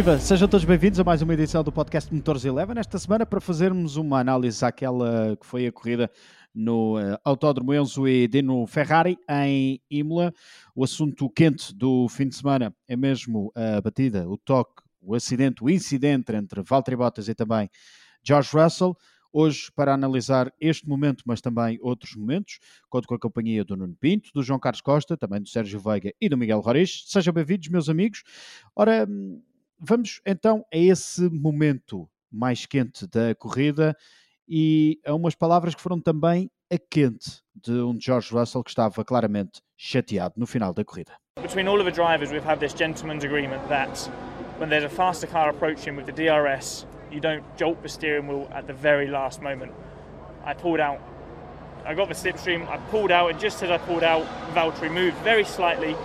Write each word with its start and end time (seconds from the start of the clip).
Viva, 0.00 0.18
sejam 0.18 0.48
todos 0.48 0.64
bem-vindos 0.64 0.98
a 0.98 1.04
mais 1.04 1.20
uma 1.20 1.34
edição 1.34 1.62
do 1.62 1.70
podcast 1.70 2.10
Motores 2.14 2.42
Eleven. 2.46 2.78
Esta 2.78 2.98
semana 2.98 3.26
para 3.26 3.38
fazermos 3.38 3.96
uma 3.96 4.18
análise 4.18 4.64
àquela 4.64 5.36
que 5.36 5.44
foi 5.44 5.66
a 5.66 5.72
corrida 5.72 6.10
no 6.54 6.98
uh, 6.98 7.18
Autódromo 7.22 7.74
Enzo 7.74 8.08
e 8.08 8.26
Dino 8.26 8.66
Ferrari 8.66 9.18
em 9.28 9.78
Imola. 9.90 10.32
O 10.74 10.84
assunto 10.84 11.28
quente 11.28 11.74
do 11.74 12.08
fim 12.08 12.28
de 12.28 12.34
semana 12.34 12.74
é 12.88 12.96
mesmo 12.96 13.52
a 13.54 13.78
batida, 13.82 14.26
o 14.26 14.38
toque, 14.38 14.82
o 15.02 15.14
acidente, 15.14 15.62
o 15.62 15.68
incidente 15.68 16.32
entre 16.34 16.62
Valtteri 16.62 16.96
Bottas 16.96 17.28
e 17.28 17.34
também 17.34 17.68
George 18.24 18.56
Russell. 18.56 18.96
Hoje, 19.30 19.70
para 19.76 19.92
analisar 19.92 20.50
este 20.58 20.88
momento, 20.88 21.24
mas 21.26 21.42
também 21.42 21.78
outros 21.82 22.16
momentos, 22.16 22.58
conto 22.88 23.06
com 23.06 23.14
a 23.14 23.18
companhia 23.18 23.66
do 23.66 23.76
Nuno 23.76 23.94
Pinto, 24.00 24.30
do 24.32 24.42
João 24.42 24.58
Carlos 24.58 24.80
Costa, 24.80 25.14
também 25.14 25.42
do 25.42 25.48
Sérgio 25.50 25.78
Veiga 25.78 26.10
e 26.18 26.26
do 26.26 26.38
Miguel 26.38 26.60
Roriz. 26.60 27.04
Sejam 27.06 27.34
bem-vindos, 27.34 27.68
meus 27.68 27.90
amigos. 27.90 28.22
Ora, 28.74 29.06
hum, 29.06 29.42
vamos 29.80 30.20
então 30.26 30.64
a 30.72 30.76
esse 30.76 31.28
momento 31.30 32.08
mais 32.30 32.66
quente 32.66 33.06
da 33.06 33.34
corrida 33.34 33.96
e 34.46 35.00
a 35.06 35.14
umas 35.14 35.34
palavras 35.34 35.74
que 35.74 35.80
foram 35.80 36.00
também 36.00 36.50
a 36.72 36.76
quente 36.78 37.42
de 37.54 37.72
um 37.72 37.98
George 37.98 38.32
Russell 38.32 38.62
que 38.62 38.70
estava 38.70 39.04
claramente 39.04 39.60
chateado 39.76 40.34
no 40.36 40.46
final 40.46 40.72
da 40.72 40.84
corrida. 40.84 41.12
Between 41.40 41.66
all 41.66 41.80
of 41.80 41.84
the 41.84 41.90
drivers 41.90 42.30
we've 42.30 42.46
had 42.46 42.60
this 42.60 42.74
gentleman's 42.76 43.24
agreement 43.24 43.66
that 43.68 44.10
when 44.58 44.68
there's 44.68 44.84
a 44.84 44.94
faster 44.94 45.26
car 45.26 45.48
approaching 45.48 45.96
with 45.96 46.04
the 46.04 46.12
DRS 46.12 46.86
you 47.10 47.20
don't 47.20 47.42
jolt 47.56 47.80
the 47.82 47.88
steering 47.88 48.28
wheel 48.28 48.48
at 48.52 48.66
the 48.66 48.74
very 48.74 49.08
last 49.08 49.40
moment. 49.40 49.72
I 50.44 50.54
pulled 50.54 50.80
out 50.80 51.00
I 51.86 51.94
got 51.94 52.08
the 52.08 52.14
slipstream, 52.14 52.68
I 52.68 52.76
pulled 52.90 53.10
out 53.10 53.30
and 53.30 53.40
just 53.40 53.62
as 53.62 53.70
I 53.70 53.78
pulled 53.78 54.04
out 54.04 54.26
Valtteri 54.54 54.92
moved 54.92 55.16
very 55.24 55.44
slightly 55.44 55.96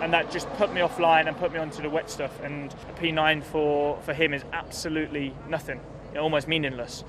and 0.00 0.12
that 0.12 0.30
just 0.30 0.48
put 0.54 0.72
me 0.72 0.80
offline 0.80 1.26
and 1.28 1.36
put 1.36 1.52
me 1.52 1.58
onto 1.58 1.82
the 1.82 1.90
wet 1.90 2.10
stuff. 2.10 2.40
And 2.42 2.72
a 2.72 3.00
P9 3.00 3.42
for, 3.42 4.00
for 4.02 4.14
him 4.14 4.32
is 4.32 4.44
absolutely 4.52 5.34
nothing, 5.48 5.80
almost 6.16 6.48
meaningless. 6.48 7.04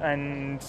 And 0.00 0.64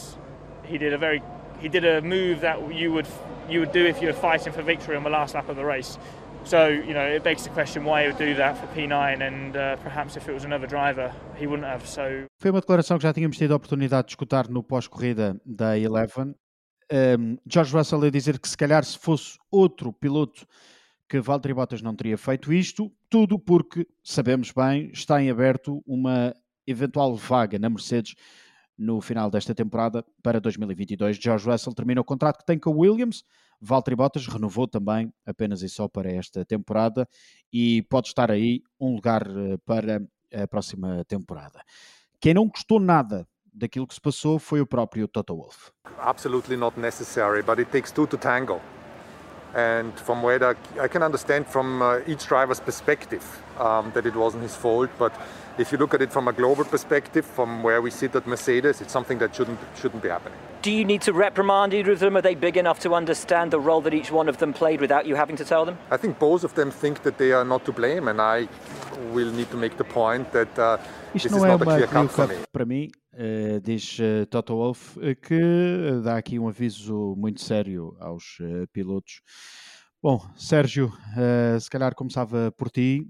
he 0.63 0.77
did 0.77 0.93
a 0.93 0.97
very 0.97 1.21
he 1.59 1.69
did 1.69 1.85
a 1.85 2.01
move 2.01 2.41
that 2.41 2.73
you 2.73 2.91
would 2.91 3.07
you 3.49 3.59
would 3.59 3.71
do 3.71 3.85
if 3.85 4.01
you 4.01 4.07
were 4.07 4.13
fighting 4.13 4.51
for 4.51 4.61
victory 4.61 4.95
on 4.95 5.03
the 5.03 5.09
last 5.09 5.35
lap 5.35 5.49
of 5.49 5.55
the 5.55 5.65
race. 5.65 5.97
So 6.43 6.67
you 6.67 6.93
know 6.93 7.05
it 7.05 7.23
begs 7.23 7.43
the 7.43 7.49
question 7.49 7.85
why 7.85 8.03
he 8.03 8.07
would 8.07 8.17
do 8.17 8.35
that 8.35 8.57
for 8.57 8.67
P9, 8.67 9.21
and 9.21 9.55
uh, 9.55 9.77
perhaps 9.77 10.15
if 10.15 10.27
it 10.29 10.33
was 10.33 10.45
another 10.45 10.67
driver, 10.67 11.11
he 11.37 11.47
wouldn't 11.47 11.67
have. 11.67 11.87
So 11.87 12.27
foi 12.39 12.51
uma 12.51 12.61
declaração 12.61 12.97
que 12.97 13.03
já 13.03 13.13
tínhamos 13.13 13.37
tido 13.37 13.53
a 13.53 13.55
oportunidade 13.55 14.07
de 14.07 14.11
escutar 14.11 14.47
no 14.49 14.63
pós-corrida 14.63 15.39
da 15.45 15.77
Eleven. 15.77 16.35
Um, 16.91 17.37
George 17.47 17.75
Russell 17.75 18.03
a 18.03 18.11
dizer 18.11 18.37
que 18.37 18.47
se 18.47 18.55
calhar 18.55 18.83
se 18.83 18.97
fosse 18.99 19.39
outro 19.51 19.91
piloto 19.91 20.45
que 21.07 21.19
Valtteri 21.19 21.53
Bottas 21.53 21.81
não 21.81 21.95
teria 21.95 22.17
feito 22.17 22.51
isto, 22.51 22.91
tudo 23.09 23.37
porque, 23.37 23.87
sabemos 24.03 24.51
bem, 24.51 24.89
está 24.91 25.21
em 25.21 25.29
aberto 25.29 25.83
uma 25.85 26.33
eventual 26.65 27.15
vaga 27.15 27.59
na 27.59 27.69
Mercedes 27.69 28.15
no 28.77 28.99
final 28.99 29.29
desta 29.29 29.53
temporada 29.55 30.03
para 30.21 30.39
2022. 30.39 31.17
George 31.17 31.49
Russell 31.49 31.73
termina 31.73 32.01
o 32.01 32.03
contrato 32.03 32.39
que 32.39 32.45
tem 32.45 32.59
com 32.59 32.71
a 32.71 32.75
Williams, 32.75 33.23
Valtteri 33.61 33.95
Bottas 33.95 34.27
renovou 34.27 34.67
também 34.67 35.13
apenas 35.25 35.61
e 35.61 35.69
só 35.69 35.87
para 35.87 36.11
esta 36.11 36.43
temporada 36.43 37.07
e 37.51 37.83
pode 37.83 38.07
estar 38.07 38.29
aí 38.29 38.61
um 38.79 38.95
lugar 38.95 39.25
eh, 39.27 39.57
para 39.65 40.01
a 40.33 40.47
próxima 40.47 41.05
temporada. 41.05 41.61
Quem 42.19 42.33
não 42.33 42.47
gostou 42.47 42.79
nada 42.79 43.27
daquilo 43.53 43.87
que 43.87 43.93
se 43.93 44.01
passou 44.01 44.37
foi 44.37 44.59
o 44.59 44.67
próprio 44.67 45.07
Toto 45.07 45.35
Wolff. 45.35 45.71
Absolutely 45.99 46.57
not 46.57 46.79
necessary, 46.79 47.41
but 47.41 47.59
it 47.59 47.71
takes 47.71 47.91
two 47.91 48.05
to 48.07 48.17
tango. 48.17 48.59
And 49.55 49.97
from 49.97 50.21
where 50.21 50.55
I 50.81 50.87
can 50.87 51.01
understand 51.01 51.47
from 51.47 51.81
uh, 51.81 51.99
each 52.07 52.27
driver's 52.27 52.59
perspective 52.59 53.23
um, 53.57 53.91
that 53.93 54.05
it 54.05 54.15
wasn't 54.15 54.43
his 54.43 54.55
fault, 54.55 54.89
but 54.99 55.13
if 55.57 55.71
you 55.71 55.77
look 55.77 55.93
at 55.93 56.01
it 56.01 56.11
from 56.11 56.27
a 56.27 56.33
global 56.33 56.65
perspective, 56.65 57.25
from 57.25 57.63
where 57.63 57.81
we 57.81 57.89
sit 57.89 58.15
at 58.15 58.27
Mercedes, 58.27 58.81
it's 58.81 58.91
something 58.91 59.17
that 59.19 59.33
shouldn't 59.33 59.59
shouldn't 59.79 60.03
be 60.03 60.09
happening. 60.09 60.37
Do 60.61 60.71
you 60.71 60.83
need 60.83 61.01
to 61.03 61.13
reprimand 61.13 61.73
either 61.73 61.91
of 61.91 61.99
them? 61.99 62.17
Are 62.17 62.21
they 62.21 62.35
big 62.35 62.57
enough 62.57 62.79
to 62.79 62.93
understand 62.93 63.51
the 63.51 63.59
role 63.59 63.81
that 63.81 63.93
each 63.93 64.11
one 64.11 64.27
of 64.27 64.37
them 64.37 64.51
played 64.51 64.81
without 64.81 65.05
you 65.05 65.15
having 65.15 65.37
to 65.37 65.45
tell 65.45 65.63
them? 65.63 65.77
I 65.91 65.97
think 65.97 66.19
both 66.19 66.43
of 66.43 66.55
them 66.55 66.71
think 66.71 67.03
that 67.03 67.17
they 67.17 67.31
are 67.31 67.45
not 67.45 67.63
to 67.65 67.71
blame, 67.71 68.07
and 68.07 68.19
I 68.19 68.47
will 69.13 69.31
need 69.31 69.49
to 69.51 69.57
make 69.57 69.77
the 69.77 69.83
point 69.83 70.31
that 70.33 70.59
uh, 70.59 70.77
this 71.13 71.25
is 71.25 71.31
not 71.31 71.61
a 71.61 71.65
clear 71.65 71.87
cut 71.87 72.11
for 72.11 72.65
me. 72.65 72.91
Uh, 73.17 73.61
diz 73.61 73.97
uh, 73.99 74.25
Toto 74.25 74.57
Wolff 74.57 74.99
uh, 74.99 75.15
que 75.15 76.01
dá 76.03 76.17
aqui 76.17 76.37
um 76.37 76.49
aviso 76.49 77.15
muito 77.15 77.41
sério 77.41 77.95
aos 77.97 78.39
pilotos. 78.73 79.21
Bom, 80.03 80.19
Sérgio, 80.35 80.91
se 81.59 81.69
calhar 81.69 81.95
começava 81.95 82.51
por 82.51 82.69
ti. 82.69 83.07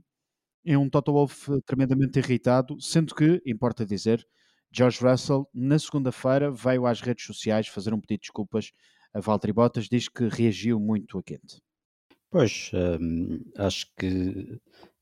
É 0.63 0.77
um 0.77 0.89
Toto 0.89 1.11
Wolff 1.11 1.49
tremendamente 1.65 2.19
irritado, 2.19 2.79
sendo 2.79 3.13
que, 3.13 3.41
importa 3.45 3.85
dizer, 3.85 4.25
George 4.71 5.03
Russell, 5.03 5.49
na 5.53 5.77
segunda-feira, 5.77 6.51
veio 6.51 6.85
às 6.85 7.01
redes 7.01 7.25
sociais 7.25 7.67
fazer 7.67 7.93
um 7.93 7.99
pedido 7.99 8.21
de 8.21 8.27
desculpas 8.27 8.71
a 9.13 9.19
Valtteri 9.19 9.53
Bottas, 9.53 9.89
diz 9.89 10.07
que 10.07 10.27
reagiu 10.27 10.79
muito 10.79 11.17
a 11.17 11.23
quente. 11.23 11.61
Pois, 12.29 12.71
hum, 12.73 13.39
acho 13.57 13.87
que 13.97 14.59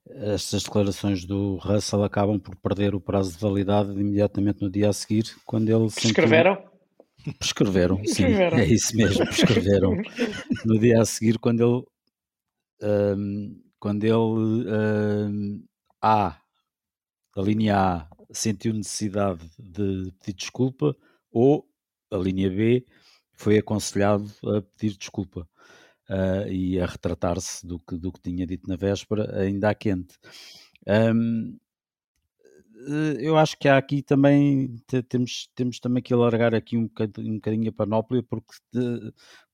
estas 0.10 0.64
declarações 0.64 1.26
do 1.26 1.56
Russell 1.58 2.04
acabam 2.04 2.40
por 2.40 2.56
perder 2.56 2.94
o 2.94 3.02
prazo 3.02 3.34
de 3.34 3.38
validade 3.40 3.92
imediatamente 3.92 4.62
no 4.62 4.70
dia 4.70 4.90
a 4.90 4.94
seguir, 4.94 5.36
quando 5.46 5.70
ele 5.70 5.90
Prescreveram? 5.90 6.56
Sentiu... 6.56 6.74
Prescreveram, 7.40 8.02
sim, 8.06 8.26
é 8.26 8.66
isso 8.66 8.98
mesmo, 8.98 9.26
prescreveram. 9.26 9.96
no 10.66 10.78
dia 10.78 11.02
a 11.02 11.06
seguir, 11.06 11.40
quando 11.40 11.62
ele, 12.82 12.92
um, 13.18 13.62
quando 13.80 14.04
ele 14.04 14.14
um, 14.14 15.64
A, 16.02 16.38
a 17.36 17.42
linha 17.42 17.78
A, 17.78 18.08
sentiu 18.32 18.74
necessidade 18.74 19.50
de 19.58 20.12
pedir 20.20 20.34
desculpa, 20.34 20.96
ou 21.32 21.66
a 22.12 22.18
linha 22.18 22.50
B 22.50 22.86
foi 23.32 23.58
aconselhado 23.58 24.30
a 24.46 24.62
pedir 24.62 24.98
desculpa 24.98 25.48
uh, 26.10 26.48
e 26.50 26.80
a 26.80 26.86
retratar-se 26.86 27.66
do 27.66 27.80
que, 27.80 27.98
do 27.98 28.12
que 28.12 28.22
tinha 28.22 28.46
dito 28.46 28.68
na 28.70 28.76
véspera, 28.76 29.40
ainda 29.40 29.70
à 29.70 29.76
quente. 29.76 30.18
Um, 30.88 31.58
eh, 32.88 33.18
eu 33.20 33.38
acho 33.38 33.58
que 33.58 33.68
há 33.68 33.78
aqui 33.78 34.02
também 34.02 34.76
temos, 35.10 35.50
temos 35.56 35.80
também 35.80 36.04
que 36.04 36.14
alargar 36.14 36.54
aqui 36.54 36.78
um 36.78 36.84
bocadinho, 36.84 37.32
um 37.32 37.36
bocadinho 37.36 37.70
a 37.70 37.74
panóplia 37.74 38.24
porque 38.24 38.54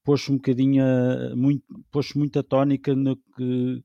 pôs 0.04 0.28
um 0.30 0.38
bocadinho 0.38 0.84
muito, 1.36 1.64
pôs 1.92 2.14
muita 2.14 2.44
tónica 2.44 2.96
no 2.96 3.16
que, 3.18 3.84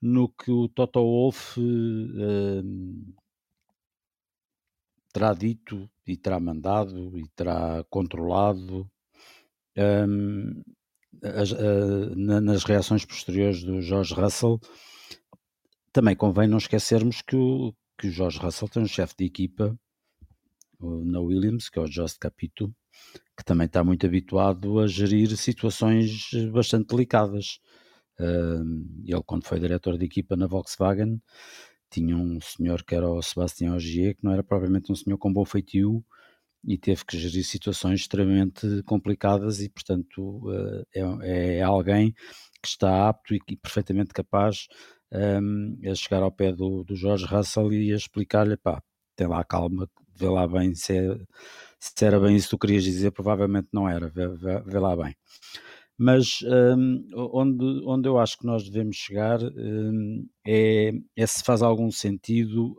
no 0.00 0.28
que 0.28 0.50
o 0.52 0.68
Toto 0.68 1.00
Wolff 1.00 1.60
uh, 1.60 3.14
terá 5.12 5.34
dito 5.34 5.90
e 6.06 6.16
terá 6.16 6.38
mandado 6.38 7.18
e 7.18 7.26
terá 7.34 7.84
controlado 7.90 8.88
um, 9.76 10.62
as, 11.22 11.52
uh, 11.52 12.14
nas 12.16 12.64
reações 12.64 13.04
posteriores 13.04 13.62
do 13.62 13.80
George 13.80 14.14
Russell, 14.14 14.60
também 15.92 16.14
convém 16.14 16.48
não 16.48 16.58
esquecermos 16.58 17.22
que 17.22 17.36
o, 17.36 17.74
que 17.98 18.08
o 18.08 18.10
George 18.10 18.38
Russell 18.38 18.68
tem 18.68 18.82
um 18.82 18.88
chefe 18.88 19.14
de 19.18 19.24
equipa 19.24 19.78
na 20.80 21.20
Williams, 21.20 21.68
que 21.68 21.78
é 21.78 21.82
o 21.82 21.90
Just 21.90 22.18
Capito, 22.18 22.72
que 23.36 23.44
também 23.44 23.66
está 23.66 23.82
muito 23.82 24.06
habituado 24.06 24.78
a 24.78 24.86
gerir 24.86 25.36
situações 25.36 26.30
bastante 26.52 26.88
delicadas. 26.88 27.58
Ele, 28.18 29.22
quando 29.26 29.44
foi 29.44 29.58
diretor 29.58 29.98
de 29.98 30.04
equipa 30.04 30.36
na 30.36 30.46
Volkswagen, 30.46 31.20
tinha 31.90 32.16
um 32.16 32.40
senhor 32.40 32.84
que 32.84 32.94
era 32.94 33.08
o 33.08 33.22
Sebastião 33.22 33.74
Ogier, 33.76 34.14
que 34.14 34.24
não 34.24 34.32
era 34.32 34.42
propriamente 34.42 34.92
um 34.92 34.94
senhor 34.94 35.18
com 35.18 35.32
bom 35.32 35.44
feitio, 35.44 36.04
e 36.64 36.76
teve 36.76 37.04
que 37.04 37.18
gerir 37.18 37.44
situações 37.44 38.00
extremamente 38.00 38.82
complicadas 38.84 39.60
e, 39.60 39.68
portanto, 39.68 40.42
eh, 40.94 41.02
é, 41.22 41.56
é 41.58 41.62
alguém 41.62 42.12
que 42.62 42.68
está 42.68 43.08
apto 43.08 43.34
e, 43.34 43.40
perfeitamente 43.56 44.12
capaz 44.12 44.66
um, 45.12 45.78
a 45.90 45.94
chegar 45.94 46.22
ao 46.22 46.32
pé 46.32 46.52
do, 46.52 46.84
do 46.84 46.94
Jorge 46.96 47.24
Russell 47.24 47.72
e 47.72 47.92
a 47.92 47.96
explicar-lhe, 47.96 48.56
pá, 48.56 48.82
tem 49.16 49.26
lá 49.26 49.44
calma, 49.44 49.88
vê 50.14 50.28
lá 50.28 50.46
bem 50.46 50.74
se, 50.74 50.96
é, 50.96 51.16
se 51.80 52.04
era 52.04 52.20
bem 52.20 52.36
isso 52.36 52.48
que 52.48 52.56
tu 52.56 52.58
querias 52.58 52.84
dizer, 52.84 53.12
provavelmente 53.12 53.68
não 53.72 53.88
era, 53.88 54.08
vê, 54.08 54.28
vê, 54.28 54.60
vê 54.60 54.78
lá 54.78 54.96
bem. 54.96 55.14
Mas 55.96 56.40
um, 56.42 57.08
onde, 57.32 57.64
onde 57.84 58.08
eu 58.08 58.18
acho 58.18 58.38
que 58.38 58.46
nós 58.46 58.68
devemos 58.68 58.96
chegar 58.96 59.40
um, 59.42 60.28
é, 60.46 60.92
é 61.16 61.26
se 61.26 61.42
faz 61.42 61.60
algum 61.62 61.90
sentido 61.90 62.76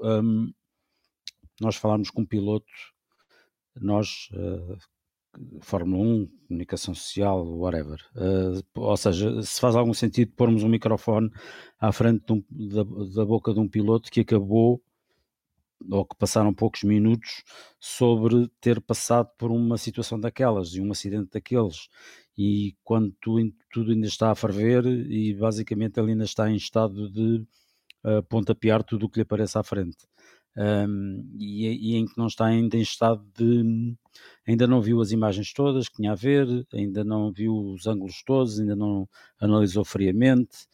nós 1.62 1.76
falarmos 1.76 2.10
com 2.10 2.22
um 2.22 2.26
piloto 2.26 2.66
nós, 3.82 4.30
uh, 4.34 4.78
Fórmula 5.62 6.04
1, 6.04 6.28
comunicação 6.48 6.94
social, 6.94 7.46
whatever. 7.46 8.00
Uh, 8.16 8.64
ou 8.76 8.98
seja, 8.98 9.42
se 9.42 9.60
faz 9.60 9.76
algum 9.76 9.94
sentido 9.94 10.32
pormos 10.36 10.64
um 10.64 10.70
microfone 10.70 11.30
à 11.80 11.92
frente 11.92 12.32
um, 12.32 12.44
da, 12.50 12.84
da, 12.84 13.26
boca 13.26 13.54
de 13.54 13.60
um 13.60 13.68
piloto 13.68 14.12
que 14.12 14.22
acabou 14.22 14.82
ou 15.90 16.06
que 16.06 16.16
passaram 16.18 16.54
poucos 16.54 16.84
minutos 16.84 17.44
sobre 17.80 18.50
ter 18.60 18.82
passado 18.82 19.30
por 19.38 19.52
uma 19.52 19.78
situação 19.78 20.20
daquelas 20.20 20.74
e 20.74 20.82
um 20.82 20.92
acidente 20.92 21.30
daqueles 21.32 21.88
e 22.38 22.78
quando 22.86 23.14
tu, 23.22 23.36
tudo 23.70 23.92
ainda 23.92 24.08
está 24.08 24.32
a 24.32 24.36
ferver 24.36 24.86
e 24.86 25.34
basicamente 25.34 26.00
ele 26.00 26.12
ainda 26.12 26.24
está 26.24 26.50
em 26.50 26.56
estado 26.56 27.12
de 27.12 27.46
uh, 28.06 28.24
pontapear 28.30 28.82
tudo 28.82 29.06
o 29.06 29.10
que 29.10 29.18
lhe 29.18 29.24
aparece 29.24 29.58
à 29.58 29.64
frente. 29.64 29.98
Um, 30.58 31.24
e, 31.38 31.94
e, 31.94 31.96
em 31.96 32.06
que 32.06 32.18
não 32.18 32.28
está 32.28 32.46
ainda 32.46 32.76
em 32.76 32.82
estado 32.82 33.24
de. 33.36 33.96
Ainda 34.48 34.68
não 34.68 34.82
viu 34.82 35.00
as 35.02 35.12
imagens 35.12 35.54
todas 35.54 35.88
que 35.88 35.98
tinha 35.98 36.12
a 36.12 36.16
ver, 36.16 36.48
ainda 36.74 37.04
não 37.04 37.32
viu 37.32 37.56
os 37.56 37.88
ângulos 37.88 38.24
todos, 38.24 38.60
ainda 38.60 38.76
não 38.76 39.08
analisou 39.40 39.86
friamente. 39.86 40.68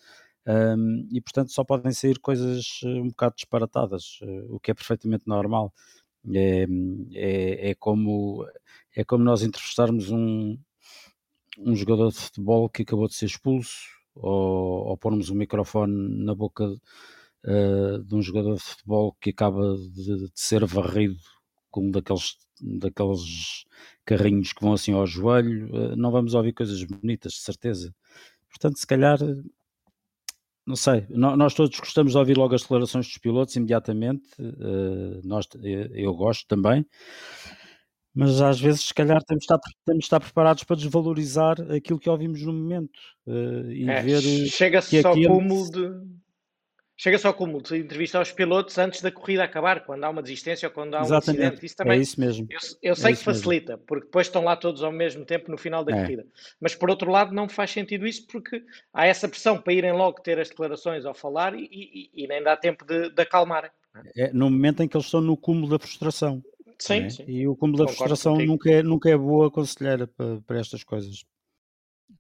Um, 0.48 1.07
e 1.12 1.19
portanto 1.22 1.51
só 1.51 1.63
podem 1.63 1.92
sair 1.92 2.19
coisas 2.19 2.80
eh, 2.83 2.88
um 2.88 3.07
bocado 3.07 3.36
disparatadas, 3.36 4.19
uh, 4.22 4.56
o 4.56 4.60
que 4.60 4.69
é 4.72 4.74
perfeitamente 4.75 5.27
normal. 5.27 5.74
É, 6.33 6.66
é, 7.13 7.69
é, 7.72 7.75
como, 7.75 8.48
é 8.95 9.04
como 9.04 9.24
nós 9.24 9.44
entrevistarmos 9.44 10.10
um, 10.12 10.57
um 11.60 11.75
jogador 11.75 12.10
de 12.12 12.18
futebol 12.18 12.69
que 12.69 12.81
acabou 12.83 13.07
de 13.07 13.16
ser 13.16 13.27
expulso, 13.27 13.88
ou, 14.16 14.88
ou 14.88 14.98
pormos 14.98 15.30
um 15.30 15.36
microfone 15.36 16.24
na 16.24 16.33
boca 16.33 16.75
uh, 17.45 18.03
de 18.03 18.15
um 18.15 18.21
jogador 18.21 18.56
de 18.56 18.63
futebol 18.63 19.15
que 19.21 19.30
acaba 19.30 19.75
de, 19.75 20.25
de 20.25 20.31
ser 20.33 20.65
varrido 20.65 21.18
com 21.69 21.88
um 21.88 21.92
daqueles, 21.92 22.36
daqueles 22.62 23.65
carrinhos 24.06 24.53
que 24.53 24.62
vão 24.62 24.74
assim 24.74 24.94
ao 24.94 25.06
joelho, 25.06 25.68
uh, 25.74 25.95
não 25.95 26.12
vamos 26.12 26.33
ouvir 26.33 26.53
coisas 26.53 26.83
bonitas, 26.83 27.33
de 27.33 27.39
certeza. 27.39 27.94
Portanto, 28.50 28.77
se 28.77 28.88
calhar, 28.88 29.19
não 30.65 30.75
sei, 30.75 31.06
nós 31.09 31.53
todos 31.53 31.77
gostamos 31.80 32.13
de 32.13 32.18
ouvir 32.18 32.38
logo 32.38 32.56
as 32.56 32.62
declarações 32.62 33.06
dos 33.06 33.18
pilotos 33.18 33.56
imediatamente, 33.56 34.27
uh, 34.39 35.21
nós, 35.24 35.48
eu 35.94 36.13
gosto 36.13 36.48
também, 36.48 36.86
mas 38.15 38.41
às 38.41 38.62
vezes, 38.62 38.86
se 38.86 38.94
calhar, 38.94 39.21
temos 39.25 39.41
de 39.41 39.53
estar, 39.53 39.59
temos 39.86 40.00
de 40.00 40.06
estar 40.06 40.21
preparados 40.21 40.63
para 40.63 40.77
desvalorizar 40.77 41.59
aquilo 41.69 42.00
que 42.00 42.09
ouvimos 42.09 42.41
no 42.44 42.53
momento 42.53 42.98
uh, 43.27 43.69
e 43.69 43.89
é, 43.89 44.01
ver. 44.01 44.21
Chega-se 44.48 45.06
ao 45.06 45.13
cúmulo 45.13 45.69
de 45.69 46.25
Chega-se 46.97 47.27
ao 47.27 47.33
cúmulo 47.33 47.62
de 47.62 47.77
entrevista 47.77 48.18
aos 48.18 48.31
pilotos 48.31 48.77
antes 48.77 49.01
da 49.01 49.12
corrida 49.12 49.44
acabar, 49.44 49.86
quando 49.86 50.03
há 50.06 50.09
uma 50.09 50.21
desistência 50.21 50.69
ou 50.69 50.74
quando 50.74 50.95
há 50.95 51.01
Exatamente. 51.01 51.42
um 51.42 51.47
acidente. 51.47 51.65
Isso 51.65 51.75
também, 51.75 51.97
é 51.97 52.01
isso 52.01 52.19
mesmo. 52.19 52.47
Eu, 52.50 52.59
eu 52.81 52.94
é 52.94 52.95
sei 52.95 53.12
é 53.12 53.15
que 53.15 53.24
facilita, 53.24 53.74
mesmo. 53.74 53.86
porque 53.86 54.06
depois 54.06 54.27
estão 54.27 54.44
lá 54.45 54.56
todos 54.56 54.81
ao 54.81 54.94
mesmo 54.94 55.25
tempo 55.25 55.51
no 55.51 55.57
final 55.57 55.83
da 55.83 55.94
é. 55.94 56.01
corrida. 56.01 56.25
Mas 56.59 56.74
por 56.74 56.89
outro 56.89 57.12
lado, 57.12 57.33
não 57.33 57.50
faz 57.50 57.71
sentido 57.71 58.07
isso 58.07 58.25
porque 58.27 58.63
há 58.94 59.06
essa 59.06 59.27
pressão 59.27 59.59
para 59.59 59.74
irem 59.74 59.92
logo 59.92 60.21
ter 60.21 60.39
as 60.39 60.47
declarações 60.47 61.06
ao 61.06 61.13
falar 61.13 61.53
e, 61.53 61.68
e, 61.69 62.24
e 62.24 62.27
nem 62.27 62.42
dá 62.42 62.56
tempo 62.56 62.86
de, 62.86 63.09
de 63.09 63.21
acalmarem. 63.21 63.71
É 64.15 64.31
no 64.31 64.50
momento 64.50 64.81
em 64.81 64.88
que 64.88 64.95
eles 64.95 65.06
estão 65.06 65.19
no 65.21 65.36
cúmulo 65.36 65.69
da 65.69 65.80
frustração. 65.80 66.41
Sim, 66.80 67.09
sim. 67.09 67.24
E 67.27 67.48
o 67.48 67.56
cúmulo 67.56 67.86
da 67.86 67.88
frustração 67.91 68.38
nunca 68.38 68.71
é, 68.71 68.83
nunca 68.83 69.09
é 69.09 69.18
boa 69.18 69.51
conselheira 69.51 70.07
para, 70.07 70.41
para 70.41 70.59
estas 70.59 70.83
coisas. 70.83 71.25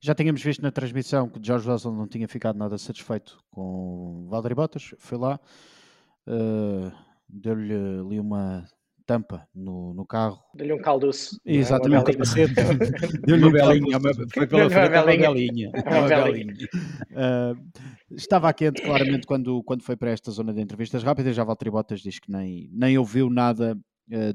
Já 0.01 0.13
tínhamos 0.13 0.41
visto 0.41 0.61
na 0.61 0.71
transmissão 0.71 1.29
que 1.29 1.39
George 1.41 1.67
Russell 1.67 1.91
não 1.91 2.07
tinha 2.07 2.27
ficado 2.27 2.57
nada 2.57 2.77
satisfeito 2.77 3.37
com 3.49 4.27
Valtteri 4.29 4.55
Bottas, 4.55 4.93
foi 4.97 5.17
lá, 5.17 5.39
uh, 6.27 6.91
deu-lhe 7.27 7.73
ali 7.73 8.19
uma 8.19 8.65
tampa 9.05 9.47
no, 9.53 9.93
no 9.93 10.05
carro. 10.05 10.39
Deu-lhe 10.53 10.73
um 10.73 10.81
caldoço. 10.81 11.39
Exatamente. 11.45 12.11
Deu-lhe 13.25 13.45
uma 13.45 13.51
belinha, 13.51 13.99
foi 14.33 14.47
pela 14.47 14.69
frente 14.69 14.97
uma 14.97 15.33
belinha. 15.33 15.71
Uma 15.71 16.23
belinha. 16.23 16.53
Uh, 17.11 18.15
estava 18.15 18.51
quente 18.53 18.81
claramente 18.81 19.27
quando, 19.27 19.63
quando 19.63 19.83
foi 19.83 19.95
para 19.95 20.11
esta 20.11 20.31
zona 20.31 20.53
de 20.53 20.61
entrevistas 20.61 21.03
rápidas, 21.03 21.35
já 21.35 21.43
Valtteri 21.43 21.71
Bottas 21.71 22.01
diz 22.01 22.19
que 22.19 22.31
nem, 22.31 22.69
nem 22.71 22.97
ouviu 22.97 23.29
nada 23.29 23.77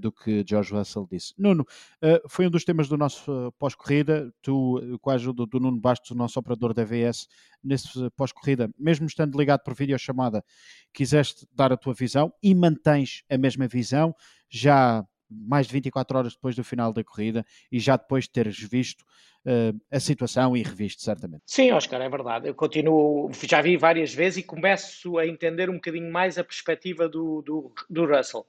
do 0.01 0.11
que 0.11 0.45
George 0.47 0.73
Russell 0.73 1.07
disse. 1.11 1.33
Nuno, 1.39 1.63
uh, 1.63 2.29
foi 2.29 2.47
um 2.47 2.51
dos 2.51 2.65
temas 2.65 2.89
do 2.89 2.97
nosso 2.97 3.31
uh, 3.31 3.53
pós-corrida. 3.53 4.33
Tu, 4.43 4.99
com 5.01 5.11
a 5.11 5.15
ajuda 5.15 5.47
do 5.47 5.61
Nuno 5.61 5.79
Bastos, 5.79 6.11
o 6.11 6.15
nosso 6.15 6.39
operador 6.39 6.75
da 6.75 6.85
VS, 6.85 7.29
nesse 7.63 7.89
pós-corrida, 8.17 8.71
mesmo 8.79 9.07
estando 9.07 9.39
ligado 9.39 9.63
por 9.63 9.75
videochamada, 9.75 10.45
quiseste 10.93 11.47
dar 11.55 11.73
a 11.73 11.77
tua 11.77 11.95
visão 11.95 12.33
e 12.43 12.55
mantens 12.55 13.23
a 13.31 13.39
mesma 13.39 13.69
visão 13.69 14.15
já 14.49 15.05
mais 15.31 15.69
de 15.69 15.73
24 15.75 16.19
horas 16.19 16.35
depois 16.35 16.57
do 16.57 16.65
final 16.65 16.93
da 16.93 17.05
corrida 17.05 17.47
e 17.71 17.79
já 17.79 17.97
depois 17.97 18.25
de 18.25 18.31
teres 18.31 18.59
visto 18.59 19.03
uh, 19.47 19.81
a 19.91 20.01
situação 20.01 20.57
e 20.57 20.63
revisto, 20.63 21.03
certamente. 21.03 21.43
Sim, 21.47 21.73
Oscar, 21.73 22.01
é 22.01 22.09
verdade. 22.09 22.49
Eu 22.49 22.55
continuo, 22.55 23.31
já 23.45 23.63
vi 23.63 23.77
várias 23.77 24.13
vezes 24.13 24.39
e 24.39 24.43
começo 24.43 25.19
a 25.19 25.27
entender 25.27 25.71
um 25.71 25.75
bocadinho 25.75 26.13
mais 26.13 26.39
a 26.39 26.45
perspectiva 26.45 27.09
do, 27.09 27.43
do, 27.43 27.73
do 27.89 28.07
Russell. 28.07 28.45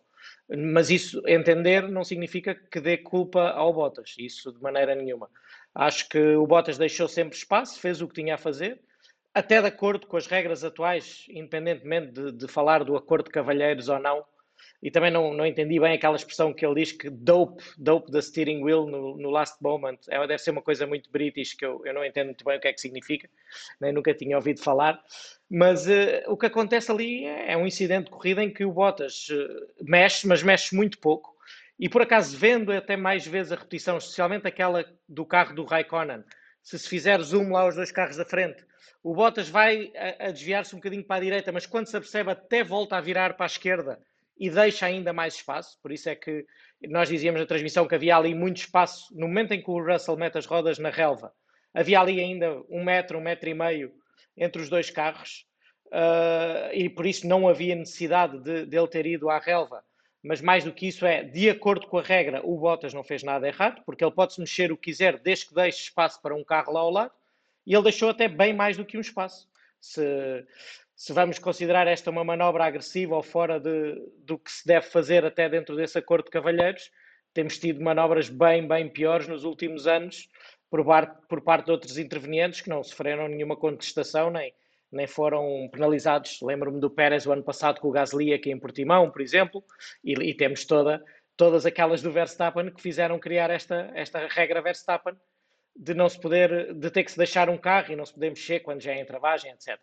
Mas 0.49 0.89
isso, 0.89 1.21
entender, 1.27 1.87
não 1.87 2.03
significa 2.03 2.53
que 2.53 2.79
dê 2.79 2.97
culpa 2.97 3.49
ao 3.51 3.73
Bottas, 3.73 4.15
isso 4.17 4.51
de 4.51 4.61
maneira 4.61 4.93
nenhuma. 4.93 5.29
Acho 5.73 6.09
que 6.09 6.19
o 6.35 6.45
Bottas 6.45 6.77
deixou 6.77 7.07
sempre 7.07 7.37
espaço, 7.37 7.79
fez 7.79 8.01
o 8.01 8.07
que 8.07 8.15
tinha 8.15 8.35
a 8.35 8.37
fazer, 8.37 8.81
até 9.33 9.61
de 9.61 9.67
acordo 9.67 10.07
com 10.07 10.17
as 10.17 10.27
regras 10.27 10.63
atuais, 10.63 11.25
independentemente 11.29 12.11
de, 12.11 12.31
de 12.33 12.47
falar 12.47 12.83
do 12.83 12.97
acordo 12.97 13.25
de 13.25 13.31
cavalheiros 13.31 13.87
ou 13.87 13.97
não, 13.97 14.25
e 14.81 14.89
também 14.89 15.11
não, 15.11 15.33
não 15.33 15.45
entendi 15.45 15.79
bem 15.79 15.93
aquela 15.93 16.15
expressão 16.15 16.51
que 16.51 16.65
ele 16.65 16.75
diz 16.81 16.91
que 16.91 17.09
dope, 17.09 17.63
dope 17.77 18.11
the 18.11 18.19
steering 18.19 18.63
wheel 18.63 18.87
no, 18.87 19.15
no 19.15 19.29
last 19.29 19.61
moment. 19.61 19.99
É, 20.09 20.19
deve 20.25 20.39
ser 20.39 20.51
uma 20.51 20.61
coisa 20.61 20.87
muito 20.87 21.11
british 21.11 21.53
que 21.53 21.63
eu, 21.63 21.81
eu 21.85 21.93
não 21.93 22.03
entendo 22.03 22.27
muito 22.27 22.43
bem 22.43 22.57
o 22.57 22.59
que 22.59 22.67
é 22.67 22.73
que 22.73 22.81
significa, 22.81 23.29
nem 23.79 23.93
nunca 23.93 24.13
tinha 24.13 24.35
ouvido 24.35 24.59
falar. 24.59 24.99
Mas 25.49 25.85
uh, 25.85 26.23
o 26.27 26.35
que 26.35 26.47
acontece 26.47 26.91
ali 26.91 27.25
é, 27.25 27.55
um 27.55 27.67
incidente 27.67 28.05
de 28.05 28.11
corrida 28.11 28.43
em 28.43 28.51
que 28.51 28.65
o 28.65 28.71
Bottas 28.71 29.27
uh, 29.29 29.83
mexe, 29.83 30.27
mas 30.27 30.41
mexe 30.41 30.75
muito 30.75 30.97
pouco. 30.97 31.31
E 31.79 31.87
por 31.87 32.01
acaso, 32.01 32.35
vendo 32.35 32.71
até 32.71 32.97
mais 32.97 33.25
vezes 33.25 33.51
a 33.51 33.55
repetição, 33.55 33.97
especialmente 33.97 34.47
aquela 34.47 34.85
do 35.07 35.25
carro 35.25 35.53
do 35.53 35.63
Raikkonen, 35.63 36.23
se 36.63 36.79
se 36.79 36.87
fizer 36.87 37.21
zoom 37.21 37.51
lá 37.51 37.61
aos 37.61 37.75
dois 37.75 37.91
carros 37.91 38.17
da 38.17 38.25
frente, 38.25 38.63
o 39.03 39.13
Bottas 39.13 39.47
vai 39.49 39.91
a, 39.95 40.27
a 40.27 40.31
desviar-se 40.31 40.73
um 40.73 40.79
bocadinho 40.79 41.03
para 41.03 41.17
a 41.17 41.23
direita, 41.23 41.51
mas 41.51 41.67
quando 41.67 41.87
se 41.87 41.97
apercebe 41.97 42.31
até 42.31 42.63
volta 42.63 42.97
a 42.97 43.01
virar 43.01 43.35
para 43.35 43.45
a 43.45 43.47
esquerda 43.47 43.99
e 44.41 44.49
deixa 44.49 44.87
ainda 44.87 45.13
mais 45.13 45.35
espaço. 45.35 45.77
Por 45.83 45.91
isso 45.91 46.09
é 46.09 46.15
que 46.15 46.47
nós 46.89 47.07
dizíamos 47.07 47.39
na 47.39 47.45
transmissão 47.45 47.87
que 47.87 47.93
havia 47.93 48.17
ali 48.17 48.33
muito 48.33 48.57
espaço. 48.57 49.15
No 49.15 49.27
momento 49.27 49.51
em 49.51 49.61
que 49.61 49.69
o 49.69 49.79
Russell 49.79 50.17
mete 50.17 50.39
as 50.39 50.47
rodas 50.47 50.79
na 50.79 50.89
relva, 50.89 51.31
havia 51.71 51.99
ali 51.99 52.19
ainda 52.19 52.59
um 52.67 52.83
metro, 52.83 53.19
um 53.19 53.21
metro 53.21 53.47
e 53.47 53.53
meio 53.53 53.93
entre 54.35 54.59
os 54.59 54.67
dois 54.67 54.89
carros. 54.89 55.45
Uh, 55.89 56.73
e 56.73 56.89
por 56.89 57.05
isso 57.05 57.27
não 57.27 57.47
havia 57.47 57.75
necessidade 57.75 58.39
de, 58.39 58.65
de 58.65 58.75
ele 58.75 58.87
ter 58.87 59.05
ido 59.05 59.29
à 59.29 59.37
relva. 59.37 59.83
Mas 60.23 60.41
mais 60.41 60.63
do 60.63 60.73
que 60.73 60.87
isso 60.87 61.05
é, 61.05 61.23
de 61.23 61.47
acordo 61.47 61.85
com 61.85 61.99
a 61.99 62.01
regra, 62.01 62.41
o 62.43 62.57
Bottas 62.57 62.95
não 62.95 63.03
fez 63.03 63.21
nada 63.21 63.47
errado, 63.47 63.83
porque 63.85 64.03
ele 64.03 64.13
pode-se 64.13 64.39
mexer 64.39 64.71
o 64.71 64.77
que 64.77 64.91
quiser, 64.91 65.19
desde 65.19 65.47
que 65.47 65.53
deixe 65.53 65.83
espaço 65.83 66.19
para 66.19 66.35
um 66.35 66.43
carro 66.43 66.73
lá 66.73 66.79
ao 66.79 66.89
lado, 66.89 67.11
e 67.65 67.75
ele 67.75 67.83
deixou 67.83 68.09
até 68.09 68.27
bem 68.27 68.53
mais 68.53 68.75
do 68.75 68.85
que 68.85 68.97
um 68.97 69.01
espaço. 69.01 69.47
Se, 69.79 70.45
se 71.01 71.13
vamos 71.13 71.39
considerar 71.39 71.87
esta 71.87 72.11
uma 72.11 72.23
manobra 72.23 72.63
agressiva 72.63 73.15
ou 73.15 73.23
fora 73.23 73.59
de, 73.59 73.95
do 74.19 74.37
que 74.37 74.51
se 74.51 74.67
deve 74.67 74.85
fazer 74.85 75.25
até 75.25 75.49
dentro 75.49 75.75
desse 75.75 75.97
acordo 75.97 76.25
de 76.25 76.29
cavalheiros, 76.29 76.91
temos 77.33 77.57
tido 77.57 77.81
manobras 77.81 78.29
bem, 78.29 78.67
bem 78.67 78.87
piores 78.87 79.27
nos 79.27 79.43
últimos 79.43 79.87
anos 79.87 80.29
por, 80.69 80.83
bar, 80.83 81.19
por 81.27 81.41
parte 81.41 81.65
de 81.65 81.71
outros 81.71 81.97
intervenientes 81.97 82.61
que 82.61 82.69
não 82.69 82.83
sofreram 82.83 83.27
nenhuma 83.27 83.57
contestação 83.57 84.29
nem, 84.29 84.53
nem 84.91 85.07
foram 85.07 85.67
penalizados. 85.71 86.39
Lembro-me 86.39 86.79
do 86.79 86.91
Pérez 86.91 87.25
o 87.25 87.31
ano 87.31 87.43
passado 87.43 87.81
com 87.81 87.87
o 87.87 87.91
Gasly 87.91 88.31
aqui 88.31 88.51
em 88.51 88.59
Portimão, 88.59 89.09
por 89.09 89.21
exemplo, 89.21 89.63
e, 90.03 90.13
e, 90.13 90.35
temos 90.35 90.65
toda, 90.65 91.03
todas 91.35 91.65
aquelas 91.65 92.03
do 92.03 92.11
Verstappen 92.11 92.69
que 92.69 92.79
fizeram 92.79 93.17
criar 93.17 93.49
esta, 93.49 93.89
esta 93.95 94.27
regra 94.27 94.61
Verstappen 94.61 95.15
de 95.75 95.95
não 95.95 96.07
se 96.07 96.19
poder, 96.19 96.75
de 96.75 96.91
ter 96.91 97.03
que 97.03 97.11
se 97.11 97.17
deixar 97.17 97.49
um 97.49 97.57
carro 97.57 97.91
e 97.91 97.95
não 97.95 98.05
se 98.05 98.13
poder 98.13 98.29
mexer 98.29 98.59
quando 98.59 98.81
já 98.81 98.91
é 98.91 99.01
em 99.01 99.05
travagem, 99.05 99.49
etc. 99.49 99.81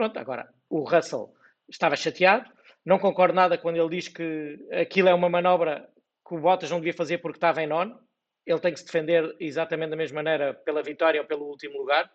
Pronto, 0.00 0.18
agora, 0.18 0.48
o 0.70 0.82
Russell 0.82 1.30
estava 1.68 1.94
chateado, 1.94 2.50
não 2.82 2.98
concordo 2.98 3.34
nada 3.34 3.58
quando 3.58 3.76
ele 3.76 3.96
diz 3.96 4.08
que 4.08 4.58
aquilo 4.72 5.10
é 5.10 5.14
uma 5.14 5.28
manobra 5.28 5.86
que 6.26 6.34
o 6.34 6.40
Bottas 6.40 6.70
não 6.70 6.78
devia 6.78 6.94
fazer 6.94 7.18
porque 7.18 7.36
estava 7.36 7.62
em 7.62 7.66
nono. 7.66 8.00
Ele 8.46 8.58
tem 8.60 8.72
que 8.72 8.80
se 8.80 8.86
defender 8.86 9.36
exatamente 9.38 9.90
da 9.90 9.96
mesma 9.96 10.22
maneira 10.22 10.54
pela 10.54 10.82
vitória 10.82 11.20
ou 11.20 11.26
pelo 11.26 11.44
último 11.44 11.76
lugar. 11.76 12.10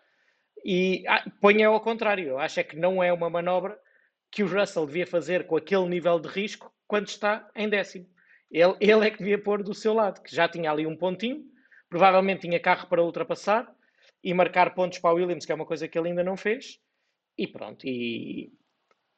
E 0.64 1.04
ah, 1.06 1.22
ponha 1.40 1.68
ao 1.68 1.80
contrário. 1.80 2.30
Eu 2.30 2.40
acho 2.40 2.58
é 2.58 2.64
que 2.64 2.74
não 2.74 3.00
é 3.00 3.12
uma 3.12 3.30
manobra 3.30 3.78
que 4.32 4.42
o 4.42 4.48
Russell 4.48 4.84
devia 4.84 5.06
fazer 5.06 5.46
com 5.46 5.56
aquele 5.56 5.88
nível 5.88 6.18
de 6.18 6.26
risco 6.26 6.74
quando 6.88 7.06
está 7.06 7.48
em 7.54 7.68
décimo. 7.68 8.08
Ele, 8.50 8.74
ele 8.80 9.06
é 9.06 9.10
que 9.12 9.18
devia 9.18 9.40
pôr 9.40 9.62
do 9.62 9.72
seu 9.72 9.94
lado, 9.94 10.20
que 10.24 10.34
já 10.34 10.48
tinha 10.48 10.72
ali 10.72 10.88
um 10.88 10.96
pontinho, 10.96 11.44
provavelmente 11.88 12.40
tinha 12.40 12.58
carro 12.58 12.88
para 12.88 13.04
ultrapassar 13.04 13.72
e 14.24 14.34
marcar 14.34 14.74
pontos 14.74 14.98
para 14.98 15.12
o 15.12 15.18
Williams, 15.18 15.46
que 15.46 15.52
é 15.52 15.54
uma 15.54 15.64
coisa 15.64 15.86
que 15.86 15.96
ele 15.96 16.08
ainda 16.08 16.24
não 16.24 16.36
fez 16.36 16.84
e 17.36 17.46
pronto, 17.46 17.86
e, 17.86 18.52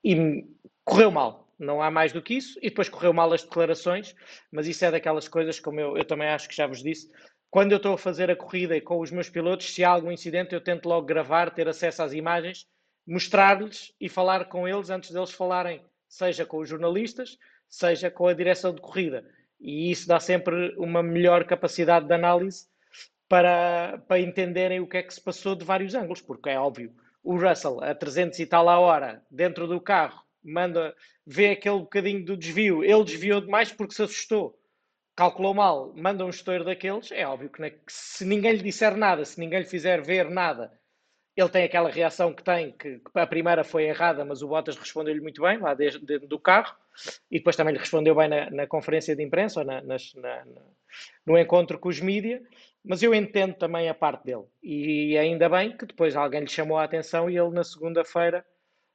e 0.05 0.45
correu 0.85 1.11
mal. 1.11 1.49
Não 1.59 1.83
há 1.83 1.91
mais 1.91 2.13
do 2.13 2.23
que 2.23 2.35
isso. 2.35 2.59
E 2.63 2.69
depois 2.69 2.89
correu 2.89 3.13
mal 3.13 3.33
as 3.33 3.43
declarações, 3.43 4.15
mas 4.51 4.67
isso 4.67 4.85
é 4.85 4.91
daquelas 4.91 5.27
coisas, 5.27 5.59
como 5.59 5.81
eu, 5.81 5.97
eu 5.97 6.05
também 6.05 6.29
acho 6.29 6.49
que 6.49 6.55
já 6.57 6.67
vos 6.67 6.83
disse. 6.83 7.11
Quando 7.51 7.73
eu 7.73 7.79
estou 7.79 7.95
a 7.95 7.99
fazer 7.99 8.31
a 8.31 8.37
corrida 8.37 8.77
e 8.77 8.81
com 8.81 9.01
os 9.01 9.11
meus 9.11 9.29
pilotos, 9.29 9.73
se 9.73 9.83
há 9.83 9.91
algum 9.91 10.13
incidente, 10.13 10.55
eu 10.55 10.61
tento 10.61 10.89
logo 10.89 11.07
gravar, 11.07 11.51
ter 11.51 11.67
acesso 11.67 12.03
às 12.03 12.13
imagens, 12.13 12.67
mostrar-lhes 13.07 13.93
e 14.01 14.09
falar 14.09 14.45
com 14.47 14.69
eles 14.69 14.91
antes 14.91 15.11
deles 15.11 15.33
falarem, 15.33 15.83
seja 16.07 16.45
com 16.45 16.59
os 16.59 16.69
jornalistas, 16.69 17.39
seja 17.69 18.11
com 18.11 18.27
a 18.27 18.35
direção 18.35 18.75
de 18.75 18.81
corrida. 18.81 19.25
E 19.59 19.91
isso 19.91 20.07
dá 20.07 20.21
sempre 20.21 20.75
uma 20.77 21.03
melhor 21.03 21.45
capacidade 21.45 22.07
de 22.07 22.15
análise 22.15 22.67
para, 23.29 23.99
para 24.07 24.21
entenderem 24.21 24.81
o 24.81 24.87
que 24.87 24.99
é 24.99 25.03
que 25.03 25.13
se 25.13 25.21
passou 25.21 25.57
de 25.57 25.65
vários 25.65 25.95
ângulos, 25.95 26.21
porque 26.21 26.51
é 26.51 26.61
óbvio 26.61 26.95
o 27.23 27.37
Russell 27.37 27.83
a 27.83 27.95
300 27.95 28.39
e 28.39 28.47
tal 28.47 28.69
a 28.69 28.79
hora 28.79 29.23
dentro 29.31 29.67
do 29.67 29.81
carro 29.81 30.23
manda, 30.43 30.95
vê 31.27 31.51
aquele 31.51 31.81
bocadinho 31.81 32.25
do 32.25 32.37
desvio, 32.37 32.83
ele 32.83 33.05
desviou 33.05 33.41
demais 33.41 33.73
porque 33.73 33.95
se 33.95 34.03
assustou, 34.03 34.59
calculou 35.15 35.53
mal, 35.53 35.93
manda 35.97 36.25
um 36.25 36.31
estouro 36.31 36.65
daqueles, 36.65 37.11
é 37.13 37.27
óbvio 37.27 37.51
que, 37.51 37.75
se 37.89 38.25
ninguém 38.25 38.53
lhe 38.53 38.63
disser 38.63 38.97
nada, 38.97 39.25
se 39.25 39.39
ninguém 39.39 39.61
lhe 39.61 39.67
fizer 39.67 40.01
ver 40.01 40.31
nada, 40.31 40.73
ele 41.37 41.49
tem 41.49 41.65
aquela 41.65 41.91
reação 41.91 42.33
que 42.33 42.43
tem, 42.43 42.73
que, 42.73 42.99
que 42.99 43.11
a 43.15 43.27
primeira 43.27 43.63
foi 43.63 43.85
errada, 43.85 44.25
mas 44.25 44.43
o 44.43 44.49
Bottas 44.49 44.77
respondeu-lhe 44.77 45.21
muito 45.21 45.43
bem, 45.43 45.59
lá 45.59 45.73
dentro 45.75 46.27
do 46.27 46.39
carro, 46.39 46.75
e 47.31 47.39
depois 47.39 47.55
também 47.55 47.75
lhe 47.75 47.79
respondeu 47.79 48.15
bem 48.15 48.29
na, 48.29 48.51
na 48.51 48.67
conferência 48.67 49.15
de 49.15 49.23
imprensa, 49.23 49.61
ou 49.61 49.67
na, 49.67 49.81
nas, 49.81 50.13
na, 50.15 50.45
no 51.25 51.39
encontro 51.39 51.79
com 51.79 51.89
os 51.89 52.01
mídias, 52.01 52.43
mas 52.85 53.03
eu 53.03 53.15
entendo 53.15 53.55
também 53.55 53.89
a 53.89 53.95
parte 53.95 54.25
dele. 54.25 54.45
E 54.63 55.17
ainda 55.19 55.49
bem 55.49 55.77
que 55.77 55.87
depois 55.87 56.17
alguém 56.17 56.41
lhe 56.41 56.49
chamou 56.49 56.79
a 56.79 56.85
atenção 56.85 57.29
e 57.29 57.37
ele 57.37 57.51
na 57.51 57.65
segunda-feira, 57.65 58.45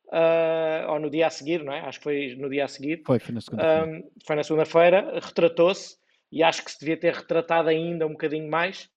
uh, 0.08 0.92
ou 0.92 1.00
no 1.00 1.10
dia 1.10 1.28
a 1.28 1.30
seguir, 1.30 1.64
não 1.64 1.74
é? 1.74 1.82
Acho 1.82 2.00
que 2.00 2.04
foi 2.04 2.36
no 2.36 2.50
dia 2.50 2.66
a 2.66 2.68
seguir. 2.68 3.04
Foi, 3.06 3.20
foi 3.20 3.34
na 3.34 3.42
segunda-feira. 3.42 3.86
Um, 3.86 4.10
foi 4.26 4.36
na 4.36 4.44
segunda-feira, 4.44 5.20
retratou-se 5.20 5.98
e 6.32 6.42
acho 6.42 6.64
que 6.64 6.72
se 6.72 6.80
devia 6.80 6.98
ter 6.98 7.14
retratado 7.14 7.70
ainda 7.70 8.08
um 8.08 8.12
bocadinho 8.12 8.50
mais. 8.50 8.90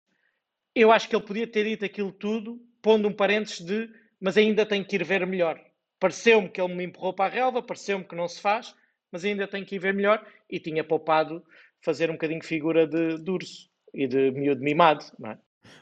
Eu 0.74 0.90
acho 0.90 1.08
que 1.08 1.16
ele 1.16 1.24
podia 1.24 1.46
ter 1.46 1.64
dito 1.64 1.84
aquilo 1.84 2.12
tudo 2.12 2.60
pondo 2.80 3.08
um 3.08 3.12
parênteses 3.12 3.60
de 3.60 3.90
mas 4.20 4.36
ainda 4.36 4.64
tenho 4.64 4.84
que 4.84 4.96
ir 4.96 5.04
ver 5.04 5.26
melhor. 5.26 5.60
Pareceu-me 5.98 6.48
que 6.48 6.60
ele 6.60 6.74
me 6.74 6.84
empurrou 6.84 7.12
para 7.12 7.30
a 7.30 7.34
relva, 7.34 7.62
pareceu-me 7.62 8.04
que 8.04 8.14
não 8.14 8.28
se 8.28 8.40
faz, 8.40 8.74
mas 9.10 9.24
ainda 9.24 9.46
tenho 9.46 9.64
que 9.64 9.76
ir 9.76 9.78
ver 9.78 9.94
melhor 9.94 10.24
e 10.48 10.58
tinha 10.58 10.84
poupado 10.84 11.44
fazer 11.80 12.10
um 12.10 12.14
bocadinho 12.14 12.42
figura 12.42 12.86
de, 12.86 13.18
de 13.18 13.30
urso 13.30 13.70
e 13.96 14.06
de 14.06 14.30
miúdo 14.30 14.62
mimado, 14.62 15.04
não 15.18 15.30
é? 15.30 15.38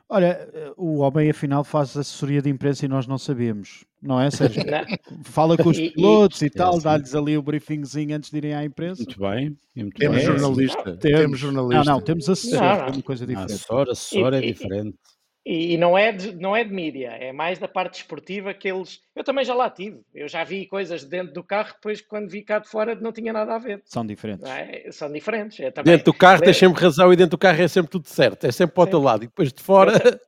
Olha, 0.09 0.49
o 0.77 0.99
homem 0.99 1.31
afinal 1.31 1.65
faz 1.65 1.97
assessoria 1.97 2.41
de 2.41 2.49
imprensa 2.49 2.85
e 2.85 2.89
nós 2.89 3.07
não 3.07 3.19
sabemos, 3.19 3.85
não 4.01 4.21
é, 4.21 4.31
Sérgio? 4.31 4.63
Não. 4.71 5.25
Fala 5.25 5.57
com 5.57 5.71
os 5.71 5.79
pilotos 5.79 6.41
e, 6.43 6.45
e, 6.45 6.49
e 6.49 6.51
tal, 6.51 6.79
é 6.79 6.81
dá-lhes 6.81 7.15
ali 7.15 7.37
o 7.37 7.43
briefingzinho 7.43 8.17
antes 8.17 8.31
de 8.31 8.37
irem 8.37 8.55
à 8.55 8.65
imprensa. 8.65 9.03
Muito 9.03 9.19
bem. 9.19 9.57
Muito 9.75 9.97
temos 9.97 10.17
bem. 10.17 10.27
jornalista. 10.27 10.97
Temos, 10.97 11.21
temos 11.21 11.39
jornalista. 11.39 11.85
Não, 11.85 11.93
não, 11.95 12.01
temos 12.01 12.29
assessor, 12.29 12.63
é 12.63 12.91
uma 12.91 13.03
coisa 13.03 13.27
diferente. 13.27 13.53
Assessor, 13.53 13.91
assessor 13.91 14.35
é 14.35 14.41
diferente. 14.41 14.99
E, 15.47 15.75
e, 15.75 15.77
não, 15.77 15.97
é 15.97 16.11
de, 16.11 16.35
não 16.35 16.57
é 16.57 16.65
de 16.65 16.73
mídia, 16.73 17.09
é 17.09 17.31
mais 17.31 17.59
da 17.59 17.69
parte 17.69 18.01
esportiva 18.01 18.55
que 18.55 18.67
eles. 18.67 19.03
Eu 19.15 19.23
também 19.23 19.45
já 19.45 19.55
lá 19.55 19.69
tive. 19.69 20.01
Eu 20.15 20.27
já 20.27 20.43
vi 20.43 20.67
coisas 20.67 21.05
dentro 21.05 21.35
do 21.35 21.45
carro, 21.45 21.75
depois 21.75 22.01
quando 22.01 22.31
vi 22.31 22.41
cá 22.41 22.59
de 22.59 22.69
fora 22.69 22.95
não 22.95 23.13
tinha 23.13 23.31
nada 23.31 23.55
a 23.55 23.59
ver. 23.59 23.83
São 23.85 24.07
diferentes. 24.07 24.49
É? 24.49 24.91
São 24.91 25.13
diferentes. 25.13 25.61
É, 25.61 25.71
também, 25.71 25.93
dentro 25.93 26.13
do 26.13 26.17
carro 26.17 26.41
tens 26.41 26.57
sempre 26.57 26.81
razão 26.81 27.13
e 27.13 27.17
dentro 27.17 27.33
do 27.33 27.39
carro 27.39 27.61
é 27.61 27.69
sempre 27.69 27.91
tudo 27.91 28.09
certo, 28.09 28.47
é 28.47 28.53
sempre 28.53 28.75
para 28.75 28.85
o 28.85 28.87
teu 28.87 29.01
lado. 29.01 29.25
E 29.25 29.27
depois 29.27 29.53
de 29.53 29.63
fora. 29.63 29.93
Eu, 30.03 30.19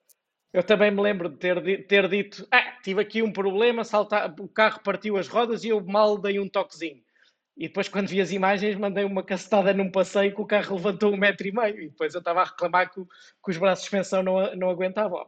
eu 0.61 0.63
também 0.63 0.91
me 0.91 1.01
lembro 1.01 1.31
de 1.31 1.37
ter, 1.39 1.87
ter 1.87 2.09
dito: 2.09 2.47
ah, 2.51 2.75
tive 2.83 3.01
aqui 3.01 3.23
um 3.23 3.33
problema, 3.33 3.85
saltar, 3.85 4.35
o 4.39 4.47
carro 4.47 4.81
partiu 4.85 5.17
as 5.17 5.29
rodas 5.29 5.65
e 5.65 5.69
eu 5.69 5.83
mal 5.83 6.19
dei 6.19 6.39
um 6.39 6.47
toquezinho. 6.47 7.06
E 7.57 7.69
depois, 7.69 7.89
quando 7.89 8.09
vi 8.09 8.21
as 8.21 8.33
imagens, 8.33 8.77
mandei 8.77 9.05
uma 9.05 9.23
cacetada 9.23 9.73
num 9.73 9.91
passeio 9.91 10.35
que 10.35 10.41
o 10.41 10.47
carro 10.47 10.77
levantou 10.77 11.13
um 11.13 11.17
metro 11.17 11.47
e 11.47 11.53
meio. 11.53 11.81
E 11.81 11.89
depois 11.89 12.13
eu 12.13 12.19
estava 12.19 12.43
a 12.43 12.45
reclamar 12.45 12.93
que, 12.93 13.03
que 13.03 13.51
os 13.51 13.57
braços 13.57 13.85
de 13.85 13.89
suspensão 13.89 14.23
não, 14.23 14.55
não 14.55 14.69
aguentavam. 14.69 15.25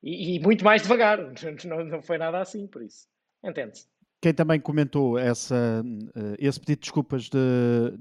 E, 0.00 0.36
e, 0.36 0.40
muito 0.40 0.64
mais 0.64 0.82
devagar. 0.82 1.18
Não, 1.64 1.84
não 1.84 2.02
foi 2.02 2.18
nada 2.18 2.38
assim, 2.40 2.66
por 2.66 2.82
isso. 2.82 3.08
Entende-se. 3.42 3.86
Quem 4.20 4.32
também 4.32 4.60
comentou 4.60 5.18
essa, 5.18 5.82
eh, 6.14 6.36
esse 6.38 6.58
pedido 6.60 6.76
de 6.76 6.80
desculpas 6.82 7.28
de 7.28 7.38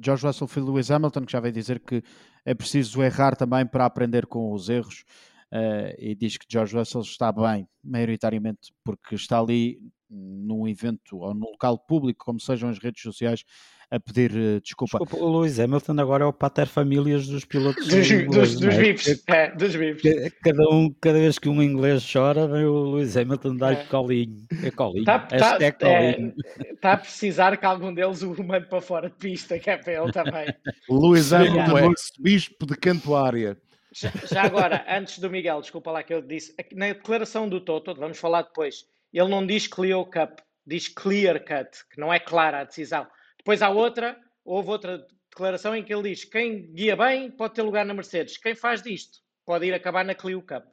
George 0.02 0.26
Russell 0.26 0.48
foi 0.48 0.62
Lewis 0.62 0.92
Hamilton, 0.92 1.26
que 1.26 1.32
já 1.32 1.40
veio 1.40 1.54
dizer 1.54 1.80
que 1.80 2.04
é 2.46 2.54
preciso 2.54 3.02
errar 3.02 3.36
também 3.36 3.66
para 3.66 3.86
aprender 3.86 4.26
com 4.26 4.54
os 4.54 4.70
erros. 4.70 5.04
Uh, 5.52 5.94
e 6.00 6.16
diz 6.16 6.36
que 6.36 6.48
George 6.50 6.76
Russell 6.76 7.02
está 7.02 7.32
bem, 7.32 7.68
maioritariamente, 7.84 8.74
porque 8.84 9.14
está 9.14 9.40
ali 9.40 9.80
num 10.14 10.68
evento 10.68 11.18
ou 11.18 11.34
num 11.34 11.52
local 11.52 11.78
público, 11.78 12.26
como 12.26 12.40
sejam 12.40 12.70
as 12.70 12.78
redes 12.78 13.02
sociais, 13.02 13.44
a 13.90 14.00
pedir 14.00 14.32
uh, 14.32 14.62
desculpa. 14.62 14.98
desculpa. 15.00 15.24
O 15.24 15.40
Lewis 15.40 15.60
Hamilton 15.60 16.00
agora 16.00 16.24
é 16.24 16.28
o 16.28 16.34
pater 16.34 16.68
famílias 16.68 17.28
dos 17.28 17.46
pilotos 17.46 17.88
dos, 17.88 18.10
inglês, 18.10 18.56
dos, 18.56 18.60
dos 18.60 18.74
é? 18.74 18.78
VIPs. 18.78 19.24
É, 19.28 19.52
dos 19.56 19.76
VIPs. 19.76 20.34
Cada, 20.44 20.70
um, 20.70 20.92
cada 21.00 21.20
vez 21.20 21.38
que 21.38 21.48
um 21.48 21.62
inglês 21.62 22.08
chora, 22.12 22.48
vem 22.48 22.66
o 22.66 22.96
Lewis 22.96 23.16
Hamilton 23.16 23.56
dar-lhe 23.56 23.82
é. 23.82 23.86
colinho. 23.86 24.46
É 24.64 24.72
colinho. 24.72 25.02
Está 25.02 25.20
tá, 25.20 25.58
é, 25.62 26.34
tá 26.82 26.94
a 26.94 26.98
precisar 26.98 27.56
que 27.58 27.66
algum 27.66 27.94
deles 27.94 28.24
o 28.24 28.44
mande 28.44 28.68
para 28.68 28.82
fora 28.82 29.10
de 29.10 29.16
pista, 29.16 29.60
que 29.60 29.70
é 29.70 29.78
para 29.78 29.94
ele 29.94 30.12
também. 30.12 30.48
Lewis 30.90 31.32
Hamilton, 31.32 31.78
é. 31.78 31.94
bispo 32.20 32.66
de 32.66 32.76
Cantuária. 32.78 33.58
Já, 33.94 34.12
já 34.28 34.42
agora, 34.42 34.84
antes 34.90 35.20
do 35.20 35.30
Miguel, 35.30 35.62
desculpa 35.62 35.92
lá 35.92 36.02
que 36.02 36.12
eu 36.12 36.22
disse, 36.22 36.56
na 36.74 36.88
declaração 36.88 37.48
do 37.48 37.62
Toto, 37.62 37.94
vamos 37.94 38.18
falar 38.18 38.42
depois, 38.42 38.86
ele 39.14 39.30
não 39.30 39.46
diz 39.46 39.68
clear 39.68 40.04
cut, 40.06 40.42
diz 40.66 40.88
clear 40.88 41.40
cut, 41.40 41.70
que 41.92 42.00
não 42.00 42.14
é 42.14 42.20
clara 42.20 42.62
a 42.62 42.64
decisão. 42.64 43.08
Depois 43.38 43.62
há 43.62 43.70
outra, 43.70 44.18
houve 44.44 44.70
outra 44.70 45.06
declaração 45.30 45.76
em 45.76 45.84
que 45.84 45.94
ele 45.94 46.10
diz: 46.10 46.24
quem 46.24 46.72
guia 46.74 46.96
bem 46.96 47.30
pode 47.30 47.54
ter 47.54 47.62
lugar 47.62 47.86
na 47.86 47.94
Mercedes, 47.94 48.38
quem 48.38 48.56
faz 48.56 48.82
disto 48.82 49.20
pode 49.46 49.66
ir 49.66 49.74
acabar 49.74 50.06
na 50.06 50.16
Clio 50.16 50.42
Cup. 50.42 50.64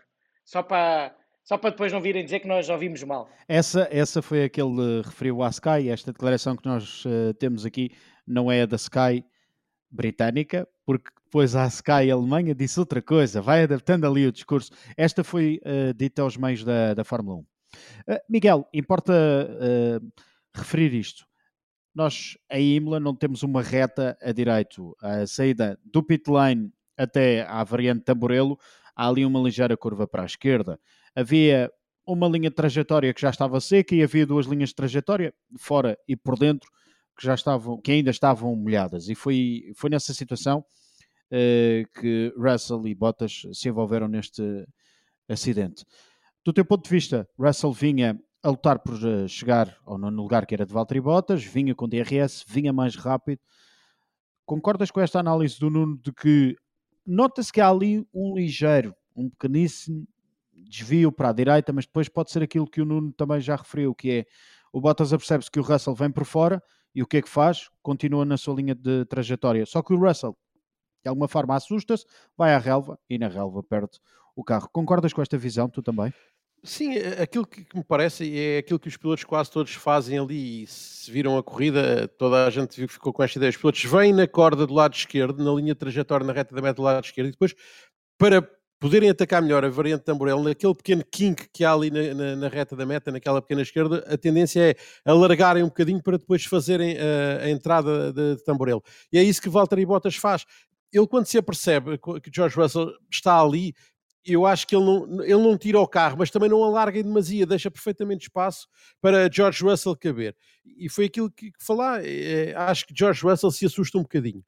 Só 0.44 0.62
para, 0.62 1.14
só 1.44 1.58
para 1.58 1.70
depois 1.70 1.92
não 1.92 2.00
virem 2.00 2.24
dizer 2.24 2.40
que 2.40 2.48
nós 2.48 2.68
ouvimos 2.68 3.02
mal. 3.02 3.28
Essa, 3.48 3.88
essa 3.90 4.22
foi 4.22 4.44
aquele 4.44 5.02
referiu 5.02 5.42
à 5.42 5.48
Sky. 5.48 5.88
Esta 5.88 6.12
declaração 6.12 6.56
que 6.56 6.66
nós 6.66 7.04
uh, 7.04 7.34
temos 7.34 7.66
aqui 7.66 7.90
não 8.26 8.50
é 8.50 8.62
a 8.62 8.66
da 8.66 8.76
Sky 8.76 9.24
britânica, 9.90 10.68
porque 10.86 11.10
depois 11.24 11.54
a 11.56 11.66
Sky 11.66 12.10
Alemanha 12.10 12.54
disse 12.54 12.78
outra 12.78 13.02
coisa, 13.02 13.40
vai 13.40 13.64
adaptando 13.64 14.06
ali 14.06 14.26
o 14.26 14.32
discurso. 14.32 14.72
Esta 14.96 15.24
foi 15.24 15.60
uh, 15.64 15.92
dita 15.94 16.22
aos 16.22 16.36
meios 16.36 16.64
da, 16.64 16.94
da 16.94 17.04
Fórmula 17.04 17.38
1. 17.38 17.44
Uh, 18.08 18.18
Miguel, 18.28 18.66
importa 18.72 19.12
uh, 19.12 20.12
referir 20.54 20.94
isto. 20.94 21.26
Nós, 21.94 22.36
em 22.50 22.76
Imola, 22.76 23.00
não 23.00 23.14
temos 23.14 23.42
uma 23.42 23.62
reta 23.62 24.16
a 24.22 24.32
direito. 24.32 24.96
A 25.00 25.26
saída 25.26 25.78
do 25.84 26.02
pit 26.02 26.30
lane 26.30 26.72
até 26.96 27.42
à 27.42 27.64
variante 27.64 28.04
Tamborelo, 28.04 28.58
há 28.94 29.08
ali 29.08 29.24
uma 29.24 29.40
ligeira 29.40 29.76
curva 29.76 30.06
para 30.06 30.22
a 30.22 30.26
esquerda. 30.26 30.78
Havia 31.14 31.70
uma 32.06 32.28
linha 32.28 32.50
de 32.50 32.56
trajetória 32.56 33.14
que 33.14 33.20
já 33.20 33.30
estava 33.30 33.60
seca 33.60 33.94
e 33.94 34.02
havia 34.02 34.26
duas 34.26 34.46
linhas 34.46 34.70
de 34.70 34.74
trajetória, 34.74 35.34
fora 35.58 35.98
e 36.06 36.16
por 36.16 36.38
dentro, 36.38 36.68
que 37.16 37.24
já 37.24 37.34
estavam, 37.34 37.80
que 37.80 37.92
ainda 37.92 38.10
estavam 38.10 38.54
molhadas. 38.54 39.08
E 39.08 39.14
foi, 39.14 39.72
foi 39.74 39.90
nessa 39.90 40.12
situação 40.12 40.60
uh, 40.60 42.00
que 42.00 42.32
Russell 42.36 42.86
e 42.86 42.94
Bottas 42.94 43.42
se 43.52 43.68
envolveram 43.68 44.08
neste 44.08 44.42
acidente. 45.28 45.84
Do 46.50 46.52
teu 46.52 46.64
ponto 46.64 46.82
de 46.82 46.90
vista, 46.90 47.28
Russell 47.38 47.72
vinha 47.72 48.20
a 48.42 48.48
lutar 48.48 48.80
por 48.80 48.96
eh, 49.06 49.28
chegar 49.28 49.78
ao 49.86 49.96
nono 49.96 50.20
lugar, 50.20 50.44
que 50.44 50.52
era 50.52 50.66
de 50.66 50.72
Valtteri 50.72 51.00
Bottas, 51.00 51.44
vinha 51.44 51.76
com 51.76 51.88
DRS, 51.88 52.44
vinha 52.44 52.72
mais 52.72 52.96
rápido. 52.96 53.40
Concordas 54.44 54.90
com 54.90 55.00
esta 55.00 55.20
análise 55.20 55.60
do 55.60 55.70
Nuno 55.70 55.96
de 55.98 56.12
que 56.12 56.56
nota-se 57.06 57.52
que 57.52 57.60
há 57.60 57.68
ali 57.68 58.04
um 58.12 58.34
ligeiro, 58.34 58.92
um 59.14 59.30
pequeníssimo 59.30 60.04
desvio 60.52 61.12
para 61.12 61.28
a 61.28 61.32
direita, 61.32 61.72
mas 61.72 61.86
depois 61.86 62.08
pode 62.08 62.32
ser 62.32 62.42
aquilo 62.42 62.68
que 62.68 62.82
o 62.82 62.84
Nuno 62.84 63.12
também 63.12 63.40
já 63.40 63.54
referiu, 63.54 63.94
que 63.94 64.10
é 64.10 64.24
o 64.72 64.80
Bottas 64.80 65.12
apercebe-se 65.12 65.52
que 65.52 65.60
o 65.60 65.62
Russell 65.62 65.94
vem 65.94 66.10
por 66.10 66.24
fora 66.24 66.60
e 66.92 67.00
o 67.00 67.06
que 67.06 67.18
é 67.18 67.22
que 67.22 67.28
faz? 67.28 67.68
Continua 67.80 68.24
na 68.24 68.36
sua 68.36 68.56
linha 68.56 68.74
de 68.74 69.04
trajetória. 69.04 69.64
Só 69.66 69.84
que 69.84 69.92
o 69.94 69.96
Russell, 69.96 70.36
de 71.04 71.08
alguma 71.08 71.28
forma, 71.28 71.54
assusta-se, 71.54 72.04
vai 72.36 72.52
à 72.52 72.58
relva 72.58 72.98
e 73.08 73.18
na 73.18 73.28
relva 73.28 73.62
perde 73.62 74.00
o 74.34 74.42
carro. 74.42 74.68
Concordas 74.72 75.12
com 75.12 75.22
esta 75.22 75.38
visão, 75.38 75.68
tu 75.68 75.80
também? 75.80 76.12
Sim, 76.62 76.92
aquilo 77.22 77.46
que 77.46 77.64
me 77.74 77.82
parece 77.82 78.38
é 78.38 78.58
aquilo 78.58 78.78
que 78.78 78.88
os 78.88 78.96
pilotos 78.96 79.24
quase 79.24 79.50
todos 79.50 79.72
fazem 79.74 80.18
ali. 80.18 80.64
E 80.64 80.66
se 80.66 81.10
viram 81.10 81.38
a 81.38 81.42
corrida, 81.42 82.06
toda 82.06 82.46
a 82.46 82.50
gente 82.50 82.86
ficou 82.86 83.12
com 83.12 83.22
esta 83.22 83.38
ideia. 83.38 83.50
Os 83.50 83.56
pilotos 83.56 83.82
vêm 83.84 84.12
na 84.12 84.26
corda 84.26 84.66
do 84.66 84.74
lado 84.74 84.94
esquerdo, 84.94 85.42
na 85.42 85.52
linha 85.52 85.74
trajetória, 85.74 86.26
na 86.26 86.32
reta 86.32 86.54
da 86.54 86.60
meta 86.60 86.74
do 86.74 86.82
lado 86.82 87.04
esquerdo, 87.04 87.28
e 87.28 87.30
depois, 87.30 87.54
para 88.18 88.46
poderem 88.78 89.10
atacar 89.10 89.42
melhor 89.42 89.64
a 89.64 89.68
variante 89.68 90.04
Tamborel, 90.04 90.42
naquele 90.42 90.74
pequeno 90.74 91.04
kink 91.10 91.48
que 91.52 91.64
há 91.64 91.72
ali 91.72 91.90
na, 91.90 92.14
na, 92.14 92.36
na, 92.36 92.48
reta 92.48 92.74
da 92.74 92.86
meta, 92.86 93.12
naquela 93.12 93.40
pequena 93.42 93.62
esquerda, 93.62 94.04
a 94.08 94.16
tendência 94.16 94.70
é 94.70 94.74
alargarem 95.04 95.62
um 95.62 95.68
bocadinho 95.68 96.02
para 96.02 96.16
depois 96.16 96.44
fazerem 96.44 96.96
a, 96.98 97.44
a 97.44 97.50
entrada 97.50 98.12
de, 98.12 98.36
de 98.36 98.44
Tamborel. 98.44 98.82
E 99.12 99.18
é 99.18 99.22
isso 99.22 99.40
que 99.40 99.50
Valtteri 99.50 99.84
Bottas 99.84 100.16
faz 100.16 100.44
ele 100.92 101.06
quando 101.06 101.26
se 101.26 101.38
apercebe 101.38 101.98
que 101.98 102.30
George 102.34 102.56
Russell 102.56 102.92
está 103.10 103.40
ali, 103.40 103.74
eu 104.24 104.46
acho 104.46 104.66
que 104.66 104.76
ele 104.76 104.84
não, 104.84 105.22
ele 105.22 105.42
não 105.42 105.56
tira 105.56 105.80
o 105.80 105.88
carro, 105.88 106.16
mas 106.18 106.30
também 106.30 106.48
não 106.48 106.62
alarga 106.62 106.98
em 106.98 107.02
demasia, 107.02 107.46
deixa 107.46 107.70
perfeitamente 107.70 108.24
espaço 108.24 108.66
para 109.00 109.30
George 109.32 109.64
Russell 109.64 109.96
caber. 109.96 110.36
E 110.64 110.88
foi 110.88 111.06
aquilo 111.06 111.30
que, 111.30 111.50
que 111.50 111.64
falar, 111.64 112.02
é, 112.04 112.54
acho 112.54 112.86
que 112.86 112.94
George 112.96 113.22
Russell 113.22 113.50
se 113.50 113.66
assusta 113.66 113.98
um 113.98 114.02
bocadinho. 114.02 114.44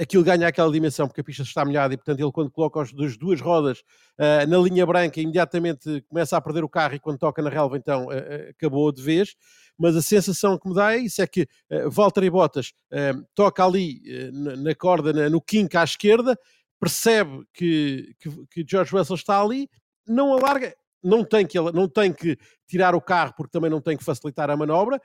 Aquilo 0.00 0.24
ganha 0.24 0.48
aquela 0.48 0.72
dimensão, 0.72 1.06
porque 1.06 1.20
a 1.20 1.24
pista 1.24 1.42
está 1.42 1.62
molhada 1.62 1.92
e, 1.92 1.96
portanto, 1.98 2.20
ele 2.20 2.32
quando 2.32 2.50
coloca 2.50 2.80
as 2.80 2.92
duas 3.18 3.40
rodas 3.42 3.80
uh, 4.18 4.46
na 4.48 4.56
linha 4.56 4.86
branca, 4.86 5.20
imediatamente 5.20 6.00
começa 6.08 6.34
a 6.34 6.40
perder 6.40 6.64
o 6.64 6.68
carro 6.68 6.94
e 6.94 6.98
quando 6.98 7.18
toca 7.18 7.42
na 7.42 7.50
relva, 7.50 7.76
então, 7.76 8.06
uh, 8.06 8.50
acabou 8.50 8.90
de 8.90 9.02
vez. 9.02 9.34
Mas 9.78 9.94
a 9.94 10.00
sensação 10.00 10.58
que 10.58 10.66
me 10.66 10.74
dá 10.74 10.94
é 10.94 10.98
isso, 10.98 11.20
é 11.20 11.26
que 11.26 11.42
uh, 11.42 11.90
Valtteri 11.90 12.30
Bottas 12.30 12.72
uh, 12.90 13.22
toca 13.34 13.62
ali 13.62 14.00
na, 14.32 14.74
corda, 14.74 15.12
na, 15.12 15.28
no 15.28 15.42
kink 15.42 15.76
à 15.76 15.84
esquerda, 15.84 16.38
percebe 16.80 17.44
que, 17.52 18.14
que, 18.18 18.30
que 18.50 18.64
George 18.68 18.92
Russell 18.92 19.16
está 19.16 19.40
ali, 19.40 19.68
não 20.06 20.32
alarga, 20.32 20.74
não 21.02 21.24
tem, 21.24 21.46
que, 21.46 21.58
não 21.72 21.88
tem 21.88 22.12
que 22.12 22.36
tirar 22.66 22.94
o 22.94 23.00
carro 23.00 23.34
porque 23.36 23.52
também 23.52 23.70
não 23.70 23.80
tem 23.80 23.96
que 23.96 24.04
facilitar 24.04 24.50
a 24.50 24.56
manobra, 24.56 25.00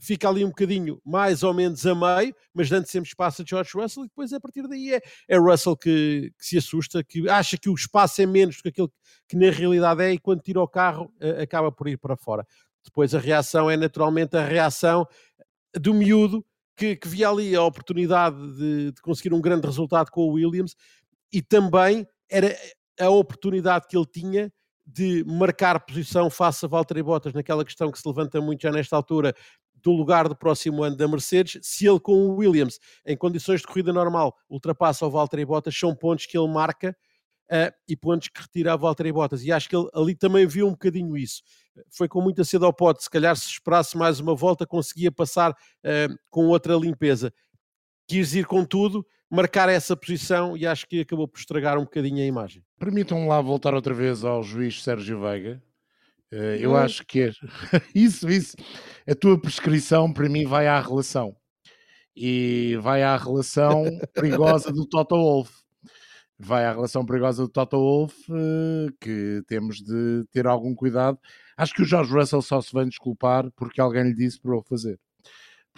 fica 0.00 0.28
ali 0.28 0.44
um 0.44 0.48
bocadinho 0.48 1.00
mais 1.04 1.42
ou 1.42 1.52
menos 1.52 1.84
a 1.86 1.94
meio, 1.94 2.34
mas 2.54 2.68
dando 2.68 2.86
sempre 2.86 3.08
espaço 3.08 3.42
a 3.42 3.44
George 3.44 3.70
Russell, 3.74 4.04
e 4.04 4.08
depois 4.08 4.32
a 4.32 4.40
partir 4.40 4.66
daí 4.68 4.94
é, 4.94 5.02
é 5.28 5.38
Russell 5.38 5.76
que, 5.76 6.32
que, 6.38 6.46
se 6.46 6.58
assusta, 6.58 7.02
que 7.02 7.28
acha 7.28 7.56
que 7.56 7.68
o 7.68 7.74
espaço 7.74 8.22
é 8.22 8.26
menos 8.26 8.56
do 8.56 8.62
que 8.62 8.68
aquilo 8.68 8.92
que 9.28 9.36
na 9.36 9.50
realidade 9.50 10.02
é, 10.02 10.12
e 10.12 10.18
quando 10.18 10.40
tira 10.40 10.60
o 10.60 10.68
carro 10.68 11.12
acaba 11.42 11.72
por 11.72 11.88
ir 11.88 11.98
para 11.98 12.16
fora. 12.16 12.46
Depois 12.84 13.14
a 13.14 13.18
reação 13.18 13.70
é 13.70 13.76
naturalmente 13.76 14.36
a 14.36 14.44
reação 14.44 15.06
do 15.74 15.92
miúdo 15.92 16.44
que, 16.76 16.94
que 16.94 17.08
via 17.08 17.28
ali 17.28 17.54
a 17.56 17.62
oportunidade 17.62 18.36
de, 18.56 18.92
de 18.92 19.02
conseguir 19.02 19.34
um 19.34 19.40
grande 19.40 19.66
resultado 19.66 20.10
com 20.10 20.22
o 20.22 20.32
Williams 20.34 20.76
e 21.32 21.42
também 21.42 22.06
era 22.30 22.56
a 23.00 23.08
oportunidade 23.10 23.86
que 23.88 23.96
ele 23.96 24.06
tinha 24.06 24.52
de 24.86 25.22
marcar 25.24 25.78
posição 25.80 26.30
face 26.30 26.64
a 26.64 26.68
Valtteri 26.68 27.02
Bottas 27.02 27.34
naquela 27.34 27.64
questão 27.64 27.92
que 27.92 27.98
se 27.98 28.08
levanta 28.08 28.40
muito 28.40 28.62
já 28.62 28.72
nesta 28.72 28.96
altura 28.96 29.34
do 29.82 29.92
lugar 29.92 30.28
do 30.28 30.36
próximo 30.36 30.82
ano 30.82 30.96
da 30.96 31.06
Mercedes, 31.06 31.60
se 31.62 31.86
ele 31.86 32.00
com 32.00 32.12
o 32.12 32.36
Williams, 32.36 32.78
em 33.06 33.16
condições 33.16 33.60
de 33.60 33.66
corrida 33.66 33.92
normal, 33.92 34.34
ultrapassa 34.48 35.06
o 35.06 35.10
Valtteri 35.10 35.44
Bottas, 35.44 35.78
são 35.78 35.94
pontos 35.94 36.26
que 36.26 36.36
ele 36.36 36.48
marca 36.48 36.96
uh, 37.50 37.72
e 37.88 37.96
pontos 37.96 38.28
que 38.28 38.40
retira 38.40 38.72
a 38.72 38.76
Valtteri 38.76 39.12
Bottas. 39.12 39.42
E 39.44 39.52
acho 39.52 39.68
que 39.68 39.76
ele 39.76 39.88
ali 39.94 40.14
também 40.14 40.46
viu 40.46 40.66
um 40.66 40.72
bocadinho 40.72 41.16
isso. 41.16 41.42
Foi 41.90 42.08
com 42.08 42.20
muita 42.20 42.44
cedo 42.44 42.66
ao 42.66 42.72
pote, 42.72 43.02
se 43.02 43.10
calhar 43.10 43.36
se 43.36 43.48
esperasse 43.48 43.96
mais 43.96 44.20
uma 44.20 44.34
volta 44.34 44.66
conseguia 44.66 45.12
passar 45.12 45.52
uh, 45.52 46.18
com 46.30 46.46
outra 46.46 46.74
limpeza. 46.74 47.32
Quis 48.08 48.34
ir 48.34 48.46
com 48.46 48.64
tudo, 48.64 49.06
marcar 49.30 49.68
essa 49.68 49.96
posição 49.96 50.56
e 50.56 50.66
acho 50.66 50.86
que 50.86 51.00
acabou 51.00 51.28
por 51.28 51.38
estragar 51.38 51.78
um 51.78 51.84
bocadinho 51.84 52.22
a 52.22 52.26
imagem. 52.26 52.62
Permitam-me 52.78 53.26
lá 53.26 53.40
voltar 53.40 53.74
outra 53.74 53.94
vez 53.94 54.24
ao 54.24 54.42
juiz 54.42 54.82
Sérgio 54.82 55.20
Veiga. 55.20 55.62
Uh, 56.32 56.56
eu 56.58 56.72
hum. 56.72 56.76
acho 56.76 57.06
que 57.06 57.22
é 57.22 57.30
isso, 57.94 58.28
isso. 58.28 58.56
A 59.08 59.14
tua 59.14 59.40
prescrição 59.40 60.12
para 60.12 60.28
mim 60.28 60.44
vai 60.46 60.66
à 60.66 60.80
relação 60.80 61.34
e 62.14 62.76
vai 62.80 63.02
à 63.02 63.16
relação 63.16 63.84
perigosa 64.12 64.72
do 64.72 64.86
Toto 64.86 65.16
Wolff. 65.16 65.52
Vai 66.38 66.64
à 66.66 66.72
relação 66.72 67.04
perigosa 67.04 67.42
do 67.42 67.48
Toto 67.48 67.76
Wolff, 67.76 68.14
uh, 68.30 68.92
que 69.00 69.42
temos 69.48 69.78
de 69.78 70.24
ter 70.30 70.46
algum 70.46 70.74
cuidado. 70.74 71.18
Acho 71.56 71.74
que 71.74 71.82
o 71.82 71.84
George 71.84 72.12
Russell 72.12 72.42
só 72.42 72.60
se 72.60 72.72
vem 72.72 72.88
desculpar 72.88 73.50
porque 73.56 73.80
alguém 73.80 74.04
lhe 74.04 74.14
disse 74.14 74.40
para 74.40 74.56
o 74.56 74.62
fazer 74.62 74.98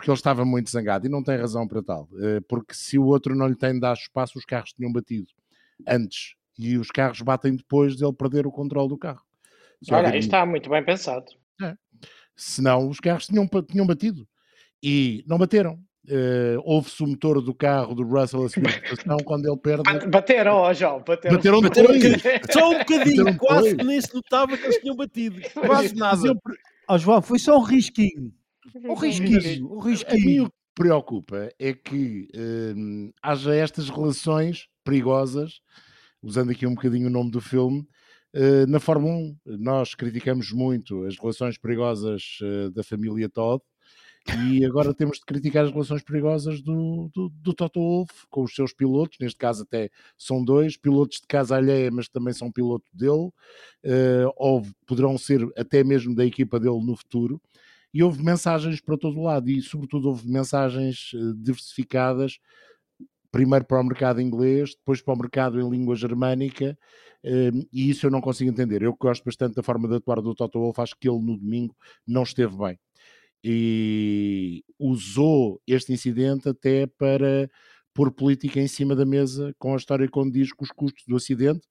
porque 0.00 0.11
ele 0.11 0.16
estava 0.16 0.47
muito 0.47 0.71
zangado 0.71 1.07
e 1.07 1.11
não 1.11 1.23
tem 1.23 1.37
razão 1.37 1.69
para 1.69 1.83
tal, 1.83 2.09
eh, 2.23 2.40
porque 2.49 2.73
se 2.73 2.99
o 2.99 3.04
outro 3.04 3.37
não 3.37 3.47
lhe 3.47 3.54
tem 3.54 3.78
dado 3.78 3.99
espaço, 3.99 4.38
os 4.38 4.47
carros 4.47 4.73
tinham 4.73 4.90
batido 4.90 5.26
antes 5.87 6.37
e 6.59 6.78
os 6.78 6.90
carros 6.90 7.21
batem 7.21 7.54
depois 7.54 7.97
dele 7.97 8.14
perder 8.14 8.47
o 8.47 8.50
controle 8.50 8.88
do 8.88 8.97
carro. 8.97 9.21
Só 9.83 9.97
Olha, 9.97 10.16
isto 10.16 10.28
está 10.28 10.47
muito 10.47 10.71
bem 10.71 10.83
pensado. 10.83 11.26
É. 11.62 11.75
Senão 12.35 12.88
os 12.88 12.99
carros 12.99 13.26
tinham, 13.26 13.47
tinham 13.69 13.87
batido 13.87 14.26
e 14.83 15.23
não 15.28 15.37
bateram. 15.37 15.78
Uh, 16.09 16.57
Houve-se 16.64 17.04
o 17.04 17.07
motor 17.07 17.42
do 17.42 17.54
carro 17.54 17.95
do 17.95 18.02
Russell 18.02 18.46
a 18.46 18.48
subir 18.48 18.83
quando 19.27 19.46
ele 19.46 19.59
perde. 19.59 20.07
Bateram, 20.09 20.55
ó, 20.55 20.72
João, 20.72 21.05
bateram. 21.07 21.37
Bateram, 21.37 21.61
bateram 21.61 21.90
Só 22.51 22.70
um 22.70 22.79
bocadinho, 22.79 23.37
quase 23.37 23.74
nem 23.77 24.01
se 24.01 24.14
notava 24.14 24.57
que 24.57 24.64
eles 24.64 24.79
tinham 24.79 24.96
batido. 24.96 25.42
Quase 25.53 25.94
nada. 25.94 26.35
Ó, 26.88 26.96
João, 26.96 27.20
foi 27.20 27.38
só 27.38 27.59
um 27.59 27.62
risquinho. 27.62 28.33
O 28.88 28.94
risquinho, 28.94 29.70
o 29.70 29.80
risquinho. 29.80 30.22
A 30.22 30.26
mim 30.26 30.40
o 30.40 30.46
que 30.46 30.56
preocupa 30.74 31.50
é 31.59 31.72
que 31.72 32.28
hum, 32.76 33.12
haja 33.22 33.54
estas 33.54 33.88
relações 33.88 34.68
perigosas, 34.85 35.61
usando 36.22 36.50
aqui 36.50 36.66
um 36.66 36.74
bocadinho 36.74 37.09
o 37.09 37.11
nome 37.11 37.30
do 37.30 37.40
filme, 37.40 37.87
uh, 38.35 38.66
na 38.68 38.80
Fórmula 38.80 39.14
1. 39.14 39.37
Nós 39.59 39.94
criticamos 39.94 40.52
muito 40.52 41.04
as 41.04 41.18
relações 41.18 41.59
perigosas 41.59 42.38
uh, 42.42 42.70
da 42.70 42.83
família 42.83 43.28
Todd, 43.28 43.62
e 44.46 44.64
agora 44.66 44.94
temos 44.94 45.18
de 45.18 45.24
criticar 45.24 45.64
as 45.64 45.72
relações 45.72 46.02
perigosas 46.02 46.61
do, 46.61 47.11
do, 47.12 47.30
do, 47.30 47.54
Toto 47.54 47.80
Wolff 47.80 48.12
com 48.28 48.42
os 48.44 48.54
seus 48.54 48.72
pilotos, 48.72 49.16
neste 49.18 49.38
caso 49.38 49.62
até 49.62 49.90
são 50.16 50.44
dois, 50.44 50.76
pilotos 50.76 51.20
de 51.20 51.26
casa 51.26 51.56
alheia, 51.56 51.90
mas 51.90 52.06
também 52.09 52.35
são 52.35 52.52
piloto 52.52 52.85
dele, 52.92 53.28
uh, 53.28 54.33
ou 54.37 54.62
poderão 54.87 55.16
ser 55.16 55.40
até 55.56 55.83
mesmo 55.83 56.14
da 56.14 56.24
equipa 56.24 56.61
dele 56.61 56.85
no 56.85 56.94
futuro 56.96 57.40
e 57.92 58.03
houve 58.03 58.22
mensagens 58.22 58.81
para 58.81 58.96
todo 58.96 59.22
lado 59.22 59.50
e, 59.50 59.61
sobretudo, 59.61 60.09
houve 60.09 60.29
mensagens 60.29 61.11
eh, 61.14 61.18
diversificadas, 61.37 62.38
primeiro 63.31 63.64
para 63.64 63.81
o 63.81 63.85
mercado 63.85 64.20
inglês, 64.20 64.74
depois 64.76 65.03
para 65.03 65.14
o 65.14 65.18
mercado 65.18 65.61
em 65.61 65.68
língua 65.68 65.96
germânica, 65.96 66.79
ehm, 67.24 67.62
e 67.72 67.90
isso 67.90 68.07
eu 68.07 68.11
não 68.11 68.20
consigo 68.20 68.50
entender. 68.50 68.83
Eu 68.83 68.96
gosto 68.98 69.24
bastante 69.24 69.55
da 69.57 69.62
forma 69.62 69.88
de 69.88 69.96
atuar 69.96 70.20
do 70.20 70.35
Toto 70.35 70.59
Wolff, 70.61 70.81
acho 70.81 70.96
que 70.98 71.09
ele 71.09 71.20
no 71.20 71.37
domingo 71.37 71.74
não 72.07 72.22
esteve 72.22 72.57
bem. 72.57 72.79
E 73.44 74.62
usou 74.79 75.61
este 75.66 75.92
incidente 75.92 76.48
até 76.48 76.87
para 76.87 77.48
pôr 77.94 78.12
política 78.12 78.61
em 78.61 78.68
cima 78.68 78.94
da 78.94 79.05
mesa 79.05 79.55
com 79.59 79.74
a 79.74 79.76
história 79.76 80.09
quando 80.09 80.33
diz 80.33 80.53
que 80.53 80.62
os 80.62 80.70
custos 80.70 81.05
do 81.07 81.16
acidente 81.16 81.66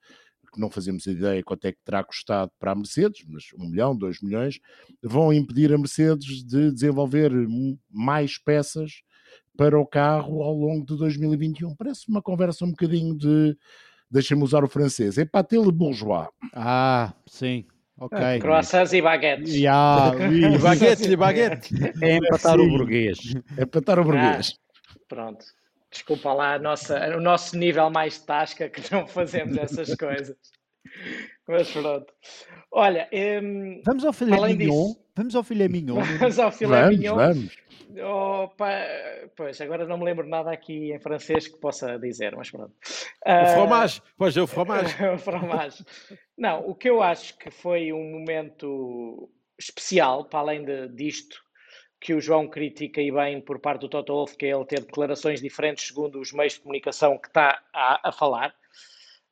que 0.50 0.60
não 0.60 0.70
fazemos 0.70 1.06
ideia 1.06 1.44
quanto 1.44 1.66
é 1.66 1.72
que 1.72 1.80
terá 1.84 2.04
custado 2.04 2.52
para 2.60 2.72
a 2.72 2.76
Mercedes, 2.76 3.24
mas 3.28 3.46
um 3.58 3.70
milhão, 3.70 3.96
dois 3.96 4.22
milhões, 4.22 4.60
vão 5.04 5.34
impedir 5.34 5.74
a 5.74 5.78
Mercedes 5.78 6.44
de 6.44 6.72
desenvolver 6.72 7.32
mais 7.90 8.38
peças 8.38 9.02
para 9.58 9.80
o 9.80 9.86
carro 9.86 10.42
ao 10.42 10.54
longo 10.54 10.86
de 10.86 10.98
2021. 10.98 11.76
Parece 11.76 12.08
uma 12.08 12.22
conversa 12.22 12.66
um 12.66 12.72
bocadinho 12.72 13.16
de, 13.16 13.58
deixem-me 14.10 14.44
usar 14.44 14.64
o 14.64 14.70
francês, 14.70 15.18
é 15.18 15.26
pâté 15.26 15.58
le 15.58 15.72
bourgeois. 15.72 16.28
Ah, 16.54 17.14
sim. 17.28 17.66
Ok. 17.98 18.40
Croissants 18.40 18.94
e 18.94 19.02
baguetes. 19.02 19.54
Yeah, 19.54 20.16
oui. 20.30 20.58
baguetes 20.58 21.06
e 21.06 21.16
baguetes. 21.18 21.72
É 22.02 22.16
empatar 22.16 22.58
o 22.58 22.70
burguês. 22.70 23.20
É 23.58 23.64
empatar 23.64 24.00
o 24.00 24.04
burguês. 24.06 24.54
Ah, 24.56 25.00
pronto. 25.10 25.46
Desculpa 25.92 26.34
lá 26.34 26.54
a 26.56 26.60
nossa, 26.60 27.18
o 27.18 27.22
nosso 27.22 27.58
nível 27.58 27.90
mais 27.90 28.20
tasca 28.20 28.70
que 28.70 28.92
não 28.92 29.08
fazemos 29.08 29.58
essas 29.58 29.96
coisas. 29.96 30.38
Mas 31.48 31.72
pronto. 31.72 32.14
Olha, 32.72 33.10
um, 33.12 33.82
vamos 33.86 34.06
ao 34.06 34.14
filé 34.14 34.38
mignon. 34.54 34.88
Disso, 34.88 35.06
vamos 35.16 35.36
ao 35.36 35.44
filé 35.44 35.68
mignon. 35.68 35.96
Vamos 36.20 36.40
ao 36.40 36.52
filé 36.52 36.82
vamos, 36.82 36.98
mignon. 36.98 37.16
Vamos. 37.16 37.58
Opa, 37.98 38.70
pois, 39.36 39.60
agora 39.62 39.88
não 39.88 39.98
me 39.98 40.06
lembro 40.06 40.28
nada 40.28 40.52
aqui 40.52 40.94
em 40.94 41.00
francês 41.00 41.48
que 41.48 41.60
possa 41.60 41.98
dizer, 41.98 42.36
mas 42.36 42.52
pronto. 42.52 42.72
O 43.26 43.54
fromage, 43.54 44.02
pois 44.16 44.38
é 44.38 44.42
o 44.42 44.48
fromage. 44.48 44.96
o 45.12 45.18
fromage. 45.18 45.84
Não, 46.38 46.70
o 46.70 46.76
que 46.76 46.88
eu 46.88 47.02
acho 47.02 47.36
que 47.40 47.50
foi 47.50 47.92
um 47.92 48.12
momento 48.12 49.28
especial, 49.58 50.26
para 50.26 50.40
além 50.40 50.64
de, 50.64 50.88
disto, 50.90 51.42
que 52.00 52.14
o 52.14 52.22
João 52.22 52.48
critica 52.48 53.02
e 53.02 53.12
bem 53.12 53.42
por 53.42 53.60
parte 53.60 53.82
do 53.82 53.90
Toto 53.90 54.14
Wolff, 54.14 54.38
que 54.38 54.46
é 54.46 54.50
ele 54.56 54.66
ter 54.66 54.82
declarações 54.82 55.42
diferentes 55.42 55.88
segundo 55.88 56.20
os 56.20 56.32
meios 56.32 56.54
de 56.54 56.62
comunicação 56.62 57.18
que 57.18 57.28
está 57.28 57.62
a, 57.74 58.10
a 58.10 58.12
falar, 58.12 58.56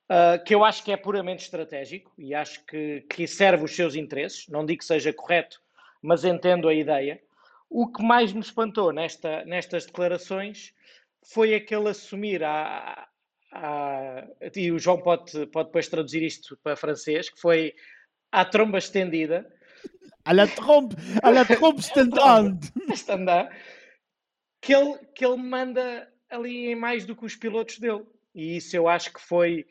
uh, 0.09 0.43
que 0.43 0.53
eu 0.53 0.65
acho 0.65 0.83
que 0.83 0.91
é 0.91 0.97
puramente 0.97 1.43
estratégico 1.43 2.13
e 2.17 2.33
acho 2.33 2.65
que, 2.65 3.01
que 3.09 3.25
serve 3.27 3.63
os 3.63 3.75
seus 3.75 3.95
interesses. 3.95 4.47
Não 4.49 4.65
digo 4.65 4.79
que 4.79 4.85
seja 4.85 5.13
correto, 5.13 5.61
mas 6.01 6.25
entendo 6.25 6.67
a 6.67 6.73
ideia. 6.73 7.21
O 7.69 7.91
que 7.91 8.03
mais 8.03 8.33
me 8.33 8.41
espantou 8.41 8.91
nesta, 8.91 9.45
nestas 9.45 9.85
declarações 9.85 10.73
foi 11.23 11.53
aquele 11.53 11.89
assumir 11.89 12.43
a, 12.43 13.07
a, 13.51 14.27
e 14.55 14.71
o 14.71 14.79
João 14.79 15.01
pode, 15.01 15.45
pode 15.47 15.67
depois 15.69 15.87
traduzir 15.87 16.23
isto 16.23 16.57
para 16.63 16.75
francês, 16.75 17.29
que 17.29 17.39
foi 17.39 17.73
a 18.31 18.45
tromba 18.45 18.77
estendida, 18.77 19.49
à 20.27 20.33
la 20.33 20.45
trompe, 20.45 20.95
à 21.23 21.31
la 21.31 21.45
trompe 21.45 21.79
standard. 21.79 22.59
standard. 22.93 23.49
Que 24.61 24.75
ele, 24.75 24.97
que 25.15 25.25
ele 25.25 25.37
manda 25.37 26.11
ali 26.29 26.67
em 26.67 26.75
mais 26.75 27.05
do 27.05 27.15
que 27.15 27.25
os 27.25 27.35
pilotos 27.35 27.79
dele. 27.79 28.05
E 28.35 28.57
isso 28.57 28.75
eu 28.75 28.87
acho 28.89 29.13
que 29.13 29.21
foi. 29.21 29.65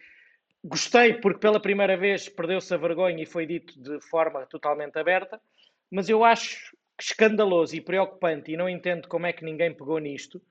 Gostei, 0.65 1.15
porque 1.15 1.39
pela 1.39 1.61
primeira 1.61 1.97
vez 1.97 2.29
perdeu-se 2.29 2.73
a 2.73 2.77
vergonha 2.77 3.23
e 3.23 3.27
foi 3.27 3.47
dito 3.47 3.79
de 3.81 4.01
forma 4.09 4.47
totalmente 4.47 4.99
aberta, 4.99 5.41
mas 5.91 6.09
eu 6.09 6.25
acho 6.25 6.75
escandaloso 6.99 7.77
e 7.77 7.81
preocupante, 7.81 8.51
e 8.51 8.57
não 8.57 8.69
entendo 8.69 9.07
como 9.07 9.27
é 9.27 9.33
que 9.33 9.45
ninguém 9.45 9.73
pegou 9.73 9.99
nisto, 9.99 10.43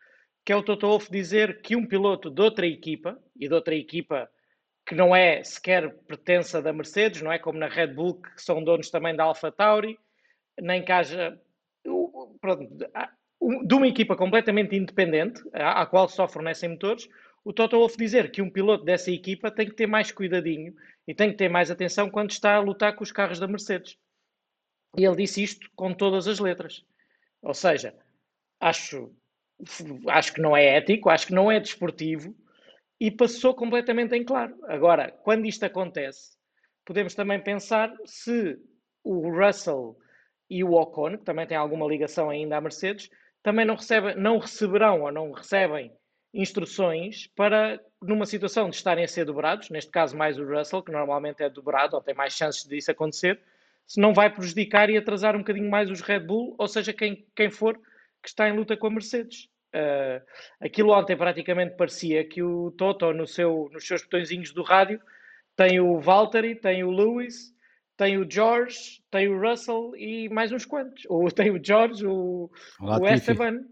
que 0.45 0.53
é 0.53 0.55
o 0.55 0.63
Toto 0.63 0.87
Wolff 0.87 1.11
dizer 1.11 1.61
que 1.61 1.75
um 1.75 1.85
piloto 1.85 2.29
de 2.29 2.41
outra 2.41 2.65
equipa, 2.65 3.19
e 3.35 3.47
de 3.47 3.53
outra 3.53 3.75
equipa 3.75 4.29
que 4.85 4.93
não 4.93 5.15
é 5.15 5.43
sequer 5.43 5.93
pertença 6.07 6.61
da 6.61 6.71
Mercedes, 6.71 7.21
não 7.21 7.31
é 7.31 7.39
como 7.39 7.57
na 7.57 7.67
Red 7.67 7.87
Bull, 7.87 8.21
que 8.21 8.41
são 8.41 8.63
donos 8.63 8.89
também 8.89 9.15
da 9.15 9.23
Alpha 9.23 9.51
Tauri, 9.51 9.97
nem 10.61 10.83
que 10.83 10.91
haja 10.91 11.39
pronto, 12.39 12.67
de 13.65 13.75
uma 13.75 13.87
equipa 13.87 14.15
completamente 14.15 14.75
independente, 14.75 15.41
à, 15.53 15.85
qual 15.85 16.07
só 16.07 16.27
fornecem 16.27 16.69
motores, 16.69 17.07
o 17.43 17.53
Toto 17.53 17.77
Wolff 17.77 17.97
dizer 17.97 18.31
que 18.31 18.41
um 18.41 18.49
piloto 18.49 18.83
dessa 18.83 19.11
equipa 19.11 19.51
tem 19.51 19.67
que 19.67 19.75
ter 19.75 19.85
mais 19.85 20.11
cuidadinho 20.11 20.75
e 21.07 21.13
tem 21.13 21.29
que 21.29 21.37
ter 21.37 21.49
mais 21.49 21.69
atenção 21.69 22.09
quando 22.09 22.31
está 22.31 22.55
a 22.55 22.59
lutar 22.59 22.95
com 22.95 23.03
os 23.03 23.11
carros 23.11 23.39
da 23.39 23.47
Mercedes. 23.47 23.97
E 24.97 25.05
ele 25.05 25.15
disse 25.15 25.43
isto 25.43 25.69
com 25.75 25.93
todas 25.93 26.27
as 26.27 26.39
letras. 26.39 26.83
Ou 27.41 27.53
seja, 27.53 27.93
acho, 28.59 29.13
acho 30.07 30.33
que 30.33 30.41
não 30.41 30.57
é 30.57 30.77
ético, 30.77 31.09
acho 31.09 31.27
que 31.27 31.33
não 31.33 31.51
é 31.51 31.59
desportivo, 31.59 32.35
e 32.99 33.11
passou 33.11 33.53
completamente 33.53 34.15
em 34.15 34.23
claro. 34.23 34.57
Agora, 34.63 35.11
quando 35.23 35.45
isto 35.45 35.63
acontece, 35.63 36.37
podemos 36.85 37.13
também 37.13 37.41
pensar 37.41 37.93
se 38.05 38.57
o 39.03 39.29
Russell 39.29 39.97
e 40.49 40.63
o 40.63 40.73
Ocon, 40.73 41.17
que 41.17 41.25
também 41.25 41.47
tem 41.47 41.57
alguma 41.57 41.87
ligação 41.87 42.29
ainda 42.29 42.57
à 42.57 42.61
Mercedes, 42.61 43.09
também 43.43 43.65
não, 43.65 43.75
recebe, 43.75 44.15
não 44.15 44.37
receberão 44.37 45.01
ou 45.01 45.11
não 45.11 45.31
recebem 45.31 45.91
instruções 46.33 47.27
para, 47.27 47.79
numa 48.01 48.25
situação 48.25 48.69
de 48.69 48.75
estarem 48.75 49.05
a 49.05 49.07
ser 49.07 49.25
dobrados, 49.25 49.69
neste 49.69 49.91
caso 49.91 50.17
mais 50.17 50.37
o 50.37 50.45
Russell, 50.45 50.83
que 50.83 50.91
normalmente 50.91 51.41
é 51.41 51.49
dobrado 51.49 51.95
ou 51.95 52.01
tem 52.01 52.13
mais 52.13 52.33
chances 52.33 52.65
disso 52.65 52.91
acontecer, 52.91 53.39
se 53.87 54.01
não 54.01 54.13
vai 54.13 54.33
prejudicar 54.33 54.89
e 54.89 54.97
atrasar 54.97 55.35
um 55.35 55.39
bocadinho 55.39 55.69
mais 55.69 55.89
os 55.89 56.01
Red 56.01 56.21
Bull, 56.21 56.55
ou 56.57 56.67
seja, 56.67 56.91
quem, 56.91 57.25
quem 57.35 57.49
for 57.49 57.79
que 58.21 58.29
está 58.29 58.49
em 58.49 58.55
luta 58.55 58.75
com 58.75 58.87
a 58.87 58.89
Mercedes. 58.89 59.47
Uh, 59.75 60.23
aquilo 60.61 60.93
ontem 60.93 61.17
praticamente 61.17 61.75
parecia 61.75 62.23
que 62.23 62.41
o 62.41 62.71
Toto, 62.71 63.11
no 63.11 63.27
seu, 63.27 63.69
nos 63.73 63.85
seus 63.85 64.03
botõezinhos 64.03 64.53
do 64.53 64.63
rádio, 64.63 65.01
tem 65.53 65.81
o 65.81 65.99
Valtteri, 65.99 66.55
tem 66.55 66.83
o 66.83 66.91
Lewis, 66.91 67.53
tem 67.97 68.17
o 68.17 68.29
George, 68.29 69.01
tem 69.11 69.27
o 69.27 69.37
Russell 69.37 69.93
e 69.97 70.29
mais 70.29 70.53
uns 70.53 70.65
quantos. 70.65 71.03
Ou 71.09 71.29
tem 71.29 71.51
o 71.51 71.59
George, 71.61 72.05
o, 72.05 72.49
o 72.79 73.07
Esteban. 73.07 73.65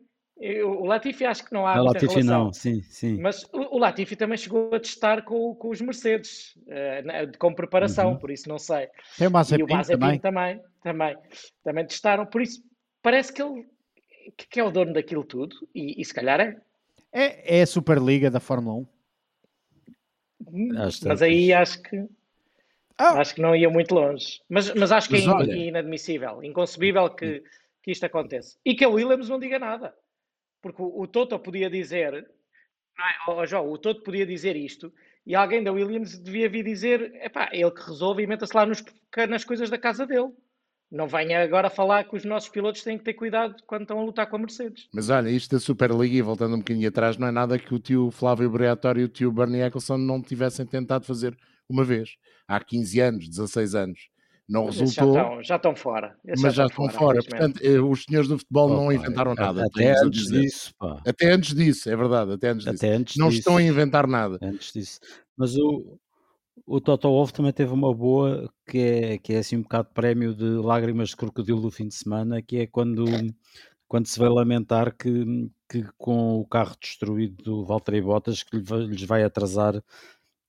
O 0.65 0.85
Latifi 0.85 1.25
acho 1.25 1.45
que 1.45 1.53
não 1.53 1.65
há. 1.65 1.79
O 1.79 1.85
Latifi 1.85 2.07
relação. 2.07 2.45
não, 2.45 2.53
sim, 2.53 2.81
sim. 2.81 3.21
Mas 3.21 3.43
o, 3.53 3.75
o 3.75 3.77
Latifi 3.77 4.15
também 4.15 4.37
chegou 4.37 4.73
a 4.73 4.79
testar 4.79 5.21
com, 5.21 5.55
com 5.55 5.69
os 5.69 5.79
Mercedes, 5.79 6.53
uh, 6.63 7.37
com 7.37 7.53
preparação, 7.53 8.09
uhum. 8.09 8.17
por 8.17 8.29
isso 8.29 8.49
não 8.49 8.57
sei. 8.57 8.89
Tem 9.17 9.27
o 9.27 9.31
Mazepin, 9.31 9.61
e 9.61 9.63
o 9.63 9.67
Mazepin 9.69 9.99
também. 9.99 10.19
também. 10.19 10.61
Também, 10.81 11.17
também 11.63 11.85
testaram, 11.85 12.25
por 12.25 12.41
isso 12.41 12.61
parece 13.01 13.31
que 13.31 13.41
ele 13.41 13.65
que 14.31 14.59
é 14.59 14.63
o 14.63 14.71
dono 14.71 14.93
daquilo 14.93 15.23
tudo, 15.23 15.67
e, 15.73 16.01
e 16.01 16.05
se 16.05 16.13
calhar 16.13 16.39
é. 16.39 16.57
É, 17.11 17.59
é 17.59 17.61
a 17.61 17.67
Superliga 17.67 18.31
da 18.31 18.39
Fórmula 18.39 18.77
1. 18.77 18.87
Hum, 20.47 20.69
mas 21.05 21.21
aí 21.21 21.53
acho 21.53 21.81
que 21.81 22.07
ah. 22.97 23.19
acho 23.19 23.35
que 23.35 23.41
não 23.41 23.55
ia 23.55 23.69
muito 23.69 23.93
longe. 23.93 24.41
Mas, 24.49 24.73
mas 24.73 24.91
acho 24.91 25.07
que 25.07 25.15
mas 25.15 25.27
é 25.27 25.29
olha... 25.29 25.53
inadmissível, 25.53 26.43
inconcebível 26.43 27.09
que, 27.09 27.43
que 27.81 27.91
isto 27.91 28.05
aconteça. 28.05 28.57
E 28.63 28.75
que 28.75 28.83
a 28.83 28.89
Williams 28.89 29.29
não 29.29 29.39
diga 29.39 29.59
nada. 29.59 29.93
Porque 30.61 30.81
o, 30.81 31.01
o 31.01 31.07
Toto 31.07 31.37
podia 31.39 31.69
dizer, 31.69 32.11
não 32.97 33.35
é? 33.35 33.41
oh, 33.41 33.45
João, 33.45 33.69
o 33.71 33.77
Toto 33.77 34.03
podia 34.03 34.25
dizer 34.25 34.55
isto, 34.55 34.93
e 35.25 35.35
alguém 35.35 35.63
da 35.63 35.71
Williams 35.71 36.17
devia 36.19 36.49
vir 36.49 36.63
dizer, 36.63 37.15
epá, 37.15 37.49
ele 37.51 37.71
que 37.71 37.81
resolve 37.81 38.23
e 38.23 38.27
meta-se 38.27 38.55
lá 38.55 38.65
nos, 38.65 38.83
nas 39.29 39.43
coisas 39.43 39.69
da 39.69 39.77
casa 39.77 40.05
dele. 40.05 40.31
Não 40.93 41.07
venha 41.07 41.41
agora 41.41 41.71
falar 41.71 42.03
que 42.03 42.15
os 42.15 42.23
nossos 42.23 42.49
pilotos 42.49 42.83
têm 42.83 42.99
que 42.99 43.03
ter 43.03 43.15
cuidado 43.15 43.55
quando 43.65 43.81
estão 43.81 43.99
a 43.99 44.03
lutar 44.03 44.29
com 44.29 44.35
a 44.35 44.39
Mercedes. 44.39 44.87
Mas 44.93 45.09
olha, 45.09 45.27
isto 45.27 45.55
da 45.55 45.59
Superliga, 45.59 46.15
e 46.15 46.21
voltando 46.21 46.53
um 46.53 46.59
bocadinho 46.59 46.87
atrás, 46.87 47.17
não 47.17 47.27
é 47.27 47.31
nada 47.31 47.57
que 47.57 47.73
o 47.73 47.79
tio 47.79 48.11
Flávio 48.11 48.47
Briatore 48.47 49.01
e 49.01 49.03
o 49.05 49.07
tio 49.07 49.31
Bernie 49.31 49.61
Eccleston 49.61 49.97
não 49.97 50.21
tivessem 50.21 50.67
tentado 50.67 51.03
fazer 51.03 51.35
uma 51.67 51.83
vez. 51.83 52.15
Há 52.47 52.59
15 52.63 52.99
anos, 52.99 53.27
16 53.27 53.73
anos. 53.73 53.99
Não 54.47 54.65
mas 54.65 54.79
resultou. 54.79 55.15
Já 55.15 55.21
estão, 55.23 55.43
já 55.43 55.55
estão 55.55 55.75
fora. 55.75 56.15
mas 56.23 56.53
já 56.53 56.65
estão, 56.67 56.87
fora. 56.89 56.99
fora. 56.99 57.23
Portanto, 57.23 57.59
eh, 57.63 57.79
os 57.79 58.03
senhores 58.03 58.29
do 58.29 58.37
futebol 58.37 58.69
oh, 58.69 58.75
não 58.75 58.85
pai, 58.85 58.95
inventaram 58.97 59.33
nada. 59.33 59.65
Até 59.65 59.99
antes 59.99 60.27
disso. 60.27 60.75
Pá. 60.77 61.01
Até 61.07 61.31
antes 61.31 61.55
disso, 61.55 61.89
é 61.89 61.95
verdade. 61.95 62.33
Até 62.33 62.49
antes 62.49 62.67
até 62.67 62.73
disso. 62.73 62.99
Antes 62.99 63.15
não 63.17 63.29
disso. 63.29 63.39
estão 63.39 63.57
a 63.57 63.63
inventar 63.63 64.05
nada. 64.05 64.37
Antes 64.43 64.71
disso. 64.71 64.99
Mas 65.35 65.55
o, 65.57 65.97
o 66.65 66.79
Toto 66.81 67.09
Wolff 67.09 67.33
também 67.33 67.51
teve 67.53 67.73
uma 67.73 67.93
boa, 67.93 68.51
que 68.65 68.77
é, 68.77 69.17
que 69.17 69.33
é 69.33 69.39
assim 69.39 69.57
um 69.57 69.63
bocado 69.63 69.89
prémio 69.93 70.33
de 70.33 70.45
lágrimas 70.45 71.09
de 71.09 71.17
crocodilo 71.17 71.61
do 71.61 71.71
fim 71.71 71.87
de 71.87 71.95
semana, 71.95 72.41
que 72.41 72.57
é 72.57 72.67
quando, 72.67 73.05
quando 73.87 74.07
se 74.07 74.19
vai 74.19 74.29
lamentar 74.29 74.95
que, 74.95 75.49
que 75.69 75.83
com 75.97 76.39
o 76.39 76.45
carro 76.45 76.75
destruído 76.81 77.43
do 77.43 77.65
Valtteri 77.65 78.01
Bottas 78.01 78.43
que 78.43 78.57
lhes 78.57 79.03
vai 79.03 79.23
atrasar 79.23 79.83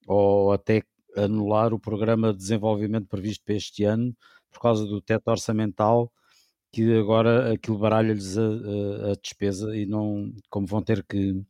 ou 0.07 0.53
até 0.53 0.83
anular 1.17 1.73
o 1.73 1.79
programa 1.79 2.33
de 2.33 2.39
desenvolvimento 2.39 3.07
previsto 3.09 3.45
para 3.45 3.55
este 3.55 3.85
ano 3.85 4.15
por 4.51 4.61
causa 4.61 4.87
do 4.87 5.01
teto 5.01 5.29
orçamental 5.31 6.13
que 6.75 6.99
agora 6.99 7.53
aquilo 7.53 7.79
baralha-lhes 7.79 8.37
a, 8.37 8.43
a, 8.43 9.13
a, 9.13 9.15
despesa 9.23 9.77
e 9.77 9.87
não, 9.87 10.33
como 10.51 10.67
vão 10.67 10.83
ter 10.83 11.05
que, 11.05 11.41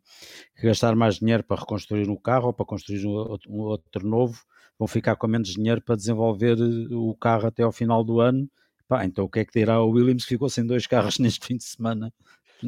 que, 0.55 0.66
gastar 0.66 0.94
mais 0.94 1.16
dinheiro 1.16 1.42
para 1.42 1.61
reconstruir 1.61 2.11
o 2.11 2.18
carro 2.18 2.48
ou 2.48 2.53
para 2.53 2.66
construir 2.66 3.07
um, 3.07 3.38
um, 3.48 3.61
outro 3.61 4.07
novo, 4.07 4.44
vão 4.78 4.88
ficar 4.88 5.16
com 5.16 5.26
menos 5.26 5.48
dinheiro 5.48 5.80
para 5.82 5.96
desenvolver 5.96 6.58
eh, 6.58 6.94
o 6.94 7.14
carro 7.14 7.46
até 7.46 7.62
ao 7.62 7.72
final 7.72 8.04
do 8.04 8.20
ano. 8.20 8.48
Pá, 8.88 9.04
então 9.04 9.24
o 9.24 9.28
que 9.28 9.40
é 9.40 9.44
que 9.44 9.58
dirá 9.58 9.80
o 9.80 9.90
Williams 9.90 10.24
que 10.24 10.30
ficou 10.30 10.48
sem 10.48 10.66
dois 10.66 10.87
carros 10.87 11.18
neste 11.20 11.46
fim 11.46 11.56
de 11.56 11.64
semana? 11.64 12.12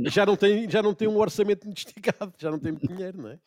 Já 0.07 0.27
não 0.27 0.37
tem, 0.37 0.69
já 0.69 0.83
não 0.83 0.95
tem 0.95 1.09
um 1.09 1.17
orçamento 1.17 1.65
muito 1.65 1.79
esticado, 1.79 2.33
já 2.39 2.51
não 2.51 2.59
tem 2.59 2.73
muito 2.73 2.89
dinheiro, 2.89 3.23
não 3.23 3.31
é? 3.31 3.39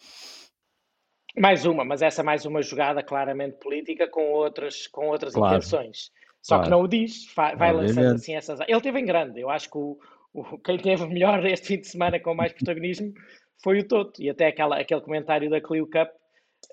Mais 1.38 1.65
uma, 1.65 1.86
mas 1.86 2.02
essa 2.02 2.24
mais 2.24 2.45
uma 2.45 2.62
jogada 2.62 3.04
claramente 3.04 3.58
política 3.60 4.08
com 4.10 4.32
outras, 4.32 4.88
com 4.88 5.08
outras 5.08 5.34
claro. 5.34 5.58
intenções. 5.58 6.12
Só 6.41 6.56
claro. 6.56 6.63
que 6.63 6.69
não 6.69 6.82
o 6.82 6.88
diz, 6.88 7.32
vai, 7.36 7.56
vai 7.56 7.72
lançando 7.72 8.15
assim 8.15 8.36
essas. 8.36 8.60
Ele 8.67 8.82
teve 8.82 9.00
em 9.00 9.06
grande, 9.06 9.39
eu 9.39 9.50
acho 9.50 9.69
que 9.69 9.78
o, 9.78 9.98
o, 10.34 10.58
quem 10.60 10.78
teve 10.78 11.06
melhor 11.08 11.43
este 11.45 11.67
fim 11.67 11.80
de 11.80 11.88
semana 11.88 12.19
com 12.19 12.34
mais 12.34 12.54
protagonismo 12.54 13.13
foi 13.62 13.80
o 13.80 13.88
Toto. 13.88 14.22
E 14.22 14.30
até 14.30 14.48
aquela, 14.48 14.80
aquele 14.80 15.02
comentário 15.02 15.50
da 15.50 15.62
Clio 15.62 15.86
Cup, 15.86 16.10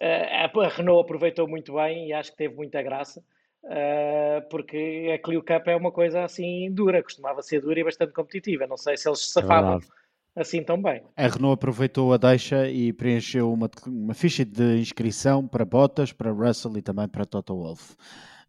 a 0.01 0.69
Renault 0.69 1.05
aproveitou 1.05 1.49
muito 1.49 1.75
bem 1.75 2.09
e 2.09 2.13
acho 2.13 2.31
que 2.33 2.37
teve 2.37 2.55
muita 2.55 2.83
graça. 2.83 3.23
Uh, 3.65 4.49
porque 4.49 5.13
a 5.13 5.19
Clio 5.19 5.43
Cup 5.43 5.67
é 5.67 5.75
uma 5.75 5.91
coisa 5.91 6.23
assim 6.23 6.71
dura, 6.73 7.03
costumava 7.03 7.43
ser 7.43 7.61
dura 7.61 7.81
e 7.81 7.85
bastante 7.85 8.13
competitiva. 8.13 8.67
Não 8.67 8.77
sei 8.77 8.97
se 8.97 9.09
eles 9.09 9.21
se 9.21 9.33
safavam 9.33 9.81
é 10.37 10.43
assim 10.43 10.63
tão 10.63 10.81
bem. 10.81 11.03
A 11.17 11.27
Renault 11.27 11.55
aproveitou 11.55 12.13
a 12.13 12.19
deixa 12.19 12.69
e 12.69 12.93
preencheu 12.93 13.51
uma, 13.51 13.71
uma 13.87 14.15
ficha 14.15 14.45
de 14.45 14.79
inscrição 14.79 15.49
para 15.49 15.65
Bottas, 15.65 16.13
para 16.13 16.31
Russell 16.31 16.77
e 16.77 16.83
também 16.83 17.09
para 17.09 17.25
Toto 17.25 17.57
Wolff 17.57 17.97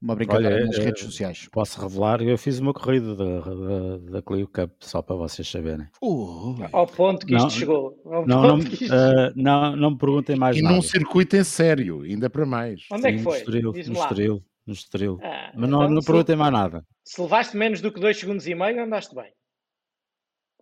uma 0.01 0.15
brincadeira 0.15 0.55
Olha, 0.55 0.65
nas 0.65 0.77
redes 0.77 1.03
sociais. 1.03 1.49
Posso 1.51 1.81
revelar, 1.81 2.21
eu 2.21 2.37
fiz 2.37 2.59
uma 2.59 2.73
corrida 2.73 3.15
da, 3.15 3.97
da, 4.11 4.21
Clio 4.21 4.47
Cup, 4.47 4.71
só 4.79 5.01
para 5.01 5.15
vocês 5.15 5.49
saberem. 5.49 5.87
Uh, 6.01 6.55
ao 6.71 6.85
ponto 6.85 7.25
que 7.25 7.33
isto 7.33 7.43
não, 7.43 7.49
chegou. 7.49 8.01
Não, 8.05 8.25
não, 8.25 8.57
isto... 8.59 8.85
uh, 8.85 9.33
não, 9.35 9.75
não 9.75 9.91
me 9.91 9.97
perguntem 9.97 10.35
mais 10.35 10.55
e 10.55 10.61
nada. 10.61 10.73
E 10.73 10.77
num 10.77 10.83
circuito 10.83 11.35
em 11.35 11.43
sério, 11.43 12.01
ainda 12.01 12.29
para 12.29 12.45
mais. 12.45 12.85
Onde 12.91 13.01
Sim, 13.01 13.07
é 13.07 13.11
que 13.13 13.23
foi? 13.23 13.43
No 13.43 13.93
Estoril, 13.93 14.43
no 14.65 14.73
Estoril. 14.73 15.19
Ah, 15.23 15.51
Mas 15.55 15.69
não, 15.69 15.83
então, 15.83 15.95
não 15.95 16.01
perguntem 16.01 16.35
mais 16.35 16.53
nada. 16.53 16.85
Se 17.03 17.19
levaste 17.19 17.57
menos 17.57 17.81
do 17.81 17.91
que 17.91 17.99
2 17.99 18.19
segundos 18.19 18.47
e 18.47 18.53
meio, 18.53 18.83
andaste 18.83 19.15
bem. 19.15 19.31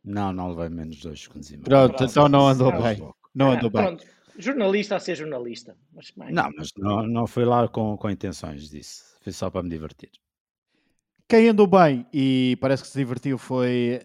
Não, 0.03 0.31
não 0.31 0.49
levei 0.49 0.69
menos 0.69 0.97
de 0.97 1.03
2 1.03 1.21
segundos 1.21 1.49
e 1.49 1.53
meio. 1.53 1.63
Pronto, 1.65 2.03
então 2.03 2.29
não 2.29 2.47
andou 2.47 2.71
bem. 2.71 3.05
Não 3.33 3.51
andou 3.51 3.69
bem. 3.69 3.83
Pronto. 3.83 4.05
Jornalista 4.37 4.97
a 4.97 4.99
ser 4.99 5.15
jornalista. 5.15 5.75
Mas, 5.93 6.13
não, 6.29 6.49
mas 6.57 6.69
não, 6.77 7.07
não 7.07 7.25
foi 7.27 7.45
lá 7.45 7.67
com, 7.67 7.97
com 7.97 8.09
intenções 8.09 8.69
disso. 8.69 9.14
Foi 9.25 9.31
só 9.31 9.49
para 9.49 9.63
me 9.63 9.69
divertir. 9.71 10.11
Quem 11.27 11.49
andou 11.49 11.65
bem 11.65 12.05
e 12.13 12.55
parece 12.61 12.83
que 12.83 12.89
se 12.89 12.99
divertiu 12.99 13.39
foi 13.39 13.99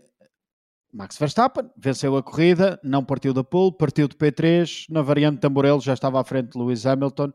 Max 0.91 1.19
Verstappen. 1.19 1.71
Venceu 1.77 2.17
a 2.17 2.23
corrida, 2.23 2.81
não 2.83 3.05
partiu 3.05 3.35
da 3.35 3.45
pole, 3.45 3.77
partiu 3.77 4.09
de 4.09 4.17
P3. 4.17 4.87
Na 4.89 5.03
variante 5.03 5.39
Tamborello 5.39 5.83
já 5.83 5.93
estava 5.93 6.19
à 6.19 6.25
frente 6.25 6.53
de 6.53 6.59
Lewis 6.59 6.87
Hamilton. 6.87 7.35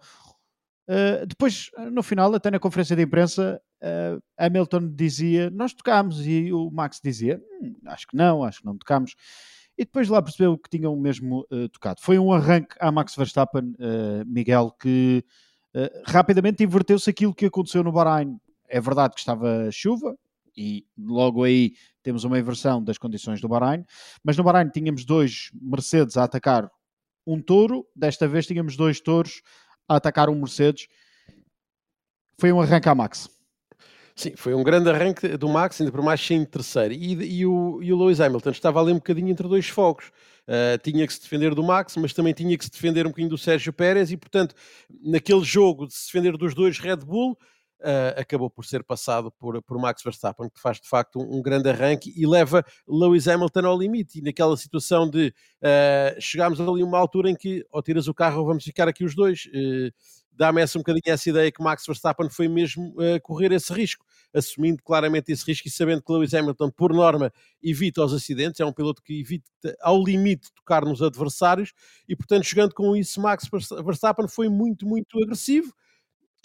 Uh, 0.89 1.27
depois, 1.27 1.69
no 1.91 2.01
final, 2.01 2.33
até 2.33 2.49
na 2.49 2.57
conferência 2.57 2.95
de 2.95 3.03
imprensa, 3.03 3.61
uh, 3.83 4.19
Hamilton 4.35 4.91
dizia: 4.95 5.51
Nós 5.51 5.71
tocámos, 5.71 6.25
e 6.25 6.51
o 6.51 6.71
Max 6.71 6.99
dizia: 6.99 7.39
hm, 7.61 7.75
Acho 7.85 8.07
que 8.07 8.17
não, 8.17 8.43
acho 8.43 8.61
que 8.61 8.65
não 8.65 8.79
tocámos. 8.79 9.13
E 9.77 9.85
depois 9.85 10.09
lá 10.09 10.23
percebeu 10.23 10.57
que 10.57 10.75
tinham 10.75 10.95
mesmo 10.95 11.45
uh, 11.51 11.69
tocado. 11.69 12.01
Foi 12.01 12.17
um 12.17 12.33
arranque 12.33 12.75
a 12.79 12.91
Max 12.91 13.15
Verstappen, 13.15 13.75
Miguel, 14.25 14.71
que 14.71 15.23
eh, 15.77 16.01
rapidamente 16.05 16.63
inverteu-se 16.63 17.09
aquilo 17.09 17.35
que 17.35 17.47
aconteceu 17.47 17.83
no 17.83 17.91
Bahrein. 17.91 18.39
É 18.69 18.79
verdade 18.79 19.13
que 19.13 19.19
estava 19.19 19.69
chuva 19.71 20.17
e 20.55 20.85
logo 20.97 21.43
aí 21.43 21.73
temos 22.01 22.23
uma 22.23 22.39
inversão 22.39 22.81
das 22.81 22.97
condições 22.97 23.41
do 23.41 23.49
Bahrein, 23.49 23.83
mas 24.23 24.37
no 24.37 24.43
Bahrein 24.43 24.69
tínhamos 24.69 25.03
dois 25.03 25.51
Mercedes 25.53 26.15
a 26.15 26.23
atacar 26.23 26.71
um 27.27 27.41
touro, 27.41 27.85
desta 27.93 28.25
vez 28.25 28.47
tínhamos 28.47 28.77
dois 28.77 29.01
touros 29.01 29.41
a 29.87 29.97
atacar 29.97 30.29
um 30.29 30.35
Mercedes. 30.35 30.87
Foi 32.39 32.53
um 32.53 32.61
arranque 32.61 32.87
à 32.87 32.95
Max. 32.95 33.29
Sim, 34.15 34.33
foi 34.37 34.53
um 34.53 34.63
grande 34.63 34.89
arranque 34.89 35.35
do 35.35 35.49
Max, 35.49 35.81
ainda 35.81 35.91
por 35.91 36.01
mais 36.01 36.21
sem 36.21 36.45
terceiro. 36.45 36.93
E, 36.93 37.39
e, 37.39 37.45
o, 37.45 37.83
e 37.83 37.91
o 37.91 37.97
Lewis 37.97 38.21
Hamilton 38.21 38.51
estava 38.51 38.79
ali 38.79 38.93
um 38.93 38.95
bocadinho 38.95 39.29
entre 39.29 39.45
dois 39.45 39.67
fogos. 39.67 40.09
Uh, 40.47 40.77
tinha 40.83 41.05
que 41.07 41.13
se 41.13 41.21
defender 41.21 41.55
do 41.55 41.63
Max, 41.63 41.95
mas 41.97 42.13
também 42.13 42.33
tinha 42.33 42.55
que 42.57 42.63
se 42.63 42.71
defender 42.71 43.05
um 43.05 43.09
bocadinho 43.09 43.29
do 43.29 43.37
Sérgio 43.37 43.73
Pérez. 43.73 44.11
E, 44.11 44.17
portanto, 44.17 44.53
naquele 45.01 45.43
jogo 45.43 45.87
de 45.87 45.93
se 45.93 46.05
defender 46.07 46.37
dos 46.37 46.53
dois 46.53 46.77
Red 46.77 46.97
Bull, 46.97 47.31
uh, 47.81 48.19
acabou 48.19 48.49
por 48.49 48.63
ser 48.63 48.83
passado 48.83 49.31
por, 49.31 49.61
por 49.63 49.79
Max 49.79 50.03
Verstappen, 50.03 50.49
que 50.49 50.61
faz 50.61 50.79
de 50.79 50.87
facto 50.87 51.19
um, 51.19 51.37
um, 51.37 51.41
grande 51.41 51.69
arranque 51.69 52.13
e 52.15 52.27
leva 52.27 52.63
Lewis 52.87 53.27
Hamilton 53.27 53.65
ao 53.65 53.77
limite. 53.77 54.19
E 54.19 54.21
naquela 54.21 54.55
situação 54.55 55.09
de 55.09 55.33
uh, 55.63 56.21
chegámos 56.21 56.61
ali 56.61 56.81
a 56.81 56.85
uma 56.85 56.99
altura 56.99 57.29
em 57.29 57.35
que 57.35 57.65
ou 57.71 57.81
tiras 57.81 58.07
o 58.07 58.13
carro 58.13 58.41
ou 58.41 58.45
vamos 58.45 58.63
ficar 58.63 58.87
aqui 58.87 59.03
os 59.03 59.15
dois 59.15 59.47
dá-me 60.35 60.61
essa 60.61 60.77
um 60.77 60.81
bocadinho 60.81 61.13
essa 61.13 61.29
ideia 61.29 61.51
que 61.51 61.63
Max 61.63 61.85
Verstappen 61.85 62.29
foi 62.29 62.47
mesmo 62.47 62.89
uh, 62.89 63.19
correr 63.21 63.51
esse 63.51 63.73
risco, 63.73 64.04
assumindo 64.35 64.83
claramente 64.83 65.31
esse 65.31 65.45
risco 65.45 65.67
e 65.67 65.71
sabendo 65.71 66.01
que 66.03 66.11
Lewis 66.11 66.33
Hamilton, 66.33 66.69
por 66.69 66.93
norma, 66.93 67.31
evita 67.63 68.03
os 68.03 68.13
acidentes, 68.13 68.59
é 68.59 68.65
um 68.65 68.73
piloto 68.73 69.01
que 69.01 69.19
evita 69.19 69.49
ao 69.81 70.03
limite 70.03 70.51
tocar 70.53 70.83
nos 70.83 71.01
adversários 71.01 71.73
e, 72.07 72.15
portanto, 72.15 72.43
jogando 72.43 72.73
com 72.73 72.95
isso, 72.95 73.21
Max 73.21 73.47
Verstappen 73.83 74.27
foi 74.27 74.49
muito, 74.49 74.85
muito 74.85 75.23
agressivo, 75.23 75.73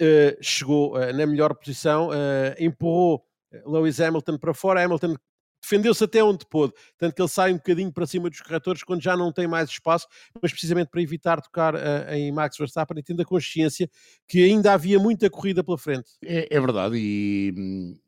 uh, 0.01 0.37
chegou 0.41 0.97
uh, 0.97 1.13
na 1.13 1.27
melhor 1.27 1.55
posição, 1.55 2.11
empurrou 2.59 3.25
Lewis 3.67 4.01
Hamilton 4.01 4.39
para 4.39 4.55
fora, 4.55 4.85
Hamilton 4.85 5.17
defendeu-se 5.61 6.03
até 6.03 6.23
onde 6.23 6.47
pôde, 6.47 6.73
tanto 6.97 7.15
que 7.15 7.23
ele 7.23 7.29
sai 7.29 7.53
um 7.53 7.57
bocadinho 7.57 7.93
para 7.93 8.07
cima 8.07 8.31
dos 8.31 8.41
corretores 8.41 8.83
quando 8.83 9.03
já 9.03 9.17
não 9.17 9.33
tem 9.33 9.47
mais 9.47 9.69
espaço, 9.69 10.07
mas 10.41 10.51
precisamente 10.51 10.89
para 10.89 11.03
evitar 11.03 11.41
tocar 11.41 11.75
uh, 11.75 12.13
em 12.13 12.33
Max 12.33 12.57
Verstappen 12.57 12.99
e 12.99 13.03
tendo 13.03 13.23
a 13.23 13.25
consciência 13.25 13.89
que 14.27 14.43
ainda 14.43 14.73
havia 14.73 14.99
muita 14.99 15.29
corrida 15.29 15.63
pela 15.63 15.79
frente. 15.79 16.11
É, 16.25 16.49
é 16.51 16.61
verdade, 16.61 16.97
e 16.97 17.55
hum, 17.57 17.99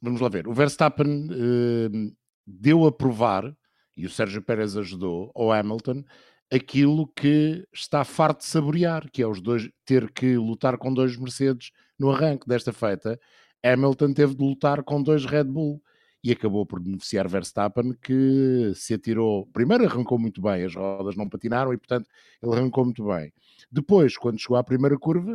vamos 0.00 0.20
lá 0.20 0.28
ver, 0.28 0.46
o 0.46 0.52
Verstappen 0.52 1.26
uh, 1.26 2.16
deu 2.46 2.86
a 2.86 2.92
provar, 2.92 3.52
e 3.96 4.06
o 4.06 4.10
Sérgio 4.10 4.42
Pérez 4.42 4.76
ajudou, 4.76 5.30
ao 5.34 5.52
Hamilton, 5.52 6.04
aquilo 6.50 7.06
que 7.06 7.64
está 7.72 8.04
farto 8.04 8.40
de 8.40 8.46
saborear, 8.46 9.08
que 9.10 9.22
é 9.22 9.26
os 9.26 9.40
dois 9.40 9.68
ter 9.84 10.10
que 10.10 10.36
lutar 10.36 10.76
com 10.78 10.92
dois 10.92 11.16
Mercedes 11.16 11.70
no 11.98 12.10
arranque 12.10 12.48
desta 12.48 12.72
feita. 12.72 13.18
Hamilton 13.62 14.12
teve 14.12 14.34
de 14.34 14.42
lutar 14.42 14.82
com 14.82 15.02
dois 15.02 15.24
Red 15.24 15.44
Bull 15.44 15.80
e 16.22 16.32
acabou 16.32 16.66
por 16.66 16.80
beneficiar 16.80 17.26
Verstappen, 17.28 17.94
que 18.02 18.72
se 18.74 18.94
atirou. 18.94 19.46
Primeiro 19.46 19.84
arrancou 19.84 20.18
muito 20.18 20.40
bem, 20.42 20.64
as 20.64 20.74
rodas 20.74 21.16
não 21.16 21.28
patinaram 21.28 21.72
e, 21.72 21.78
portanto, 21.78 22.08
ele 22.42 22.52
arrancou 22.52 22.84
muito 22.84 23.04
bem. 23.06 23.32
Depois, 23.70 24.16
quando 24.16 24.38
chegou 24.38 24.56
à 24.56 24.64
primeira 24.64 24.98
curva, 24.98 25.32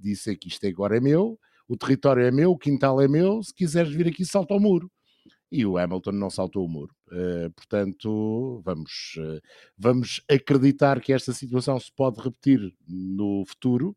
disse 0.00 0.36
que 0.36 0.48
isto 0.48 0.66
agora 0.66 0.96
é 0.96 1.00
meu, 1.00 1.38
o 1.66 1.76
território 1.76 2.24
é 2.24 2.30
meu, 2.30 2.52
o 2.52 2.58
quintal 2.58 3.00
é 3.00 3.08
meu, 3.08 3.42
se 3.42 3.52
quiseres 3.52 3.92
vir 3.92 4.06
aqui, 4.06 4.24
salta 4.24 4.54
ao 4.54 4.60
muro. 4.60 4.90
E 5.50 5.64
o 5.64 5.78
Hamilton 5.78 6.12
não 6.12 6.28
saltou 6.28 6.64
o 6.64 6.68
muro. 6.68 6.94
Uh, 7.10 7.50
portanto, 7.52 8.60
vamos, 8.62 9.14
uh, 9.18 9.40
vamos 9.78 10.20
acreditar 10.30 11.00
que 11.00 11.10
esta 11.10 11.32
situação 11.32 11.80
se 11.80 11.90
pode 11.90 12.20
repetir 12.20 12.74
no 12.86 13.44
futuro 13.46 13.96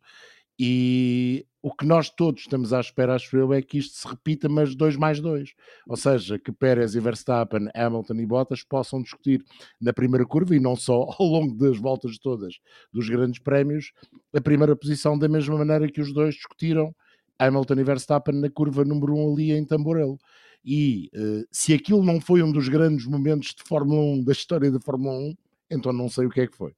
e 0.60 1.46
o 1.62 1.72
que 1.72 1.86
nós 1.86 2.10
todos 2.10 2.42
estamos 2.42 2.74
à 2.74 2.80
espera, 2.80 3.16
acho 3.16 3.38
eu, 3.38 3.54
é 3.54 3.62
que 3.62 3.78
isto 3.78 3.96
se 3.96 4.08
repita, 4.08 4.50
mas 4.50 4.74
dois 4.76 4.96
mais 4.96 5.20
dois. 5.20 5.54
Ou 5.88 5.96
seja, 5.96 6.40
que 6.40 6.52
Pérez 6.52 6.96
e 6.96 7.00
Verstappen, 7.00 7.70
Hamilton 7.76 8.16
e 8.16 8.26
Bottas 8.26 8.64
possam 8.64 9.02
discutir 9.02 9.44
na 9.80 9.94
primeira 9.94 10.26
curva 10.26 10.56
e 10.56 10.60
não 10.60 10.76
só 10.76 11.08
ao 11.20 11.26
longo 11.26 11.56
das 11.56 11.78
voltas 11.78 12.18
todas 12.18 12.56
dos 12.92 13.08
grandes 13.08 13.40
prémios, 13.40 13.92
a 14.34 14.42
primeira 14.42 14.76
posição 14.76 15.18
da 15.18 15.28
mesma 15.28 15.58
maneira 15.58 15.88
que 15.88 16.02
os 16.02 16.12
dois 16.12 16.34
discutiram 16.34 16.96
Hamilton 17.38 17.80
e 17.80 17.84
Verstappen 17.84 18.36
na 18.36 18.50
curva 18.50 18.84
número 18.84 19.14
1 19.14 19.18
um 19.20 19.34
ali 19.34 19.52
em 19.52 19.66
Tamborelo. 19.66 20.18
E 20.64 21.10
uh, 21.16 21.48
se 21.52 21.74
aquilo 21.74 22.04
não 22.04 22.20
foi 22.22 22.44
um 22.44 22.52
dos 22.52 22.70
grandes 22.70 23.06
momentos 23.06 23.54
de 23.56 23.64
Fórmula 23.64 24.02
1, 24.02 24.24
da 24.24 24.32
história 24.32 24.72
da 24.72 24.80
Fórmula 24.80 25.18
1, 25.18 25.36
então 25.72 25.94
não 25.94 26.10
sei 26.10 26.26
o 26.26 26.30
que 26.30 26.42
é 26.42 26.48
que 26.48 26.56
foi. 26.56 26.74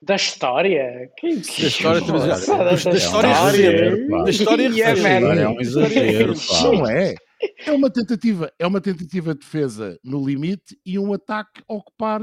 Da 0.00 0.14
história? 0.14 1.10
Que, 1.18 1.36
da 1.36 1.40
história, 1.40 2.00
da, 2.00 2.18
da, 2.18 2.34
história, 2.34 2.64
da 2.64 2.74
história, 2.74 2.94
da 4.24 4.30
história, 4.30 4.62
é, 4.62 5.42
é 5.42 5.48
um 5.48 5.60
exagero, 5.60 6.34
não 6.62 6.88
é? 6.88 7.14
É 7.66 7.72
uma 7.72 7.90
tentativa, 7.90 8.52
é 8.58 8.66
uma 8.66 8.80
tentativa 8.80 9.34
de 9.34 9.40
defesa 9.40 9.98
no 10.04 10.24
limite 10.24 10.78
e 10.86 10.98
um 10.98 11.12
ataque 11.12 11.62
a 11.68 11.74
ocupar 11.74 12.20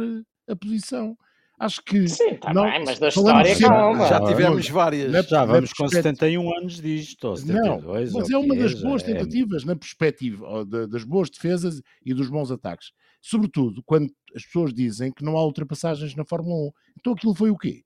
a 0.47 0.55
posição. 0.55 1.17
Acho 1.59 1.81
que. 1.83 2.07
Sim, 2.07 2.35
tá 2.35 2.53
não, 2.53 2.63
bem, 2.63 2.83
mas 2.85 2.99
da 2.99 3.07
história, 3.07 3.59
calma. 3.59 4.07
Já 4.07 4.25
tivemos 4.25 4.69
várias. 4.69 5.11
Na, 5.11 5.21
já 5.21 5.45
vamos 5.45 5.71
com 5.71 5.87
71 5.87 6.57
anos 6.57 6.81
disto. 6.81 7.35
72, 7.37 8.13
não, 8.13 8.19
mas 8.19 8.29
é 8.29 8.37
uma 8.37 8.55
das 8.55 8.73
boas 8.81 9.03
é... 9.03 9.05
tentativas 9.05 9.63
na 9.63 9.75
perspectiva 9.75 10.65
das 10.65 11.03
boas 11.03 11.29
defesas 11.29 11.81
e 12.05 12.13
dos 12.13 12.29
bons 12.29 12.51
ataques. 12.51 12.91
Sobretudo 13.27 13.81
quando 13.83 14.13
as 14.35 14.45
pessoas 14.45 14.71
dizem 14.71 15.11
que 15.11 15.23
não 15.23 15.35
há 15.35 15.43
ultrapassagens 15.43 16.13
na 16.15 16.23
Fórmula 16.23 16.67
1. 16.67 16.71
Então 16.99 17.13
aquilo 17.13 17.33
foi 17.33 17.49
o 17.49 17.57
quê? 17.57 17.83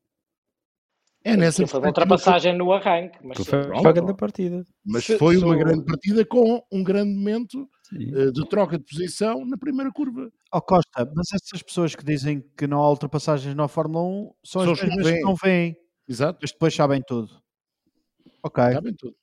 É 1.24 1.38
nessa 1.38 1.66
foi 1.66 1.80
uma 1.80 1.88
ultrapassagem 1.88 2.58
no 2.58 2.74
arranque. 2.74 3.18
Mas 3.24 3.38
foi 3.38 3.70
uma 3.70 3.94
grande 3.94 4.14
partida. 4.16 4.66
Mas 4.86 5.06
foi 5.06 5.38
uma 5.38 5.56
grande 5.56 5.86
partida 5.86 6.26
com 6.26 6.62
um 6.70 6.84
grande 6.84 7.14
momento 7.16 7.70
uh, 7.94 8.32
de 8.34 8.50
troca 8.50 8.78
de 8.78 8.84
posição 8.84 9.46
na 9.46 9.58
primeira 9.58 9.90
curva. 9.94 10.30
Oh 10.52 10.62
Costa, 10.62 11.10
mas 11.16 11.28
essas 11.34 11.64
pessoas 11.64 11.96
que 11.96 12.04
dizem 12.04 12.44
que 12.58 12.68
não 12.68 12.82
há 12.82 12.90
ultrapassagens 12.90 13.56
na 13.56 13.70
Fórmula 13.70 14.04
1 14.04 14.32
são, 14.44 14.64
são 14.64 14.74
as 14.74 14.84
mesmas 14.84 15.10
que 15.10 15.22
não 15.22 15.36
veem. 15.36 15.78
Exato. 16.06 16.40
Mas 16.42 16.52
depois 16.52 16.76
sabem 16.76 17.02
tudo. 17.02 17.42
Ok. 18.44 18.62
Sabem 18.74 18.94
tudo. 18.94 19.16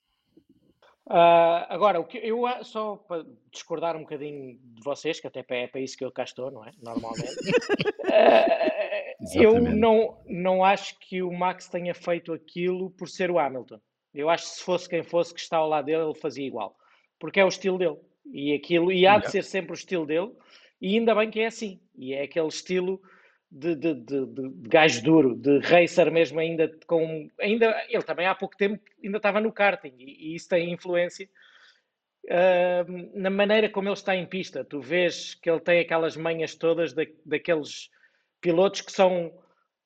Uh, 1.09 1.63
agora, 1.69 2.01
o 2.01 2.03
que 2.03 2.17
eu 2.17 2.43
só 2.63 2.97
para 2.97 3.25
discordar 3.49 3.95
um 3.95 4.01
bocadinho 4.01 4.59
de 4.61 4.83
vocês, 4.83 5.21
que 5.21 5.27
até 5.27 5.39
é 5.47 5.67
para 5.67 5.79
isso 5.79 5.97
que 5.97 6.03
eu 6.03 6.11
cá 6.11 6.25
estou, 6.25 6.51
não 6.51 6.65
é? 6.65 6.71
Normalmente. 6.81 7.31
uh, 7.31 9.07
eu 9.33 9.61
não, 9.61 10.21
não 10.27 10.65
acho 10.65 10.99
que 10.99 11.23
o 11.23 11.31
Max 11.31 11.69
tenha 11.69 11.93
feito 11.93 12.33
aquilo 12.33 12.89
por 12.91 13.07
ser 13.07 13.31
o 13.31 13.39
Hamilton. 13.39 13.79
Eu 14.13 14.29
acho 14.29 14.43
que 14.43 14.49
se 14.57 14.63
fosse 14.63 14.89
quem 14.89 15.01
fosse 15.01 15.33
que 15.33 15.39
está 15.39 15.57
ao 15.57 15.69
lado 15.69 15.85
dele, 15.85 16.03
ele 16.03 16.15
fazia 16.15 16.45
igual. 16.45 16.75
Porque 17.17 17.39
é 17.39 17.45
o 17.45 17.49
estilo 17.49 17.77
dele. 17.77 17.97
E 18.33 18.53
aquilo, 18.53 18.91
e 18.91 19.07
há 19.07 19.17
de 19.17 19.31
ser 19.31 19.45
sempre 19.45 19.71
o 19.71 19.75
estilo 19.75 20.05
dele, 20.05 20.33
e 20.81 20.97
ainda 20.97 21.15
bem 21.15 21.29
que 21.29 21.39
é 21.39 21.45
assim. 21.45 21.79
E 21.95 22.13
é 22.13 22.23
aquele 22.23 22.47
estilo 22.47 23.01
de, 23.49 23.75
de, 23.75 23.93
de, 23.93 24.25
de, 24.25 24.69
gajo 24.69 25.03
duro, 25.03 25.35
de 25.35 25.59
racer 25.59 26.11
mesmo 26.11 26.39
ainda 26.39 26.69
com 26.85 27.29
ainda 27.39 27.73
ele 27.89 28.03
também 28.03 28.27
há 28.27 28.35
pouco 28.35 28.57
tempo 28.57 28.83
ainda 29.01 29.17
estava 29.17 29.39
no 29.39 29.53
karting 29.53 29.95
e, 29.97 30.31
e 30.31 30.35
isso 30.35 30.49
tem 30.49 30.71
influência 30.71 31.29
uh, 32.27 33.19
na 33.19 33.29
maneira 33.29 33.69
como 33.69 33.87
ele 33.87 33.93
está 33.93 34.15
em 34.15 34.25
pista. 34.25 34.63
Tu 34.63 34.79
vês 34.79 35.35
que 35.35 35.49
ele 35.49 35.59
tem 35.59 35.79
aquelas 35.79 36.15
manhas 36.15 36.55
todas 36.55 36.93
da, 36.93 37.03
daqueles 37.25 37.89
pilotos 38.41 38.81
que 38.81 38.91
são 38.91 39.33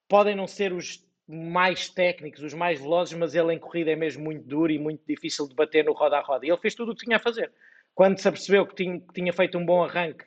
podem 0.08 0.36
não 0.36 0.48
ser 0.48 0.74
os 0.74 1.06
mais 1.28 1.88
técnicos, 1.88 2.44
os 2.44 2.54
mais 2.54 2.82
velozes, 2.82 3.18
mas 3.18 3.34
ele 3.34 3.54
em 3.54 3.60
corrida 3.60 3.92
é 3.92 3.96
mesmo 3.96 4.24
muito 4.24 4.46
duro 4.46 4.72
e 4.72 4.78
muito 4.78 5.02
difícil 5.08 5.48
de 5.48 5.56
bater 5.56 5.86
no 5.86 5.94
roda 5.94 6.18
a 6.18 6.22
roda. 6.22 6.46
E 6.46 6.50
ele 6.50 6.58
fez 6.58 6.76
tudo 6.76 6.92
o 6.92 6.96
que 6.96 7.06
tinha 7.06 7.16
a 7.16 7.20
fazer. 7.20 7.52
Quando 7.96 8.18
se 8.18 8.28
apercebeu 8.28 8.66
que 8.66 8.76
tinha, 8.76 9.00
que 9.00 9.14
tinha 9.14 9.32
feito 9.32 9.58
um 9.58 9.66
bom 9.66 9.84
arranque 9.84 10.26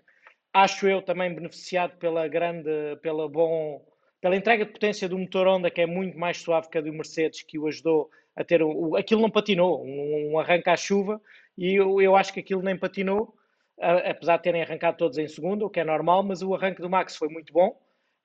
acho 0.55 0.87
eu 0.87 1.03
também 1.03 1.35
beneficiado 1.35 1.99
pela 1.99 2.29
grande, 2.29 2.71
pela 3.03 3.29
bom, 3.29 3.85
pela 4.21 4.37
entrega 4.37 4.65
de 4.65 4.73
potência 4.73 5.09
do 5.09 5.19
motor 5.19 5.49
Honda, 5.49 5.69
que 5.71 5.81
é 5.81 5.87
muito 5.87 6.17
mais 6.17 6.39
suave 6.39 6.71
que 6.71 6.79
a 6.79 6.81
do 6.81 6.93
Mercedes, 6.93 7.43
que 7.43 7.59
o 7.59 7.67
ajudou 7.67 8.09
a 8.37 8.45
ter 8.45 8.63
o, 8.63 8.97
aquilo 8.97 9.21
não 9.21 9.31
patinou, 9.31 9.85
um, 9.85 10.39
arranque 10.39 10.71
à 10.71 10.77
chuva, 10.77 11.21
e 11.59 11.75
eu, 11.75 12.01
eu 12.01 12.17
acho 12.17 12.33
que 12.33 12.41
aquilo 12.41 12.63
nem 12.63 12.77
patinou, 12.77 13.35
apesar 13.79 14.37
de 14.37 14.45
terem 14.45 14.63
arrancado 14.63 14.97
todos 14.97 15.19
em 15.19 15.27
segundo, 15.27 15.67
o 15.67 15.71
que 15.71 15.81
é 15.81 15.85
normal, 15.85 16.23
mas 16.23 16.41
o 16.43 16.55
arranque 16.55 16.81
do 16.81 16.89
Max 16.89 17.17
foi 17.17 17.29
muito 17.29 17.53
bom. 17.53 17.77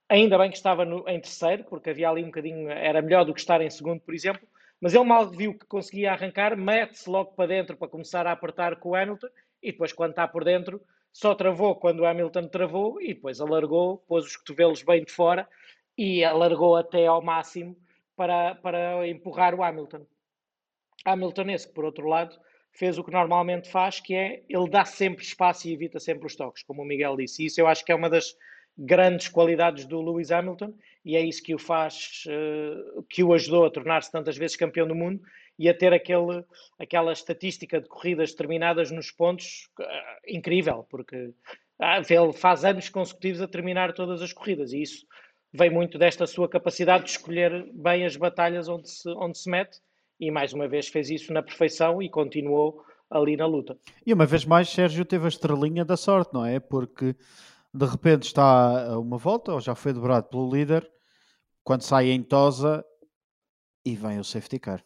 Ainda 0.08 0.38
bem 0.38 0.50
que 0.50 0.58
estava 0.58 0.86
no, 0.86 1.08
em 1.08 1.20
terceiro, 1.20 1.64
porque 1.64 1.92
havia 1.92 2.10
ali 2.10 2.24
um 2.24 2.28
bocadinho, 2.28 2.70
era 2.70 3.02
melhor 3.02 3.26
do 3.26 3.34
que 3.34 3.40
estar 3.40 3.62
em 3.62 3.70
segundo, 3.70 4.02
por 4.02 4.14
exemplo. 4.14 4.48
Mas 4.82 4.94
ele 4.94 5.04
mal 5.04 5.28
viu 5.30 5.54
que 5.54 5.66
conseguia 5.66 6.12
arrancar, 6.12 6.56
mete-se 6.56 7.10
logo 7.10 7.34
para 7.34 7.48
dentro 7.48 7.78
para 7.78 7.88
começar 7.88 8.26
a 8.26 8.32
apertar 8.32 8.78
com 8.78 8.90
o 8.90 8.96
Hamilton, 8.96 9.28
e 9.62 9.72
depois, 9.72 9.94
quando 9.94 10.12
está 10.12 10.28
por 10.28 10.44
dentro, 10.44 10.82
só 11.12 11.36
travou 11.36 11.76
quando 11.76 12.02
o 12.02 12.06
Hamilton 12.06 12.48
travou 12.48 13.02
e 13.02 13.14
depois 13.14 13.42
alargou, 13.42 13.98
pôs 14.08 14.26
os 14.26 14.38
cotovelos 14.38 14.84
bem 14.84 15.04
de 15.04 15.12
fora 15.12 15.48
e 15.98 16.24
alargou 16.24 16.76
até 16.76 17.08
ao 17.08 17.22
máximo 17.22 17.76
para, 18.16 18.56
para 18.56 19.08
empurrar 19.08 19.54
o 19.56 19.64
Hamilton. 19.64 20.06
Hamilton 21.06 21.50
esse 21.50 21.68
que, 21.68 21.74
por 21.74 21.86
outro 21.86 22.08
lado, 22.08 22.38
fez 22.72 22.98
o 22.98 23.04
que 23.04 23.12
normalmente 23.12 23.70
faz, 23.70 24.00
que 24.00 24.14
é 24.14 24.44
ele 24.48 24.70
dá 24.70 24.86
sempre 24.86 25.24
espaço 25.24 25.68
e 25.68 25.74
evita 25.74 26.00
sempre 26.00 26.26
os 26.26 26.36
toques, 26.36 26.64
como 26.64 26.82
o 26.82 26.86
Miguel 26.86 27.18
disse. 27.18 27.44
E 27.44 27.46
isso 27.48 27.60
eu 27.60 27.68
acho 27.68 27.84
que 27.84 27.92
é 27.92 27.96
uma 27.96 28.10
das 28.10 28.36
grandes 28.78 29.28
qualidades 29.28 29.86
do 29.86 30.02
Lewis 30.02 30.32
Hamilton 30.32 30.74
e 31.04 31.16
é 31.16 31.22
isso 31.22 31.44
que 31.44 31.54
o 31.54 31.60
faz, 31.60 32.24
uh, 32.28 33.04
que 33.10 33.24
o 33.24 33.34
ajudou 33.34 33.66
a 33.66 33.72
tornar-se 33.72 34.12
tantas 34.12 34.38
vezes 34.38 34.56
campeão 34.56 34.88
do 34.88 34.96
mundo 34.96 35.22
e 35.60 35.68
a 35.68 35.74
ter 35.74 35.94
aquele, 35.94 36.44
aquela 36.80 37.12
estatística 37.12 37.82
de 37.82 37.90
corridas 37.90 38.34
terminadas 38.34 38.90
nos 38.90 39.12
pontos 39.12 39.70
uh, 39.78 39.84
incrível, 40.26 40.86
porque 40.90 41.18
uh, 41.18 42.04
ele 42.10 42.32
faz 42.32 42.64
anos 42.64 42.88
consecutivos 42.88 43.42
a 43.42 43.48
terminar 43.48 43.94
todas 43.94 44.22
as 44.22 44.32
corridas 44.32 44.72
e 44.72 44.82
isso 44.82 45.06
vem 45.52 45.70
muito 45.70 45.98
desta 45.98 46.26
sua 46.26 46.48
capacidade 46.48 47.04
de 47.04 47.10
escolher 47.12 47.70
bem 47.74 48.06
as 48.06 48.16
batalhas 48.16 48.70
onde 48.70 48.90
se, 48.90 49.10
onde 49.10 49.38
se 49.38 49.50
mete 49.50 49.82
e 50.18 50.32
mais 50.32 50.54
uma 50.54 50.68
vez 50.68 50.88
fez 50.88 51.10
isso 51.10 51.34
na 51.34 51.44
perfeição 51.44 52.02
e 52.02 52.10
continuou 52.10 52.82
ali 53.10 53.36
na 53.36 53.46
luta. 53.46 53.78
E 54.06 54.14
uma 54.14 54.26
vez 54.26 54.46
mais 54.46 54.70
Sérgio 54.70 55.04
teve 55.04 55.26
a 55.26 55.30
estrelinha 55.30 55.84
da 55.84 55.98
sorte, 55.98 56.34
não 56.34 56.46
é? 56.46 56.60
Porque 56.60 57.16
de 57.74 57.86
repente 57.86 58.24
está 58.24 58.94
a 58.94 59.00
uma 59.00 59.18
volta, 59.18 59.54
ou 59.54 59.60
já 59.60 59.76
foi 59.76 59.92
dobrado 59.92 60.28
pelo 60.28 60.50
líder, 60.50 60.90
quando 61.64 61.82
sai 61.82 62.12
em 62.12 62.24
tosa 62.24 62.86
e 63.86 63.96
vem 63.96 64.20
o 64.20 64.24
safety 64.24 64.60
car. 64.60 64.84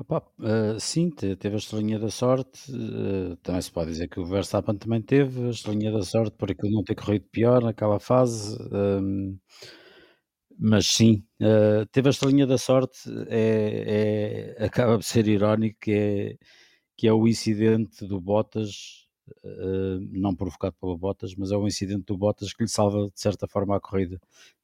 Opa, 0.00 0.22
uh, 0.38 0.80
sim, 0.80 1.10
teve 1.10 1.56
a 1.56 1.58
estrelinha 1.58 1.98
da 1.98 2.08
sorte. 2.08 2.72
Uh, 2.72 3.36
também 3.42 3.60
se 3.60 3.70
pode 3.70 3.90
dizer 3.90 4.08
que 4.08 4.18
o 4.18 4.24
Verstappen 4.24 4.74
também 4.78 5.02
teve 5.02 5.48
a 5.48 5.50
estrelinha 5.50 5.92
da 5.92 6.02
sorte 6.02 6.34
por 6.38 6.50
aquilo 6.50 6.72
não 6.72 6.82
ter 6.82 6.94
corrido 6.94 7.26
pior 7.30 7.62
naquela 7.62 8.00
fase. 8.00 8.56
Um, 8.72 9.38
mas 10.58 10.86
sim, 10.86 11.22
uh, 11.42 11.84
teve 11.92 12.08
a 12.08 12.12
estrelinha 12.12 12.46
da 12.46 12.56
sorte. 12.56 12.98
É, 13.28 14.54
é, 14.58 14.64
acaba 14.64 14.96
de 14.96 15.04
ser 15.04 15.28
irónico 15.28 15.78
que 15.82 15.92
é, 15.92 16.36
que 16.96 17.06
é 17.06 17.12
o 17.12 17.28
incidente 17.28 18.06
do 18.06 18.18
Bottas, 18.18 19.06
não 20.12 20.34
provocado 20.34 20.76
pelo 20.80 20.96
Bottas, 20.96 21.34
mas 21.36 21.52
é 21.52 21.56
o 21.56 21.66
incidente 21.66 22.04
do 22.06 22.16
Bottas 22.16 22.54
que 22.54 22.62
lhe 22.64 22.70
salva 22.70 23.06
de 23.14 23.20
certa 23.20 23.46
forma 23.46 23.76
a 23.76 23.80
corrida 23.80 24.18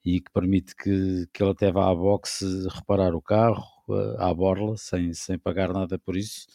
e 0.04 0.20
que 0.20 0.30
permite 0.32 0.74
que, 0.74 1.26
que 1.32 1.42
ele 1.42 1.52
até 1.52 1.70
vá 1.70 1.90
à 1.90 1.94
boxe 1.94 2.44
reparar 2.68 3.14
o 3.14 3.22
carro 3.22 3.75
à 4.18 4.32
borla, 4.34 4.76
sem, 4.76 5.12
sem 5.12 5.38
pagar 5.38 5.72
nada 5.72 5.98
por 5.98 6.16
isso. 6.16 6.46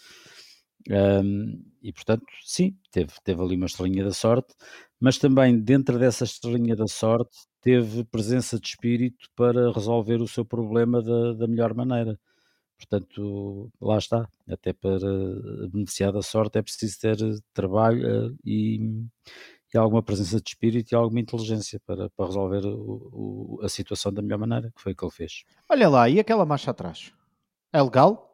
Um, 0.89 1.63
e 1.82 1.94
portanto, 1.94 2.26
sim, 2.44 2.76
teve, 2.91 3.13
teve 3.24 3.41
ali 3.41 3.56
uma 3.56 3.67
estrelinha 3.67 4.04
da 4.04 4.12
sorte, 4.12 4.54
mas 5.00 5.17
também 5.17 5.60
dentro 5.60 6.00
dessa 6.00 6.24
estrelinha 6.24 6.76
da 6.76 6.88
sorte 6.88 7.38
teve 7.62 8.04
presença 8.06 8.60
de 8.60 8.67
espírito 8.67 9.30
para 9.36 9.72
resolver 9.72 10.22
o 10.22 10.28
seu 10.28 10.44
problema 10.44 11.02
da, 11.02 11.34
da 11.34 11.48
melhor 11.48 11.74
maneira. 11.74 12.20
Portanto, 12.78 13.72
lá 13.80 13.98
está. 13.98 14.28
Até 14.50 14.74
para 14.74 15.00
beneficiar 15.72 16.12
da 16.12 16.22
sorte 16.24 16.58
é 16.58 16.62
preciso 16.63 17.00
ter 17.00 17.17
trabalho 17.54 18.08
eh, 18.08 18.36
e, 18.44 18.80
e 19.74 19.78
alguma 19.78 20.02
presença 20.02 20.41
de 20.41 20.50
espírito 20.50 20.91
e 20.91 20.96
alguma 20.96 21.20
inteligência 21.20 21.80
para, 21.86 22.10
para 22.10 22.26
resolver 22.26 22.65
o, 22.65 23.60
o, 23.60 23.60
a 23.63 23.70
situação 23.70 24.12
da 24.12 24.22
melhor 24.22 24.39
maneira, 24.39 24.72
que 24.76 24.82
foi 24.82 24.94
o 24.94 24.96
que 24.96 25.06
ele 25.06 25.12
fez. 25.12 25.44
Olha 25.70 25.88
lá, 25.88 26.10
e 26.10 26.20
aquela 26.20 26.46
marcha 26.46 26.72
atrás? 26.72 27.13
É 27.74 27.82
legal? 27.82 28.30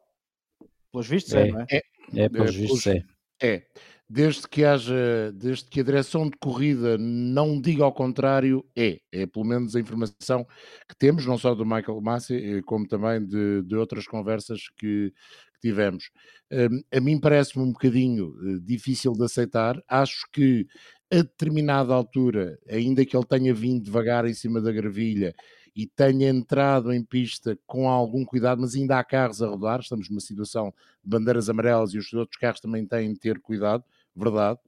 Pelos 0.92 1.08
vistos 1.08 1.34
é, 1.34 1.48
é 1.48 1.52
não 1.52 1.62
é? 1.62 1.66
É, 1.72 1.82
é 2.16 2.30
pelos 2.30 2.56
é, 2.56 2.58
vistos 2.58 2.88
é. 2.88 3.04
É 3.42 3.64
desde 4.10 4.48
que 4.48 4.64
haja, 4.64 5.32
desde 5.34 5.66
que 5.66 5.82
a 5.82 5.84
direção 5.84 6.30
de 6.30 6.38
corrida 6.38 6.98
não 6.98 7.60
diga 7.60 7.84
ao 7.84 7.94
contrário, 7.94 8.64
é. 8.76 9.00
É 9.12 9.26
pelo 9.26 9.46
menos 9.46 9.76
a 9.76 9.80
informação 9.80 10.46
que 10.88 10.96
temos, 10.98 11.26
não 11.26 11.38
só 11.38 11.54
do 11.54 11.66
Michael 11.66 12.02
Massey, 12.02 12.58
eh, 12.58 12.62
como 12.66 12.88
também 12.88 13.26
de, 13.26 13.64
de 13.64 13.76
outras 13.76 14.08
conversas 14.08 14.62
que, 14.78 15.12
que 15.54 15.60
tivemos. 15.62 16.10
Um, 16.52 16.82
a 16.96 17.02
mim 17.02 17.20
parece-me 17.20 17.66
um 17.66 17.72
bocadinho 17.74 18.30
uh, 18.30 18.62
difícil 18.62 19.12
de 19.12 19.26
aceitar. 19.26 19.76
Acho 19.90 20.26
que 20.32 20.66
a 21.12 21.18
determinada 21.18 21.94
altura, 21.94 22.58
ainda 22.70 23.06
que 23.06 23.16
ele 23.16 23.26
tenha 23.26 23.54
vindo 23.54 23.84
devagar 23.84 24.26
em 24.26 24.34
cima 24.34 24.62
da 24.62 24.72
gravilha 24.72 25.34
e 25.78 25.86
tenha 25.86 26.28
entrado 26.28 26.92
em 26.92 27.04
pista 27.04 27.56
com 27.68 27.88
algum 27.88 28.26
cuidado, 28.26 28.60
mas 28.60 28.74
ainda 28.74 28.98
há 28.98 29.04
carros 29.04 29.44
a 29.44 29.48
rodar, 29.48 29.80
estamos 29.80 30.10
numa 30.10 30.20
situação 30.20 30.74
de 31.04 31.10
bandeiras 31.12 31.52
amarelas 31.52 31.94
e 31.94 32.00
os 32.00 32.12
outros 32.14 32.40
carros 32.40 32.60
também 32.60 32.84
têm 32.84 33.14
de 33.14 33.20
ter 33.20 33.40
cuidado, 33.40 33.84
verdade, 34.16 34.60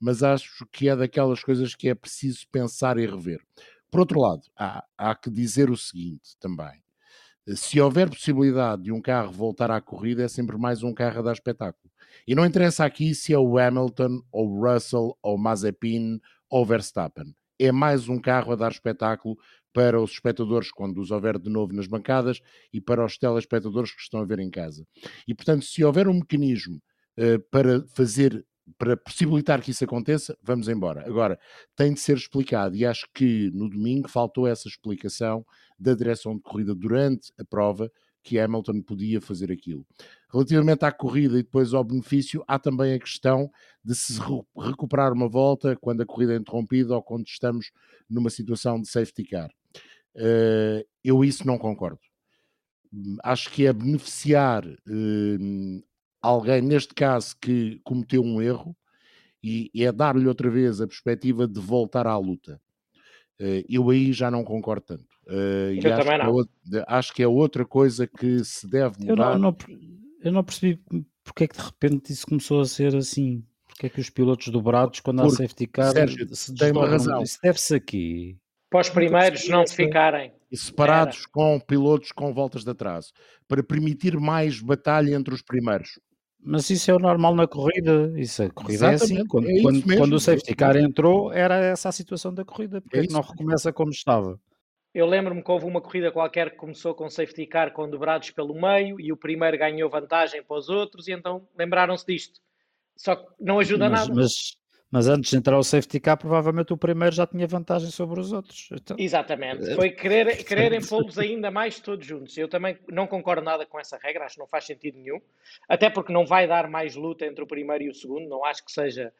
mas 0.00 0.24
acho 0.24 0.66
que 0.72 0.88
é 0.88 0.96
daquelas 0.96 1.44
coisas 1.44 1.76
que 1.76 1.88
é 1.88 1.94
preciso 1.94 2.44
pensar 2.50 2.98
e 2.98 3.06
rever. 3.06 3.40
Por 3.88 4.00
outro 4.00 4.20
lado, 4.20 4.42
há, 4.58 4.84
há 4.98 5.14
que 5.14 5.30
dizer 5.30 5.70
o 5.70 5.76
seguinte 5.76 6.36
também. 6.40 6.82
Se 7.54 7.80
houver 7.80 8.10
possibilidade 8.10 8.82
de 8.82 8.92
um 8.92 9.00
carro 9.00 9.30
voltar 9.30 9.70
à 9.70 9.80
corrida, 9.80 10.24
é 10.24 10.28
sempre 10.28 10.58
mais 10.58 10.82
um 10.82 10.92
carro 10.92 11.20
a 11.20 11.22
dar 11.22 11.32
espetáculo. 11.34 11.88
E 12.26 12.34
não 12.34 12.44
interessa 12.44 12.84
aqui 12.84 13.14
se 13.14 13.32
é 13.32 13.38
o 13.38 13.56
Hamilton, 13.56 14.22
ou 14.32 14.60
Russell, 14.60 15.16
ou 15.22 15.38
Mazepin, 15.38 16.20
ou 16.50 16.66
Verstappen. 16.66 17.32
É 17.60 17.70
mais 17.70 18.08
um 18.08 18.18
carro 18.20 18.52
a 18.52 18.56
dar 18.56 18.72
espetáculo 18.72 19.38
para 19.72 20.00
os 20.00 20.12
espectadores 20.12 20.70
quando 20.70 21.00
os 21.00 21.10
houver 21.10 21.38
de 21.38 21.50
novo 21.50 21.72
nas 21.72 21.86
bancadas 21.86 22.40
e 22.72 22.80
para 22.80 23.04
os 23.04 23.18
telespectadores 23.18 23.92
que 23.92 24.02
estão 24.02 24.20
a 24.20 24.24
ver 24.24 24.38
em 24.38 24.50
casa. 24.50 24.84
E 25.26 25.34
portanto, 25.34 25.64
se 25.64 25.84
houver 25.84 26.08
um 26.08 26.14
mecanismo 26.14 26.80
uh, 27.18 27.40
para 27.50 27.84
fazer 27.88 28.44
para 28.76 28.96
possibilitar 28.96 29.62
que 29.62 29.70
isso 29.70 29.84
aconteça, 29.84 30.36
vamos 30.42 30.68
embora. 30.68 31.06
Agora, 31.06 31.38
tem 31.74 31.94
de 31.94 32.00
ser 32.00 32.16
explicado, 32.16 32.76
e 32.76 32.84
acho 32.84 33.06
que 33.14 33.50
no 33.54 33.68
domingo 33.68 34.08
faltou 34.08 34.46
essa 34.46 34.68
explicação 34.68 35.42
da 35.78 35.94
direção 35.94 36.34
de 36.36 36.42
corrida 36.42 36.74
durante 36.74 37.32
a 37.38 37.44
prova, 37.44 37.90
que 38.22 38.38
Hamilton 38.38 38.82
podia 38.82 39.20
fazer 39.20 39.50
aquilo. 39.50 39.86
Relativamente 40.30 40.84
à 40.84 40.92
corrida 40.92 41.38
e 41.38 41.42
depois 41.42 41.72
ao 41.72 41.82
benefício, 41.82 42.44
há 42.46 42.58
também 42.58 42.92
a 42.92 42.98
questão 42.98 43.50
de 43.82 43.94
se 43.94 44.20
recuperar 44.54 45.12
uma 45.12 45.28
volta 45.28 45.76
quando 45.76 46.02
a 46.02 46.06
corrida 46.06 46.34
é 46.34 46.36
interrompida 46.36 46.94
ou 46.94 47.02
quando 47.02 47.26
estamos 47.26 47.70
numa 48.10 48.28
situação 48.28 48.80
de 48.80 48.88
safety 48.88 49.24
car. 49.24 49.48
Uh, 50.14 50.84
eu 51.04 51.24
isso 51.24 51.46
não 51.46 51.58
concordo. 51.58 52.00
Acho 53.22 53.50
que 53.50 53.66
é 53.66 53.72
beneficiar 53.72 54.66
uh, 54.66 55.84
alguém, 56.20 56.62
neste 56.62 56.94
caso, 56.94 57.36
que 57.40 57.80
cometeu 57.84 58.22
um 58.22 58.40
erro 58.40 58.76
e, 59.42 59.70
é 59.74 59.92
dar-lhe 59.92 60.26
outra 60.26 60.50
vez 60.50 60.80
a 60.80 60.86
perspectiva 60.86 61.46
de 61.46 61.60
voltar 61.60 62.06
à 62.06 62.16
luta. 62.16 62.60
Uh, 63.40 63.62
eu 63.68 63.88
aí 63.90 64.12
já 64.12 64.30
não 64.30 64.42
concordo 64.42 64.86
tanto. 64.86 65.06
Uh, 65.26 65.74
eu 65.74 65.82
também 65.82 66.14
acho, 66.14 66.32
não. 66.32 66.44
Que 66.44 66.78
é, 66.78 66.84
acho 66.88 67.14
que 67.14 67.22
é 67.22 67.28
outra 67.28 67.64
coisa 67.64 68.06
que 68.06 68.42
se 68.44 68.68
deve 68.68 68.96
mudar. 69.00 69.34
Eu 69.34 69.38
não, 69.38 69.38
não, 69.38 69.56
eu 70.22 70.32
não 70.32 70.42
percebi 70.42 70.82
porque 71.28 71.44
é 71.44 71.48
que 71.48 71.56
de 71.56 71.62
repente 71.62 72.12
isso 72.12 72.26
começou 72.26 72.60
a 72.60 72.66
ser 72.66 72.96
assim. 72.96 73.44
Porque 73.66 73.86
é 73.86 73.88
que 73.88 74.00
os 74.00 74.10
pilotos 74.10 74.48
dobrados, 74.48 75.00
quando 75.00 75.22
Porque, 75.22 75.34
há 75.34 75.36
safety 75.36 75.66
car, 75.66 75.92
Sérgio, 75.92 76.34
se 76.34 76.54
tem 76.54 76.72
uma 76.72 76.88
razão. 76.88 77.22
Isso 77.22 77.38
deve-se 77.42 77.74
aqui. 77.74 78.38
Para 78.70 78.80
os 78.80 78.88
primeiros 78.88 79.48
não 79.48 79.66
ficarem. 79.66 80.32
E 80.50 80.56
separados 80.56 81.20
Era. 81.20 81.28
com 81.32 81.60
pilotos 81.60 82.12
com 82.12 82.32
voltas 82.32 82.64
de 82.64 82.70
atraso. 82.70 83.12
Para 83.46 83.62
permitir 83.62 84.18
mais 84.18 84.60
batalha 84.60 85.14
entre 85.14 85.34
os 85.34 85.42
primeiros. 85.42 85.98
Mas 86.40 86.70
isso 86.70 86.90
é 86.90 86.94
o 86.94 86.98
normal 86.98 87.34
na 87.34 87.46
corrida. 87.46 88.12
Isso, 88.16 88.42
a 88.42 88.50
corrida 88.50 88.92
Exatamente. 88.92 89.12
é 89.12 89.16
assim. 89.16 89.26
Quando, 89.26 89.50
é 89.50 89.62
quando, 89.62 89.96
quando, 89.96 90.12
o 90.14 90.20
safety 90.20 90.54
car 90.54 90.76
entrou, 90.76 91.32
era 91.32 91.56
essa 91.56 91.88
a 91.88 91.92
situação 91.92 92.32
da 92.32 92.44
corrida. 92.44 92.80
Porque 92.80 92.96
é, 92.96 93.00
é 93.00 93.06
que 93.06 93.12
não 93.12 93.20
recomeça 93.20 93.72
como 93.72 93.90
estava? 93.90 94.38
Eu 94.94 95.06
lembro-me 95.06 95.42
que 95.42 95.50
houve 95.50 95.66
uma 95.66 95.80
corrida 95.80 96.10
qualquer 96.10 96.50
que 96.50 96.56
começou 96.56 96.94
com 96.94 97.10
safety 97.10 97.46
car 97.46 97.72
com 97.72 97.88
dobrados 97.88 98.30
pelo 98.30 98.54
meio 98.54 98.98
e 99.00 99.12
o 99.12 99.16
primeiro 99.16 99.58
ganhou 99.58 99.90
vantagem 99.90 100.42
para 100.42 100.56
os 100.56 100.68
outros 100.68 101.08
e 101.08 101.12
então 101.12 101.46
lembraram-se 101.56 102.06
disto. 102.06 102.40
Só 102.96 103.14
que 103.14 103.26
não 103.38 103.58
ajuda 103.58 103.88
mas, 103.88 104.00
nada. 104.00 104.14
Mas, 104.14 104.56
mas 104.90 105.06
antes 105.06 105.30
de 105.30 105.36
entrar 105.36 105.58
o 105.58 105.62
safety 105.62 106.00
car, 106.00 106.16
provavelmente 106.16 106.72
o 106.72 106.76
primeiro 106.76 107.14
já 107.14 107.26
tinha 107.26 107.46
vantagem 107.46 107.90
sobre 107.90 108.20
os 108.20 108.32
outros. 108.32 108.70
Então... 108.72 108.96
Exatamente. 108.98 109.74
Foi 109.74 109.90
querer, 109.90 110.36
quererem 110.44 110.80
pô-los 110.80 111.18
ainda 111.18 111.50
mais 111.50 111.78
todos 111.78 112.06
juntos. 112.06 112.36
Eu 112.38 112.48
também 112.48 112.78
não 112.88 113.06
concordo 113.06 113.42
nada 113.42 113.66
com 113.66 113.78
essa 113.78 113.98
regra, 113.98 114.24
acho 114.24 114.36
que 114.36 114.40
não 114.40 114.46
faz 114.46 114.64
sentido 114.64 114.98
nenhum. 114.98 115.20
Até 115.68 115.90
porque 115.90 116.12
não 116.12 116.24
vai 116.24 116.46
dar 116.46 116.70
mais 116.70 116.96
luta 116.96 117.26
entre 117.26 117.44
o 117.44 117.46
primeiro 117.46 117.84
e 117.84 117.90
o 117.90 117.94
segundo. 117.94 118.26
Não 118.28 118.42
acho 118.44 118.64
que 118.64 118.72
seja, 118.72 119.12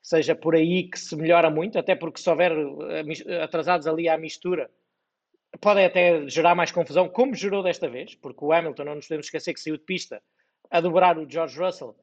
seja 0.00 0.34
por 0.36 0.54
aí 0.54 0.84
que 0.88 0.98
se 0.98 1.16
melhora 1.16 1.50
muito. 1.50 1.76
Até 1.76 1.96
porque 1.96 2.20
se 2.20 2.30
houver 2.30 2.52
eh, 2.52 3.42
atrasados 3.42 3.88
ali 3.88 4.08
à 4.08 4.16
mistura, 4.16 4.70
pode 5.60 5.82
até 5.82 6.28
gerar 6.28 6.54
mais 6.54 6.70
confusão, 6.70 7.08
como 7.08 7.34
gerou 7.34 7.64
desta 7.64 7.88
vez, 7.88 8.14
porque 8.14 8.44
o 8.44 8.52
Hamilton, 8.52 8.84
não 8.84 8.94
nos 8.94 9.08
podemos 9.08 9.26
esquecer 9.26 9.54
que 9.54 9.60
saiu 9.60 9.76
de 9.76 9.84
pista 9.84 10.22
a 10.70 10.80
dobrar 10.80 11.18
o 11.18 11.28
George 11.28 11.58
Russell 11.58 11.96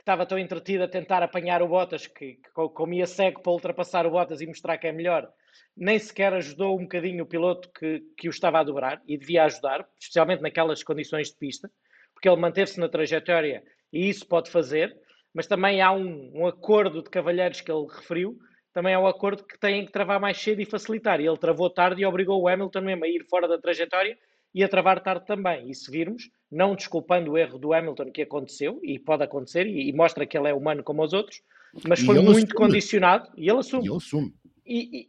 que 0.00 0.02
estava 0.02 0.24
tão 0.24 0.38
entretido 0.38 0.82
a 0.82 0.88
tentar 0.88 1.22
apanhar 1.22 1.60
o 1.60 1.68
Bottas, 1.68 2.06
que, 2.06 2.36
que 2.36 2.50
comia 2.72 3.06
cego 3.06 3.42
para 3.42 3.52
ultrapassar 3.52 4.06
o 4.06 4.10
Bottas 4.10 4.40
e 4.40 4.46
mostrar 4.46 4.78
que 4.78 4.86
é 4.86 4.92
melhor, 4.92 5.30
nem 5.76 5.98
sequer 5.98 6.32
ajudou 6.32 6.74
um 6.74 6.84
bocadinho 6.84 7.22
o 7.22 7.26
piloto 7.26 7.70
que, 7.70 8.00
que 8.16 8.26
o 8.26 8.30
estava 8.30 8.60
a 8.60 8.62
dobrar, 8.62 9.02
e 9.06 9.18
devia 9.18 9.44
ajudar, 9.44 9.86
especialmente 10.00 10.40
naquelas 10.40 10.82
condições 10.82 11.28
de 11.28 11.36
pista, 11.36 11.70
porque 12.14 12.26
ele 12.26 12.40
manteve-se 12.40 12.80
na 12.80 12.88
trajetória 12.88 13.62
e 13.92 14.08
isso 14.08 14.26
pode 14.26 14.50
fazer, 14.50 14.96
mas 15.34 15.46
também 15.46 15.82
há 15.82 15.92
um, 15.92 16.32
um 16.34 16.46
acordo 16.46 17.02
de 17.02 17.10
cavalheiros 17.10 17.60
que 17.60 17.70
ele 17.70 17.86
referiu, 17.86 18.38
também 18.72 18.94
é 18.94 18.98
um 18.98 19.06
acordo 19.06 19.44
que 19.44 19.58
têm 19.58 19.84
que 19.84 19.92
travar 19.92 20.18
mais 20.18 20.40
cedo 20.40 20.62
e 20.62 20.64
facilitar, 20.64 21.20
e 21.20 21.26
ele 21.26 21.36
travou 21.36 21.68
tarde 21.68 22.00
e 22.00 22.06
obrigou 22.06 22.40
o 22.40 22.48
Hamilton 22.48 22.80
mesmo 22.80 23.04
a 23.04 23.08
ir 23.08 23.26
fora 23.28 23.46
da 23.46 23.58
trajetória 23.58 24.16
e 24.54 24.64
a 24.64 24.68
travar 24.68 25.02
tarde 25.02 25.26
também. 25.26 25.70
E 25.70 25.74
se 25.74 25.90
virmos, 25.90 26.30
não 26.50 26.74
desculpando 26.74 27.32
o 27.32 27.38
erro 27.38 27.58
do 27.58 27.72
Hamilton 27.72 28.10
que 28.10 28.22
aconteceu, 28.22 28.80
e 28.82 28.98
pode 28.98 29.22
acontecer, 29.22 29.66
e, 29.66 29.88
e 29.88 29.92
mostra 29.92 30.26
que 30.26 30.36
ele 30.36 30.48
é 30.48 30.54
humano 30.54 30.82
como 30.82 31.02
os 31.02 31.12
outros, 31.12 31.42
mas 31.86 32.00
foi 32.00 32.16
muito 32.16 32.28
assume. 32.30 32.54
condicionado, 32.54 33.30
e 33.36 33.48
ele 33.48 33.58
assume. 33.58 33.84
E 33.84 33.88
ele 33.88 33.96
assume. 33.96 34.34
E, 34.66 35.08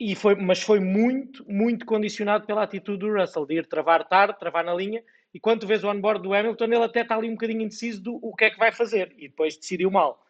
e, 0.00 0.12
e, 0.12 0.14
foi, 0.14 0.34
mas 0.34 0.62
foi 0.62 0.80
muito, 0.80 1.44
muito 1.50 1.84
condicionado 1.84 2.46
pela 2.46 2.62
atitude 2.62 2.98
do 2.98 3.12
Russell, 3.12 3.46
de 3.46 3.54
ir 3.54 3.66
travar 3.66 4.06
tarde, 4.08 4.38
travar 4.38 4.64
na 4.64 4.74
linha, 4.74 5.02
e 5.32 5.38
quando 5.38 5.66
vês 5.66 5.84
o 5.84 5.90
onboard 5.90 6.22
do 6.22 6.32
Hamilton, 6.32 6.64
ele 6.64 6.76
até 6.76 7.02
está 7.02 7.16
ali 7.16 7.28
um 7.28 7.32
bocadinho 7.32 7.62
indeciso 7.62 8.02
do 8.02 8.18
o 8.22 8.34
que 8.34 8.44
é 8.46 8.50
que 8.50 8.58
vai 8.58 8.72
fazer, 8.72 9.14
e 9.18 9.28
depois 9.28 9.56
decidiu 9.56 9.90
mal. 9.90 10.24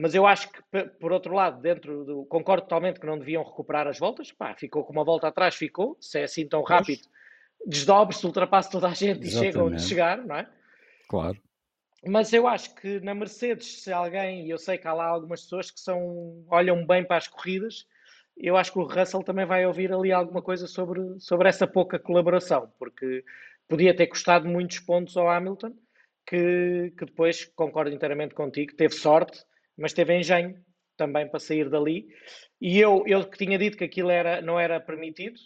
Mas 0.00 0.14
eu 0.14 0.24
acho 0.24 0.48
que, 0.52 0.62
por 1.00 1.10
outro 1.10 1.34
lado, 1.34 1.60
dentro 1.60 2.04
do. 2.04 2.24
Concordo 2.26 2.62
totalmente 2.62 3.00
que 3.00 3.06
não 3.06 3.18
deviam 3.18 3.42
recuperar 3.42 3.88
as 3.88 3.98
voltas. 3.98 4.30
Pá, 4.30 4.54
ficou 4.54 4.84
com 4.84 4.92
uma 4.92 5.02
volta 5.02 5.26
atrás, 5.26 5.56
ficou. 5.56 5.96
Se 6.00 6.20
é 6.20 6.22
assim 6.22 6.46
tão 6.46 6.62
rápido, 6.62 7.02
desdobre-se, 7.66 8.24
ultrapasse 8.24 8.70
toda 8.70 8.88
a 8.88 8.94
gente 8.94 9.26
Exatamente. 9.26 9.28
e 9.28 9.38
chega 9.38 9.64
onde 9.64 9.82
chegar, 9.82 10.18
não 10.24 10.36
é? 10.36 10.48
Claro. 11.08 11.38
Mas 12.06 12.32
eu 12.32 12.46
acho 12.46 12.74
que 12.76 13.00
na 13.00 13.14
Mercedes, 13.14 13.82
se 13.82 13.92
alguém, 13.92 14.46
e 14.46 14.50
eu 14.50 14.58
sei 14.58 14.78
que 14.78 14.86
há 14.86 14.92
lá 14.92 15.06
algumas 15.06 15.42
pessoas 15.42 15.70
que 15.70 15.80
são, 15.80 16.44
olham 16.48 16.86
bem 16.86 17.04
para 17.04 17.16
as 17.16 17.26
corridas, 17.26 17.86
eu 18.36 18.56
acho 18.56 18.72
que 18.72 18.78
o 18.78 18.84
Russell 18.84 19.24
também 19.24 19.44
vai 19.44 19.66
ouvir 19.66 19.92
ali 19.92 20.12
alguma 20.12 20.40
coisa 20.40 20.66
sobre, 20.68 21.00
sobre 21.18 21.48
essa 21.48 21.66
pouca 21.66 21.98
colaboração, 21.98 22.72
porque 22.78 23.24
podia 23.66 23.94
ter 23.94 24.06
custado 24.06 24.46
muitos 24.48 24.78
pontos 24.78 25.16
ao 25.16 25.28
Hamilton, 25.28 25.74
que, 26.24 26.92
que 26.96 27.04
depois, 27.04 27.44
concordo 27.56 27.92
inteiramente 27.92 28.34
contigo, 28.34 28.76
teve 28.76 28.94
sorte, 28.94 29.42
mas 29.76 29.92
teve 29.92 30.16
engenho 30.16 30.56
também 30.96 31.28
para 31.28 31.40
sair 31.40 31.68
dali. 31.68 32.06
E 32.60 32.78
eu, 32.78 33.02
eu 33.06 33.24
que 33.24 33.38
tinha 33.38 33.58
dito 33.58 33.76
que 33.76 33.84
aquilo 33.84 34.10
era, 34.10 34.40
não 34.40 34.58
era 34.58 34.80
permitido, 34.80 35.38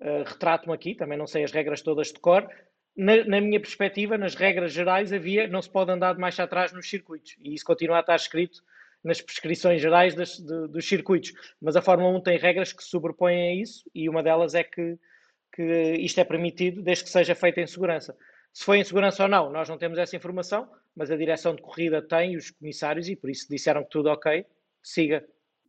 uh, 0.00 0.24
retrato-me 0.24 0.74
aqui, 0.74 0.94
também 0.94 1.18
não 1.18 1.26
sei 1.26 1.44
as 1.44 1.52
regras 1.52 1.82
todas 1.82 2.08
de 2.08 2.18
cor. 2.18 2.48
Na, 2.96 3.24
na, 3.24 3.40
minha 3.40 3.60
perspectiva, 3.60 4.16
nas 4.16 4.34
regras 4.34 4.72
gerais, 4.72 5.12
havia 5.12 5.48
não 5.48 5.60
se 5.60 5.70
pode 5.70 5.90
andar 5.90 6.14
de 6.14 6.20
mais 6.20 6.38
atrás 6.38 6.72
nos 6.72 6.88
circuitos. 6.88 7.36
E 7.40 7.54
isso 7.54 7.64
continua 7.64 7.96
a 7.96 8.00
estar 8.00 8.16
escrito 8.16 8.62
nas 9.02 9.20
prescrições 9.20 9.82
gerais 9.82 10.14
das, 10.14 10.38
de, 10.38 10.68
dos 10.68 10.88
circuitos. 10.88 11.32
Mas 11.60 11.76
a 11.76 11.82
Fórmula 11.82 12.16
1 12.18 12.22
tem 12.22 12.38
regras 12.38 12.72
que 12.72 12.82
se 12.82 12.90
sobrepõem 12.90 13.50
a 13.50 13.54
isso 13.54 13.88
e 13.94 14.08
uma 14.08 14.22
delas 14.22 14.54
é 14.54 14.64
que, 14.64 14.98
que 15.52 15.94
isto 15.98 16.18
é 16.20 16.24
permitido 16.24 16.82
desde 16.82 17.04
que 17.04 17.10
seja 17.10 17.34
feito 17.34 17.58
em 17.58 17.66
segurança. 17.66 18.16
Se 18.52 18.64
foi 18.64 18.78
em 18.78 18.84
segurança 18.84 19.24
ou 19.24 19.28
não, 19.28 19.50
nós 19.50 19.68
não 19.68 19.76
temos 19.76 19.98
essa 19.98 20.16
informação, 20.16 20.70
mas 20.94 21.10
a 21.10 21.16
direção 21.16 21.54
de 21.54 21.60
corrida 21.60 22.00
tem 22.00 22.36
os 22.36 22.50
comissários 22.52 23.08
e 23.08 23.16
por 23.16 23.28
isso 23.28 23.48
disseram 23.50 23.82
que 23.82 23.90
tudo 23.90 24.08
ok, 24.08 24.46
siga. 24.80 25.24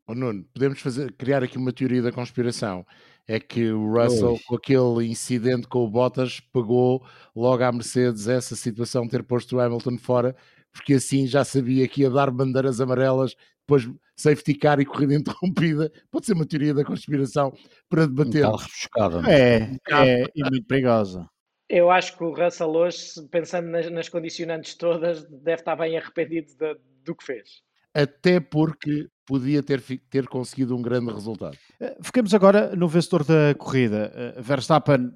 Oh, 0.08 0.14
Nuno, 0.14 0.46
podemos 0.54 0.80
fazer, 0.80 1.12
criar 1.14 1.44
aqui 1.44 1.58
uma 1.58 1.74
teoria 1.74 2.02
da 2.02 2.12
conspiração. 2.12 2.86
É 3.28 3.40
que 3.40 3.72
o 3.72 3.92
Russell, 3.92 4.34
Oi. 4.34 4.40
com 4.46 4.56
aquele 4.56 5.08
incidente 5.08 5.68
com 5.68 5.80
o 5.80 5.90
Bottas, 5.90 6.40
pagou 6.40 7.04
logo 7.36 7.64
à 7.64 7.72
Mercedes 7.72 8.28
essa 8.28 8.56
situação 8.56 9.04
de 9.04 9.10
ter 9.10 9.24
posto 9.24 9.56
o 9.56 9.60
Hamilton 9.60 9.98
fora, 9.98 10.36
porque 10.72 10.94
assim 10.94 11.26
já 11.26 11.44
sabia 11.44 11.88
que 11.88 12.02
ia 12.02 12.10
dar 12.10 12.30
bandeiras 12.30 12.80
amarelas, 12.80 13.36
depois 13.62 13.90
safety 14.16 14.54
car 14.54 14.80
e 14.80 14.86
corrida 14.86 15.16
interrompida. 15.16 15.92
Pode 16.12 16.28
ser 16.28 16.34
uma 16.34 16.46
teoria 16.46 16.74
da 16.74 16.86
conspiração 16.86 17.52
para 17.90 18.06
debater. 18.06 18.46
Um 18.46 18.56
rebuscada. 18.56 19.32
É, 19.32 19.76
é, 19.90 20.22
é, 20.22 20.26
e 20.36 20.44
muito 20.44 20.68
perigosa. 20.68 21.28
Eu 21.68 21.90
acho 21.90 22.16
que 22.16 22.24
o 22.24 22.32
Russell 22.32 22.70
hoje, 22.70 23.28
pensando 23.32 23.70
nas, 23.70 23.90
nas 23.90 24.08
condicionantes 24.08 24.76
todas, 24.76 25.24
deve 25.24 25.62
estar 25.62 25.76
bem 25.76 25.98
arrependido 25.98 26.56
de, 26.56 26.78
do 27.04 27.16
que 27.16 27.26
fez. 27.26 27.64
Até 27.92 28.40
porque 28.40 29.08
podia 29.26 29.64
ter, 29.64 29.82
ter 30.10 30.28
conseguido 30.28 30.76
um 30.76 30.82
grande 30.82 31.12
resultado. 31.12 31.58
Eh, 31.80 31.98
ficamos 32.02 32.34
agora 32.34 32.76
no 32.76 32.88
vencedor 32.88 33.24
da 33.24 33.56
corrida. 33.56 34.12
Eh, 34.14 34.42
Verstappen 34.42 35.12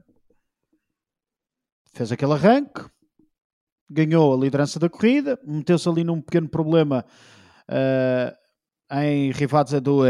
fez 1.93 2.11
aquele 2.11 2.33
arranque, 2.33 2.85
ganhou 3.89 4.33
a 4.33 4.37
liderança 4.37 4.79
da 4.79 4.89
corrida, 4.89 5.39
meteu-se 5.45 5.87
ali 5.89 6.03
num 6.03 6.21
pequeno 6.21 6.47
problema 6.47 7.03
uh, 7.67 8.95
em 9.01 9.31
Rivazza 9.31 9.81
do 9.81 10.03
uh, 10.03 10.05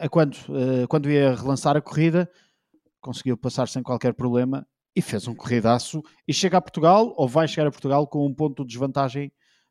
a 0.00 0.08
quando, 0.08 0.34
uh, 0.48 0.88
quando 0.88 1.10
ia 1.10 1.34
relançar 1.34 1.76
a 1.76 1.80
corrida, 1.80 2.30
conseguiu 3.00 3.36
passar 3.36 3.68
sem 3.68 3.82
qualquer 3.82 4.14
problema 4.14 4.66
e 4.94 5.02
fez 5.02 5.28
um 5.28 5.34
corridaço 5.34 6.02
e 6.26 6.32
chega 6.32 6.56
a 6.56 6.60
Portugal, 6.60 7.14
ou 7.16 7.28
vai 7.28 7.46
chegar 7.46 7.68
a 7.68 7.70
Portugal 7.70 8.06
com 8.06 8.26
um 8.26 8.34
ponto 8.34 8.62
de 8.64 8.68
desvantagem 8.68 9.30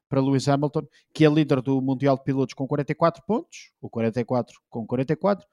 para 0.09 0.21
Lewis 0.21 0.47
Hamilton, 0.47 0.87
que 1.13 1.25
é 1.25 1.29
líder 1.29 1.61
do 1.61 1.81
Mundial 1.81 2.17
de 2.17 2.23
Pilotos 2.23 2.53
com 2.53 2.67
44 2.67 3.23
pontos, 3.25 3.71
o 3.81 3.89
44 3.89 4.55
com 4.69 4.85
44, 4.85 5.47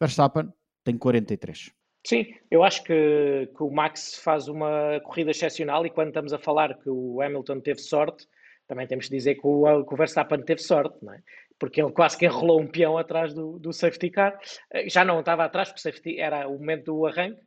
Verstappen 0.00 0.52
tem 0.84 0.96
43. 0.96 1.72
Sim, 2.06 2.26
eu 2.50 2.62
acho 2.62 2.82
que, 2.84 3.50
que, 3.54 3.62
o 3.62 3.70
Max 3.70 4.14
faz 4.22 4.48
uma 4.48 5.00
corrida 5.04 5.30
excepcional 5.30 5.84
e 5.84 5.90
quando 5.90 6.08
estamos 6.08 6.32
a 6.32 6.38
falar 6.38 6.78
que 6.78 6.88
o 6.88 7.20
Hamilton 7.20 7.60
teve 7.60 7.80
sorte, 7.80 8.26
também 8.66 8.86
temos 8.86 9.06
de 9.06 9.16
dizer 9.16 9.34
que 9.34 9.46
o, 9.46 9.84
que 9.84 9.94
o 9.94 9.96
Verstappen 9.96 10.42
teve 10.42 10.62
sorte, 10.62 10.96
não 11.02 11.12
é? 11.12 11.22
porque 11.58 11.82
ele 11.82 11.92
quase 11.92 12.16
que 12.16 12.26
enrolou 12.26 12.60
um 12.60 12.66
peão 12.66 12.96
atrás 12.96 13.34
do, 13.34 13.58
do 13.58 13.72
safety 13.72 14.10
car. 14.10 14.38
Eh, 14.72 14.88
já 14.88 15.04
não 15.04 15.20
estava 15.20 15.44
atrás, 15.44 15.68
porque 15.68 15.80
safety 15.80 16.18
era 16.18 16.48
o 16.48 16.52
momento 16.52 16.84
do 16.86 17.06
arranque, 17.06 17.40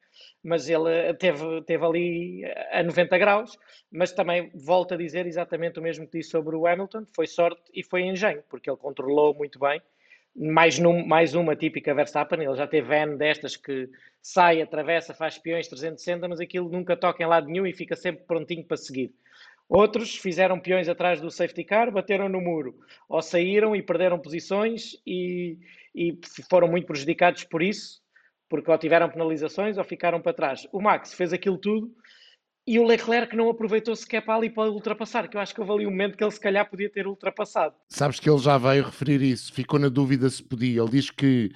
mas 0.44 0.70
ele 0.70 1.14
teve, 1.16 1.62
teve 1.64 1.86
ali 1.86 2.44
a 2.72 2.84
90 2.84 3.18
graus. 3.18 3.58
Mas 3.92 4.12
também 4.12 4.52
volto 4.54 4.94
a 4.94 4.98
dizer 4.98 5.26
exatamente 5.26 5.80
o 5.80 5.82
mesmo 5.82 6.08
que 6.08 6.20
disse 6.20 6.32
sobre 6.32 6.56
o 6.56 6.66
Hamilton: 6.66 7.06
foi 7.16 7.28
sorte 7.28 7.62
e 7.74 7.84
foi 7.84 8.04
engenho, 8.04 8.44
porque 8.50 8.70
ele 8.70 8.78
controlou 8.78 9.34
muito 9.34 9.60
bem. 9.60 9.82
Mais, 10.34 10.80
num, 10.80 11.06
mais 11.06 11.36
uma 11.36 11.58
típica 11.58 11.94
Verstappen, 11.94 12.42
ele 12.42 12.56
já 12.56 12.66
teve 12.66 12.96
N 12.96 13.18
destas 13.18 13.58
que 13.58 13.90
sai, 14.22 14.62
atravessa, 14.62 15.14
faz 15.14 15.38
peões 15.38 15.68
360, 15.68 16.26
mas 16.28 16.40
aquilo 16.40 16.70
nunca 16.70 16.96
toca 16.96 17.22
em 17.22 17.26
lado 17.26 17.48
nenhum 17.48 17.66
e 17.66 17.74
fica 17.74 17.98
sempre 17.98 18.24
prontinho 18.24 18.64
para 18.64 18.78
seguir. 18.78 19.14
Outros 19.68 20.16
fizeram 20.16 20.60
peões 20.60 20.88
atrás 20.88 21.20
do 21.20 21.30
safety 21.30 21.66
car, 21.66 21.92
bateram 21.92 22.30
no 22.30 22.40
muro, 22.40 22.78
ou 23.10 23.22
saíram 23.22 23.76
e 23.76 23.82
perderam 23.82 24.20
posições 24.20 25.02
e, 25.06 25.58
e 25.94 26.18
foram 26.50 26.68
muito 26.68 26.88
prejudicados 26.88 27.44
por 27.44 27.62
isso 27.62 28.01
porque 28.52 28.70
ou 28.70 28.78
tiveram 28.78 29.10
penalizações 29.10 29.78
ou 29.78 29.84
ficaram 29.86 30.20
para 30.20 30.34
trás. 30.34 30.68
O 30.74 30.82
Max 30.82 31.14
fez 31.14 31.32
aquilo 31.32 31.58
tudo 31.58 31.90
e 32.68 32.78
o 32.78 32.84
Leclerc 32.84 33.34
não 33.34 33.50
aproveitou 33.50 33.96
sequer 33.96 34.20
para 34.26 34.36
ali 34.36 34.50
para 34.50 34.70
ultrapassar, 34.70 35.30
que 35.30 35.38
eu 35.38 35.42
acho 35.42 35.56
que 35.56 35.62
houve 35.62 35.72
ali 35.72 35.88
um 35.88 35.90
momento 35.90 36.18
que 36.18 36.24
ele 36.24 36.32
se 36.32 36.40
calhar 36.40 36.70
podia 36.70 36.90
ter 36.90 37.08
ultrapassado. 37.08 37.74
Sabes 37.88 38.20
que 38.20 38.30
ele 38.30 38.40
já 38.40 38.58
veio 38.58 38.84
referir 38.84 39.22
isso, 39.22 39.54
ficou 39.54 39.80
na 39.80 39.88
dúvida 39.88 40.30
se 40.30 40.44
podia. 40.44 40.82
Ele 40.82 40.92
diz 40.92 41.10
que 41.10 41.52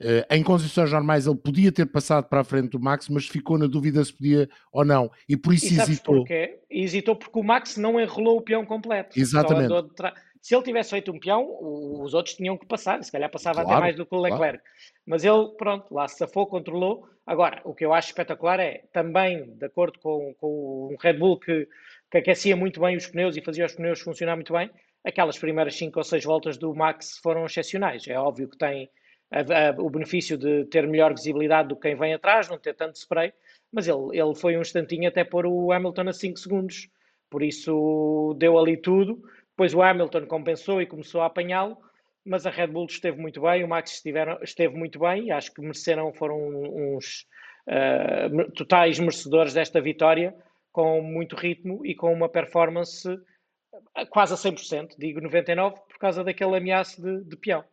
Uh, 0.00 0.22
em 0.30 0.44
condições 0.44 0.92
normais 0.92 1.26
ele 1.26 1.34
podia 1.34 1.72
ter 1.72 1.84
passado 1.84 2.28
para 2.28 2.42
a 2.42 2.44
frente 2.44 2.68
do 2.68 2.78
Max, 2.78 3.08
mas 3.08 3.26
ficou 3.26 3.58
na 3.58 3.66
dúvida 3.66 4.04
se 4.04 4.12
podia 4.12 4.48
ou 4.72 4.84
não. 4.84 5.10
E 5.28 5.36
por 5.36 5.52
isso 5.52 5.74
e 5.74 5.80
hesitou. 5.80 6.18
Porquê? 6.18 6.60
Hesitou 6.70 7.16
porque 7.16 7.36
o 7.36 7.42
Max 7.42 7.76
não 7.76 8.00
enrolou 8.00 8.38
o 8.38 8.40
peão 8.40 8.64
completo. 8.64 9.18
Exatamente. 9.18 9.74
Se 10.48 10.56
ele 10.56 10.62
tivesse 10.62 10.88
feito 10.88 11.12
um 11.12 11.20
peão, 11.20 11.46
os 11.60 12.14
outros 12.14 12.34
tinham 12.34 12.56
que 12.56 12.64
passar, 12.64 13.04
se 13.04 13.12
calhar 13.12 13.30
passava 13.30 13.60
claro, 13.60 13.70
até 13.70 13.80
mais 13.80 13.96
do 13.96 14.06
que 14.06 14.14
o 14.14 14.18
Leclerc. 14.18 14.56
Claro. 14.56 14.60
Mas 15.04 15.22
ele, 15.22 15.46
pronto, 15.58 15.92
lá 15.92 16.08
se 16.08 16.16
safou, 16.16 16.46
controlou. 16.46 17.06
Agora, 17.26 17.60
o 17.64 17.74
que 17.74 17.84
eu 17.84 17.92
acho 17.92 18.08
espetacular 18.08 18.58
é, 18.58 18.84
também, 18.90 19.44
de 19.44 19.66
acordo 19.66 19.98
com, 19.98 20.34
com 20.40 20.88
um 20.90 20.96
Red 20.98 21.18
Bull 21.18 21.38
que, 21.38 21.68
que 22.10 22.16
aquecia 22.16 22.56
muito 22.56 22.80
bem 22.80 22.96
os 22.96 23.06
pneus 23.06 23.36
e 23.36 23.42
fazia 23.42 23.66
os 23.66 23.74
pneus 23.74 24.00
funcionar 24.00 24.36
muito 24.36 24.54
bem, 24.54 24.70
aquelas 25.04 25.36
primeiras 25.36 25.76
5 25.76 25.98
ou 25.98 26.02
6 26.02 26.24
voltas 26.24 26.56
do 26.56 26.74
Max 26.74 27.18
foram 27.22 27.44
excepcionais. 27.44 28.08
É 28.08 28.18
óbvio 28.18 28.48
que 28.48 28.56
tem 28.56 28.88
a, 29.30 29.40
a, 29.40 29.70
o 29.78 29.90
benefício 29.90 30.38
de 30.38 30.64
ter 30.64 30.86
melhor 30.86 31.12
visibilidade 31.12 31.68
do 31.68 31.76
que 31.76 31.88
quem 31.88 31.94
vem 31.94 32.14
atrás, 32.14 32.48
não 32.48 32.58
ter 32.58 32.74
tanto 32.74 32.96
spray, 32.96 33.34
mas 33.70 33.86
ele, 33.86 34.18
ele 34.18 34.34
foi 34.34 34.56
um 34.56 34.62
instantinho 34.62 35.10
até 35.10 35.24
pôr 35.24 35.44
o 35.44 35.70
Hamilton 35.72 36.08
a 36.08 36.12
5 36.14 36.38
segundos. 36.38 36.88
Por 37.28 37.42
isso 37.42 38.34
deu 38.38 38.58
ali 38.58 38.78
tudo 38.78 39.22
depois 39.58 39.74
o 39.74 39.82
Hamilton 39.82 40.24
compensou 40.26 40.80
e 40.80 40.86
começou 40.86 41.20
a 41.20 41.26
apanhá-lo, 41.26 41.76
mas 42.24 42.46
a 42.46 42.50
Red 42.50 42.68
Bull 42.68 42.86
esteve 42.86 43.20
muito 43.20 43.40
bem, 43.40 43.64
o 43.64 43.68
Max 43.68 43.94
estiveram, 43.94 44.38
esteve 44.40 44.76
muito 44.76 45.00
bem 45.00 45.26
e 45.26 45.30
acho 45.32 45.52
que 45.52 45.60
mereceram, 45.60 46.12
foram 46.12 46.38
uns 46.38 47.26
uh, 47.66 48.52
totais 48.52 49.00
merecedores 49.00 49.52
desta 49.52 49.80
vitória, 49.80 50.32
com 50.70 51.02
muito 51.02 51.34
ritmo 51.34 51.84
e 51.84 51.92
com 51.92 52.12
uma 52.12 52.28
performance 52.28 53.08
quase 54.10 54.32
a 54.32 54.36
100%, 54.36 54.90
digo 54.96 55.20
99%, 55.20 55.72
por 55.72 55.98
causa 55.98 56.22
daquele 56.22 56.56
ameaço 56.56 57.02
de, 57.02 57.24
de 57.24 57.36
peão. 57.36 57.64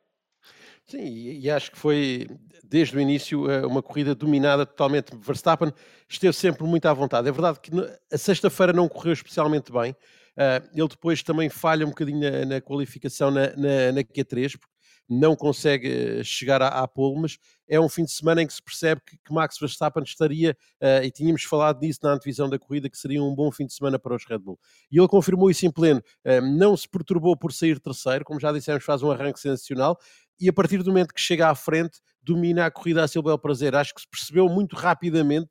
Sim, 0.87 1.03
e 1.03 1.47
acho 1.51 1.69
que 1.69 1.77
foi 1.77 2.27
desde 2.63 2.97
o 2.97 2.99
início 2.99 3.49
eh, 3.49 3.63
uma 3.63 3.83
corrida 3.83 4.15
dominada 4.15 4.65
totalmente. 4.65 5.15
Verstappen 5.15 5.71
esteve 6.09 6.33
sempre 6.33 6.63
muito 6.63 6.87
à 6.87 6.93
vontade. 6.93 7.27
É 7.27 7.31
verdade 7.31 7.59
que 7.59 7.71
a 8.11 8.17
sexta-feira 8.17 8.73
não 8.73 8.87
correu 8.87 9.13
especialmente 9.13 9.71
bem, 9.71 9.95
Uh, 10.37 10.67
ele 10.73 10.87
depois 10.87 11.23
também 11.23 11.49
falha 11.49 11.85
um 11.85 11.89
bocadinho 11.89 12.19
na, 12.19 12.45
na 12.45 12.61
qualificação 12.61 13.31
na, 13.31 13.55
na, 13.55 13.91
na, 13.93 14.03
Q3, 14.03 14.57
porque 14.57 14.75
não 15.07 15.35
consegue 15.35 15.87
eh, 16.19 16.23
chegar 16.23 16.61
à, 16.63 16.67
à 16.67 16.87
pole, 16.87 17.21
mas 17.21 17.37
é 17.67 17.79
um 17.79 17.87
fim 17.87 18.03
de 18.03 18.11
semana 18.11 18.41
em 18.41 18.47
que 18.47 18.53
se 18.53 18.61
percebe 18.61 19.01
que, 19.05 19.17
que 19.17 19.33
Max 19.33 19.57
Verstappen 19.59 20.03
estaria, 20.03 20.57
uh, 20.81 21.03
e 21.03 21.11
tínhamos 21.11 21.43
falado 21.43 21.79
disso 21.79 21.99
na 22.01 22.11
antevisão 22.11 22.49
da 22.49 22.57
corrida, 22.57 22.89
que 22.89 22.97
seria 22.97 23.23
um 23.23 23.33
bom 23.33 23.51
fim 23.51 23.67
de 23.67 23.73
semana 23.73 23.99
para 23.99 24.15
os 24.15 24.25
Red 24.25 24.39
Bull. 24.39 24.59
E 24.91 24.97
ele 24.97 25.07
confirmou 25.07 25.49
isso 25.49 25.65
em 25.65 25.71
pleno, 25.71 26.01
uh, 26.25 26.41
não 26.41 26.75
se 26.75 26.89
perturbou 26.89 27.37
por 27.37 27.53
sair 27.53 27.79
terceiro, 27.79 28.25
como 28.25 28.39
já 28.39 28.51
dissemos, 28.51 28.83
faz 28.83 29.03
um 29.03 29.11
arranque 29.11 29.39
sensacional, 29.39 29.97
e 30.39 30.49
a 30.49 30.53
partir 30.53 30.79
do 30.83 30.89
momento 30.89 31.13
que 31.13 31.21
chega 31.21 31.49
à 31.49 31.55
frente, 31.55 31.99
domina 32.21 32.65
a 32.65 32.71
corrida 32.71 33.03
a 33.03 33.07
seu 33.07 33.21
bel 33.21 33.37
prazer. 33.37 33.75
Acho 33.75 33.93
que 33.93 34.01
se 34.01 34.07
percebeu 34.07 34.49
muito 34.49 34.75
rapidamente 34.75 35.49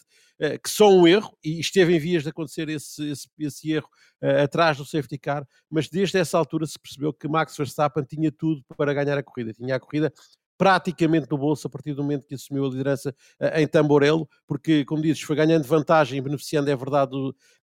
que 0.63 0.69
só 0.69 0.89
um 0.91 1.07
erro, 1.07 1.37
e 1.45 1.61
esteve 1.61 1.95
em 1.95 1.99
vias 1.99 2.23
de 2.23 2.29
acontecer 2.29 2.69
esse, 2.69 3.09
esse, 3.11 3.29
esse 3.39 3.73
erro 3.73 3.89
uh, 4.23 4.43
atrás 4.43 4.77
do 4.77 4.85
safety 4.85 5.19
car, 5.19 5.47
mas 5.71 5.89
desde 5.89 6.19
essa 6.19 6.37
altura 6.37 6.67
se 6.67 6.79
percebeu 6.79 7.13
que 7.13 7.29
Max 7.29 7.57
Verstappen 7.57 8.05
tinha 8.05 8.33
tudo 8.33 8.63
para 8.77 8.93
ganhar 8.93 9.17
a 9.17 9.23
corrida. 9.23 9.53
Tinha 9.53 9.77
a 9.77 9.81
corrida 9.81 10.13
praticamente 10.57 11.27
no 11.31 11.37
bolso 11.37 11.67
a 11.67 11.71
partir 11.71 11.95
do 11.95 12.03
momento 12.03 12.27
que 12.27 12.35
assumiu 12.35 12.65
a 12.65 12.69
liderança 12.69 13.15
uh, 13.41 13.59
em 13.59 13.67
Tamborelo, 13.67 14.29
porque, 14.47 14.85
como 14.85 15.03
dizes, 15.03 15.23
foi 15.23 15.37
ganhando 15.37 15.65
vantagem, 15.65 16.23
beneficiando, 16.23 16.71
é 16.71 16.77
verdade, 16.77 17.13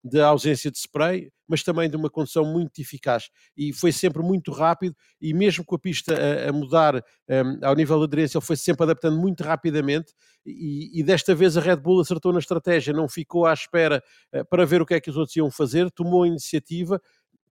da 0.02 0.28
ausência 0.28 0.70
de 0.70 0.78
spray, 0.78 1.30
mas 1.46 1.62
também 1.62 1.90
de 1.90 1.96
uma 1.96 2.08
condução 2.08 2.44
muito 2.44 2.80
eficaz. 2.80 3.28
E 3.56 3.72
foi 3.72 3.92
sempre 3.92 4.22
muito 4.22 4.50
rápido, 4.50 4.94
e 5.20 5.34
mesmo 5.34 5.64
com 5.64 5.74
a 5.74 5.78
pista 5.78 6.14
a, 6.14 6.50
a 6.50 6.52
mudar 6.52 6.96
um, 6.96 7.00
ehm, 7.28 7.58
ao 7.62 7.74
nível 7.74 7.98
de 7.98 8.04
aderência, 8.04 8.38
ele 8.38 8.44
foi 8.44 8.56
sempre 8.56 8.84
adaptando 8.84 9.18
muito 9.18 9.42
rapidamente, 9.42 10.12
e, 10.44 10.98
e, 10.98 11.02
desta 11.02 11.34
vez 11.34 11.56
a 11.56 11.60
Red 11.60 11.76
Bull 11.76 12.00
acertou 12.00 12.32
na 12.32 12.38
estratégia, 12.38 12.94
não 12.94 13.08
ficou 13.08 13.46
à 13.46 13.52
espera 13.52 14.02
uh, 14.34 14.44
para 14.46 14.64
ver 14.64 14.80
o 14.80 14.86
que 14.86 14.94
é 14.94 15.00
que 15.00 15.10
os 15.10 15.16
outros 15.16 15.36
iam 15.36 15.50
fazer, 15.50 15.90
tomou 15.90 16.22
a 16.22 16.28
iniciativa, 16.28 17.00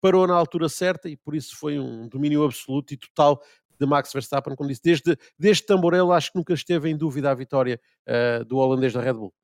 parou 0.04 0.26
na 0.26 0.34
altura 0.34 0.68
certa 0.68 1.08
e 1.08 1.16
por 1.16 1.34
isso 1.34 1.56
foi 1.56 1.78
um 1.78 2.06
domínio 2.06 2.44
absoluto 2.44 2.92
e 2.92 2.96
total 2.98 3.40
de 3.78 3.86
Max 3.86 4.12
Verstappen, 4.12 4.54
como 4.56 4.68
disse, 4.68 4.82
desde, 4.82 5.16
desde 5.38 5.66
Tamborelo 5.66 6.12
acho 6.12 6.32
que 6.32 6.38
nunca 6.38 6.54
esteve 6.54 6.90
em 6.90 6.96
dúvida 6.96 7.30
a 7.30 7.34
vitória 7.34 7.80
uh, 8.08 8.44
do 8.44 8.56
holandês 8.56 8.92
da 8.92 9.00
Red 9.00 9.14
Bull. 9.14 9.34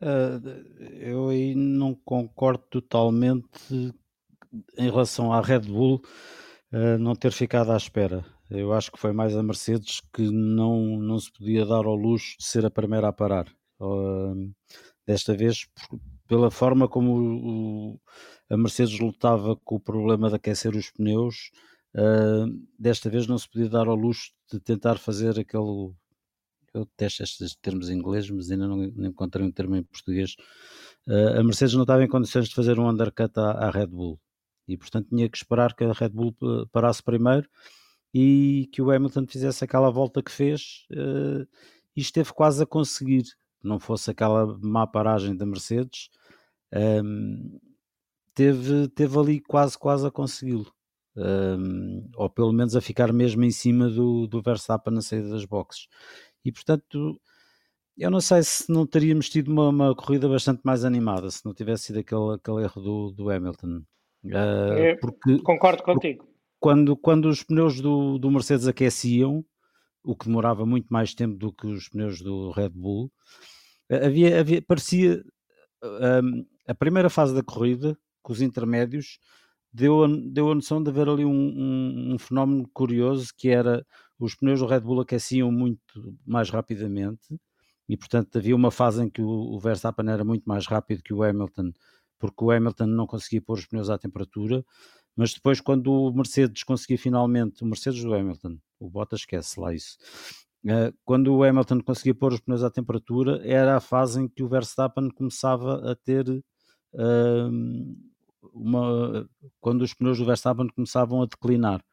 Uh, 0.00 0.42
eu 0.98 1.28
aí 1.28 1.54
não 1.54 1.94
concordo 1.94 2.64
totalmente 2.68 3.94
em 4.76 4.90
relação 4.90 5.32
à 5.32 5.40
Red 5.40 5.60
Bull 5.60 6.02
uh, 6.72 6.98
não 6.98 7.14
ter 7.14 7.32
ficado 7.32 7.70
à 7.70 7.76
espera. 7.76 8.24
Eu 8.50 8.72
acho 8.72 8.90
que 8.90 8.98
foi 8.98 9.12
mais 9.12 9.34
a 9.36 9.42
Mercedes 9.42 10.02
que 10.12 10.22
não, 10.22 10.98
não 10.98 11.18
se 11.18 11.32
podia 11.32 11.64
dar 11.64 11.86
ao 11.86 11.94
luxo 11.94 12.36
de 12.38 12.44
ser 12.44 12.66
a 12.66 12.70
primeira 12.70 13.08
a 13.08 13.12
parar. 13.12 13.46
Uh, 13.80 14.52
desta 15.06 15.34
vez, 15.34 15.68
pela 16.26 16.50
forma 16.50 16.88
como 16.88 17.12
o, 17.14 18.00
a 18.50 18.56
Mercedes 18.56 18.98
lutava 18.98 19.56
com 19.64 19.76
o 19.76 19.80
problema 19.80 20.28
de 20.28 20.36
aquecer 20.36 20.74
os 20.74 20.90
pneus, 20.90 21.50
Uh, 21.94 22.46
desta 22.78 23.10
vez 23.10 23.26
não 23.26 23.36
se 23.36 23.48
podia 23.48 23.68
dar 23.68 23.86
ao 23.86 23.94
luxo 23.94 24.32
de 24.50 24.58
tentar 24.60 24.98
fazer 24.98 25.38
aquele. 25.38 25.92
Eu 26.74 26.86
detesto 26.86 27.22
estes 27.22 27.54
termos 27.56 27.90
em 27.90 27.98
inglês, 27.98 28.30
mas 28.30 28.50
ainda 28.50 28.66
não, 28.66 28.76
não 28.76 29.10
encontrei 29.10 29.44
um 29.46 29.52
termo 29.52 29.76
em 29.76 29.82
português. 29.82 30.36
uh, 31.06 31.38
a 31.38 31.42
Mercedes 31.44 31.74
não 31.74 31.82
estava 31.82 32.02
em 32.02 32.08
condições 32.08 32.48
de 32.48 32.54
fazer 32.54 32.78
um 32.78 32.88
undercut 32.88 33.38
à, 33.38 33.50
à, 33.52 33.70
Red 33.70 33.88
Bull 33.88 34.18
e 34.66 34.76
portanto 34.76 35.08
tinha 35.08 35.28
que 35.28 35.36
esperar 35.36 35.74
que 35.74 35.84
a 35.84 35.92
Red 35.92 36.10
Bull 36.10 36.34
parasse 36.72 37.02
primeiro 37.02 37.48
e 38.14 38.68
que 38.72 38.82
o 38.82 38.90
Hamilton 38.90 39.26
fizesse 39.26 39.64
aquela 39.64 39.90
volta 39.90 40.22
que 40.22 40.30
fez 40.30 40.86
uh, 40.92 41.46
e 41.96 42.00
esteve 42.00 42.32
quase 42.32 42.62
a 42.62 42.66
conseguir, 42.66 43.24
não 43.62 43.78
fosse 43.78 44.10
aquela 44.10 44.58
má 44.62 44.86
paragem 44.86 45.36
da 45.36 45.46
Mercedes, 45.46 46.08
um, 47.04 47.58
teve, 48.34 48.88
teve 48.88 49.18
ali 49.18 49.40
quase, 49.40 49.78
quase 49.78 50.06
a 50.06 50.10
consegui-lo. 50.10 50.72
Um, 51.14 52.08
ou 52.16 52.30
pelo 52.30 52.52
menos 52.52 52.74
a 52.74 52.80
ficar 52.80 53.12
mesmo 53.12 53.44
em 53.44 53.50
cima 53.50 53.90
do, 53.90 54.26
do 54.26 54.40
Verstappen 54.40 54.94
na 54.94 55.02
saída 55.02 55.28
das 55.28 55.44
boxes. 55.44 55.86
E 56.44 56.50
portanto, 56.50 57.20
eu 57.98 58.10
não 58.10 58.20
sei 58.20 58.42
se 58.42 58.70
não 58.72 58.86
teríamos 58.86 59.28
tido 59.28 59.48
uma, 59.52 59.68
uma 59.68 59.94
corrida 59.94 60.28
bastante 60.28 60.62
mais 60.64 60.84
animada 60.84 61.30
se 61.30 61.44
não 61.44 61.52
tivesse 61.52 61.84
sido 61.84 61.98
aquele, 61.98 62.34
aquele 62.34 62.62
erro 62.62 62.82
do, 62.82 63.12
do 63.12 63.30
Hamilton. 63.30 63.82
Uh, 64.24 64.98
porque, 65.00 65.38
concordo 65.40 65.82
contigo. 65.82 66.26
Quando, 66.58 66.96
quando 66.96 67.28
os 67.28 67.42
pneus 67.42 67.80
do, 67.80 68.18
do 68.18 68.30
Mercedes 68.30 68.66
aqueciam, 68.66 69.44
o 70.02 70.16
que 70.16 70.26
demorava 70.26 70.64
muito 70.64 70.86
mais 70.90 71.14
tempo 71.14 71.36
do 71.36 71.52
que 71.52 71.66
os 71.66 71.88
pneus 71.88 72.20
do 72.20 72.50
Red 72.50 72.70
Bull, 72.70 73.12
havia, 73.90 74.40
havia 74.40 74.62
parecia 74.62 75.22
um, 75.82 76.46
a 76.66 76.74
primeira 76.74 77.10
fase 77.10 77.34
da 77.34 77.42
corrida, 77.42 77.96
com 78.22 78.32
os 78.32 78.40
intermédios, 78.40 79.18
deu 79.72 80.06
deu 80.30 80.50
a 80.50 80.54
noção 80.54 80.82
de 80.82 80.90
haver 80.90 81.08
ali 81.08 81.24
um, 81.24 81.30
um, 81.30 82.14
um, 82.14 82.18
fenómeno 82.18 82.68
curioso 82.72 83.32
que 83.36 83.48
era 83.48 83.84
os 84.18 84.34
pneus 84.34 84.60
do 84.60 84.66
Red 84.66 84.80
Bull 84.80 85.00
aqueciam 85.00 85.50
muito 85.50 86.16
mais 86.26 86.50
rapidamente 86.50 87.40
e 87.88 87.96
portanto 87.96 88.36
havia 88.36 88.54
uma 88.54 88.70
fase 88.70 89.02
em 89.02 89.08
que 89.08 89.22
o, 89.22 89.28
o 89.28 89.58
Verstappen 89.58 90.08
era 90.10 90.24
muito 90.24 90.44
mais 90.44 90.66
rápido 90.66 91.02
que 91.02 91.14
o 91.14 91.22
Hamilton 91.22 91.72
porque 92.18 92.44
o 92.44 92.50
Hamilton 92.50 92.86
não 92.86 93.06
conseguia 93.06 93.40
pôr 93.40 93.58
os 93.58 93.66
pneus 93.66 93.88
à 93.88 93.98
temperatura 93.98 94.64
mas 95.16 95.32
depois 95.32 95.60
quando 95.60 95.92
o 95.92 96.12
Mercedes 96.12 96.62
conseguia 96.64 96.98
finalmente, 96.98 97.62
o 97.62 97.66
Mercedes 97.66 98.02
do 98.02 98.14
Hamilton 98.14 98.58
o 98.78 98.90
Bottas 98.90 99.20
esquece 99.20 99.58
lá 99.58 99.72
isso 99.72 99.96
uh, 100.66 100.94
quando 101.02 101.34
o 101.34 101.42
Hamilton 101.42 101.80
conseguia 101.80 102.14
pôr 102.14 102.34
os 102.34 102.40
pneus 102.40 102.62
à 102.62 102.70
temperatura 102.70 103.40
era 103.42 103.76
a 103.76 103.80
fase 103.80 104.20
em 104.20 104.28
que 104.28 104.42
o 104.42 104.48
Verstappen 104.48 105.08
começava 105.10 105.90
a 105.90 105.96
ter 105.96 106.28
uh, 106.28 108.11
uma, 108.52 109.28
quando 109.60 109.82
os 109.82 109.94
pneus 109.94 110.18
do 110.18 110.24
Verstappen 110.26 110.68
começavam 110.68 111.22
a 111.22 111.26
declinar 111.26 111.84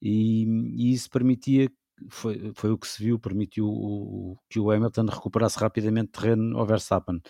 e, 0.00 0.44
e 0.76 0.92
isso 0.92 1.10
permitia 1.10 1.70
foi, 2.08 2.52
foi 2.54 2.70
o 2.70 2.78
que 2.78 2.86
se 2.86 3.02
viu, 3.02 3.18
permitiu 3.18 3.66
o, 3.66 4.36
que 4.48 4.58
o 4.58 4.70
Hamilton 4.70 5.06
recuperasse 5.06 5.58
rapidamente 5.58 6.12
terreno 6.12 6.58
ao 6.58 6.66
Verstappen. 6.66 7.20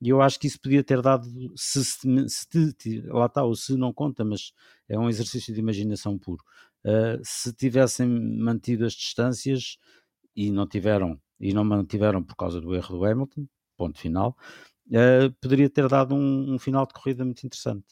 E 0.00 0.10
eu 0.10 0.20
acho 0.20 0.38
que 0.38 0.46
isso 0.46 0.60
podia 0.60 0.84
ter 0.84 1.00
dado, 1.00 1.26
se, 1.56 1.82
se, 1.84 3.00
lá 3.06 3.26
está, 3.26 3.42
ou 3.42 3.54
se 3.56 3.76
não 3.76 3.92
conta, 3.92 4.24
mas 4.24 4.52
é 4.88 4.98
um 4.98 5.08
exercício 5.08 5.54
de 5.54 5.60
imaginação 5.60 6.18
puro. 6.18 6.44
Uh, 6.84 7.18
se 7.22 7.52
tivessem 7.54 8.06
mantido 8.08 8.84
as 8.84 8.92
distâncias 8.92 9.78
e 10.34 10.50
não 10.50 10.66
tiveram, 10.66 11.20
e 11.40 11.52
não 11.54 11.64
mantiveram 11.64 12.22
por 12.22 12.36
causa 12.36 12.60
do 12.60 12.74
erro 12.74 12.98
do 12.98 13.04
Hamilton, 13.04 13.46
ponto 13.76 13.98
final, 13.98 14.36
uh, 14.88 15.32
poderia 15.40 15.70
ter 15.70 15.88
dado 15.88 16.14
um, 16.14 16.54
um, 16.54 16.58
final 16.58 16.86
de 16.86 16.92
corrida 16.92 17.24
muito 17.24 17.44
interessante. 17.44 17.86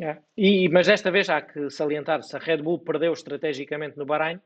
É. 0.00 0.18
E, 0.36 0.68
mas 0.68 0.86
desta 0.86 1.10
vez 1.10 1.28
há 1.28 1.40
que 1.42 1.68
salientar, 1.70 2.22
se 2.22 2.36
a 2.36 2.38
Red 2.38 2.58
Bull 2.58 2.78
perdeu 2.78 3.12
estrategicamente 3.12 3.98
no 3.98 4.06
Bahrein, 4.06 4.40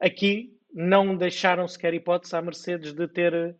aqui 0.00 0.56
não 0.72 1.16
deixaram 1.16 1.66
sequer 1.66 1.92
hipótese 1.92 2.36
à 2.36 2.40
Mercedes 2.40 2.92
de 2.92 3.08
ter, 3.08 3.56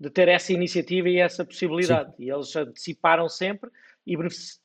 de 0.00 0.10
ter 0.10 0.28
essa 0.28 0.52
iniciativa 0.52 1.08
e 1.08 1.18
essa 1.18 1.44
possibilidade. 1.44 2.16
Sim. 2.16 2.24
E 2.24 2.30
eles 2.30 2.54
anteciparam 2.56 3.28
sempre 3.28 3.70
e 4.06 4.16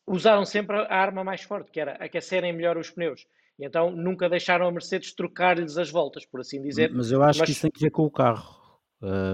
usaram 0.07 0.45
sempre 0.45 0.77
a 0.77 0.95
arma 0.95 1.23
mais 1.23 1.43
forte, 1.43 1.69
que 1.69 1.79
era 1.79 1.93
aquecerem 1.93 2.53
melhor 2.53 2.77
os 2.77 2.89
pneus. 2.89 3.27
E 3.59 3.65
então 3.65 3.91
nunca 3.91 4.29
deixaram 4.29 4.67
a 4.67 4.71
Mercedes 4.71 5.13
trocar-lhes 5.13 5.77
as 5.77 5.91
voltas, 5.91 6.25
por 6.25 6.39
assim 6.39 6.61
dizer. 6.61 6.91
Mas 6.93 7.11
eu 7.11 7.21
acho 7.21 7.39
Mas... 7.39 7.47
que 7.47 7.51
isso 7.51 7.61
tem 7.63 7.71
que 7.71 7.81
ver 7.81 7.91
com 7.91 8.03
o 8.03 8.11
carro. 8.11 8.63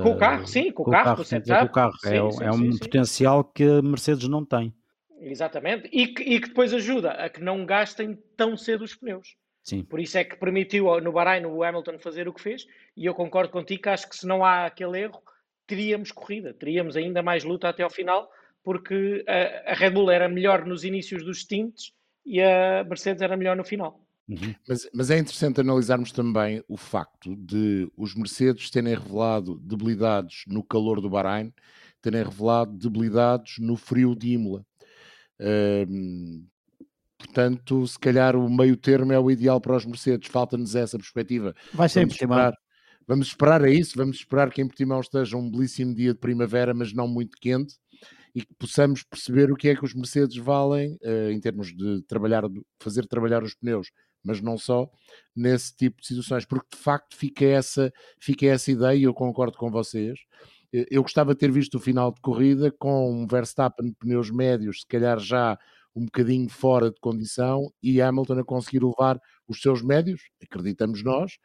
Com 0.02 0.14
o 0.14 0.18
carro, 0.18 0.48
sim, 0.48 0.72
com, 0.72 0.84
com 0.84 0.90
o 0.90 0.92
carro, 0.92 1.16
com 1.18 1.22
o 1.22 1.26
setup. 1.26 1.60
Com 1.60 1.66
o 1.68 1.72
carro. 1.72 1.94
Sim, 2.00 2.08
é, 2.10 2.32
sim, 2.32 2.44
é 2.44 2.52
um 2.52 2.72
sim, 2.72 2.80
potencial 2.80 3.44
que 3.44 3.64
a 3.64 3.82
Mercedes 3.84 4.28
não 4.28 4.44
tem. 4.44 4.74
Exatamente, 5.22 5.90
e 5.92 6.08
que, 6.08 6.24
e 6.24 6.40
que 6.40 6.48
depois 6.50 6.74
ajuda 6.74 7.12
a 7.12 7.30
que 7.30 7.42
não 7.42 7.66
gastem 7.66 8.18
tão 8.38 8.56
cedo 8.56 8.84
os 8.84 8.96
pneus. 8.96 9.36
Sim. 9.64 9.84
Por 9.84 10.00
isso 10.00 10.18
é 10.18 10.24
que 10.24 10.38
permitiu 10.38 11.00
no 11.02 11.12
Bahrein 11.12 11.46
o 11.46 11.64
Hamilton 11.64 12.00
fazer 12.00 12.28
o 12.28 12.34
que 12.34 12.42
fez, 12.42 12.66
e 12.96 13.06
eu 13.06 13.14
concordo 13.14 13.52
contigo 13.52 13.84
que 13.84 13.90
acho 13.90 14.10
que 14.10 14.16
se 14.16 14.26
não 14.26 14.44
há 14.44 14.66
aquele 14.66 15.00
erro, 15.00 15.22
teríamos 15.68 16.12
corrida, 16.12 16.54
teríamos 16.54 16.96
ainda 16.96 17.22
mais 17.22 17.44
luta 17.44 17.70
até 17.70 17.84
ao 17.84 17.90
final, 17.90 18.32
porque 18.64 19.24
a, 19.28 19.72
a 19.72 19.74
Red 19.76 19.92
Bull 19.92 20.10
era 20.10 20.28
melhor 20.28 20.66
nos 20.66 20.84
inícios 20.84 21.24
dos 21.24 21.42
stints 21.42 21.94
e 22.26 22.42
a 22.42 22.84
Mercedes 22.84 23.22
era 23.22 23.38
melhor 23.38 23.56
no 23.56 23.64
final. 23.64 24.04
Uhum. 24.28 24.54
Mas, 24.68 24.90
mas, 24.94 25.10
é 25.10 25.18
interessante 25.18 25.60
analisarmos 25.60 26.12
também 26.12 26.64
o 26.68 26.78
facto 26.78 27.36
de 27.36 27.92
os 27.98 28.14
Mercedes 28.14 28.70
terem 28.70 28.94
revelado 28.94 29.60
debilidades 29.60 30.44
no 30.48 30.64
calor 30.64 31.02
do 31.02 31.10
Bahrein, 31.10 31.52
terem 32.00 32.24
revelado 32.24 32.78
debilidades 32.78 33.58
no 33.58 33.76
frio 33.76 34.16
de 34.16 34.34
Imola. 34.34 34.64
Portanto, 37.18 37.86
se 37.86 38.00
calhar 38.00 38.36
o 38.36 38.50
meio 38.50 38.78
termo 38.78 39.12
é 39.12 39.20
o 39.20 39.30
ideal 39.30 39.60
para 39.60 39.76
os 39.76 39.86
Mercedes. 39.86 40.30
Falta-nos 40.30 40.76
essa 40.76 40.98
perspectiva. 40.98 41.54
Vai 41.74 41.90
ser 41.90 42.02
vamos 42.02 42.16
esperar, 42.16 42.54
vamos 43.08 43.28
esperar 43.28 43.64
a 43.64 43.70
isso. 43.70 43.98
Vamos 43.98 44.18
esperar 44.18 44.50
que 44.52 44.62
em 44.62 44.68
Portimão 44.68 45.00
esteja 45.00 45.38
um 45.38 45.50
belíssimo 45.50 45.94
dia 45.94 46.14
de 46.14 46.20
primavera, 46.20 46.74
mas 46.74 46.94
não 46.94 47.08
muito 47.08 47.38
quente, 47.40 47.76
e 48.34 48.42
que 48.42 48.54
possamos 48.58 49.04
perceber 49.04 49.52
o 49.52 49.56
que 49.56 49.70
é 49.70 49.76
que 49.76 49.84
os 49.84 49.94
Mercedes 49.94 50.38
valem 50.38 50.98
uh, 51.04 51.32
em 51.32 51.40
termos 51.40 51.76
de 51.76 52.02
trabalhar, 52.04 52.44
fazer 52.80 53.06
trabalhar 53.06 53.44
os 53.44 53.54
pneus, 53.56 53.90
mas 54.24 54.42
não 54.42 54.58
só 54.58 54.90
nesse 55.36 55.76
tipo 55.76 56.02
de 56.02 56.08
situações, 56.08 56.46
porque 56.46 56.68
de 56.76 56.82
facto 56.82 57.16
fica 57.16 57.46
essa, 57.46 57.92
fica 58.20 58.46
essa 58.46 58.72
ideia, 58.72 58.96
e 58.96 59.04
eu 59.04 59.14
concordo 59.14 59.58
com 59.58 59.70
vocês 59.70 60.20
eu 60.72 61.02
gostava 61.02 61.34
de 61.34 61.40
ter 61.40 61.52
visto 61.52 61.76
o 61.76 61.80
final 61.80 62.12
de 62.12 62.22
corrida 62.22 62.72
com 62.72 63.12
um 63.12 63.28
Verstappen 63.28 63.94
pneus 63.94 64.30
médios, 64.30 64.82
se 64.82 64.88
calhar 64.88 65.20
já 65.20 65.58
um 65.96 66.06
bocadinho 66.06 66.48
fora 66.48 66.92
de 66.92 67.00
condição, 67.00 67.72
e 67.82 68.02
Hamilton 68.02 68.40
a 68.40 68.44
conseguir 68.44 68.84
levar 68.84 69.20
os 69.48 69.62
seus 69.62 69.82
médios, 69.82 70.22
acreditamos 70.42 71.04
nós, 71.04 71.38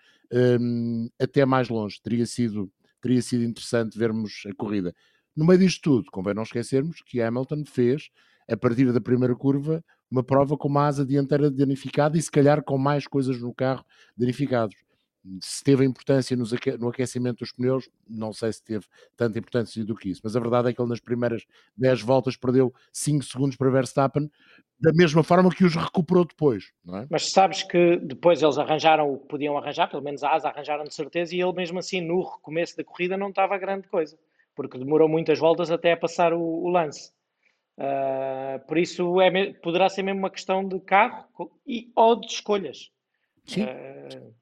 um, 0.61 1.09
até 1.19 1.45
mais 1.47 1.69
longe. 1.69 2.01
Teria 2.03 2.27
sido, 2.27 2.71
teria 3.01 3.23
sido 3.23 3.43
interessante 3.45 3.99
vermos 3.99 4.43
a 4.47 4.55
corrida. 4.55 4.95
No 5.35 5.47
meio 5.47 5.59
disto 5.59 5.81
tudo, 5.83 6.11
convém 6.11 6.35
não 6.35 6.43
esquecermos 6.43 7.01
que 7.05 7.21
Hamilton 7.21 7.65
fez, 7.67 8.11
a 8.49 8.57
partir 8.57 8.93
da 8.93 9.01
primeira 9.01 9.35
curva, 9.35 9.83
uma 10.11 10.23
prova 10.23 10.57
com 10.57 10.69
uma 10.69 10.87
asa 10.87 11.05
dianteira 11.05 11.51
danificada 11.51 12.19
e 12.19 12.23
se 12.23 12.31
calhar 12.31 12.63
com 12.63 12.77
mais 12.77 13.07
coisas 13.07 13.41
no 13.41 13.55
carro 13.55 13.85
danificados 14.17 14.77
se 15.41 15.65
teve 15.65 15.85
importância 15.85 16.37
no 16.37 16.89
aquecimento 16.89 17.39
dos 17.39 17.53
pneus, 17.53 17.89
não 18.09 18.33
sei 18.33 18.53
se 18.53 18.63
teve 18.63 18.85
tanta 19.17 19.39
importância 19.39 19.85
do 19.85 19.97
que 19.97 20.11
isso, 20.11 20.21
mas 20.23 20.37
a 20.37 20.41
verdade 20.41 20.69
é 20.69 20.73
que 20.73 20.81
ele 20.81 20.89
nas 20.89 21.01
primeiras 21.01 21.47
10 21.77 22.03
voltas 22.03 22.37
perdeu 22.37 22.75
5 22.93 23.25
segundos 23.25 23.57
para 23.57 23.71
Verstappen, 23.71 24.31
da 24.79 24.93
mesma 24.93 25.23
forma 25.23 25.51
que 25.51 25.65
os 25.65 25.75
recuperou 25.75 26.25
depois. 26.25 26.73
É? 26.93 27.07
Mas 27.09 27.31
sabes 27.31 27.63
que 27.63 27.97
depois 27.97 28.43
eles 28.43 28.59
arranjaram 28.59 29.13
o 29.13 29.19
que 29.19 29.29
podiam 29.29 29.57
arranjar, 29.57 29.89
pelo 29.89 30.03
menos 30.03 30.23
a 30.23 30.33
asa 30.33 30.49
arranjaram 30.49 30.85
de 30.85 30.95
certeza, 30.95 31.35
e 31.35 31.41
ele 31.41 31.53
mesmo 31.53 31.79
assim 31.79 32.01
no 32.01 32.23
recomeço 32.23 32.77
da 32.77 32.85
corrida 32.85 33.17
não 33.17 33.31
estava 33.31 33.57
grande 33.57 33.89
coisa, 33.89 34.19
porque 34.55 34.79
demorou 34.79 35.09
muitas 35.09 35.39
voltas 35.39 35.71
até 35.71 35.93
a 35.93 35.97
passar 35.97 36.35
o, 36.35 36.41
o 36.41 36.69
lance. 36.69 37.13
Uh, 37.79 38.65
por 38.69 38.79
isso 38.79 39.21
é, 39.21 39.53
poderá 39.55 39.89
ser 39.89 40.03
mesmo 40.03 40.21
uma 40.21 40.31
questão 40.31 40.67
de 40.67 40.79
carro 40.81 41.27
e, 41.67 41.91
ou 41.97 42.21
de 42.21 42.27
escolhas. 42.27 42.93
Sim. 43.47 43.65
Uh, 43.65 44.35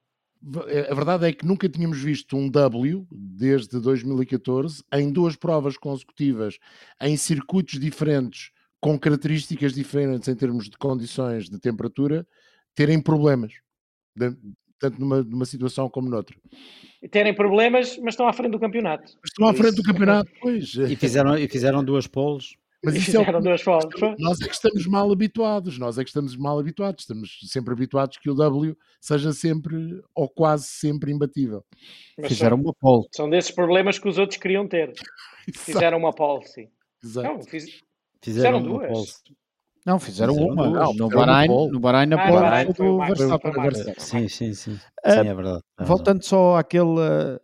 a 0.90 0.94
verdade 0.94 1.28
é 1.28 1.32
que 1.32 1.46
nunca 1.46 1.68
tínhamos 1.68 2.00
visto 2.00 2.36
um 2.36 2.48
W 2.48 3.06
desde 3.10 3.78
2014 3.80 4.82
em 4.92 5.12
duas 5.12 5.36
provas 5.36 5.76
consecutivas, 5.76 6.58
em 7.00 7.16
circuitos 7.16 7.78
diferentes, 7.78 8.50
com 8.80 8.98
características 8.98 9.72
diferentes 9.72 10.28
em 10.28 10.34
termos 10.34 10.68
de 10.68 10.76
condições 10.76 11.48
de 11.48 11.60
temperatura, 11.60 12.26
terem 12.74 13.00
problemas, 13.00 13.52
tanto 14.78 15.00
numa, 15.00 15.22
numa 15.22 15.44
situação 15.44 15.88
como 15.88 16.08
noutra. 16.08 16.36
Terem 17.10 17.34
problemas, 17.34 17.96
mas 17.98 18.14
estão 18.14 18.26
à 18.26 18.32
frente 18.32 18.50
do 18.50 18.58
campeonato. 18.58 19.12
estão 19.24 19.46
à 19.46 19.54
frente 19.54 19.76
do 19.76 19.82
campeonato, 19.82 20.30
pois. 20.40 20.74
E 20.74 20.96
fizeram, 20.96 21.38
e 21.38 21.46
fizeram 21.48 21.84
duas 21.84 22.08
polos. 22.08 22.56
Mas 22.84 22.96
isso 22.96 23.16
é 23.16 23.40
duas 23.40 23.62
Nós 24.18 24.40
é 24.40 24.48
que 24.48 24.54
estamos 24.54 24.86
mal 24.86 25.10
habituados, 25.12 25.78
nós 25.78 25.98
é 25.98 26.02
que 26.02 26.10
estamos 26.10 26.36
mal 26.36 26.58
habituados, 26.58 27.02
estamos 27.02 27.38
sempre 27.44 27.72
habituados 27.72 28.18
que 28.18 28.28
o 28.28 28.34
W 28.34 28.76
seja 29.00 29.32
sempre 29.32 30.02
ou 30.14 30.28
quase 30.28 30.66
sempre 30.66 31.12
imbatível. 31.12 31.64
Mas 32.18 32.28
Fizeram 32.28 32.56
são, 32.56 32.64
uma 32.64 32.74
pole. 32.74 33.06
São 33.12 33.30
desses 33.30 33.52
problemas 33.52 34.00
que 34.00 34.08
os 34.08 34.18
outros 34.18 34.38
queriam 34.40 34.66
ter. 34.66 34.92
Fizeram 35.54 35.98
uma 35.98 36.12
pole, 36.12 36.44
sim. 36.46 36.68
Exato. 37.02 37.28
Não, 37.28 37.42
fiz, 37.42 37.64
fizeram, 38.20 38.60
fizeram 38.60 38.62
duas. 38.62 38.88
Pole. 38.88 39.36
Não, 39.86 39.98
fizeram, 40.00 40.34
fizeram 40.34 40.52
uma. 40.52 40.70
Não, 40.70 40.94
no, 40.94 41.08
Bahrein, 41.08 41.48
no 41.48 41.80
Bahrein, 41.80 42.12
a 42.14 42.16
ah, 42.16 42.64
pole 42.64 42.72
do 42.72 42.98
Verstappen. 42.98 43.94
Sim, 43.98 44.28
sim, 44.28 44.54
sim. 44.54 44.72
Uh, 44.72 45.12
sim, 45.12 45.28
é 45.28 45.34
verdade. 45.34 45.62
É 45.78 45.84
voltando 45.84 46.20
verdade. 46.20 46.26
só 46.26 46.56
àquele 46.56 46.82
uh, 46.84 47.40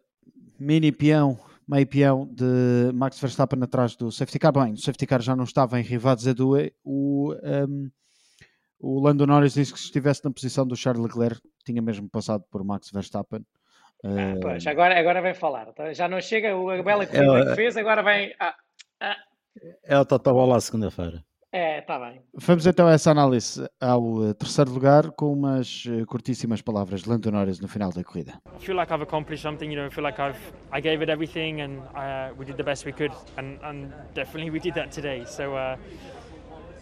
mini 0.58 0.90
peão 0.90 1.38
meio 1.68 1.86
peão 1.86 2.26
de 2.26 2.90
Max 2.94 3.20
Verstappen 3.20 3.62
atrás 3.62 3.94
do 3.94 4.10
safety 4.10 4.38
car. 4.38 4.52
Bem, 4.52 4.72
o 4.72 4.76
safety 4.78 5.06
car 5.06 5.20
já 5.20 5.36
não 5.36 5.44
estava 5.44 5.78
em 5.78 5.82
Rivado 5.82 6.22
Zedue. 6.22 6.72
O, 6.82 7.34
um, 7.34 7.90
o 8.80 9.00
Lando 9.00 9.26
Norris 9.26 9.52
disse 9.54 9.72
que 9.72 9.78
se 9.78 9.86
estivesse 9.86 10.24
na 10.24 10.30
posição 10.30 10.66
do 10.66 10.76
Charles 10.76 11.02
Leclerc, 11.02 11.40
tinha 11.64 11.82
mesmo 11.82 12.08
passado 12.08 12.42
por 12.50 12.64
Max 12.64 12.90
Verstappen. 12.90 13.44
Ah, 14.02 14.38
pois, 14.40 14.66
agora, 14.66 14.98
agora 14.98 15.20
vem 15.20 15.34
falar. 15.34 15.66
Tá, 15.72 15.92
já 15.92 16.08
não 16.08 16.20
chega 16.20 16.52
a 16.52 16.82
bela 16.82 17.06
corrida 17.06 17.40
é, 17.40 17.46
que 17.46 17.54
fez, 17.56 17.76
agora 17.76 18.02
vem. 18.02 18.34
Ah, 18.40 18.54
ah. 19.00 19.16
É 19.82 19.98
o 19.98 20.04
Totobola 20.04 20.60
segunda-feira. 20.60 21.22
É, 21.50 21.78
está 21.78 21.98
bem. 21.98 22.20
Vamos 22.34 22.66
então 22.66 22.86
a 22.86 22.92
essa 22.92 23.10
análise 23.10 23.66
ao 23.80 24.28
eh, 24.28 24.34
terceiro 24.34 24.70
lugar 24.70 25.10
com 25.12 25.32
umas 25.32 25.84
eh, 25.88 26.04
curtíssimas 26.04 26.60
palavras 26.60 27.02
de 27.02 27.08
Lando 27.08 27.30
Norris 27.32 27.58
no 27.58 27.66
final 27.66 27.90
da 27.90 28.04
corrida. 28.04 28.38
I 28.54 28.60
feel 28.60 28.76
like 28.76 28.92
I've 28.92 29.02
accomplished 29.02 29.42
something, 29.42 29.70
you 29.70 29.76
know, 29.76 29.86
I 29.86 29.90
feel 29.90 30.04
like 30.04 30.20
I've 30.20 30.38
I 30.70 30.82
gave 30.82 31.02
it 31.02 31.08
everything 31.08 31.62
and 31.62 31.78
uh, 31.94 32.34
we 32.38 32.44
did 32.44 32.56
the 32.56 32.62
best 32.62 32.84
we 32.84 32.92
could 32.92 33.12
and, 33.38 33.58
and 33.62 33.90
definitely 34.14 34.50
we 34.50 34.60
did 34.60 34.74
that 34.74 34.92
today. 34.92 35.24
So 35.26 35.56
uh, 35.56 35.76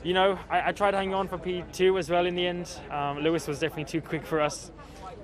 you 0.03 0.15
know, 0.15 0.37
I, 0.51 0.71
I 0.71 0.73
tried 0.73 0.93
to 0.93 0.97
hang 0.97 1.15
on 1.15 1.29
for 1.29 1.39
P2 1.39 1.97
as 1.99 2.11
well 2.11 2.27
in 2.27 2.35
the 2.35 2.47
end. 2.47 2.69
Um, 2.91 3.21
Lewis 3.21 3.47
was 3.47 3.61
definitely 3.61 3.85
too 3.85 4.01
quick 4.01 4.27
for 4.27 4.41
us. 4.41 4.73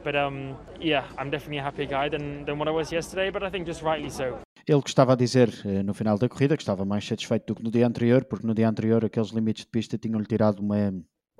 But 0.04 0.16
um, 0.16 0.56
yeah, 0.80 1.04
I'm 1.18 1.30
definitely 1.30 1.58
a 1.58 1.62
happier 1.62 1.86
guy 1.86 2.08
than, 2.08 2.44
than 2.44 2.58
what 2.58 2.68
I 2.68 2.72
was 2.72 2.90
yesterday, 2.90 3.30
but 3.30 3.42
I 3.42 3.50
think 3.50 3.66
just 3.66 3.82
rightly 3.82 4.10
so. 4.10 4.38
Ele 4.66 4.82
que 4.82 4.88
estava 4.88 5.12
a 5.12 5.16
dizer 5.16 5.52
eh, 5.64 5.82
no 5.82 5.92
final 5.92 6.16
da 6.18 6.28
corrida 6.28 6.56
que 6.56 6.62
estava 6.62 6.84
mais 6.84 7.04
satisfeito 7.04 7.46
do 7.46 7.54
que 7.56 7.62
no 7.62 7.70
dia 7.70 7.86
anterior, 7.86 8.24
porque 8.24 8.46
no 8.46 8.54
dia 8.54 8.68
anterior 8.68 9.04
aqueles 9.04 9.30
limites 9.30 9.64
de 9.64 9.70
pista 9.70 9.98
tinham-lhe 9.98 10.26
tirado 10.26 10.60
uma 10.60 10.92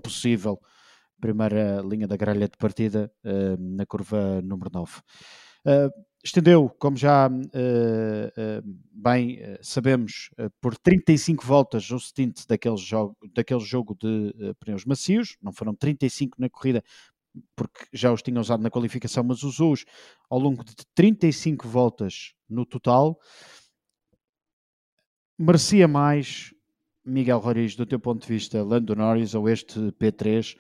possível 0.03 0.61
primeira 1.21 1.81
linha 1.83 2.09
da 2.09 2.17
grelha 2.17 2.49
de 2.49 2.57
partida 2.59 3.11
uh, 3.25 3.57
na 3.61 3.87
curva 3.87 4.43
número 4.43 4.71
9. 4.73 4.99
Uh, 4.99 5.01
eh, 5.65 5.89
estendeu, 6.25 6.69
como 6.81 6.97
já 6.97 7.29
uh, 7.29 8.63
bem 8.93 9.39
sabemos, 9.61 10.31
por 10.61 10.77
35 10.77 11.47
voltas 11.47 11.89
o 11.93 11.99
stint 12.01 12.45
daquele 12.49 12.77
jogo, 12.77 13.17
daquele 13.33 13.61
jogo 13.61 13.95
de 13.95 14.35
pneus 14.59 14.85
macios, 14.85 15.37
não 15.41 15.53
foram 15.53 15.75
35 15.75 16.41
na 16.41 16.51
corrida, 16.51 16.83
porque 17.57 17.87
já 17.93 18.13
os 18.13 18.23
tinha 18.23 18.41
usado 18.41 18.63
na 18.63 18.71
qualificação, 18.71 19.25
mas 19.25 19.43
usou-os 19.43 19.85
ao 20.29 20.39
longo 20.39 20.65
de 20.65 20.75
35 20.95 21.69
voltas 21.69 22.35
no 22.53 22.67
total. 22.67 23.19
Merecia 25.39 25.89
mais, 25.89 26.55
Miguel 27.05 27.39
Roriz, 27.39 27.75
do 27.75 27.87
teu 27.87 27.99
ponto 27.99 28.23
de 28.23 28.29
vista, 28.29 28.63
Lando 28.63 28.95
Norris 28.95 29.35
ou 29.35 29.49
este 29.49 29.79
P3? 29.93 30.57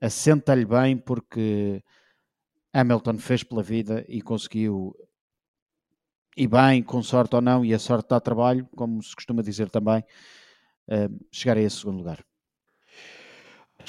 Assenta-lhe 0.00 0.64
bem 0.64 0.96
porque 0.96 1.82
Hamilton 2.72 3.18
fez 3.18 3.42
pela 3.42 3.62
vida 3.62 4.04
e 4.08 4.22
conseguiu, 4.22 4.94
e 6.36 6.46
bem, 6.46 6.82
com 6.82 7.02
sorte 7.02 7.34
ou 7.34 7.40
não, 7.40 7.64
e 7.64 7.74
a 7.74 7.78
sorte 7.78 8.08
dá 8.10 8.20
trabalho, 8.20 8.68
como 8.76 9.02
se 9.02 9.14
costuma 9.14 9.42
dizer 9.42 9.70
também, 9.70 10.04
eh, 10.88 11.08
chegar 11.30 11.56
a 11.56 11.60
esse 11.60 11.76
segundo 11.76 11.98
lugar. 11.98 12.24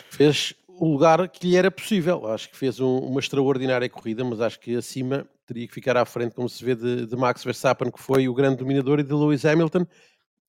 Fez 0.09 0.55
o 0.79 0.91
lugar 0.91 1.27
que 1.29 1.47
lhe 1.47 1.55
era 1.55 1.69
possível. 1.69 2.27
Acho 2.27 2.49
que 2.49 2.57
fez 2.57 2.79
um, 2.79 2.97
uma 2.97 3.19
extraordinária 3.19 3.89
corrida, 3.89 4.23
mas 4.23 4.41
acho 4.41 4.59
que 4.59 4.75
acima 4.75 5.27
teria 5.45 5.67
que 5.67 5.73
ficar 5.73 5.97
à 5.97 6.05
frente, 6.05 6.33
como 6.33 6.49
se 6.49 6.63
vê, 6.63 6.75
de, 6.75 7.05
de, 7.05 7.15
Max 7.15 7.43
Verstappen, 7.43 7.91
que 7.91 8.01
foi 8.01 8.27
o 8.27 8.33
grande 8.33 8.57
dominador, 8.57 8.99
e 8.99 9.03
de 9.03 9.13
Lewis 9.13 9.45
Hamilton, 9.45 9.85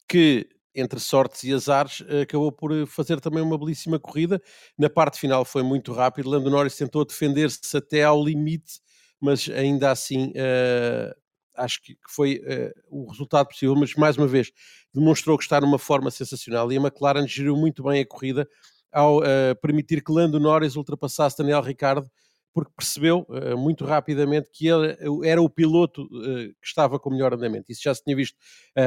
que 0.09 0.49
entre 0.75 0.99
sortes 0.99 1.45
e 1.45 1.53
azares 1.53 2.03
acabou 2.23 2.51
por 2.51 2.87
fazer 2.87 3.21
também 3.21 3.43
uma 3.43 3.57
belíssima 3.57 3.99
corrida. 3.99 4.43
Na 4.77 4.91
parte 4.91 5.21
final 5.21 5.45
foi 5.45 5.63
muito 5.63 5.93
rápido. 5.93 6.29
Lando 6.29 6.51
Norris 6.51 6.77
tentou 6.77 7.05
defender-se 7.05 7.77
até 7.77 8.03
ao 8.03 8.25
limite, 8.25 8.81
mas 9.21 9.49
ainda 9.49 9.93
assim 9.93 10.31
uh, 10.31 11.15
acho 11.57 11.81
que 11.81 11.97
foi 12.09 12.39
uh, 12.39 12.73
o 12.91 13.09
resultado 13.09 13.47
possível. 13.47 13.77
Mas 13.77 13.95
mais 13.95 14.17
uma 14.17 14.27
vez 14.27 14.51
demonstrou 14.93 15.39
que 15.39 15.45
está 15.45 15.61
numa 15.61 15.79
forma 15.79 16.11
sensacional 16.11 16.71
e 16.73 16.77
a 16.77 16.81
McLaren 16.81 17.27
geriu 17.27 17.57
muito 17.57 17.85
bem 17.85 18.01
a 18.01 18.07
corrida 18.07 18.49
ao 18.95 19.19
uh, 19.19 19.57
permitir 19.61 20.03
que 20.03 20.13
Lando 20.13 20.39
Norris 20.39 20.77
ultrapassasse 20.77 21.37
Daniel 21.37 21.61
Ricciardo, 21.61 22.09
porque 22.53 22.71
percebeu 22.77 23.27
uh, 23.29 23.59
muito 23.59 23.85
rapidamente 23.85 24.49
que 24.53 24.69
ele 24.69 24.97
era 25.25 25.43
o 25.43 25.51
piloto 25.51 26.05
uh, 26.05 26.55
que 26.61 26.67
estava 26.67 26.99
com 27.01 27.11
o 27.11 27.13
melhor 27.13 27.35
andamento. 27.35 27.73
Isso 27.73 27.83
já 27.83 27.93
se 27.95 28.05
tinha 28.05 28.15
visto 28.15 28.39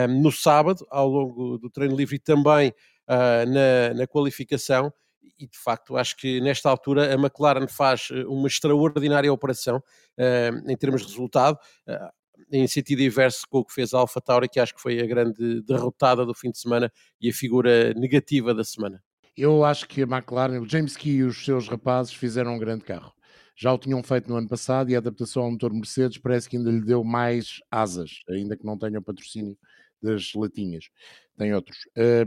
no 0.09 0.31
sábado, 0.31 0.87
ao 0.89 1.09
longo 1.09 1.57
do 1.57 1.69
treino 1.69 1.95
livre 1.95 2.15
e 2.15 2.19
também 2.19 2.73
na, 3.07 3.93
na 3.93 4.07
qualificação. 4.07 4.91
E 5.39 5.45
de 5.45 5.57
facto, 5.57 5.97
acho 5.97 6.15
que 6.17 6.41
nesta 6.41 6.69
altura 6.69 7.13
a 7.13 7.17
McLaren 7.17 7.67
faz 7.67 8.09
uma 8.27 8.47
extraordinária 8.47 9.31
operação 9.31 9.83
em 10.67 10.75
termos 10.75 11.01
de 11.01 11.07
resultado 11.07 11.59
em 12.51 12.67
sentido 12.67 13.01
inverso 13.01 13.47
com 13.49 13.59
o 13.59 13.65
que 13.65 13.73
fez 13.73 13.93
a 13.93 13.99
Alpha 13.99 14.21
Tauri, 14.21 14.47
que 14.47 14.59
acho 14.59 14.73
que 14.73 14.81
foi 14.81 14.99
a 14.99 15.05
grande 15.05 15.61
derrotada 15.63 16.25
do 16.25 16.33
fim 16.33 16.51
de 16.51 16.59
semana 16.59 16.91
e 17.19 17.29
a 17.29 17.33
figura 17.33 17.93
negativa 17.93 18.53
da 18.53 18.63
semana. 18.63 19.03
Eu 19.37 19.63
acho 19.63 19.87
que 19.87 20.01
a 20.01 20.05
McLaren, 20.05 20.59
o 20.59 20.67
James 20.67 20.97
Key 20.97 21.17
e 21.17 21.23
os 21.23 21.45
seus 21.45 21.67
rapazes 21.67 22.11
fizeram 22.11 22.55
um 22.55 22.57
grande 22.57 22.83
carro. 22.83 23.13
Já 23.55 23.71
o 23.71 23.77
tinham 23.77 24.01
feito 24.01 24.27
no 24.27 24.35
ano 24.35 24.47
passado 24.47 24.89
e 24.89 24.95
a 24.95 24.97
adaptação 24.97 25.43
ao 25.43 25.51
motor 25.51 25.71
Mercedes 25.71 26.17
parece 26.17 26.49
que 26.49 26.57
ainda 26.57 26.71
lhe 26.71 26.81
deu 26.81 27.03
mais 27.03 27.59
asas, 27.69 28.21
ainda 28.27 28.57
que 28.57 28.65
não 28.65 28.75
tenha 28.77 28.97
o 28.97 29.01
patrocínio 29.01 29.55
das 30.01 30.33
latinhas. 30.33 30.89
Tem 31.37 31.53
outros. 31.53 31.77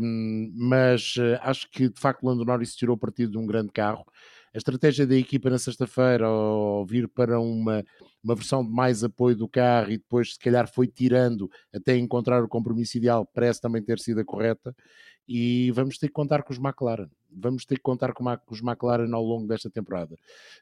Um, 0.00 0.52
mas 0.54 1.16
uh, 1.16 1.38
acho 1.42 1.68
que 1.70 1.88
de 1.88 2.00
facto 2.00 2.24
Lando 2.24 2.44
Norris 2.44 2.76
tirou 2.76 2.96
partido 2.96 3.32
de 3.32 3.38
um 3.38 3.46
grande 3.46 3.72
carro. 3.72 4.04
A 4.54 4.58
estratégia 4.58 5.06
da 5.06 5.16
equipa 5.16 5.50
na 5.50 5.58
sexta-feira, 5.58 6.26
ao 6.26 6.86
vir 6.86 7.08
para 7.08 7.40
uma, 7.40 7.84
uma 8.22 8.34
versão 8.36 8.64
de 8.64 8.70
mais 8.70 9.02
apoio 9.02 9.36
do 9.36 9.48
carro 9.48 9.90
e 9.90 9.98
depois, 9.98 10.34
se 10.34 10.38
calhar, 10.38 10.72
foi 10.72 10.86
tirando 10.86 11.50
até 11.72 11.96
encontrar 11.96 12.42
o 12.42 12.48
compromisso 12.48 12.96
ideal, 12.98 13.26
parece 13.32 13.60
também 13.60 13.82
ter 13.82 13.98
sido 13.98 14.20
a 14.20 14.24
correta 14.24 14.74
e 15.32 15.70
vamos 15.70 15.96
ter 15.96 16.08
que 16.08 16.12
contar 16.12 16.42
com 16.42 16.52
os 16.52 16.58
McLaren. 16.58 17.08
Vamos 17.30 17.64
ter 17.64 17.76
que 17.76 17.82
contar 17.82 18.12
com 18.12 18.24
os 18.50 18.60
McLaren 18.60 19.14
ao 19.14 19.22
longo 19.22 19.46
desta 19.46 19.70
temporada. 19.70 20.16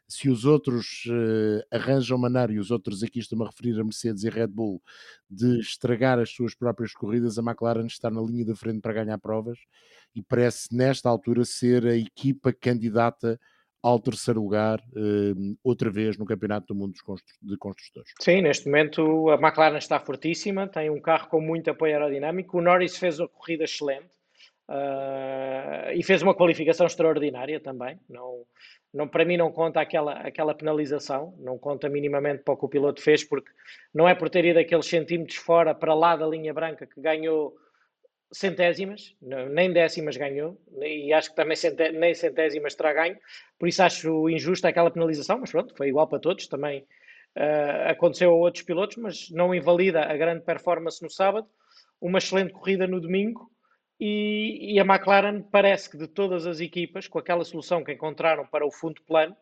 Se 0.07 0.29
os 0.29 0.45
outros 0.45 1.05
uh, 1.07 1.65
arranjam 1.71 2.19
maneira, 2.19 2.53
e 2.53 2.59
os 2.59 2.69
outros 2.69 3.01
aqui 3.01 3.17
estão 3.17 3.41
a 3.41 3.47
referir 3.47 3.79
a 3.79 3.83
Mercedes 3.83 4.23
e 4.23 4.29
Red 4.29 4.45
Bull, 4.45 4.79
de 5.27 5.59
estragar 5.59 6.19
as 6.19 6.29
suas 6.29 6.53
próprias 6.53 6.93
corridas, 6.93 7.39
a 7.39 7.41
McLaren 7.41 7.87
está 7.87 8.11
na 8.11 8.21
linha 8.21 8.45
da 8.45 8.55
frente 8.55 8.79
para 8.79 8.93
ganhar 8.93 9.17
provas 9.17 9.57
e 10.15 10.21
parece, 10.21 10.67
nesta 10.71 11.09
altura, 11.09 11.43
ser 11.45 11.87
a 11.87 11.95
equipa 11.95 12.53
candidata 12.53 13.39
ao 13.81 13.99
terceiro 13.99 14.39
lugar, 14.39 14.79
uh, 14.79 15.57
outra 15.63 15.89
vez 15.89 16.15
no 16.15 16.25
Campeonato 16.25 16.67
do 16.67 16.75
Mundo 16.75 16.93
de 17.41 17.57
Construtores. 17.57 18.11
Sim, 18.19 18.43
neste 18.43 18.67
momento 18.67 19.31
a 19.31 19.33
McLaren 19.33 19.79
está 19.79 19.99
fortíssima, 19.99 20.67
tem 20.67 20.91
um 20.91 21.01
carro 21.01 21.27
com 21.27 21.41
muito 21.41 21.71
apoio 21.71 21.93
aerodinâmico. 21.93 22.59
O 22.59 22.61
Norris 22.61 22.97
fez 22.97 23.19
uma 23.19 23.27
corrida 23.27 23.63
excelente 23.63 24.18
Uh, 24.69 25.89
e 25.95 26.03
fez 26.03 26.21
uma 26.21 26.35
qualificação 26.35 26.85
extraordinária 26.85 27.59
também. 27.59 27.99
Não, 28.07 28.45
não, 28.93 29.07
para 29.07 29.25
mim 29.25 29.35
não 29.35 29.51
conta 29.51 29.81
aquela, 29.81 30.13
aquela 30.13 30.53
penalização, 30.53 31.33
não 31.39 31.57
conta 31.57 31.89
minimamente 31.89 32.43
para 32.43 32.53
o 32.53 32.57
que 32.57 32.65
o 32.65 32.69
piloto 32.69 33.01
fez, 33.01 33.23
porque 33.23 33.49
não 33.91 34.07
é 34.07 34.13
por 34.13 34.29
ter 34.29 34.45
ido 34.45 34.59
aqueles 34.59 34.85
centímetros 34.85 35.37
fora 35.37 35.73
para 35.73 35.95
lá 35.95 36.15
da 36.15 36.27
linha 36.27 36.53
branca 36.53 36.85
que 36.85 37.01
ganhou 37.01 37.57
centésimas, 38.31 39.15
nem 39.49 39.73
décimas 39.73 40.15
ganhou, 40.15 40.55
e 40.79 41.11
acho 41.13 41.31
que 41.31 41.35
também 41.35 41.55
centé, 41.55 41.91
nem 41.91 42.13
centésimas 42.13 42.75
terá 42.75 42.93
ganho, 42.93 43.17
por 43.57 43.67
isso 43.67 43.81
acho 43.81 44.29
injusta 44.29 44.67
aquela 44.67 44.91
penalização, 44.91 45.39
mas 45.39 45.51
pronto, 45.51 45.75
foi 45.75 45.87
igual 45.87 46.07
para 46.07 46.19
todos, 46.19 46.47
também 46.47 46.81
uh, 47.35 47.89
aconteceu 47.89 48.29
a 48.29 48.35
outros 48.35 48.63
pilotos, 48.63 48.97
mas 48.97 49.31
não 49.31 49.53
invalida 49.53 50.03
a 50.03 50.15
grande 50.15 50.45
performance 50.45 51.01
no 51.01 51.09
sábado, 51.09 51.47
uma 51.99 52.19
excelente 52.19 52.53
corrida 52.53 52.85
no 52.85 53.01
domingo, 53.01 53.49
e, 53.99 54.73
e, 54.73 54.79
a 54.79 54.83
McLaren 54.83 55.41
parece 55.41 55.89
que 55.89 55.97
de 55.97 56.07
todas 56.07 56.47
as 56.47 56.59
equipas, 56.59 57.07
com 57.07 57.19
aquela 57.19 57.43
solução 57.43 57.83
que 57.83 57.91
encontraram 57.91 58.47
para 58.47 58.65
o 58.65 58.71
fundo 58.71 59.01
plano 59.01 59.35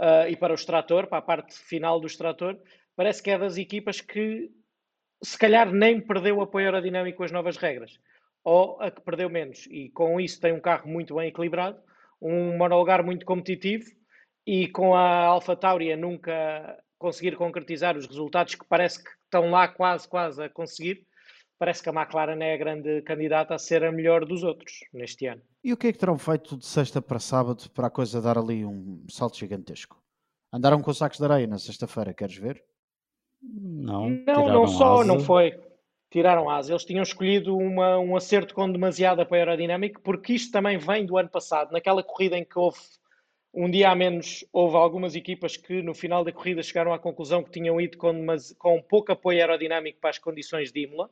uh, 0.00 0.28
e 0.28 0.36
para 0.36 0.52
o 0.52 0.56
extrator, 0.56 1.06
para 1.06 1.18
a 1.18 1.22
parte 1.22 1.54
final 1.54 2.00
do 2.00 2.06
extrator, 2.06 2.58
parece 2.96 3.22
que 3.22 3.30
é 3.30 3.38
das 3.38 3.56
equipas 3.56 4.00
que 4.00 4.50
se 5.22 5.38
calhar 5.38 5.70
nem 5.72 6.00
perdeu 6.00 6.38
o 6.38 6.42
apoio 6.42 6.66
aerodinâmico 6.66 7.18
com 7.18 7.24
as 7.24 7.32
novas 7.32 7.56
regras, 7.56 7.98
ou 8.42 8.80
a 8.80 8.90
que 8.90 9.00
perdeu 9.00 9.30
menos. 9.30 9.66
E 9.70 9.88
com 9.90 10.20
isso 10.20 10.40
tem 10.40 10.52
um 10.52 10.60
carro 10.60 10.88
muito 10.88 11.14
bem 11.14 11.28
equilibrado, 11.28 11.80
um 12.20 12.56
monolugar 12.56 13.04
muito 13.04 13.24
competitivo 13.24 13.84
e 14.46 14.68
com 14.68 14.94
a 14.94 15.24
Alpha 15.24 15.56
Tauri 15.56 15.92
a 15.92 15.96
nunca 15.96 16.78
conseguir 16.98 17.36
concretizar 17.36 17.96
os 17.96 18.06
resultados 18.06 18.54
que 18.54 18.64
parece 18.66 19.02
que 19.02 19.10
estão 19.24 19.50
lá 19.50 19.68
quase, 19.68 20.08
quase 20.08 20.42
a 20.42 20.48
conseguir 20.48 21.06
parece 21.58 21.82
que 21.82 21.88
a 21.88 21.92
McLaren 21.92 22.42
é 22.42 22.54
a 22.54 22.56
grande 22.56 23.02
candidata 23.02 23.54
a 23.54 23.58
ser 23.58 23.84
a 23.84 23.92
melhor 23.92 24.24
dos 24.24 24.42
outros 24.42 24.80
neste 24.92 25.26
ano. 25.26 25.42
E 25.62 25.72
o 25.72 25.76
que 25.76 25.88
é 25.88 25.92
que 25.92 25.98
terão 25.98 26.18
feito 26.18 26.56
de 26.56 26.66
sexta 26.66 27.00
para 27.00 27.18
sábado 27.18 27.70
para 27.70 27.86
a 27.86 27.90
coisa 27.90 28.20
dar 28.20 28.38
ali 28.38 28.64
um 28.64 29.04
salto 29.08 29.38
gigantesco? 29.38 30.02
Andaram 30.52 30.80
com 30.80 30.92
sacos 30.92 31.18
de 31.18 31.24
areia 31.24 31.46
na 31.46 31.58
sexta-feira, 31.58 32.14
queres 32.14 32.36
ver? 32.36 32.62
Não, 33.42 34.08
não, 34.08 34.48
não 34.48 34.66
só, 34.66 35.00
asa. 35.00 35.04
não 35.04 35.20
foi. 35.20 35.58
Tiraram 36.10 36.48
asa. 36.48 36.72
Eles 36.72 36.84
tinham 36.84 37.02
escolhido 37.02 37.56
uma, 37.56 37.98
um 37.98 38.16
acerto 38.16 38.54
com 38.54 38.70
demasiada 38.70 39.26
aerodinâmica, 39.28 40.00
porque 40.02 40.34
isto 40.34 40.52
também 40.52 40.78
vem 40.78 41.04
do 41.04 41.18
ano 41.18 41.28
passado, 41.28 41.72
naquela 41.72 42.02
corrida 42.02 42.38
em 42.38 42.44
que 42.44 42.58
houve 42.58 42.78
Um 43.56 43.70
dia 43.70 43.88
a 43.88 43.94
menos, 43.94 44.44
houve 44.52 44.76
algumas 44.76 45.14
equipas 45.14 45.56
que 45.56 45.80
no 45.80 45.94
final 45.94 46.24
da 46.24 46.32
corrida 46.32 46.60
chegaram 46.60 46.92
à 46.92 46.98
conclusão 46.98 47.40
que 47.40 47.52
tinham 47.52 47.80
ido 47.80 47.96
com, 47.96 48.26
com 48.58 48.82
pouco 48.82 49.12
apoio 49.12 49.38
aerodinâmico 49.38 50.00
para 50.00 50.10
as 50.10 50.18
condições 50.18 50.72
de 50.72 50.80
Imola. 50.80 51.08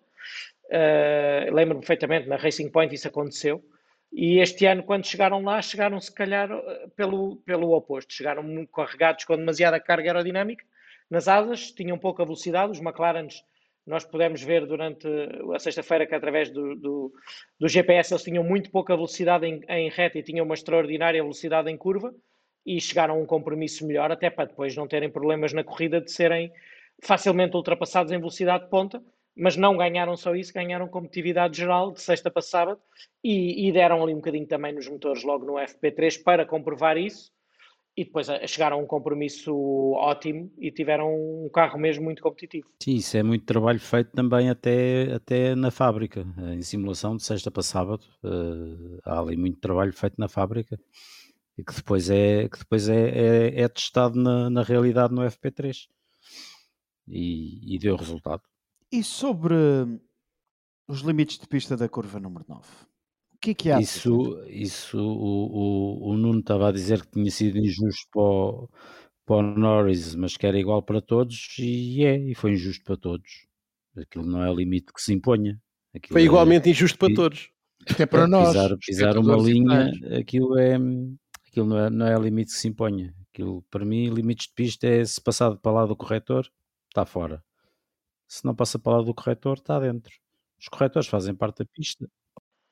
Uh, 0.64 1.54
Lembro-me 1.54 1.82
perfeitamente, 1.82 2.28
na 2.28 2.34
Racing 2.34 2.68
Point 2.68 2.92
isso 2.92 3.06
aconteceu. 3.06 3.64
E 4.12 4.40
este 4.40 4.66
ano, 4.66 4.82
quando 4.82 5.06
chegaram 5.06 5.40
lá, 5.40 5.62
chegaram 5.62 6.00
se 6.00 6.12
calhar 6.12 6.50
pelo, 6.96 7.36
pelo 7.46 7.72
oposto. 7.76 8.12
Chegaram 8.12 8.66
carregados 8.66 9.24
com 9.24 9.36
demasiada 9.36 9.78
carga 9.78 10.10
aerodinâmica 10.10 10.64
nas 11.08 11.28
asas, 11.28 11.70
tinham 11.70 11.96
pouca 11.96 12.24
velocidade. 12.24 12.72
Os 12.72 12.80
McLarens, 12.80 13.44
nós 13.86 14.04
pudemos 14.04 14.42
ver 14.42 14.66
durante 14.66 15.06
a 15.54 15.60
sexta-feira 15.60 16.06
que 16.08 16.14
através 16.14 16.50
do, 16.50 16.74
do, 16.74 17.12
do, 17.60 17.68
GPS 17.68 18.12
eles 18.12 18.24
tinham 18.24 18.42
muito 18.42 18.68
pouca 18.68 18.96
velocidade 18.96 19.46
em, 19.46 19.60
em 19.68 19.88
reta 19.88 20.18
e 20.18 20.24
tinham 20.24 20.44
uma 20.44 20.54
extraordinária 20.54 21.22
velocidade 21.22 21.70
em 21.70 21.76
curva 21.76 22.12
e 22.64 22.80
chegaram 22.80 23.14
a 23.14 23.18
um 23.18 23.26
compromisso 23.26 23.86
melhor, 23.86 24.10
até 24.10 24.30
para 24.30 24.46
depois 24.46 24.76
não 24.76 24.86
terem 24.86 25.10
problemas 25.10 25.52
na 25.52 25.64
corrida 25.64 26.00
de 26.00 26.10
serem 26.10 26.52
facilmente 27.02 27.56
ultrapassados 27.56 28.12
em 28.12 28.18
velocidade 28.18 28.64
de 28.64 28.70
ponta, 28.70 29.02
mas 29.34 29.56
não 29.56 29.76
ganharam 29.76 30.16
só 30.16 30.34
isso, 30.34 30.52
ganharam 30.52 30.86
competitividade 30.86 31.56
geral 31.56 31.90
de 31.90 32.00
sexta 32.00 32.30
para 32.30 32.42
sábado 32.42 32.80
e, 33.24 33.68
e 33.68 33.72
deram 33.72 34.02
ali 34.02 34.12
um 34.12 34.18
bocadinho 34.18 34.46
também 34.46 34.72
nos 34.72 34.88
motores 34.88 35.24
logo 35.24 35.44
no 35.44 35.54
FP3 35.54 36.22
para 36.22 36.46
comprovar 36.46 36.96
isso 36.96 37.32
e 37.96 38.04
depois 38.04 38.26
chegaram 38.46 38.78
a 38.78 38.80
um 38.80 38.86
compromisso 38.86 39.54
ótimo 39.94 40.50
e 40.58 40.70
tiveram 40.70 41.14
um 41.14 41.50
carro 41.52 41.78
mesmo 41.78 42.04
muito 42.04 42.22
competitivo. 42.22 42.66
Sim, 42.82 42.94
isso 42.94 43.16
é 43.16 43.22
muito 43.22 43.44
trabalho 43.44 43.80
feito 43.80 44.10
também 44.12 44.48
até, 44.48 45.12
até 45.14 45.54
na 45.54 45.70
fábrica, 45.70 46.26
em 46.54 46.62
simulação 46.62 47.16
de 47.16 47.22
sexta 47.22 47.50
para 47.50 47.62
sábado. 47.62 48.04
Uh, 48.24 48.98
há 49.04 49.20
ali 49.20 49.36
muito 49.36 49.60
trabalho 49.60 49.92
feito 49.92 50.14
na 50.18 50.28
fábrica 50.28 50.78
e 51.56 51.64
que 51.64 51.74
depois 51.74 52.08
é, 52.10 52.48
que 52.48 52.58
depois 52.58 52.88
é, 52.88 53.10
é, 53.10 53.60
é 53.62 53.68
testado 53.68 54.20
na, 54.20 54.48
na 54.48 54.62
realidade 54.62 55.14
no 55.14 55.22
FP3 55.22 55.86
e, 57.08 57.74
e 57.74 57.78
deu 57.78 57.96
resultado. 57.96 58.42
E 58.90 59.02
sobre 59.02 59.54
os 60.88 61.00
limites 61.00 61.38
de 61.38 61.46
pista 61.46 61.76
da 61.76 61.88
curva 61.88 62.18
número 62.20 62.44
9? 62.48 62.60
O 63.34 63.38
que 63.40 63.50
é 63.50 63.54
que 63.54 63.70
há? 63.70 63.80
Isso, 63.80 64.44
isso 64.46 64.98
o, 64.98 66.08
o, 66.08 66.10
o 66.10 66.16
Nuno 66.16 66.40
estava 66.40 66.68
a 66.68 66.72
dizer 66.72 67.02
que 67.02 67.10
tinha 67.10 67.30
sido 67.30 67.58
injusto 67.58 68.06
para 68.12 68.22
o, 68.22 68.68
para 69.26 69.36
o 69.36 69.42
Norris, 69.42 70.14
mas 70.14 70.36
que 70.36 70.46
era 70.46 70.58
igual 70.58 70.82
para 70.82 71.00
todos, 71.00 71.56
e 71.58 72.04
é, 72.04 72.16
e 72.18 72.34
foi 72.34 72.52
injusto 72.52 72.84
para 72.84 72.96
todos. 72.96 73.46
Aquilo 73.96 74.26
não 74.26 74.44
é 74.44 74.54
limite 74.54 74.92
que 74.92 75.02
se 75.02 75.12
imponha. 75.12 75.60
Aquilo 75.94 76.12
foi 76.12 76.22
é 76.22 76.24
igualmente 76.24 76.68
é, 76.68 76.72
injusto 76.72 76.98
para 76.98 77.12
todos. 77.14 77.50
Até 77.90 78.06
para 78.06 78.26
nós. 78.28 78.48
Pisar, 78.48 78.76
pisar 78.78 79.18
uma 79.18 79.36
linha, 79.36 79.90
aquilo 80.18 80.56
é 80.56 80.78
aquilo 81.52 81.66
não 81.66 81.78
é, 81.78 81.90
não 81.90 82.06
é 82.06 82.18
limite 82.18 82.52
que 82.52 82.58
se 82.58 82.66
imponha. 82.66 83.14
Aquilo, 83.30 83.62
para 83.70 83.84
mim, 83.84 84.08
limites 84.08 84.46
de 84.46 84.54
pista 84.54 84.86
é 84.86 85.04
se 85.04 85.20
passar 85.20 85.54
para 85.56 85.72
lá 85.72 85.86
do 85.86 85.94
corretor, 85.94 86.50
está 86.88 87.04
fora. 87.04 87.44
Se 88.26 88.44
não 88.44 88.54
passa 88.54 88.78
para 88.78 88.96
lá 88.96 89.02
do 89.02 89.14
corretor, 89.14 89.58
está 89.58 89.78
dentro. 89.78 90.12
Os 90.58 90.68
corretores 90.68 91.08
fazem 91.08 91.34
parte 91.34 91.58
da 91.58 91.64
pista. 91.66 92.08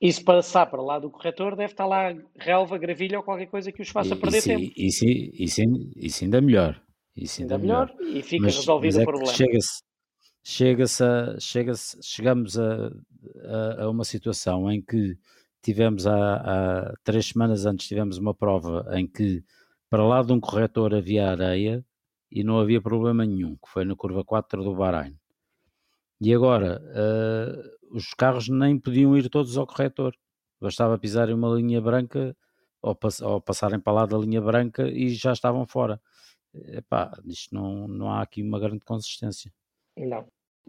E 0.00 0.10
se 0.10 0.24
passar 0.24 0.66
para 0.66 0.80
lá 0.80 0.98
do 0.98 1.10
corretor, 1.10 1.54
deve 1.54 1.72
estar 1.72 1.86
lá 1.86 2.14
relva, 2.38 2.78
gravilha 2.78 3.18
ou 3.18 3.24
qualquer 3.24 3.46
coisa 3.46 3.70
que 3.70 3.82
os 3.82 3.90
faça 3.90 4.16
perder 4.16 4.38
isso, 4.38 4.48
tempo. 4.48 4.72
Isso, 4.74 5.04
isso, 5.04 5.60
isso 5.96 6.24
ainda 6.24 6.40
melhor. 6.40 6.82
Isso 7.14 7.42
ainda, 7.42 7.56
ainda 7.56 7.66
melhor. 7.66 7.94
melhor. 7.98 8.16
E 8.16 8.22
fica 8.22 8.44
mas, 8.44 8.56
resolvido 8.56 8.94
mas 8.94 8.98
é 8.98 9.02
o 9.02 9.06
problema. 9.06 9.32
Chega-se 9.32 9.82
chega 10.42 10.84
a, 10.84 11.38
chega 11.38 11.72
chegamos 12.00 12.58
a, 12.58 12.86
a, 13.44 13.82
a, 13.82 13.90
uma 13.90 14.04
situação 14.04 14.70
em 14.70 14.80
que 14.80 15.18
tivemos 15.62 16.06
há, 16.06 16.34
há, 16.36 16.94
três 17.04 17.26
semanas 17.26 17.66
antes 17.66 17.86
tivemos 17.86 18.18
uma 18.18 18.34
prova 18.34 18.86
em 18.92 19.06
que 19.06 19.44
para 19.88 20.04
lá 20.06 20.22
de 20.22 20.32
um 20.32 20.40
corretor 20.40 20.94
havia 20.94 21.30
areia 21.30 21.84
e 22.30 22.44
não 22.44 22.60
havia 22.60 22.80
problema 22.80 23.26
nenhum, 23.26 23.56
que 23.56 23.68
foi 23.68 23.84
na 23.84 23.96
curva 23.96 24.24
4 24.24 24.62
do 24.62 24.74
Bahrein. 24.74 25.18
E 26.20 26.32
agora, 26.34 26.80
uh, 26.80 27.96
os 27.96 28.14
carros 28.14 28.48
nem 28.48 28.78
podiam 28.78 29.16
ir 29.16 29.28
todos 29.28 29.56
ao 29.56 29.66
corretor. 29.66 30.14
Bastava 30.60 30.98
pisarem 30.98 31.34
uma 31.34 31.48
linha 31.48 31.80
branca 31.80 32.36
ou, 32.82 32.94
pass 32.94 33.20
ou, 33.20 33.40
passarem 33.40 33.80
para 33.80 33.92
lá 33.92 34.06
da 34.06 34.18
linha 34.18 34.40
branca 34.40 34.88
e 34.88 35.08
já 35.10 35.32
estavam 35.32 35.66
fora. 35.66 36.00
Epá, 36.54 37.18
isto 37.26 37.54
não, 37.54 37.88
não 37.88 38.10
há 38.10 38.22
aqui 38.22 38.42
uma 38.42 38.60
grande 38.60 38.84
consistência. 38.84 39.52
Não. 39.96 40.28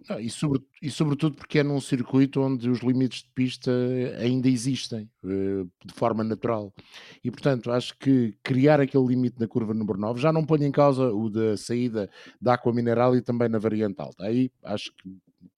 Ah, 0.09 0.19
e, 0.19 0.29
sobre, 0.29 0.61
e, 0.81 0.89
sobretudo 0.89 1.35
porque 1.35 1.59
é 1.59 1.63
num 1.63 1.79
circuito 1.79 2.41
onde 2.41 2.69
os 2.69 2.79
limites 2.79 3.21
de 3.21 3.29
pista 3.29 3.71
ainda 4.19 4.49
existem 4.49 5.09
uh, 5.23 5.69
de 5.85 5.93
forma 5.93 6.23
natural. 6.23 6.73
E 7.23 7.29
portanto, 7.29 7.71
acho 7.71 7.95
que 7.97 8.35
criar 8.43 8.81
aquele 8.81 9.05
limite 9.05 9.39
na 9.39 9.47
curva 9.47 9.73
número 9.73 9.99
9 9.99 10.19
já 10.19 10.33
não 10.33 10.45
põe 10.45 10.63
em 10.63 10.71
causa 10.71 11.11
o 11.13 11.29
da 11.29 11.55
saída 11.55 12.09
da 12.41 12.55
água 12.55 12.73
mineral 12.73 13.15
e 13.15 13.21
também 13.21 13.47
na 13.47 13.59
variante 13.59 14.01
alta. 14.01 14.25
Aí 14.25 14.51
acho 14.63 14.91
que 14.95 15.09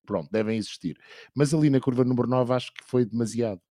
pronto, 0.06 0.30
devem 0.32 0.58
existir. 0.58 0.98
Mas 1.34 1.54
ali 1.54 1.70
na 1.70 1.80
curva 1.80 2.04
número 2.04 2.28
9 2.28 2.54
acho 2.54 2.74
que 2.74 2.84
foi 2.86 3.06
demasiado. 3.06 3.62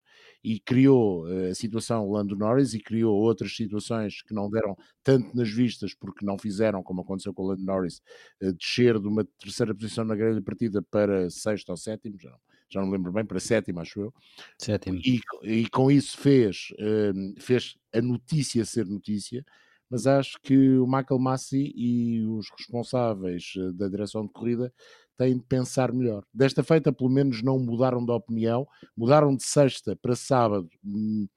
E 0.45 0.59
criou 0.61 1.29
eh, 1.29 1.51
a 1.51 1.55
situação 1.55 2.11
Lando 2.11 2.37
Norris 2.37 2.75
e 2.75 2.81
criou 2.81 3.15
outras 3.17 3.55
situações 3.55 4.23
que 4.23 4.35
não 4.35 4.51
deram 4.51 4.77
tanto 5.03 5.37
nas 5.37 5.49
vistas, 5.51 5.95
porque 5.95 6.25
não 6.25 6.39
fizeram, 6.39 6.83
como 6.83 7.03
aconteceu 7.03 7.33
com 7.33 7.43
o 7.43 7.47
Lando 7.49 7.65
Norris, 7.65 8.01
eh, 8.41 8.53
descer 8.53 8.99
de 8.99 9.07
uma 9.09 9.25
terceira 9.39 9.75
posição 9.75 10.05
na 10.05 10.17
grelha 10.17 10.43
partida 10.43 10.83
para 10.83 11.31
sexto 11.31 11.71
ou 11.71 11.77
sétimo, 11.77 12.19
já 12.21 12.31
não, 12.31 12.39
já 12.69 12.81
não 12.81 12.91
lembro 12.91 13.13
bem, 13.13 13.25
para 13.25 13.41
sétimo, 13.41 13.81
acho 13.81 14.01
eu. 14.01 14.15
Sétimo. 14.59 14.99
E, 15.05 15.21
e 15.43 15.69
com 15.71 15.91
isso 15.91 16.17
fez, 16.19 16.69
ehm, 16.79 17.35
fez 17.39 17.77
a 17.95 18.01
notícia 18.01 18.65
ser 18.65 18.87
notícia, 18.87 19.45
mas 19.91 20.07
acho 20.07 20.39
que 20.43 20.79
o 20.79 20.87
Michael 20.87 21.19
Massey 21.21 21.73
e 21.77 22.25
os 22.25 22.47
responsáveis 22.57 23.53
eh, 23.57 23.73
da 23.75 23.89
direção 23.89 24.27
de 24.27 24.33
corrida 24.33 24.73
têm 25.17 25.37
de 25.37 25.45
pensar 25.45 25.93
melhor. 25.93 26.25
Desta 26.33 26.63
feita, 26.63 26.93
pelo 26.93 27.11
menos, 27.11 27.43
não 27.43 27.59
mudaram 27.59 28.05
de 28.05 28.11
opinião, 28.11 28.67
mudaram 28.97 29.35
de 29.35 29.45
sexta 29.45 29.97
para 29.97 30.17
sábado 30.17 30.69
hum, 30.85 31.29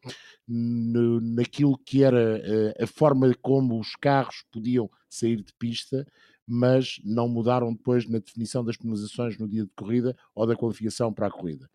naquilo 0.47 1.78
que 1.78 2.03
era 2.03 2.41
eh, 2.43 2.84
a 2.84 2.88
forma 2.88 3.34
como 3.41 3.80
os 3.80 3.95
carros 3.95 4.43
podiam 4.51 4.89
sair 5.09 5.38
de 5.38 5.53
pista, 5.53 6.05
mas 6.47 6.99
não 7.03 7.28
mudaram 7.28 7.73
depois 7.73 8.07
na 8.07 8.19
definição 8.19 8.63
das 8.63 8.78
penalizações 8.78 9.38
no 9.38 9.47
dia 9.47 9.63
de 9.63 9.71
corrida 9.76 10.15
ou 10.34 10.45
da 10.45 10.55
qualificação 10.55 11.11
para 11.11 11.28
a 11.28 11.32
corrida. 11.32 11.69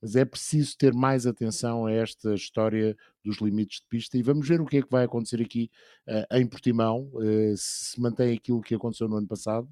Mas 0.00 0.16
é 0.16 0.24
preciso 0.24 0.76
ter 0.76 0.92
mais 0.92 1.26
atenção 1.26 1.86
a 1.86 1.92
esta 1.92 2.34
história 2.34 2.96
dos 3.24 3.38
limites 3.38 3.80
de 3.80 3.86
pista 3.86 4.18
e 4.18 4.22
vamos 4.22 4.46
ver 4.46 4.60
o 4.60 4.66
que 4.66 4.78
é 4.78 4.82
que 4.82 4.90
vai 4.90 5.04
acontecer 5.04 5.40
aqui 5.40 5.70
uh, 6.06 6.36
em 6.36 6.46
Portimão, 6.46 7.10
uh, 7.14 7.56
se 7.56 7.98
mantém 8.00 8.34
aquilo 8.34 8.60
que 8.60 8.74
aconteceu 8.74 9.08
no 9.08 9.16
ano 9.16 9.26
passado 9.26 9.68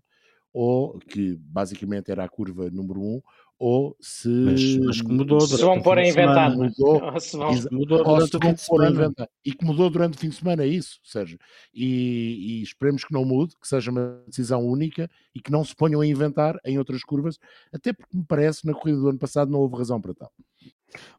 ou 0.53 0.98
que 0.98 1.36
basicamente 1.36 2.11
era 2.11 2.24
a 2.24 2.28
curva 2.28 2.70
número 2.70 3.00
1, 3.00 3.05
um, 3.05 3.22
ou 3.59 3.96
se, 4.00 4.28
mas, 4.28 4.76
mas 4.78 5.00
que 5.00 5.07
mudou 5.07 5.40
se 5.40 5.57
vão 5.62 5.80
pôr 5.80 5.96
a 5.96 6.09
inventar 6.09 6.50
mudou, 6.50 7.20
se 7.20 7.36
vão, 7.36 7.53
mudou 7.70 8.05
ou 8.05 8.26
se 8.26 8.36
vão 8.36 8.55
pôr 8.66 8.84
a 8.84 8.90
inventar. 8.90 9.28
E 9.44 9.53
que 9.53 9.64
mudou 9.64 9.88
durante 9.88 10.16
o 10.16 10.20
fim 10.20 10.30
de 10.30 10.34
semana 10.34 10.64
é 10.64 10.66
isso 10.66 10.98
Sérgio. 11.05 11.38
E, 11.72 12.59
e, 12.59 12.62
esperemos 12.62 13.05
que 13.05 13.12
não 13.12 13.24
mude 13.24 13.55
que 13.61 13.68
seja 13.68 13.92
uma 13.92 14.20
decisão 14.26 14.66
única 14.66 15.09
e 15.32 15.40
que 15.40 15.53
não 15.53 15.64
se 15.64 15.76
ponham 15.76 16.00
a 16.00 16.07
inventar 16.07 16.59
em 16.64 16.76
outras 16.76 17.05
curvas 17.05 17.38
até 17.72 17.92
porque 17.92 18.16
me 18.16 18.24
parece 18.24 18.66
na 18.66 18.74
corrida 18.74 18.98
do 18.98 19.09
ano 19.09 19.18
passado 19.18 19.50
não 19.50 19.61
houve 19.61 19.76
razão 19.76 20.00
para 20.00 20.12
tal. 20.12 20.32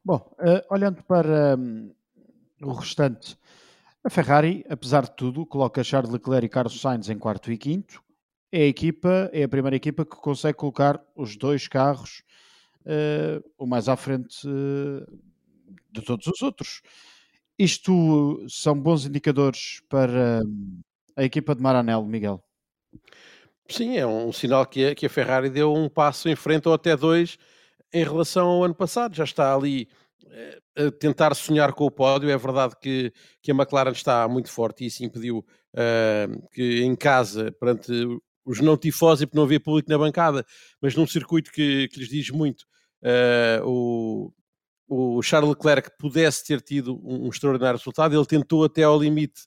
Bom, 0.04 0.30
uh, 0.34 0.62
olhando 0.70 1.02
para 1.04 1.56
um, 1.58 1.94
o 2.62 2.74
restante 2.74 3.38
a 4.04 4.10
Ferrari, 4.10 4.66
apesar 4.70 5.04
de 5.04 5.16
tudo, 5.16 5.46
coloca 5.46 5.82
Charles 5.82 6.12
Leclerc 6.12 6.46
e 6.46 6.50
Carlos 6.50 6.82
Sainz 6.82 7.10
em 7.10 7.18
quarto 7.18 7.50
e 7.54 7.58
quinto 7.58 8.03
é 8.54 8.62
a 8.62 8.68
equipa, 8.68 9.32
é 9.34 9.42
a 9.42 9.50
primeira 9.50 9.76
equipa 9.76 10.06
que 10.06 10.16
consegue 10.16 10.60
colocar 10.60 11.04
os 11.16 11.36
dois 11.36 11.68
carros 11.68 12.22
uh, 12.86 13.44
o 13.58 13.66
mais 13.66 13.90
à 13.90 13.96
frente 13.96 14.48
uh, 14.48 15.20
de 15.92 16.04
todos 16.04 16.28
os 16.28 16.40
outros. 16.44 16.84
Isto 17.58 18.46
são 18.48 18.80
bons 18.80 19.08
indicadores 19.08 19.82
para 19.90 20.44
a 21.16 21.24
equipa 21.24 21.56
de 21.56 21.64
Maranello, 21.64 22.06
Miguel? 22.06 22.44
Sim, 23.68 23.98
é 23.98 24.06
um 24.06 24.32
sinal 24.32 24.68
que 24.68 24.86
a, 24.86 24.96
que 24.96 25.08
a 25.08 25.10
Ferrari 25.10 25.50
deu 25.50 25.74
um 25.74 25.90
passo 25.90 26.30
em 26.30 26.36
frente 26.36 26.68
ou 26.68 26.76
até 26.76 26.96
dois 26.96 27.40
em 27.92 28.04
relação 28.04 28.48
ao 28.48 28.64
ano 28.64 28.76
passado. 28.76 29.16
Já 29.16 29.24
está 29.24 29.56
ali 29.56 29.88
eh, 30.28 30.60
a 30.76 30.92
tentar 30.92 31.34
sonhar 31.34 31.74
com 31.74 31.86
o 31.86 31.92
pódio. 31.92 32.30
É 32.30 32.38
verdade 32.38 32.76
que, 32.80 33.12
que 33.42 33.52
a 33.52 33.56
McLaren 33.56 33.92
está 33.92 34.28
muito 34.28 34.52
forte 34.52 34.84
e 34.84 34.88
isso 34.88 35.04
impediu 35.04 35.44
que 36.52 36.84
em 36.84 36.96
casa, 36.96 37.52
perante 37.54 37.92
os 38.46 38.60
não 38.60 38.78
tifosi 38.78 39.26
porque 39.26 39.38
não 39.38 39.46
havia 39.46 39.60
público 39.60 39.90
na 39.90 39.98
bancada, 39.98 40.46
mas 40.82 40.96
num 40.96 41.08
circuito 41.08 41.52
que, 41.52 41.88
que 41.90 42.00
lhes 42.00 42.10
diz 42.10 42.30
muito, 42.30 42.62
uh, 43.02 43.66
o, 43.68 44.34
o 44.88 45.22
Charles 45.22 45.50
Leclerc 45.50 45.92
pudesse 45.98 46.46
ter 46.46 46.62
tido 46.62 46.96
um, 47.04 47.26
um, 47.26 47.30
extraordinário 47.30 47.78
resultado. 47.78 48.16
Ele 48.16 48.26
tentou 48.26 48.64
até 48.64 48.84
ao 48.84 49.00
limite 49.00 49.42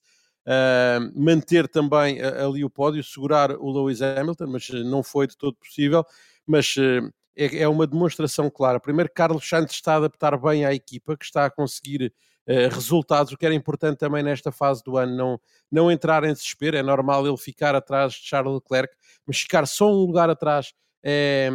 uh, 0.46 1.12
manter 1.14 1.68
também 1.68 2.20
ali 2.20 2.64
o 2.64 2.70
pódio, 2.70 3.02
segurar 3.04 3.52
o 3.52 3.70
Lewis 3.70 4.02
Hamilton, 4.02 4.46
mas 4.46 4.68
não 4.68 5.02
foi 5.02 5.26
de 5.26 5.36
todo 5.36 5.54
possível. 5.56 6.04
Mas 6.46 6.76
uh, 6.76 7.12
é, 7.36 7.58
é, 7.58 7.68
uma 7.68 7.86
demonstração 7.86 8.48
clara. 8.48 8.80
Primeiro, 8.80 9.10
Carlos 9.14 9.46
Sainz 9.46 9.70
está 9.70 9.94
a 9.94 9.96
adaptar 9.96 10.38
bem 10.38 10.64
à 10.64 10.72
equipa, 10.72 11.16
que 11.16 11.24
está 11.24 11.44
a 11.44 11.50
conseguir 11.50 12.12
resultados, 12.46 13.32
o 13.32 13.36
que 13.36 13.44
era 13.44 13.54
importante 13.54 13.98
também 13.98 14.22
nesta 14.22 14.52
fase 14.52 14.82
do 14.84 14.96
ano, 14.96 15.16
não, 15.16 15.40
não 15.70 15.90
entrar 15.90 16.22
em 16.24 16.32
desespero, 16.32 16.76
é 16.76 16.82
normal 16.82 17.26
ele 17.26 17.36
ficar 17.36 17.74
atrás 17.74 18.12
de 18.12 18.20
Charles 18.26 18.54
Leclerc, 18.54 18.94
mas 19.26 19.40
ficar 19.40 19.66
só 19.66 19.90
um 19.90 19.96
lugar 19.96 20.30
atrás 20.30 20.72
é, 21.04 21.50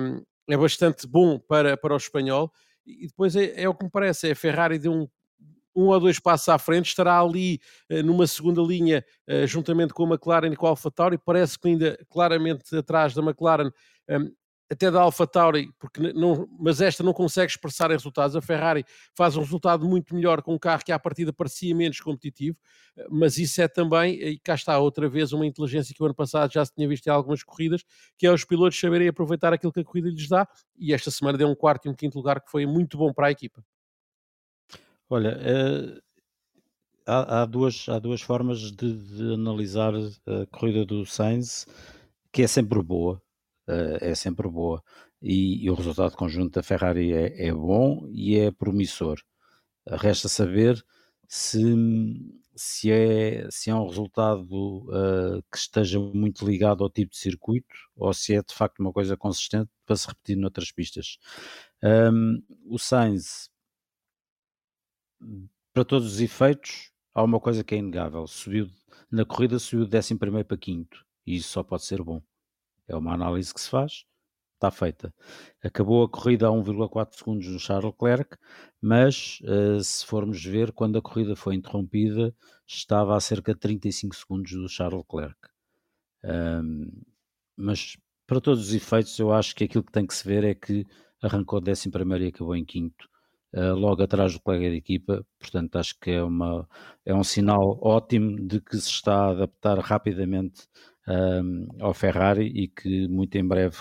é 0.50 0.58
bastante 0.58 1.08
bom 1.08 1.40
para, 1.40 1.78
para 1.78 1.94
o 1.94 1.98
espanhol, 1.98 2.52
e 2.86 3.08
depois 3.08 3.36
é, 3.36 3.62
é 3.62 3.70
o 3.70 3.74
que 3.74 3.86
me 3.86 3.92
parece, 3.92 4.28
é 4.28 4.32
a 4.32 4.36
Ferrari 4.36 4.78
de 4.78 4.90
um 4.90 5.08
um 5.76 5.88
ou 5.88 6.00
dois 6.00 6.20
passos 6.20 6.50
à 6.50 6.58
frente, 6.58 6.88
estará 6.88 7.20
ali 7.20 7.60
uh, 7.90 8.04
numa 8.04 8.28
segunda 8.28 8.62
linha, 8.62 9.04
uh, 9.28 9.48
juntamente 9.48 9.94
com 9.94 10.06
a 10.06 10.10
McLaren 10.10 10.52
e 10.52 10.56
com 10.56 10.68
a 10.68 10.70
AlphaTauri, 10.70 11.18
parece 11.18 11.58
que 11.58 11.70
ainda 11.70 11.98
claramente 12.10 12.76
atrás 12.76 13.14
da 13.14 13.22
McLaren, 13.22 13.72
um, 14.10 14.32
até 14.72 14.90
da 14.90 15.02
AlphaTauri, 15.02 15.70
porque 15.78 16.14
não, 16.14 16.48
mas 16.58 16.80
esta 16.80 17.04
não 17.04 17.12
consegue 17.12 17.52
expressar 17.52 17.92
em 17.92 17.96
resultados. 17.96 18.38
A 18.38 18.42
Ferrari 18.42 18.86
faz 19.14 19.36
um 19.36 19.42
resultado 19.42 19.86
muito 19.86 20.16
melhor 20.16 20.42
com 20.42 20.56
um 20.56 20.58
carro 20.58 20.82
que 20.86 20.94
à 20.94 20.98
partida 20.98 21.34
parecia 21.34 21.76
menos 21.76 22.00
competitivo, 22.00 22.58
eh, 22.96 23.06
mas 23.12 23.38
isso 23.38 23.62
é 23.62 23.68
também, 23.68 24.14
e 24.14 24.40
cá 24.40 24.56
está 24.56 24.80
outra 24.80 25.10
vez 25.10 25.34
uma 25.34 25.46
inteligência 25.46 25.94
que 25.94 26.02
o 26.02 26.06
ano 26.06 26.16
passado 26.16 26.54
já 26.54 26.64
se 26.64 26.74
tinha 26.74 26.88
visto 26.88 27.06
em 27.06 27.10
algumas 27.10 27.44
corridas, 27.44 27.84
que 28.18 28.26
é 28.26 28.32
os 28.32 28.46
pilotos 28.46 28.80
saberem 28.80 29.10
aproveitar 29.10 29.52
aquilo 29.52 29.74
que 29.74 29.82
a 29.82 29.84
corrida 29.84 30.08
lhes 30.08 30.30
dá, 30.30 30.48
e 30.78 30.94
esta 30.94 31.12
semana 31.12 31.38
deu 31.38 31.50
um 31.50 31.56
quarto 31.56 31.88
e 31.88 31.92
um 31.92 31.94
quinto 31.94 32.18
lugar 32.18 32.40
que 32.40 32.50
foi 32.50 32.66
muito 32.66 32.98
bom 32.98 33.12
para 33.12 33.28
a 33.28 33.32
equipa. 33.32 33.62
Olha, 35.10 35.38
uh, 35.38 36.02
há, 37.06 37.42
há, 37.42 37.46
duas, 37.46 37.90
há 37.90 38.00
duas 38.00 38.22
formas 38.22 38.72
de, 38.72 38.94
de, 38.94 39.34
analisar 39.34 39.94
a 39.94 40.46
corrida 40.46 40.86
do 40.86 41.06
Sainz, 41.06 41.68
que 42.32 42.44
é 42.44 42.48
sempre 42.48 42.82
boa, 42.82 43.22
é 44.02 44.16
sempre 44.16 44.48
boa, 44.50 44.84
e, 45.22 45.64
e, 45.66 45.70
o 45.70 45.76
resultado 45.76 46.16
conjunto 46.16 46.54
da 46.56 46.64
Ferrari 46.64 47.14
é, 47.14 47.48
é 47.48 47.54
bom 47.54 48.08
e 48.12 48.38
é 48.38 48.52
promissor. 48.52 49.20
Resta 49.88 50.28
saber 50.28 50.84
se, 51.28 51.60
se, 52.56 52.92
é, 52.92 53.48
se 53.50 53.70
é 53.70 53.76
um 53.76 53.88
resultado 53.88 54.88
uh, 54.90 55.44
que 55.52 55.58
esteja 55.58 56.00
muito 56.00 56.46
ligado 56.46 56.84
ao 56.84 56.90
tipo 56.90 57.12
de 57.12 57.18
circuito 57.18 57.76
ou 57.96 58.14
se 58.14 58.36
é 58.36 58.42
de 58.42 58.54
facto 58.54 58.80
uma 58.80 58.92
coisa 58.92 59.16
consistente 59.18 59.70
para 59.86 59.96
se 59.96 60.08
repetir 60.08 60.38
noutras 60.38 60.72
pistas. 60.72 61.18
Um, 61.84 62.42
o 62.66 62.78
Sainz 62.78 63.50
para 65.74 65.86
todos 65.86 66.14
os 66.14 66.20
efeitos, 66.20 66.92
há 67.14 67.24
uma 67.24 67.40
coisa 67.40 67.64
que 67.64 67.76
é 67.76 67.78
inegável: 67.78 68.28
subiu 68.28 68.70
na 69.12 69.26
corrida, 69.26 69.60
subiu 69.60 69.86
de 69.86 69.98
11 69.98 70.16
para 70.18 70.58
5 70.64 70.90
e 71.26 71.36
isso 71.36 71.50
só 71.50 71.64
pode 71.64 71.86
ser 71.86 72.02
bom. 72.04 72.22
É 72.92 72.96
uma 72.96 73.14
análise 73.14 73.54
que 73.54 73.62
se 73.62 73.70
faz, 73.70 74.06
está 74.56 74.70
feita. 74.70 75.14
Acabou 75.64 76.04
a 76.04 76.10
corrida 76.10 76.48
a 76.48 76.52
1,4 76.52 77.16
segundos 77.16 77.48
no 77.48 77.60
Charles 77.60 77.86
Leclerc, 77.86 78.38
mas 78.82 79.40
uh, 79.44 79.82
se 79.82 80.06
formos 80.06 80.44
ver, 80.44 80.72
quando 80.74 80.98
a 80.98 81.02
corrida 81.02 81.36
foi 81.36 81.56
interrompida, 81.56 82.36
estava 82.68 83.16
a 83.16 83.20
cerca 83.20 83.54
de 83.54 83.60
35 83.60 84.16
segundos 84.16 84.52
do 84.52 84.68
Charles 84.68 85.00
Leclerc. 85.00 85.40
Um, 86.24 86.92
mas 87.56 87.98
para 88.28 88.42
todos 88.42 88.68
os 88.68 88.74
efeitos, 88.74 89.18
eu 89.20 89.32
acho 89.32 89.56
que 89.56 89.64
aquilo 89.64 89.84
que 89.84 89.92
tem 89.92 90.06
que 90.06 90.14
se 90.14 90.28
ver 90.28 90.44
é 90.44 90.54
que 90.54 90.86
arrancou 91.22 91.62
de 91.62 91.72
11 91.72 91.90
e 92.22 92.28
acabou 92.28 92.56
em 92.56 92.66
quinto 92.66 93.10
uh, 93.54 93.74
logo 93.74 94.04
atrás 94.04 94.34
do 94.34 94.42
colega 94.42 94.70
de 94.70 94.78
equipa, 94.78 95.26
portanto 95.40 95.78
acho 95.78 96.00
que 96.00 96.12
é, 96.12 96.24
uma, 96.24 96.68
é 97.06 97.14
um 97.14 97.24
sinal 97.24 97.80
ótimo 97.82 98.36
de 98.48 98.60
que 98.62 98.78
se 98.78 98.90
está 98.90 99.26
a 99.26 99.30
adaptar 99.32 99.80
rapidamente 99.80 100.68
um, 101.08 101.68
ao 101.80 101.94
Ferrari 101.94 102.48
e 102.48 102.68
que 102.68 103.08
muito 103.08 103.38
em 103.38 103.48
breve 103.48 103.78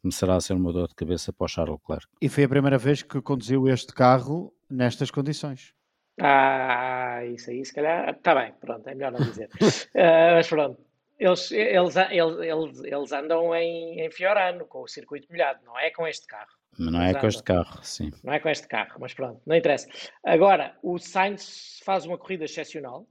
começará 0.00 0.36
a 0.36 0.40
ser 0.40 0.54
uma 0.54 0.72
dor 0.72 0.88
de 0.88 0.94
cabeça 0.94 1.32
para 1.32 1.44
o 1.44 1.48
Charles 1.48 1.78
Leclerc. 1.80 2.06
E 2.20 2.28
foi 2.28 2.44
a 2.44 2.48
primeira 2.48 2.78
vez 2.78 3.02
que 3.02 3.20
conduziu 3.20 3.68
este 3.68 3.92
carro 3.92 4.54
nestas 4.70 5.10
condições. 5.10 5.74
Ah, 6.20 7.20
isso 7.26 7.50
aí, 7.50 7.64
se 7.64 7.74
calhar. 7.74 8.10
Está 8.10 8.34
bem, 8.34 8.52
pronto, 8.60 8.88
é 8.88 8.94
melhor 8.94 9.12
não 9.12 9.20
dizer. 9.20 9.48
uh, 9.48 10.34
mas 10.34 10.48
pronto, 10.48 10.80
eles, 11.18 11.50
eles, 11.50 11.96
eles, 11.96 12.84
eles 12.84 13.12
andam 13.12 13.54
em, 13.54 14.00
em 14.00 14.10
Fiorano, 14.10 14.64
com 14.66 14.82
o 14.82 14.88
circuito 14.88 15.28
molhado, 15.30 15.60
não 15.64 15.78
é 15.78 15.90
com 15.90 16.06
este 16.06 16.26
carro. 16.26 16.56
Mas 16.78 16.92
não 16.92 17.02
é 17.02 17.14
com 17.14 17.26
este 17.26 17.42
carro, 17.42 17.82
sim. 17.82 18.10
Não 18.22 18.32
é 18.32 18.38
com 18.38 18.48
este 18.48 18.68
carro, 18.68 18.98
mas 19.00 19.12
pronto, 19.12 19.40
não 19.44 19.56
interessa. 19.56 19.88
Agora, 20.24 20.76
o 20.82 20.96
Sainz 20.98 21.80
faz 21.84 22.06
uma 22.06 22.16
corrida 22.16 22.44
excepcional, 22.44 23.06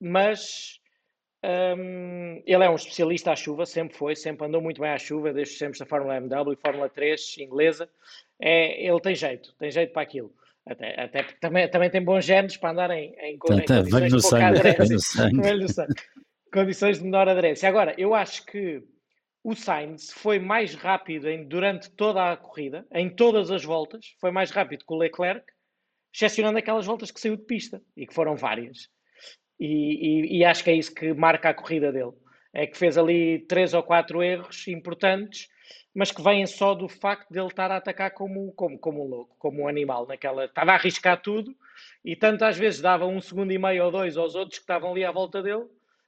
mas 0.00 0.79
um, 1.42 2.42
ele 2.44 2.64
é 2.64 2.68
um 2.68 2.74
especialista 2.74 3.32
à 3.32 3.36
chuva, 3.36 3.64
sempre 3.64 3.96
foi, 3.96 4.14
sempre 4.14 4.46
andou 4.46 4.60
muito 4.60 4.80
bem 4.80 4.90
à 4.90 4.98
chuva, 4.98 5.32
desde 5.32 5.56
sempre 5.56 5.78
da 5.78 5.86
Fórmula 5.86 6.16
MW 6.16 6.56
Fórmula 6.56 6.88
3 6.88 7.38
inglesa. 7.38 7.88
É, 8.38 8.86
ele 8.86 9.00
tem 9.00 9.14
jeito, 9.14 9.54
tem 9.58 9.70
jeito 9.70 9.92
para 9.92 10.02
aquilo. 10.02 10.32
Até, 10.66 11.00
até 11.00 11.22
porque 11.22 11.40
também, 11.40 11.68
também 11.70 11.90
tem 11.90 12.04
bons 12.04 12.24
genes 12.24 12.56
para 12.56 12.70
andar 12.70 12.90
em, 12.90 13.14
em, 13.18 13.38
tá, 13.38 13.54
em 13.54 13.64
tá, 13.64 13.76
condições 13.82 14.12
de 14.12 14.22
pouca 14.22 14.46
aderência. 14.46 15.86
Condições 16.52 16.98
de 16.98 17.04
menor 17.04 17.28
aderência. 17.28 17.68
Agora, 17.68 17.94
eu 17.96 18.12
acho 18.12 18.44
que 18.44 18.82
o 19.42 19.54
Sainz 19.54 20.12
foi 20.12 20.38
mais 20.38 20.74
rápido 20.74 21.28
em, 21.28 21.46
durante 21.46 21.90
toda 21.90 22.32
a 22.32 22.36
corrida, 22.36 22.86
em 22.92 23.08
todas 23.08 23.50
as 23.50 23.64
voltas, 23.64 24.14
foi 24.20 24.30
mais 24.30 24.50
rápido 24.50 24.84
que 24.84 24.92
o 24.92 24.98
Leclerc, 24.98 25.44
excepcionando 26.12 26.58
aquelas 26.58 26.86
voltas 26.86 27.10
que 27.10 27.20
saiu 27.20 27.36
de 27.36 27.44
pista, 27.44 27.80
e 27.96 28.06
que 28.06 28.12
foram 28.12 28.36
várias. 28.36 28.88
E, 29.60 29.66
e, 29.66 30.38
e, 30.38 30.44
acho 30.44 30.64
que 30.64 30.70
é 30.70 30.74
isso 30.74 30.94
que 30.94 31.12
marca 31.12 31.50
a 31.50 31.54
corrida 31.54 31.92
dele. 31.92 32.12
É 32.52 32.66
que 32.66 32.78
fez 32.78 32.96
ali 32.96 33.40
três 33.40 33.74
ou 33.74 33.82
quatro 33.82 34.22
erros 34.22 34.66
importantes, 34.68 35.48
mas 35.94 36.10
que 36.10 36.22
vêm 36.22 36.46
só 36.46 36.74
do 36.74 36.88
facto 36.88 37.30
de 37.30 37.38
ele 37.38 37.48
estar 37.48 37.70
a 37.70 37.76
atacar 37.76 38.12
como, 38.12 38.52
como, 38.52 38.78
como 38.78 39.04
um 39.04 39.08
louco, 39.08 39.36
como 39.38 39.62
um 39.62 39.68
animal. 39.68 40.06
Naquela, 40.06 40.46
estava 40.46 40.72
a 40.72 40.74
arriscar 40.74 41.20
tudo 41.20 41.54
e 42.04 42.16
tanto 42.16 42.44
às 42.44 42.56
vezes 42.56 42.80
dava 42.80 43.06
um 43.06 43.20
segundo 43.20 43.52
e 43.52 43.58
meio 43.58 43.84
ou 43.84 43.90
dois 43.90 44.16
aos 44.16 44.34
outros 44.34 44.58
que 44.58 44.62
estavam 44.62 44.92
ali 44.92 45.04
à 45.04 45.12
volta 45.12 45.42
dele, 45.42 45.66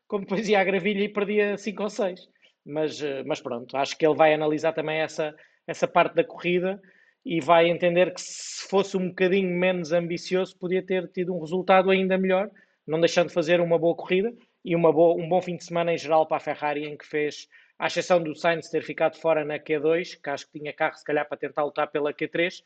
como 0.08 0.24
depois 0.24 0.48
ia 0.48 0.60
à 0.60 0.64
gravilha 0.64 1.04
e 1.04 1.08
perdia 1.08 1.56
cinco 1.58 1.82
ou 1.82 1.90
seis 1.90 2.32
mas, 2.64 3.02
eh, 3.02 3.22
mas 3.24 3.40
pronto, 3.40 3.76
acho 3.76 3.96
que 3.96 4.06
ele 4.06 4.14
vai 4.14 4.32
analisar 4.32 4.72
também 4.72 4.98
essa, 5.00 5.34
essa 5.66 5.86
parte 5.86 6.14
da 6.14 6.24
corrida 6.24 6.80
e 7.24 7.40
vai 7.40 7.68
entender 7.68 8.12
que 8.14 8.20
se 8.20 8.68
fosse 8.68 8.96
um 8.96 9.08
bocadinho 9.08 9.50
menos 9.50 9.92
ambicioso 9.92 10.56
podia 10.58 10.82
ter 10.82 11.08
tido 11.08 11.34
um 11.34 11.40
resultado 11.40 11.90
ainda 11.90 12.18
melhor, 12.18 12.50
não 12.86 13.00
deixando 13.00 13.28
de 13.28 13.34
fazer 13.34 13.60
uma 13.60 13.78
boa 13.78 13.94
corrida 13.94 14.32
e 14.64 14.74
uma 14.74 14.92
boa, 14.92 15.20
um 15.20 15.28
bom 15.28 15.40
fim 15.40 15.56
de 15.56 15.64
semana 15.64 15.92
em 15.92 15.98
geral 15.98 16.26
para 16.26 16.36
a 16.36 16.40
Ferrari, 16.40 16.84
em 16.84 16.96
que 16.96 17.06
fez, 17.06 17.48
à 17.78 17.86
exceção 17.86 18.22
do 18.22 18.34
Sainz 18.34 18.68
ter 18.68 18.82
ficado 18.82 19.18
fora 19.18 19.44
na 19.44 19.58
Q2, 19.58 20.20
que 20.22 20.30
acho 20.30 20.46
que 20.46 20.58
tinha 20.58 20.72
carro 20.72 20.96
se 20.96 21.04
calhar 21.04 21.26
para 21.28 21.36
tentar 21.36 21.64
lutar 21.64 21.90
pela 21.90 22.12
Q3, 22.12 22.62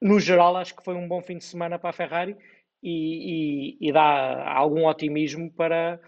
no 0.00 0.20
geral 0.20 0.56
acho 0.56 0.76
que 0.76 0.84
foi 0.84 0.94
um 0.94 1.08
bom 1.08 1.22
fim 1.22 1.38
de 1.38 1.44
semana 1.44 1.78
para 1.78 1.90
a 1.90 1.92
Ferrari 1.92 2.36
e, 2.82 3.76
e, 3.80 3.88
e 3.88 3.92
dá 3.92 4.48
algum 4.52 4.86
otimismo 4.86 5.52
para, 5.52 6.00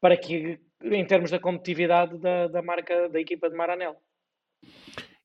para 0.00 0.16
que 0.16 0.60
em 0.84 1.04
termos 1.04 1.30
da 1.30 1.38
competitividade 1.38 2.18
da, 2.18 2.48
da 2.48 2.62
marca 2.62 3.08
da 3.08 3.20
equipa 3.20 3.48
de 3.48 3.56
Maranello. 3.56 3.96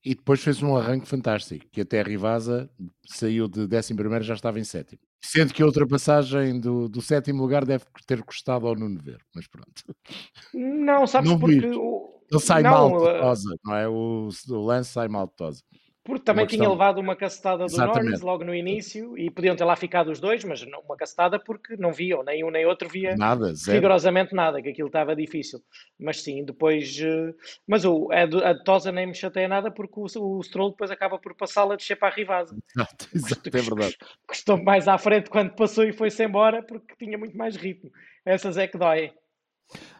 E 0.04 0.14
depois 0.14 0.42
fez 0.42 0.62
um 0.62 0.76
arranque 0.76 1.08
fantástico, 1.08 1.66
que 1.70 1.80
até 1.80 2.00
a 2.00 2.04
Rivasa 2.04 2.70
saiu 3.06 3.48
de 3.48 3.60
11 3.60 3.94
primeiro 3.94 4.24
já 4.24 4.34
estava 4.34 4.58
em 4.58 4.64
sétimo. 4.64 5.02
Sendo 5.20 5.52
que 5.52 5.62
a 5.62 5.66
ultrapassagem 5.66 6.60
do, 6.60 6.88
do 6.88 7.02
sétimo 7.02 7.42
lugar 7.42 7.64
deve 7.64 7.84
ter 8.06 8.22
custado 8.22 8.66
ao 8.66 8.74
Nuno 8.74 9.00
Ver, 9.02 9.18
mas 9.34 9.46
pronto. 9.46 9.82
Não, 10.54 11.06
sabes 11.06 11.30
não 11.30 11.38
porque... 11.38 11.66
O... 11.66 12.18
Ele 12.30 12.40
sai 12.40 12.62
não, 12.62 12.70
mal 12.70 12.98
de 12.98 13.20
tosa, 13.20 13.56
não 13.64 13.74
é? 13.74 13.88
O, 13.88 14.28
o 14.48 14.66
lance 14.66 14.90
sai 14.90 15.08
mal 15.08 15.26
de 15.26 15.34
tosa. 15.34 15.62
Porque 16.08 16.24
também 16.24 16.46
tinha 16.46 16.66
levado 16.66 17.02
uma 17.02 17.14
cacetada 17.14 17.66
do 17.66 17.70
Exatamente. 17.70 18.04
Norris 18.04 18.20
logo 18.22 18.42
no 18.42 18.54
início 18.54 19.18
e 19.18 19.30
podiam 19.30 19.54
ter 19.54 19.64
lá 19.64 19.76
ficado 19.76 20.10
os 20.10 20.18
dois, 20.18 20.42
mas 20.42 20.66
não, 20.66 20.80
uma 20.80 20.96
cacetada 20.96 21.38
porque 21.38 21.76
não 21.76 21.92
viam, 21.92 22.22
nem 22.22 22.42
um 22.42 22.50
nem 22.50 22.64
outro 22.64 22.88
via 22.88 23.14
nada, 23.14 23.54
zero. 23.54 23.76
rigorosamente 23.76 24.34
nada, 24.34 24.62
que 24.62 24.70
aquilo 24.70 24.86
estava 24.86 25.14
difícil. 25.14 25.60
Mas 26.00 26.22
sim, 26.22 26.46
depois. 26.46 26.98
Eh, 26.98 27.34
mas 27.66 27.84
o, 27.84 28.08
a, 28.10 28.22
a 28.22 28.52
de 28.54 28.64
Tosa 28.64 28.90
nem 28.90 29.06
me 29.06 29.14
chateia 29.14 29.46
nada 29.46 29.70
porque 29.70 30.00
o, 30.00 30.06
o 30.06 30.42
Stroll 30.42 30.70
depois 30.70 30.90
acaba 30.90 31.18
por 31.18 31.34
passá-la 31.34 31.76
descer 31.76 31.96
para 31.96 32.08
a. 32.08 32.14
Exato, 32.74 33.08
exato, 33.14 33.48
é 33.48 33.60
verdade. 33.60 33.98
Custou 34.26 34.56
mais 34.56 34.88
à 34.88 34.96
frente 34.96 35.28
quando 35.28 35.50
passou 35.50 35.84
e 35.84 35.92
foi-se 35.92 36.24
embora 36.24 36.62
porque 36.62 36.94
tinha 36.98 37.18
muito 37.18 37.36
mais 37.36 37.54
ritmo. 37.54 37.90
Essas 38.24 38.56
é 38.56 38.66
que 38.66 38.78
doem. 38.78 39.12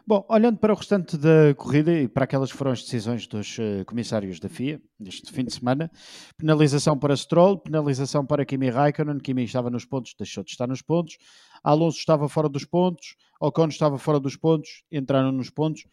Bom, 0.05 0.25
olhando 0.27 0.57
para 0.57 0.73
o 0.73 0.75
restante 0.75 1.15
da 1.15 1.53
corrida 1.55 1.93
e 1.93 2.07
para 2.07 2.23
aquelas 2.23 2.51
que 2.51 2.57
foram 2.57 2.71
as 2.71 2.81
decisões 2.81 3.27
dos 3.27 3.57
uh, 3.59 3.85
comissários 3.85 4.39
da 4.39 4.49
FIA 4.49 4.81
neste 4.99 5.31
fim 5.31 5.45
de 5.45 5.53
semana, 5.53 5.91
penalização 6.35 6.97
para 6.97 7.15
Stroll, 7.15 7.59
penalização 7.59 8.25
para 8.25 8.43
Kimi 8.43 8.69
Raikkonen, 8.69 9.19
Kimi 9.19 9.43
estava 9.43 9.69
nos 9.69 9.85
pontos, 9.85 10.15
deixou 10.17 10.43
de 10.43 10.49
estar 10.49 10.67
nos 10.67 10.81
pontos, 10.81 11.17
Alonso 11.63 11.99
estava 11.99 12.27
fora 12.27 12.49
dos 12.49 12.65
pontos, 12.65 13.15
Ocon 13.39 13.67
estava 13.67 13.99
fora 13.99 14.19
dos 14.19 14.35
pontos, 14.35 14.83
entraram 14.91 15.31
nos 15.31 15.51
pontos, 15.51 15.85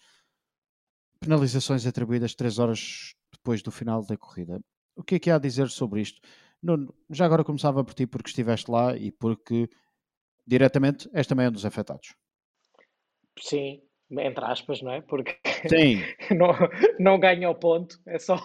penalizações 1.20 1.86
atribuídas 1.86 2.34
três 2.34 2.58
horas 2.58 3.14
depois 3.32 3.60
do 3.60 3.70
final 3.70 4.02
da 4.02 4.16
corrida. 4.16 4.60
O 4.96 5.02
que 5.02 5.16
é 5.16 5.18
que 5.18 5.30
há 5.30 5.36
a 5.36 5.38
dizer 5.38 5.68
sobre 5.68 6.00
isto? 6.00 6.20
Nuno, 6.62 6.94
já 7.10 7.26
agora 7.26 7.44
começava 7.44 7.84
por 7.84 7.92
ti 7.92 8.06
porque 8.06 8.30
estiveste 8.30 8.70
lá 8.70 8.96
e 8.96 9.12
porque 9.12 9.68
diretamente 10.46 11.08
és 11.12 11.26
também 11.26 11.48
um 11.48 11.52
dos 11.52 11.66
afetados. 11.66 12.14
Sim, 13.38 13.80
entre 14.10 14.44
aspas, 14.44 14.82
não 14.82 14.92
é? 14.92 15.00
Porque 15.00 15.36
Sim. 15.68 16.02
não, 16.36 16.52
não 16.98 17.18
ganha 17.18 17.50
o 17.50 17.54
ponto, 17.54 17.98
é 18.06 18.18
só, 18.18 18.36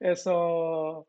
é 0.00 0.14
só, 0.14 1.04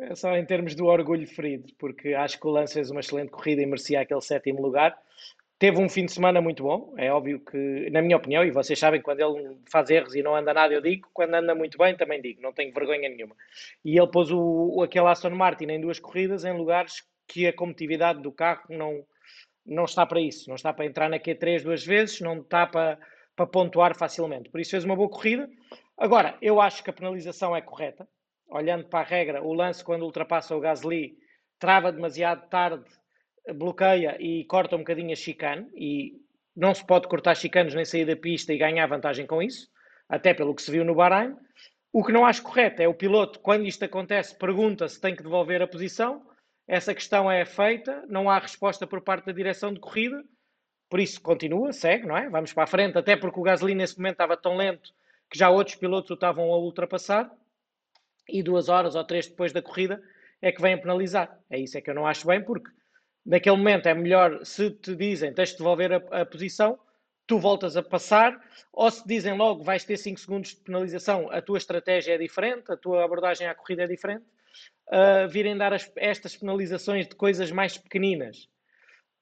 é 0.00 0.14
só 0.14 0.36
em 0.36 0.44
termos 0.44 0.74
do 0.74 0.86
orgulho 0.86 1.26
ferido, 1.26 1.72
porque 1.78 2.14
acho 2.14 2.38
que 2.38 2.46
o 2.46 2.50
Lance 2.50 2.74
fez 2.74 2.90
uma 2.90 3.00
excelente 3.00 3.30
corrida 3.30 3.62
e 3.62 3.66
merecia 3.66 4.00
aquele 4.00 4.20
sétimo 4.20 4.60
lugar. 4.60 4.96
Teve 5.58 5.78
um 5.78 5.88
fim 5.88 6.04
de 6.04 6.12
semana 6.12 6.40
muito 6.40 6.62
bom, 6.62 6.94
é 6.96 7.10
óbvio 7.12 7.40
que, 7.40 7.90
na 7.90 8.00
minha 8.00 8.16
opinião, 8.16 8.44
e 8.44 8.50
vocês 8.50 8.78
sabem, 8.78 9.02
quando 9.02 9.20
ele 9.20 9.56
faz 9.68 9.90
erros 9.90 10.14
e 10.14 10.22
não 10.22 10.36
anda 10.36 10.54
nada, 10.54 10.72
eu 10.72 10.80
digo, 10.80 11.08
quando 11.12 11.34
anda 11.34 11.52
muito 11.52 11.76
bem, 11.76 11.96
também 11.96 12.22
digo, 12.22 12.40
não 12.40 12.52
tenho 12.52 12.72
vergonha 12.72 13.08
nenhuma. 13.08 13.34
E 13.84 13.98
ele 13.98 14.06
pôs 14.06 14.30
o, 14.30 14.80
aquele 14.84 15.08
Aston 15.08 15.30
Martin 15.30 15.64
em 15.64 15.80
duas 15.80 15.98
corridas 15.98 16.44
em 16.44 16.56
lugares 16.56 17.02
que 17.26 17.44
a 17.46 17.52
competitividade 17.52 18.22
do 18.22 18.30
carro 18.30 18.62
não, 18.70 19.04
não 19.68 19.84
está 19.84 20.06
para 20.06 20.20
isso, 20.20 20.48
não 20.48 20.56
está 20.56 20.72
para 20.72 20.86
entrar 20.86 21.08
na 21.08 21.18
Q3 21.18 21.62
duas 21.62 21.84
vezes, 21.84 22.20
não 22.20 22.40
está 22.40 22.66
para, 22.66 22.98
para 23.36 23.46
pontuar 23.46 23.96
facilmente. 23.96 24.48
Por 24.48 24.60
isso 24.60 24.70
fez 24.70 24.84
uma 24.84 24.96
boa 24.96 25.08
corrida. 25.08 25.48
Agora, 25.96 26.36
eu 26.40 26.60
acho 26.60 26.82
que 26.82 26.90
a 26.90 26.92
penalização 26.92 27.54
é 27.54 27.60
correta. 27.60 28.08
Olhando 28.48 28.86
para 28.86 29.00
a 29.00 29.04
regra, 29.04 29.42
o 29.42 29.52
lance 29.52 29.84
quando 29.84 30.02
ultrapassa 30.02 30.56
o 30.56 30.60
Gasly 30.60 31.16
trava 31.58 31.92
demasiado 31.92 32.48
tarde 32.48 32.84
bloqueia 33.54 34.16
e 34.20 34.44
corta 34.44 34.76
um 34.76 34.80
bocadinho 34.80 35.12
a 35.12 35.16
chicane 35.16 35.66
e 35.74 36.14
não 36.56 36.74
se 36.74 36.84
pode 36.84 37.08
cortar 37.08 37.34
chicanes 37.34 37.74
nem 37.74 37.84
sair 37.84 38.04
da 38.04 38.16
pista 38.16 38.52
e 38.52 38.58
ganhar 38.58 38.86
vantagem 38.86 39.26
com 39.26 39.42
isso, 39.42 39.68
até 40.08 40.34
pelo 40.34 40.54
que 40.54 40.62
se 40.62 40.70
viu 40.70 40.84
no 40.84 40.94
Bahrein. 40.94 41.36
O 41.92 42.04
que 42.04 42.12
não 42.12 42.26
acho 42.26 42.42
correto 42.42 42.82
é 42.82 42.88
o 42.88 42.94
piloto, 42.94 43.40
quando 43.40 43.66
isto 43.66 43.84
acontece, 43.84 44.36
pergunta 44.36 44.88
se 44.88 45.00
tem 45.00 45.14
que 45.14 45.22
devolver 45.22 45.62
a 45.62 45.66
posição. 45.66 46.22
Essa 46.68 46.94
questão 46.94 47.32
é 47.32 47.46
feita, 47.46 48.04
não 48.08 48.28
há 48.28 48.38
resposta 48.38 48.86
por 48.86 49.00
parte 49.00 49.24
da 49.24 49.32
direção 49.32 49.72
de 49.72 49.80
corrida, 49.80 50.22
por 50.90 51.00
isso 51.00 51.18
continua, 51.18 51.72
segue, 51.72 52.06
não 52.06 52.14
é? 52.14 52.28
Vamos 52.28 52.52
para 52.52 52.64
a 52.64 52.66
frente, 52.66 52.98
até 52.98 53.16
porque 53.16 53.40
o 53.40 53.42
Gasly 53.42 53.74
nesse 53.74 53.96
momento 53.96 54.12
estava 54.12 54.36
tão 54.36 54.54
lento 54.54 54.92
que 55.30 55.38
já 55.38 55.48
outros 55.48 55.76
pilotos 55.76 56.10
o 56.10 56.14
estavam 56.14 56.44
a 56.52 56.58
ultrapassar 56.58 57.30
e 58.28 58.42
duas 58.42 58.68
horas 58.68 58.94
ou 58.94 59.02
três 59.02 59.26
depois 59.26 59.50
da 59.50 59.62
corrida 59.62 60.02
é 60.42 60.52
que 60.52 60.60
vêm 60.60 60.78
penalizar. 60.78 61.38
É 61.48 61.58
isso 61.58 61.76
é 61.78 61.80
que 61.80 61.88
eu 61.88 61.94
não 61.94 62.06
acho 62.06 62.26
bem, 62.26 62.42
porque 62.42 62.70
naquele 63.24 63.56
momento 63.56 63.86
é 63.86 63.94
melhor, 63.94 64.44
se 64.44 64.70
te 64.70 64.94
dizem 64.94 65.32
tens 65.32 65.50
de 65.50 65.58
devolver 65.58 65.92
a, 65.92 66.20
a, 66.20 66.26
posição, 66.26 66.78
tu 67.26 67.38
voltas 67.38 67.78
a 67.78 67.82
passar, 67.82 68.38
ou 68.72 68.90
se 68.90 69.06
dizem 69.06 69.36
logo 69.36 69.64
vais 69.64 69.84
ter 69.84 69.96
5 69.96 70.20
segundos 70.20 70.50
de 70.50 70.60
penalização, 70.60 71.30
a 71.30 71.40
tua 71.40 71.56
estratégia 71.56 72.14
é 72.14 72.18
diferente, 72.18 72.70
a 72.70 72.76
tua 72.76 73.04
abordagem 73.04 73.46
à 73.46 73.54
corrida 73.54 73.84
é 73.84 73.86
diferente, 73.86 74.24
uh, 74.88 75.28
virem 75.28 75.56
dar 75.56 75.72
as, 75.72 75.90
estas 75.96 76.36
penalizações 76.36 77.06
de 77.06 77.14
coisas 77.14 77.50
mais 77.50 77.76
pequeninas. 77.76 78.48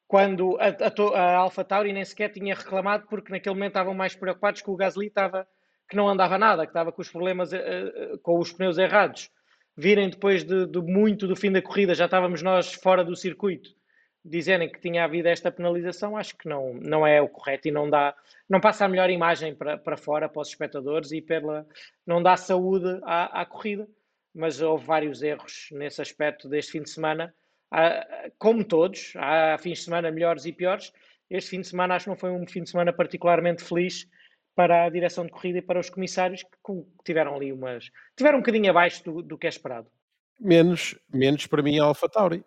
Quando 0.08 0.56
a, 0.60 0.68
a, 0.68 1.20
a 1.20 1.36
Alpha 1.36 1.64
Tauri 1.64 1.92
nem 1.92 2.04
sequer 2.04 2.30
tinha 2.30 2.54
reclamado, 2.54 3.06
porque 3.08 3.32
naquele 3.32 3.54
momento 3.54 3.72
estavam 3.72 3.94
mais 3.94 4.14
preocupados 4.14 4.62
que 4.62 4.70
o 4.70 4.76
Gasly 4.76 5.06
estava 5.08 5.46
que 5.88 5.94
não 5.94 6.08
andava 6.08 6.36
nada, 6.36 6.66
que 6.66 6.70
estava 6.70 6.90
com 6.90 7.00
os 7.00 7.10
problemas, 7.10 7.52
uh, 7.52 8.18
com 8.22 8.38
os 8.38 8.52
pneus 8.52 8.76
errados. 8.76 9.30
Virem 9.76 10.10
depois 10.10 10.42
de, 10.42 10.66
de 10.66 10.80
muito 10.80 11.28
do 11.28 11.36
fim 11.36 11.52
da 11.52 11.62
corrida, 11.62 11.94
já 11.94 12.06
estávamos 12.06 12.42
nós 12.42 12.72
fora 12.72 13.04
do 13.04 13.14
circuito 13.14 13.76
dizerem 14.26 14.68
que 14.68 14.80
tinha 14.80 15.04
havido 15.04 15.28
esta 15.28 15.52
penalização, 15.52 16.16
acho 16.16 16.36
que 16.36 16.48
não, 16.48 16.74
não 16.74 17.06
é 17.06 17.22
o 17.22 17.28
correto 17.28 17.68
e 17.68 17.70
não 17.70 17.88
dá, 17.88 18.14
não 18.48 18.60
passa 18.60 18.84
a 18.84 18.88
melhor 18.88 19.08
imagem 19.08 19.54
para, 19.54 19.78
para 19.78 19.96
fora, 19.96 20.28
para 20.28 20.42
os 20.42 20.48
espectadores 20.48 21.12
e 21.12 21.22
pela, 21.22 21.66
não 22.04 22.22
dá 22.22 22.36
saúde 22.36 22.98
à, 23.04 23.42
à 23.42 23.46
corrida. 23.46 23.88
Mas 24.36 24.60
houve 24.60 24.84
vários 24.84 25.22
erros 25.22 25.68
nesse 25.72 26.02
aspecto 26.02 26.48
deste 26.48 26.72
fim 26.72 26.82
de 26.82 26.90
semana, 26.90 27.34
como 28.38 28.62
todos, 28.62 29.14
há 29.16 29.56
fins 29.58 29.78
de 29.78 29.84
semana 29.84 30.10
melhores 30.10 30.44
e 30.44 30.52
piores. 30.52 30.92
Este 31.30 31.50
fim 31.50 31.60
de 31.62 31.68
semana 31.68 31.94
acho 31.94 32.04
que 32.04 32.10
não 32.10 32.16
foi 32.16 32.30
um 32.30 32.46
fim 32.46 32.62
de 32.62 32.70
semana 32.70 32.92
particularmente 32.92 33.64
feliz 33.64 34.06
para 34.54 34.84
a 34.84 34.90
direção 34.90 35.24
de 35.24 35.32
corrida 35.32 35.58
e 35.58 35.62
para 35.62 35.80
os 35.80 35.88
comissários 35.90 36.42
que 36.42 36.84
tiveram 37.04 37.34
ali 37.34 37.52
umas. 37.52 37.90
tiveram 38.16 38.38
um 38.38 38.40
bocadinho 38.42 38.70
abaixo 38.70 39.02
do, 39.04 39.22
do 39.22 39.38
que 39.38 39.46
é 39.46 39.50
esperado. 39.50 39.90
Menos, 40.38 40.94
menos 41.12 41.46
para 41.46 41.62
mim 41.62 41.78
a 41.78 41.84
Alfa 41.84 42.08
Tauri 42.08 42.44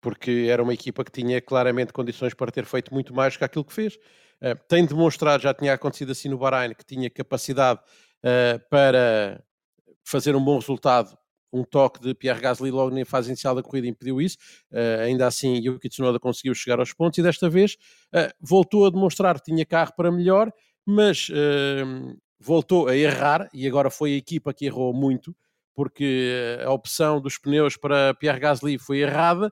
porque 0.00 0.46
era 0.50 0.62
uma 0.62 0.74
equipa 0.74 1.04
que 1.04 1.10
tinha 1.10 1.40
claramente 1.40 1.92
condições 1.92 2.34
para 2.34 2.50
ter 2.50 2.64
feito 2.64 2.92
muito 2.92 3.14
mais 3.14 3.36
que 3.36 3.44
aquilo 3.44 3.64
que 3.64 3.72
fez. 3.72 3.96
Uh, 4.40 4.56
tem 4.68 4.84
demonstrado, 4.86 5.42
já 5.42 5.52
tinha 5.52 5.72
acontecido 5.72 6.12
assim 6.12 6.28
no 6.28 6.38
Bahrein, 6.38 6.74
que 6.74 6.84
tinha 6.84 7.10
capacidade 7.10 7.80
uh, 7.80 8.68
para 8.70 9.42
fazer 10.04 10.36
um 10.36 10.44
bom 10.44 10.58
resultado. 10.58 11.16
Um 11.52 11.64
toque 11.64 12.00
de 12.00 12.14
Pierre 12.14 12.40
Gasly 12.40 12.70
logo 12.70 12.94
na 12.94 13.04
fase 13.04 13.28
inicial 13.28 13.54
da 13.54 13.62
corrida 13.62 13.86
impediu 13.86 14.20
isso. 14.20 14.36
Uh, 14.70 15.02
ainda 15.04 15.26
assim, 15.26 15.54
Yuki 15.56 15.88
Tsunoda 15.88 16.18
conseguiu 16.18 16.54
chegar 16.54 16.78
aos 16.78 16.92
pontos 16.92 17.18
e 17.18 17.22
desta 17.22 17.48
vez 17.48 17.76
voltou 18.40 18.86
a 18.86 18.90
demonstrar 18.90 19.38
que 19.40 19.50
tinha 19.50 19.64
carro 19.64 19.92
para 19.96 20.10
melhor, 20.10 20.50
mas 20.84 21.28
voltou 22.40 22.88
a 22.88 22.96
errar 22.96 23.48
e 23.52 23.66
agora 23.66 23.90
foi 23.90 24.14
a 24.14 24.16
equipa 24.16 24.54
que 24.54 24.64
errou 24.66 24.94
muito 24.94 25.34
porque 25.78 26.58
a 26.64 26.72
opção 26.72 27.20
dos 27.20 27.38
pneus 27.38 27.76
para 27.76 28.12
Pierre 28.14 28.40
Gasly 28.40 28.78
foi 28.78 28.98
errada 28.98 29.48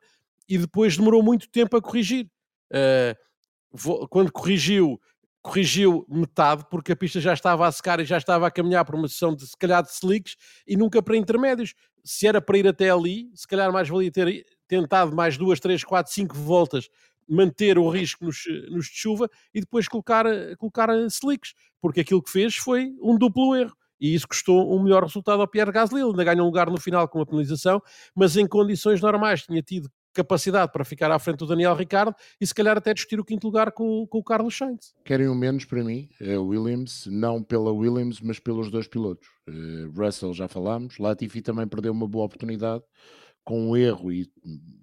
e 0.49 0.59
depois 0.59 0.97
demorou 0.97 1.23
muito 1.23 1.49
tempo 1.49 1.77
a 1.77 1.81
corrigir. 1.81 2.29
Uh, 2.73 4.09
quando 4.09 4.33
corrigiu, 4.33 5.01
corrigiu 5.47 6.05
metade, 6.09 6.65
porque 6.69 6.91
a 6.91 6.97
pista 6.97 7.21
já 7.21 7.33
estava 7.33 7.69
a 7.69 7.73
secar 7.73 8.01
e 8.01 8.05
já 8.05 8.19
estava 8.19 8.49
a 8.49 8.51
caminhar 8.51 8.85
para 8.85 8.97
uma 8.97 9.07
sessão 9.07 9.33
de 9.33 9.47
se 9.47 9.57
calhar 9.57 9.81
de 9.81 9.91
slicks 9.91 10.37
e 10.67 10.77
nunca 10.77 11.01
para 11.01 11.17
intermédios. 11.17 11.73
Se 12.05 12.27
era 12.27 12.41
para 12.41 12.59
ir 12.59 12.67
até 12.67 12.91
ali, 12.91 13.31
se 13.33 13.47
calhar 13.47 13.73
mais 13.73 13.89
valia 13.89 14.11
ter 14.11 14.45
tentado 14.67 15.15
mais 15.15 15.39
duas, 15.39 15.61
três, 15.61 15.85
quatro, 15.85 16.13
cinco 16.13 16.35
voltas, 16.35 16.89
manter 17.29 17.79
o 17.79 17.89
risco 17.89 18.25
nos, 18.25 18.43
nos 18.71 18.87
de 18.87 18.95
chuva 18.97 19.31
e 19.55 19.61
depois 19.61 19.87
colocar, 19.87 20.27
colocar 20.59 20.89
slicks, 21.09 21.55
porque 21.81 22.01
aquilo 22.01 22.23
que 22.23 22.31
fez 22.31 22.57
foi 22.57 22.93
um 23.01 23.17
duplo 23.17 23.55
erro 23.55 23.77
e 24.01 24.15
isso 24.15 24.27
custou 24.27 24.77
um 24.77 24.83
melhor 24.83 25.05
resultado 25.05 25.41
ao 25.41 25.49
Pierre 25.49 25.73
Gasly. 25.73 26.01
Ele 26.01 26.11
ainda 26.11 26.25
ganha 26.25 26.43
um 26.43 26.47
lugar 26.47 26.69
no 26.69 26.81
final 26.81 27.09
com 27.09 27.21
a 27.21 27.27
penalização, 27.27 27.81
mas 28.15 28.37
em 28.37 28.47
condições 28.47 29.01
normais 29.01 29.43
tinha 29.43 29.63
tido 29.63 29.89
capacidade 30.17 30.73
para 30.73 30.85
ficar 30.85 31.11
à 31.11 31.19
frente 31.19 31.39
do 31.39 31.47
Daniel 31.47 31.75
Ricardo 31.75 32.15
e 32.41 32.47
se 32.47 32.55
calhar 32.55 32.77
até 32.77 32.95
discutir 32.95 33.21
o 33.21 33.25
quinto 33.25 33.47
lugar 33.47 33.71
com, 33.73 34.07
com 34.07 34.19
o 34.19 34.25
Carlos 34.25 34.57
Sainz. 34.57 34.95
Querem 35.05 35.29
o 35.29 35.35
menos 35.35 35.65
para 35.65 35.85
mim, 35.85 36.09
é 36.21 36.39
Williams, 36.39 37.07
não 37.07 37.43
pela 37.43 37.71
Williams, 37.71 38.21
mas 38.21 38.39
pelos 38.39 38.71
dois 38.71 38.89
pilotos. 38.89 39.29
Uh, 39.49 39.91
Russell 39.95 40.33
já 40.33 40.49
falámos, 40.49 40.99
Latifi 40.99 41.43
também 41.43 41.67
perdeu 41.69 41.93
uma 41.93 42.09
boa 42.09 42.25
oportunidade 42.25 42.83
com 43.45 43.71
um 43.71 43.77
erro, 43.77 44.11
e 44.11 44.29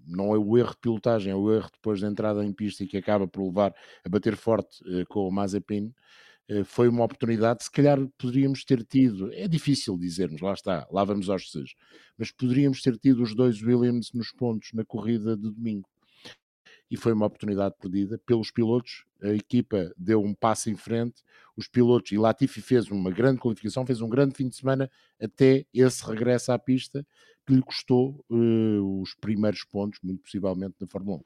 não 0.07 0.33
é 0.33 0.37
o 0.37 0.57
erro 0.57 0.69
de 0.69 0.77
pilotagem, 0.77 1.33
é 1.33 1.35
o 1.35 1.53
erro 1.53 1.69
depois 1.73 1.99
da 1.99 2.07
entrada 2.07 2.45
em 2.45 2.53
pista 2.53 2.83
e 2.83 2.87
que 2.87 2.95
acaba 2.95 3.27
por 3.27 3.43
levar 3.43 3.75
a 4.05 4.09
bater 4.09 4.37
forte 4.37 4.81
uh, 4.83 5.05
com 5.09 5.27
o 5.27 5.31
Mazepin. 5.31 5.93
Eh, 6.49 6.63
foi 6.63 6.89
uma 6.89 7.05
oportunidade, 7.05 7.63
se 7.63 7.71
calhar 7.71 7.97
poderíamos 8.17 8.63
ter 8.65 8.83
tido, 8.85 9.31
é 9.33 9.47
difícil 9.47 9.97
dizermos, 9.97 10.41
lá 10.41 10.53
está, 10.53 10.85
lá 10.91 11.03
vamos 11.03 11.29
aos 11.29 11.49
seis, 11.51 11.71
mas 12.17 12.31
poderíamos 12.31 12.81
ter 12.81 12.97
tido 12.97 13.23
os 13.23 13.33
dois 13.35 13.61
Williams 13.61 14.11
nos 14.13 14.31
pontos 14.31 14.69
na 14.73 14.83
corrida 14.85 15.37
de 15.37 15.49
domingo. 15.51 15.87
E 16.91 16.97
foi 16.97 17.13
uma 17.13 17.25
oportunidade 17.25 17.75
perdida 17.79 18.19
pelos 18.25 18.51
pilotos. 18.51 19.05
A 19.23 19.29
equipa 19.29 19.93
deu 19.97 20.21
um 20.21 20.33
passo 20.33 20.69
em 20.69 20.75
frente. 20.75 21.23
Os 21.55 21.67
pilotos, 21.67 22.11
e 22.11 22.17
Latifi 22.17 22.61
fez 22.61 22.89
uma 22.89 23.11
grande 23.11 23.39
qualificação, 23.39 23.85
fez 23.85 24.01
um 24.01 24.09
grande 24.09 24.35
fim 24.35 24.49
de 24.49 24.55
semana 24.55 24.89
até 25.21 25.65
esse 25.73 26.05
regresso 26.05 26.51
à 26.51 26.59
pista 26.59 27.05
que 27.45 27.53
lhe 27.53 27.61
custou 27.61 28.23
uh, 28.29 29.01
os 29.01 29.13
primeiros 29.15 29.63
pontos, 29.65 29.99
muito 30.01 30.21
possivelmente, 30.21 30.75
na 30.79 30.87
Fórmula 30.87 31.17
1. 31.17 31.23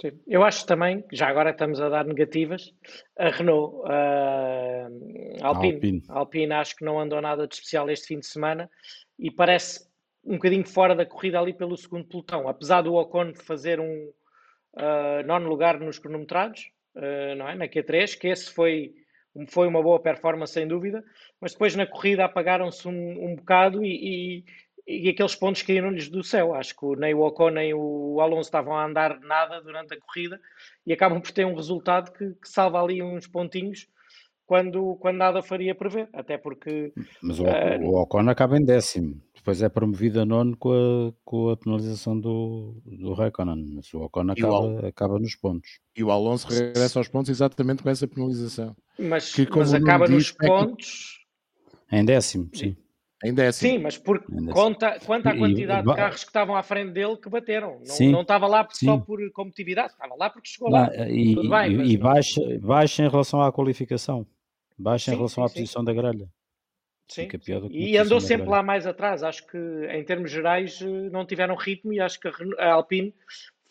Sim. 0.00 0.20
Eu 0.26 0.44
acho 0.44 0.64
também, 0.64 1.04
já 1.12 1.26
agora 1.28 1.50
estamos 1.50 1.80
a 1.80 1.88
dar 1.88 2.04
negativas, 2.04 2.72
a 3.18 3.30
Renault, 3.30 3.78
uh, 3.78 5.44
Alpine. 5.44 5.74
Alpine. 5.74 6.02
Alpine 6.08 6.52
acho 6.52 6.76
que 6.76 6.84
não 6.84 7.00
andou 7.00 7.20
nada 7.20 7.48
de 7.48 7.54
especial 7.54 7.90
este 7.90 8.06
fim 8.06 8.20
de 8.20 8.26
semana 8.26 8.70
e 9.18 9.30
parece 9.30 9.88
um 10.24 10.34
bocadinho 10.34 10.64
fora 10.64 10.94
da 10.94 11.04
corrida 11.04 11.40
ali 11.40 11.52
pelo 11.52 11.76
segundo 11.76 12.06
pelotão, 12.06 12.48
apesar 12.48 12.82
do 12.82 12.94
Ocon 12.94 13.34
fazer 13.34 13.80
um 13.80 14.12
uh, 14.74 15.26
nono 15.26 15.48
lugar 15.48 15.80
nos 15.80 15.98
cronometrados, 15.98 16.70
uh, 16.98 17.34
não 17.36 17.48
é? 17.48 17.54
na 17.54 17.68
Q3, 17.68 18.18
que 18.18 18.28
esse 18.28 18.50
foi, 18.50 18.94
foi 19.48 19.66
uma 19.66 19.82
boa 19.82 20.00
performance 20.00 20.52
sem 20.52 20.66
dúvida, 20.66 21.02
mas 21.40 21.52
depois 21.52 21.74
na 21.74 21.86
corrida 21.86 22.24
apagaram-se 22.24 22.86
um, 22.86 23.30
um 23.30 23.36
bocado 23.36 23.84
e, 23.84 24.42
e 24.42 24.44
e 24.88 25.10
aqueles 25.10 25.34
pontos 25.34 25.60
caíram-lhes 25.60 26.08
do 26.08 26.24
céu. 26.24 26.54
Acho 26.54 26.74
que 26.74 26.86
nem 26.96 27.12
o 27.12 27.20
Ocon 27.20 27.50
nem 27.50 27.74
o 27.74 28.18
Alonso 28.22 28.48
estavam 28.48 28.74
a 28.74 28.86
andar 28.86 29.20
nada 29.20 29.60
durante 29.60 29.92
a 29.92 30.00
corrida 30.00 30.40
e 30.86 30.92
acabam 30.94 31.20
por 31.20 31.30
ter 31.30 31.44
um 31.44 31.54
resultado 31.54 32.10
que, 32.10 32.30
que 32.30 32.48
salva 32.48 32.82
ali 32.82 33.02
uns 33.02 33.26
pontinhos 33.26 33.86
quando, 34.48 34.96
quando 34.96 35.18
nada 35.18 35.42
faria 35.42 35.74
prever, 35.74 36.08
até 36.10 36.38
porque... 36.38 36.90
Mas 37.22 37.38
o, 37.38 37.44
uh, 37.44 37.84
o 37.84 38.00
Ocon 38.00 38.30
acaba 38.30 38.56
em 38.56 38.64
décimo, 38.64 39.20
depois 39.34 39.60
é 39.60 39.68
promovido 39.68 40.22
a 40.22 40.24
nono 40.24 40.56
com 40.56 40.72
a, 40.72 41.12
com 41.22 41.50
a 41.50 41.56
penalização 41.58 42.18
do, 42.18 42.80
do 42.86 43.12
Raikkonen, 43.12 43.74
mas 43.74 43.92
o 43.92 44.00
Ocon 44.00 44.30
acaba, 44.30 44.60
o 44.60 44.86
acaba 44.86 45.18
nos 45.18 45.36
pontos. 45.36 45.80
E 45.94 46.02
o 46.02 46.10
Alonso 46.10 46.48
regressa 46.48 46.98
aos 46.98 47.08
pontos 47.08 47.28
exatamente 47.28 47.82
com 47.82 47.90
essa 47.90 48.08
penalização. 48.08 48.74
Mas, 48.98 49.34
que, 49.34 49.46
mas 49.54 49.74
acaba 49.74 50.08
nos 50.08 50.32
pontos... 50.32 51.18
Em 51.92 52.02
décimo, 52.02 52.48
sim. 52.54 52.74
É 53.22 53.46
assim. 53.48 53.70
Sim, 53.70 53.78
mas 53.78 53.98
por 53.98 54.24
Ainda 54.30 54.52
conta, 54.52 54.98
quanto 55.04 55.26
à 55.26 55.36
quantidade 55.36 55.86
e, 55.86 55.90
de 55.90 55.96
carros 55.96 56.22
que 56.22 56.30
estavam 56.30 56.54
à 56.54 56.62
frente 56.62 56.92
dele 56.92 57.16
que 57.16 57.28
bateram. 57.28 57.80
Não, 57.80 57.84
sim, 57.84 58.12
não 58.12 58.22
estava 58.22 58.46
lá 58.46 58.66
só 58.70 58.96
por 58.96 59.18
competitividade, 59.32 59.92
estava 59.92 60.14
lá 60.14 60.30
porque 60.30 60.48
chegou 60.48 60.70
lá. 60.70 60.88
E, 61.08 61.34
Tudo 61.34 61.50
bem, 61.50 61.82
e, 61.82 61.96
baixa, 61.96 62.40
baixa 62.60 63.02
em 63.02 63.08
relação 63.08 63.42
à 63.42 63.52
qualificação. 63.52 64.24
Baixa 64.78 65.06
sim, 65.06 65.12
em 65.12 65.16
relação 65.16 65.46
sim, 65.46 65.52
à 65.52 65.54
posição 65.54 65.84
da 65.84 65.92
grelha. 65.92 66.28
Sim, 67.08 67.22
Fica 67.22 67.38
pior 67.38 67.60
do 67.60 67.70
que 67.70 67.78
e 67.78 67.96
andou 67.96 68.20
sempre 68.20 68.44
grande. 68.44 68.50
lá 68.50 68.62
mais 68.62 68.86
atrás. 68.86 69.22
Acho 69.22 69.46
que, 69.46 69.58
em 69.58 70.04
termos 70.04 70.30
gerais, 70.30 70.80
eh, 70.82 71.10
não 71.10 71.24
tiveram 71.26 71.54
ritmo 71.56 71.92
e 71.92 72.00
acho 72.00 72.20
que 72.20 72.28
a 72.58 72.72
Alpine 72.72 73.14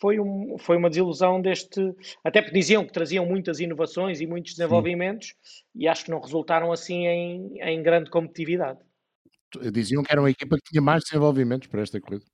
foi, 0.00 0.18
um, 0.18 0.56
foi 0.58 0.76
uma 0.76 0.90
desilusão 0.90 1.40
deste. 1.40 1.80
Até 2.24 2.42
porque 2.42 2.58
diziam 2.58 2.84
que 2.84 2.92
traziam 2.92 3.24
muitas 3.24 3.60
inovações 3.60 4.20
e 4.20 4.26
muitos 4.26 4.54
desenvolvimentos 4.54 5.34
e 5.74 5.86
acho 5.86 6.04
que 6.04 6.10
não 6.10 6.20
resultaram 6.20 6.72
assim 6.72 7.06
em, 7.06 7.60
em 7.60 7.82
grande 7.82 8.10
competitividade. 8.10 8.80
Diziam 9.72 10.02
que 10.02 10.12
era 10.12 10.20
uma 10.20 10.30
equipa 10.30 10.56
que 10.56 10.70
tinha 10.70 10.82
mais 10.82 11.04
desenvolvimentos 11.04 11.68
para 11.68 11.82
esta 11.82 12.00
corrida. 12.00 12.24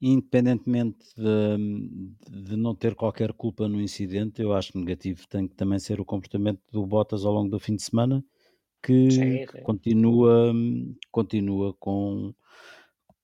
Independentemente 0.00 1.06
de, 1.16 2.46
de 2.46 2.56
não 2.56 2.74
ter 2.74 2.94
qualquer 2.94 3.32
culpa 3.32 3.68
no 3.68 3.80
incidente, 3.80 4.42
eu 4.42 4.52
acho 4.52 4.72
que 4.72 4.78
negativo. 4.78 5.26
Tem 5.28 5.48
que 5.48 5.54
também 5.54 5.78
ser 5.78 6.00
o 6.00 6.04
comportamento 6.04 6.60
do 6.70 6.84
Bottas 6.86 7.24
ao 7.24 7.32
longo 7.32 7.50
do 7.50 7.58
fim 7.58 7.76
de 7.76 7.82
semana, 7.82 8.24
que, 8.82 9.10
Sim, 9.10 9.46
sim. 9.46 9.62
continua, 9.62 10.52
continua 11.10 11.74
com, 11.74 12.34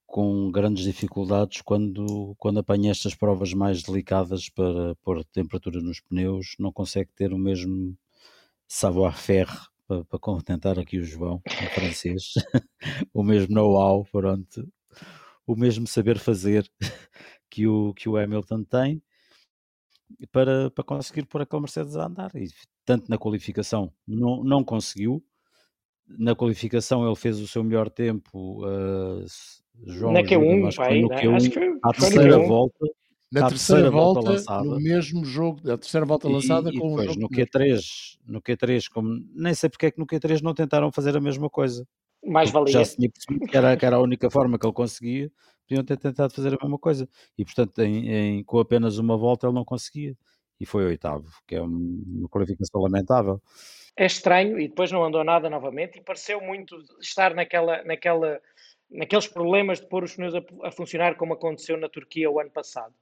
com 0.06 0.50
grandes 0.50 0.84
dificuldades 0.84 1.62
quando, 1.62 2.34
quando 2.38 2.60
apanha 2.60 2.90
estas 2.90 3.14
provas 3.14 3.52
mais 3.54 3.82
delicadas 3.82 4.48
para 4.48 4.94
pôr 4.96 5.24
temperatura 5.26 5.80
nos 5.80 6.00
pneus, 6.00 6.54
não 6.58 6.72
consegue 6.72 7.10
ter 7.14 7.32
o 7.32 7.38
mesmo 7.38 7.96
savoir-faire 8.66 9.50
para, 9.86 10.04
para 10.04 10.18
contentar 10.18 10.78
aqui 10.78 10.98
o 10.98 11.04
João, 11.04 11.42
em 11.46 11.66
francês, 11.68 12.32
o 13.12 13.22
mesmo 13.22 13.54
know-how, 13.54 14.04
pronto, 14.10 14.66
o 15.46 15.56
mesmo 15.56 15.86
saber 15.86 16.18
fazer 16.18 16.70
que 17.50 17.66
o, 17.66 17.92
que 17.94 18.08
o 18.08 18.16
Hamilton 18.16 18.64
tem 18.64 19.02
para, 20.30 20.70
para 20.70 20.84
conseguir 20.84 21.26
pôr 21.26 21.42
aquele 21.42 21.60
Mercedes 21.62 21.96
a 21.96 22.06
andar. 22.06 22.30
E 22.34 22.48
tanto 22.84 23.08
na 23.10 23.18
qualificação 23.18 23.92
não, 24.06 24.42
não 24.44 24.64
conseguiu. 24.64 25.24
Na 26.06 26.34
qualificação 26.34 27.06
ele 27.06 27.16
fez 27.16 27.38
o 27.40 27.48
seu 27.48 27.62
melhor 27.64 27.88
tempo. 27.88 28.64
Uh, 28.66 29.24
João 29.86 30.12
Na 30.12 30.20
ajuda-me, 30.20 30.62
Q1, 30.62 30.68
acho 30.68 30.82
aí, 30.82 31.00
no 31.02 31.08
né? 31.08 31.22
Q1, 31.22 31.36
acho 31.36 31.50
que 31.50 31.54
foi, 31.54 31.78
à 31.82 31.92
terceira 31.92 32.38
Q1. 32.38 32.46
volta. 32.48 32.86
Na 33.32 33.46
à 33.46 33.48
terceira, 33.48 33.90
volta, 33.90 34.20
lançada. 34.30 34.62
no 34.62 34.78
mesmo 34.78 35.24
jogo, 35.24 35.72
a 35.72 35.78
terceira 35.78 36.04
volta 36.04 36.28
E- 36.28 36.32
lançada 36.32 36.68
e, 36.70 36.78
com 36.78 36.88
o 36.88 36.90
depois 36.90 37.06
jogo 37.06 37.20
no 37.20 37.28
de 37.30 37.46
pneus. 37.46 38.18
Q3, 38.26 38.30
no 38.30 38.42
Q3, 38.42 38.88
como 38.90 39.26
nem 39.34 39.54
sei 39.54 39.70
porque 39.70 39.86
é 39.86 39.90
que 39.90 39.98
no 39.98 40.06
Q3 40.06 40.42
não 40.42 40.52
tentaram 40.52 40.92
fazer 40.92 41.16
a 41.16 41.20
mesma 41.20 41.48
coisa. 41.48 41.88
Mais 42.24 42.50
Porque 42.50 42.70
já 42.72 42.78
valia. 42.78 42.84
se 42.84 42.96
tinha 42.96 43.10
percebido 43.10 43.46
que 43.50 43.56
era, 43.56 43.76
que 43.76 43.84
era 43.86 43.96
a 43.96 44.00
única 44.00 44.30
forma 44.30 44.58
que 44.58 44.66
ele 44.66 44.72
conseguia, 44.72 45.30
podiam 45.68 45.84
ter 45.84 45.96
tentado 45.96 46.32
fazer 46.32 46.48
a 46.54 46.58
mesma 46.62 46.78
coisa. 46.78 47.08
E 47.36 47.44
portanto, 47.44 47.78
em, 47.80 48.08
em- 48.10 48.44
com 48.44 48.58
apenas 48.60 48.98
uma 48.98 49.16
volta 49.16 49.46
ele 49.46 49.54
não 49.54 49.64
conseguia. 49.64 50.16
E 50.60 50.64
foi 50.66 50.84
oitavo, 50.84 51.28
que 51.46 51.56
é 51.56 51.62
um- 51.62 52.02
uma 52.06 52.28
qualificação 52.28 52.80
lamentável. 52.80 53.42
É 53.96 54.06
estranho 54.06 54.58
e 54.58 54.68
depois 54.68 54.92
não 54.92 55.04
andou 55.04 55.22
nada 55.24 55.50
novamente 55.50 55.98
e 55.98 56.02
pareceu 56.02 56.40
muito 56.40 56.76
estar 57.00 57.34
naquela, 57.34 57.82
naquela, 57.84 58.40
naqueles 58.92 59.26
problemas 59.26 59.80
de 59.80 59.86
pôr 59.86 60.04
os 60.04 60.14
pneus 60.14 60.34
a, 60.34 60.42
a 60.64 60.70
funcionar 60.70 61.16
como 61.16 61.32
aconteceu 61.32 61.76
na 61.76 61.88
Turquia 61.88 62.30
o 62.30 62.38
ano 62.38 62.50
passado. 62.50 62.94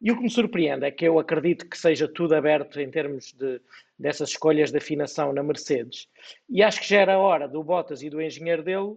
E 0.00 0.10
o 0.10 0.16
que 0.16 0.22
me 0.22 0.30
surpreende 0.30 0.84
é 0.84 0.90
que 0.90 1.06
eu 1.06 1.18
acredito 1.18 1.68
que 1.68 1.78
seja 1.78 2.08
tudo 2.08 2.34
aberto 2.34 2.80
em 2.80 2.90
termos 2.90 3.32
de, 3.32 3.60
dessas 3.98 4.30
escolhas 4.30 4.70
de 4.70 4.78
afinação 4.78 5.32
na 5.32 5.42
Mercedes. 5.42 6.08
E 6.48 6.62
acho 6.62 6.80
que 6.80 6.88
já 6.88 7.00
era 7.00 7.18
hora 7.18 7.48
do 7.48 7.62
Bottas 7.62 8.02
e 8.02 8.10
do 8.10 8.20
engenheiro 8.20 8.62
dele 8.62 8.96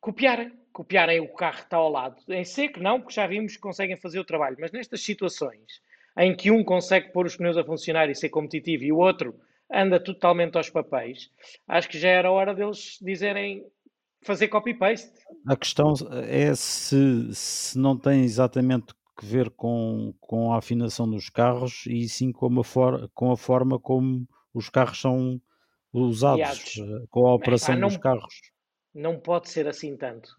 copiarem, 0.00 0.52
copiarem 0.72 1.20
o 1.20 1.28
carro 1.28 1.58
que 1.58 1.64
está 1.64 1.76
ao 1.76 1.90
lado. 1.90 2.16
Em 2.28 2.44
seco 2.44 2.80
não, 2.80 3.00
porque 3.00 3.14
já 3.14 3.26
vimos 3.26 3.54
que 3.54 3.60
conseguem 3.60 3.96
fazer 3.96 4.18
o 4.18 4.24
trabalho, 4.24 4.56
mas 4.58 4.72
nestas 4.72 5.02
situações 5.02 5.80
em 6.18 6.34
que 6.34 6.50
um 6.50 6.64
consegue 6.64 7.12
pôr 7.12 7.26
os 7.26 7.36
pneus 7.36 7.56
a 7.56 7.64
funcionar 7.64 8.08
e 8.08 8.14
ser 8.14 8.30
competitivo 8.30 8.84
e 8.84 8.92
o 8.92 8.96
outro 8.96 9.38
anda 9.70 10.00
totalmente 10.00 10.56
aos 10.56 10.70
papéis, 10.70 11.30
acho 11.66 11.88
que 11.88 11.98
já 11.98 12.08
era 12.08 12.30
hora 12.30 12.54
deles 12.54 12.98
dizerem 13.02 13.66
fazer 14.26 14.48
copy-paste. 14.48 15.10
A 15.46 15.56
questão 15.56 15.94
é 16.28 16.54
se, 16.54 17.32
se 17.34 17.78
não 17.78 17.96
tem 17.96 18.24
exatamente 18.24 18.94
que 19.18 19.24
ver 19.24 19.48
com, 19.50 20.12
com 20.20 20.52
a 20.52 20.58
afinação 20.58 21.08
dos 21.08 21.30
carros 21.30 21.84
e 21.86 22.08
sim 22.08 22.32
com 22.32 22.60
a, 22.60 22.64
for, 22.64 23.08
com 23.14 23.30
a 23.32 23.36
forma 23.36 23.78
como 23.78 24.26
os 24.52 24.68
carros 24.68 25.00
são 25.00 25.40
usados, 25.92 26.36
Guiados. 26.38 26.76
eh, 26.78 27.06
com 27.10 27.26
a 27.26 27.34
operação 27.34 27.74
Epá, 27.74 27.80
não- 27.80 27.88
dos 27.88 27.96
carros. 27.96 28.34
Não 28.94 29.18
pode 29.20 29.48
ser 29.50 29.68
assim 29.68 29.94
tanto. 29.96 30.30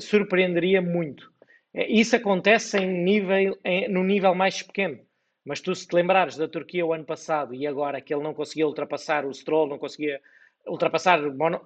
Surpreenderia 0.00 0.82
muito. 0.82 1.32
É, 1.74 1.90
Isso 1.90 2.16
acontece 2.16 2.78
em 2.78 3.02
nível, 3.04 3.56
em- 3.64 3.88
no 3.88 4.02
nível 4.04 4.34
mais 4.34 4.62
pequeno. 4.62 4.98
Mas 5.44 5.60
tu, 5.60 5.74
se 5.74 5.86
te 5.86 5.94
lembrares 5.94 6.36
da 6.36 6.46
Turquia 6.48 6.84
o 6.86 6.92
ano 6.92 7.04
passado 7.04 7.54
e 7.54 7.66
agora 7.66 8.00
que 8.00 8.14
ele 8.14 8.22
não 8.22 8.34
conseguia 8.34 8.66
ultrapassar 8.66 9.24
o 9.24 9.32
Stroll, 9.34 9.68
não 9.68 9.78
conseguia 9.78 10.20
ultrapassar 10.66 11.20
Mono, 11.34 11.60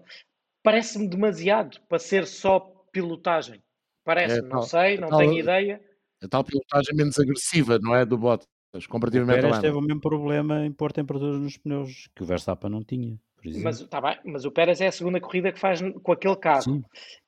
parece-me 0.67 1.09
demasiado 1.09 1.79
para 1.89 1.97
ser 2.01 2.27
só 2.27 2.59
pilotagem. 2.91 3.63
Parece-me, 4.05 4.41
É 4.41 4.43
não 4.43 4.51
tal- 4.51 4.63
sei, 4.63 4.95
é 4.95 5.01
não 5.01 5.09
tal- 5.09 5.19
tenho 5.21 5.39
ideia. 5.39 5.81
A 6.21 6.27
tal 6.27 6.43
pilotagem 6.43 6.93
menos 6.97 7.17
agressiva, 7.21 7.79
não 7.81 7.95
é? 7.95 8.05
Do 8.05 8.19
Bottas, 8.19 8.49
O 8.75 8.89
comparativamente 8.89 9.45
ao 9.45 9.51
Pérez 9.51 9.61
teve 9.61 9.77
o 9.77 9.81
mesmo 9.81 10.01
problema 10.01 10.67
em 10.67 10.73
pôr 10.73 10.93
temperaturas 10.93 11.39
nos 11.39 11.57
pneus 11.57 12.09
que 12.17 12.23
o 12.25 12.27
Verstappen 12.27 12.69
não 12.69 12.83
tinha, 12.83 13.17
por 13.37 13.47
exemplo. 13.47 13.63
Mas, 13.65 13.81
tá 13.87 14.01
bem, 14.01 14.19
mas 14.25 14.45
o 14.45 14.51
Pérez 14.51 14.81
é 14.81 14.89
a 14.89 14.93
segunda 14.93 15.21
corrida 15.21 15.53
que 15.53 15.61
faz 15.61 15.81
com 16.03 16.13
aquele 16.13 16.37
carro. 16.37 16.63
Sim. 16.63 16.83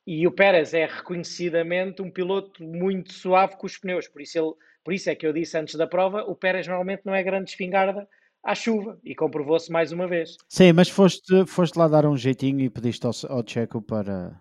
E 0.05 0.27
o 0.27 0.33
Pérez 0.33 0.75
é 0.75 0.87
reconhecidamente 0.87 2.03
um 2.03 2.11
piloto 2.11 2.65
muito 2.65 3.13
suave 3.13 3.57
com 3.57 3.67
os 3.67 3.79
pneus. 3.79 4.09
Por 4.09 4.21
isso, 4.21 4.37
ele, 4.37 4.53
por 4.83 4.93
isso 4.93 5.09
é 5.11 5.15
que 5.15 5.25
eu 5.27 5.33
disse 5.33 5.57
antes 5.57 5.77
da 5.77 5.87
prova: 5.87 6.23
o 6.25 6.35
Pérez 6.35 6.67
normalmente 6.67 7.03
não 7.05 7.15
é 7.15 7.23
grande 7.23 7.51
espingarda 7.51 8.09
à 8.45 8.55
chuva. 8.55 8.99
E 9.05 9.15
comprovou-se 9.15 9.71
mais 9.71 9.93
uma 9.93 10.07
vez. 10.09 10.37
Sim, 10.49 10.73
mas 10.73 10.89
foste, 10.89 11.45
foste 11.47 11.77
lá 11.79 11.89
dar 11.89 12.07
um 12.07 12.17
jeitinho 12.17 12.61
e 12.61 12.71
pediste 12.71 13.07
ao, 13.07 13.13
ao 13.29 13.43
Checo 13.47 13.81
para. 13.83 14.41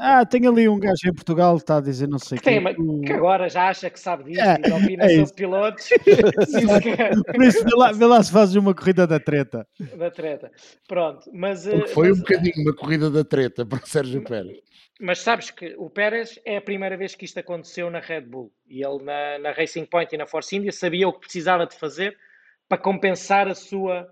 Ah, 0.00 0.26
tem 0.26 0.44
ali 0.44 0.68
um 0.68 0.76
gajo 0.76 0.96
em 1.06 1.14
Portugal 1.14 1.54
que 1.54 1.62
está 1.62 1.76
a 1.76 1.80
dizer 1.80 2.08
não 2.08 2.18
sei 2.18 2.36
o 2.36 2.40
Que, 2.40 2.50
tem, 2.50 2.60
mas 2.60 2.74
Tu- 2.74 3.00
que 3.06 3.12
agora 3.12 3.48
já 3.48 3.68
acha 3.68 3.88
que 3.88 4.00
sabe 4.00 4.24
disso 4.24 4.40
É, 4.40 4.56
e 4.68 4.72
opina 4.72 5.04
é 5.04 5.08
sobre 5.08 5.22
isso. 5.22 5.34
pilotos. 5.34 5.88
Que 7.28 7.32
Por 7.32 7.44
isso, 7.44 7.64
vê 7.64 7.74
lá, 7.76 7.92
vê 7.92 8.04
lá 8.04 8.20
se 8.22 8.32
fazes 8.32 8.56
uma 8.56 8.74
corrida 8.74 9.06
da 9.06 9.20
treta. 9.20 9.64
da 9.96 10.10
treta. 10.10 10.50
Pronto, 10.88 11.30
mas, 11.32 11.64
eh, 11.64 11.70
Porque 11.76 11.92
foi 11.92 12.08
mas, 12.08 12.18
um 12.18 12.20
bocadinho 12.22 12.62
uma 12.64 12.74
corrida 12.74 13.08
da 13.08 13.22
treta 13.24 13.64
para 13.64 13.78
o 13.78 13.86
Sérgio 13.86 14.22
Pérez. 14.24 14.58
mas 15.00 15.20
sabes 15.20 15.52
que 15.52 15.74
o 15.78 15.88
Pérez 15.88 16.40
é 16.44 16.56
a 16.56 16.60
primeira 16.60 16.96
vez 16.96 17.14
que 17.14 17.24
isto 17.24 17.38
aconteceu 17.38 17.88
na 17.88 18.00
Red 18.00 18.22
Bull. 18.22 18.52
E 18.66 18.84
ele 18.84 19.04
na, 19.04 19.38
na 19.38 19.52
Racing 19.52 19.84
Point 19.84 20.12
e 20.12 20.18
na 20.18 20.26
Force 20.26 20.56
India 20.56 20.72
sabia 20.72 21.06
o 21.06 21.12
que 21.12 21.20
precisava 21.20 21.64
de 21.66 21.76
fazer 21.76 22.16
para 22.68 22.78
compensar 22.78 23.48
a 23.48 23.54
sua 23.54 24.08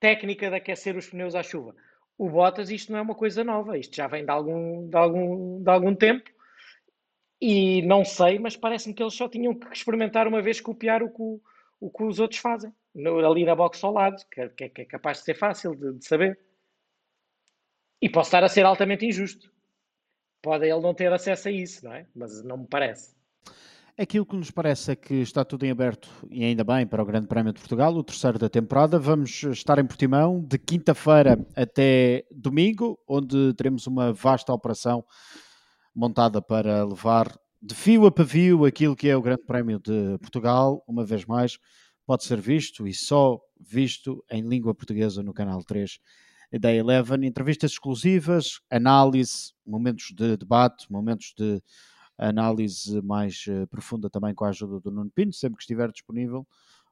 técnica 0.00 0.50
de 0.50 0.56
aquecer 0.56 0.96
os 0.96 1.08
pneus 1.10 1.34
à 1.34 1.42
chuva. 1.42 1.74
O 2.18 2.30
Bottas, 2.30 2.70
isto 2.70 2.92
não 2.92 2.98
é 3.00 3.02
uma 3.02 3.14
coisa 3.14 3.44
nova, 3.44 3.78
isto 3.78 3.96
já 3.96 4.06
vem 4.08 4.24
de 4.24 4.30
algum, 4.30 4.88
de 4.88 4.96
algum, 4.96 5.62
de 5.62 5.70
algum 5.70 5.94
tempo 5.94 6.30
e 7.40 7.82
não 7.82 8.04
sei, 8.04 8.38
mas 8.38 8.56
parece-me 8.56 8.94
que 8.94 9.02
eles 9.02 9.14
só 9.14 9.28
tinham 9.28 9.54
que 9.54 9.66
experimentar 9.72 10.26
uma 10.28 10.40
vez 10.40 10.60
copiar 10.60 11.02
o 11.02 11.10
que, 11.10 11.20
o, 11.22 11.40
o 11.80 11.90
que 11.90 12.04
os 12.04 12.20
outros 12.20 12.40
fazem, 12.40 12.72
ali 13.26 13.44
na 13.44 13.54
box 13.56 13.82
ao 13.84 13.92
lado, 13.92 14.22
que, 14.30 14.40
é- 14.40 14.48
que 14.48 14.68
que 14.68 14.82
é 14.82 14.84
capaz 14.84 15.18
de 15.18 15.24
ser 15.24 15.34
fácil 15.34 15.74
de, 15.74 15.98
de 15.98 16.04
saber. 16.06 16.38
E 18.04 18.06
posso 18.14 18.28
estar 18.28 18.44
a 18.44 18.48
ser 18.54 18.64
altamente 18.66 19.06
injusto. 19.10 19.46
Pode 20.42 20.66
ele 20.66 20.80
não 20.86 20.94
ter 20.94 21.12
acesso 21.12 21.48
a 21.48 21.52
isso, 21.52 21.84
não 21.84 21.94
é? 21.94 22.06
Mas 22.14 22.42
não 22.44 22.58
me 22.58 22.66
parece. 22.68 23.14
Aquilo 24.02 24.26
que 24.26 24.34
nos 24.34 24.50
parece 24.50 24.90
é 24.90 24.96
que 24.96 25.14
está 25.14 25.44
tudo 25.44 25.64
em 25.64 25.70
aberto, 25.70 26.08
e 26.28 26.42
ainda 26.42 26.64
bem, 26.64 26.84
para 26.84 27.00
o 27.00 27.06
Grande 27.06 27.28
Prémio 27.28 27.52
de 27.52 27.60
Portugal, 27.60 27.94
o 27.94 28.02
terceiro 28.02 28.36
da 28.36 28.48
temporada. 28.48 28.98
Vamos 28.98 29.44
estar 29.44 29.78
em 29.78 29.86
Portimão 29.86 30.44
de 30.44 30.58
quinta-feira 30.58 31.38
até 31.54 32.24
domingo, 32.28 32.98
onde 33.06 33.54
teremos 33.54 33.86
uma 33.86 34.12
vasta 34.12 34.52
operação 34.52 35.04
montada 35.94 36.42
para 36.42 36.84
levar 36.84 37.32
de 37.62 37.76
fio 37.76 38.04
a 38.04 38.10
pavio 38.10 38.64
aquilo 38.64 38.96
que 38.96 39.08
é 39.08 39.16
o 39.16 39.22
Grande 39.22 39.44
Prémio 39.46 39.78
de 39.78 40.18
Portugal. 40.18 40.82
Uma 40.88 41.04
vez 41.04 41.24
mais, 41.24 41.56
pode 42.04 42.24
ser 42.24 42.40
visto 42.40 42.88
e 42.88 42.92
só 42.92 43.38
visto 43.60 44.24
em 44.28 44.42
língua 44.42 44.74
portuguesa 44.74 45.22
no 45.22 45.32
canal 45.32 45.62
3 45.62 46.00
da 46.58 46.74
Eleven. 46.74 47.24
Entrevistas 47.24 47.70
exclusivas, 47.70 48.58
análise, 48.68 49.52
momentos 49.64 50.06
de 50.12 50.36
debate, 50.36 50.90
momentos 50.90 51.32
de 51.38 51.62
análise 52.18 53.00
mais 53.02 53.44
eh, 53.48 53.66
profunda 53.66 54.08
também 54.10 54.34
com 54.34 54.44
a 54.44 54.48
ajuda 54.48 54.80
do 54.80 54.90
Nuno 54.90 55.10
Pinto, 55.10 55.34
sempre 55.34 55.56
que 55.56 55.62
estiver 55.62 55.90
disponível, 55.90 56.46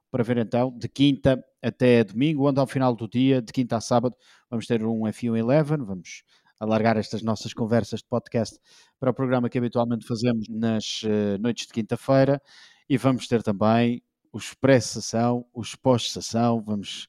para 0.09 0.23
ver 0.23 0.37
então, 0.37 0.75
de 0.77 0.89
quinta 0.89 1.43
até 1.61 2.03
domingo, 2.03 2.47
onde 2.47 2.59
ao 2.59 2.67
final 2.67 2.95
do 2.95 3.07
dia, 3.07 3.41
de 3.41 3.53
quinta 3.53 3.77
a 3.77 3.81
sábado, 3.81 4.15
vamos 4.49 4.67
ter 4.67 4.83
um 4.83 5.01
F1 5.01 5.37
Eleven, 5.37 5.77
vamos 5.85 6.23
alargar 6.59 6.97
estas 6.97 7.23
nossas 7.23 7.53
conversas 7.53 8.01
de 8.01 8.07
podcast 8.07 8.59
para 8.99 9.09
o 9.09 9.13
programa 9.13 9.49
que 9.49 9.57
habitualmente 9.57 10.05
fazemos 10.05 10.47
nas 10.49 11.01
eh, 11.05 11.37
noites 11.39 11.65
de 11.65 11.73
quinta-feira 11.73 12.41
e 12.89 12.97
vamos 12.97 13.27
ter 13.27 13.41
também 13.41 14.03
os 14.33 14.53
pré-sessão, 14.53 15.45
os 15.53 15.75
pós-sessão, 15.75 16.61
vamos... 16.61 17.07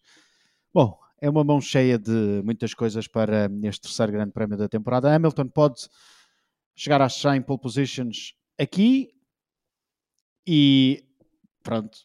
Bom, 0.72 0.98
é 1.20 1.28
uma 1.28 1.44
mão 1.44 1.60
cheia 1.60 1.98
de 1.98 2.42
muitas 2.44 2.74
coisas 2.74 3.06
para 3.06 3.48
este 3.62 3.82
terceiro 3.82 4.10
grande 4.10 4.32
prémio 4.32 4.56
da 4.56 4.68
temporada. 4.68 5.14
Hamilton 5.14 5.48
pode 5.48 5.88
chegar 6.74 7.00
às 7.00 7.14
100 7.14 7.42
pole 7.42 7.60
positions 7.60 8.34
aqui 8.58 9.14
e 10.46 11.04
pronto, 11.62 11.98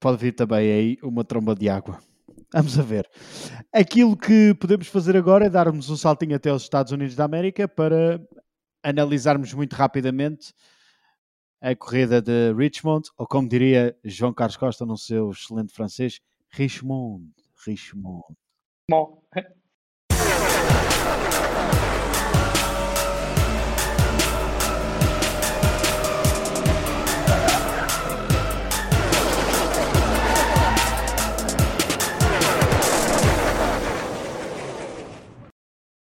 pode 0.00 0.18
vir 0.18 0.32
também 0.32 0.72
aí 0.72 0.98
uma 1.02 1.24
tromba 1.24 1.54
de 1.54 1.68
água. 1.68 2.00
Vamos 2.52 2.78
a 2.78 2.82
ver. 2.82 3.08
Aquilo 3.72 4.16
que 4.16 4.54
podemos 4.54 4.88
fazer 4.88 5.16
agora 5.16 5.46
é 5.46 5.50
darmos 5.50 5.90
um 5.90 5.96
saltinho 5.96 6.34
até 6.34 6.52
os 6.52 6.62
Estados 6.62 6.92
Unidos 6.92 7.14
da 7.14 7.24
América 7.24 7.68
para 7.68 8.20
analisarmos 8.82 9.52
muito 9.52 9.74
rapidamente 9.74 10.52
a 11.60 11.74
corrida 11.74 12.22
de 12.22 12.52
Richmond, 12.54 13.10
ou 13.18 13.26
como 13.26 13.48
diria 13.48 13.96
João 14.04 14.32
Carlos 14.32 14.56
Costa 14.56 14.86
no 14.86 14.96
seu 14.96 15.30
excelente 15.30 15.74
francês, 15.74 16.20
Richmond. 16.50 17.32
Richmond. 17.66 18.22
Bom. 18.90 19.22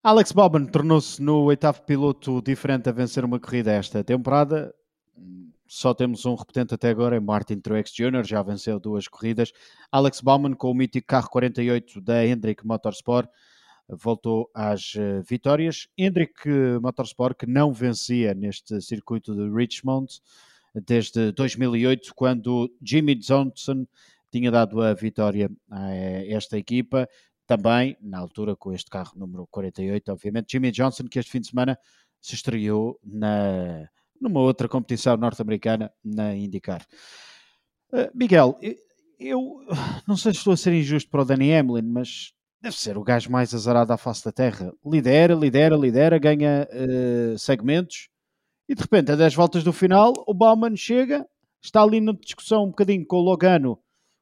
Alex 0.05 0.33
Bowman 0.33 0.67
tornou-se 0.67 1.23
no 1.23 1.45
oitavo 1.45 1.81
piloto 1.81 2.43
diferente 2.43 2.91
a 2.91 2.93
vencer 2.93 3.25
uma 3.25 3.41
corrida 3.41 3.73
esta 3.73 4.05
temporada. 4.05 4.75
Só 5.67 5.95
temos 5.95 6.27
um 6.27 6.35
repetente 6.35 6.75
até 6.75 6.91
agora, 6.91 7.17
é 7.17 7.21
Martin 7.21 7.59
Truex 7.59 7.91
Jr., 7.91 8.23
já 8.23 8.43
venceu 8.43 8.79
duas 8.79 9.09
corridas. 9.09 9.51
Alex 9.91 10.21
Bowman, 10.21 10.53
com 10.53 10.71
o 10.71 10.75
mítico 10.75 11.07
carro 11.07 11.31
48 11.31 12.03
da 12.03 12.23
Hendrick 12.23 12.67
Motorsport, 12.67 13.31
voltou 13.89 14.51
às 14.53 14.93
eh, 14.95 15.23
vitórias. 15.23 15.89
Hendrick 15.97 16.51
Motorsport, 16.83 17.39
que 17.39 17.47
não 17.47 17.73
vencia 17.73 18.35
neste 18.35 18.79
circuito 18.83 19.35
de 19.35 19.51
Richmond 19.57 20.21
desde 20.85 21.33
2008, 21.33 22.15
quando 22.15 22.71
Jimmy 22.83 23.15
Johnson 23.15 23.87
tinha 24.31 24.51
dado 24.51 24.83
a 24.83 24.93
vitória 24.93 25.51
a 25.71 25.95
esta 25.95 26.59
equipa 26.59 27.09
também, 27.47 27.97
na 28.01 28.19
altura, 28.19 28.57
com 28.57 28.73
este 28.73 28.91
carro 28.91 29.13
número 29.17 29.47
48, 29.51 30.13
obviamente, 30.13 30.53
Jimmy 30.53 30.71
Johnson, 30.71 31.05
que 31.05 31.19
este 31.19 31.31
fim 31.31 31.41
de 31.41 31.49
semana 31.49 31.79
se 32.21 32.35
estreou 32.35 32.99
na, 33.03 33.89
numa 34.21 34.41
outra 34.41 34.69
competição 34.69 35.17
norte-americana, 35.17 35.93
na 36.03 36.35
IndyCar. 36.35 36.87
Uh, 37.93 38.11
Miguel, 38.15 38.59
eu 39.19 39.61
não 40.09 40.17
sei 40.17 40.33
se 40.33 40.39
estou 40.39 40.55
a 40.55 40.57
ser 40.57 40.73
injusto 40.73 41.11
para 41.11 41.23
o 41.23 41.25
Danny 41.25 41.55
Hamlin, 41.55 41.83
mas 41.83 42.33
deve 42.61 42.77
ser 42.77 42.97
o 42.97 43.05
gajo 43.05 43.31
mais 43.31 43.55
azarado 43.55 43.93
à 43.93 43.97
face 43.97 44.25
da 44.25 44.33
Terra. 44.33 44.73
Lidera, 44.85 45.35
lidera, 45.35 45.77
lidera, 45.77 46.19
ganha 46.19 46.67
uh, 46.73 47.39
segmentos 47.39 48.09
e 48.69 48.75
de 48.75 48.81
repente, 48.81 49.13
a 49.13 49.17
10 49.17 49.35
voltas 49.35 49.63
do 49.63 49.73
final, 49.73 50.15
o 50.27 50.33
Bauman 50.33 50.75
chega, 50.75 51.27
está 51.63 51.83
ali 51.83 52.01
na 52.01 52.13
discussão 52.13 52.65
um 52.65 52.69
bocadinho 52.69 53.07
com 53.07 53.17
o 53.17 53.21
Logano 53.21 53.79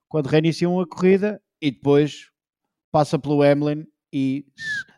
quando 0.09 0.27
reiniciam 0.27 0.81
a 0.81 0.87
corrida 0.87 1.41
e 1.61 1.71
depois 1.71 2.32
passa 2.93 3.19
pelo 3.19 3.43
Hamlin 3.43 3.87
e 4.13 4.45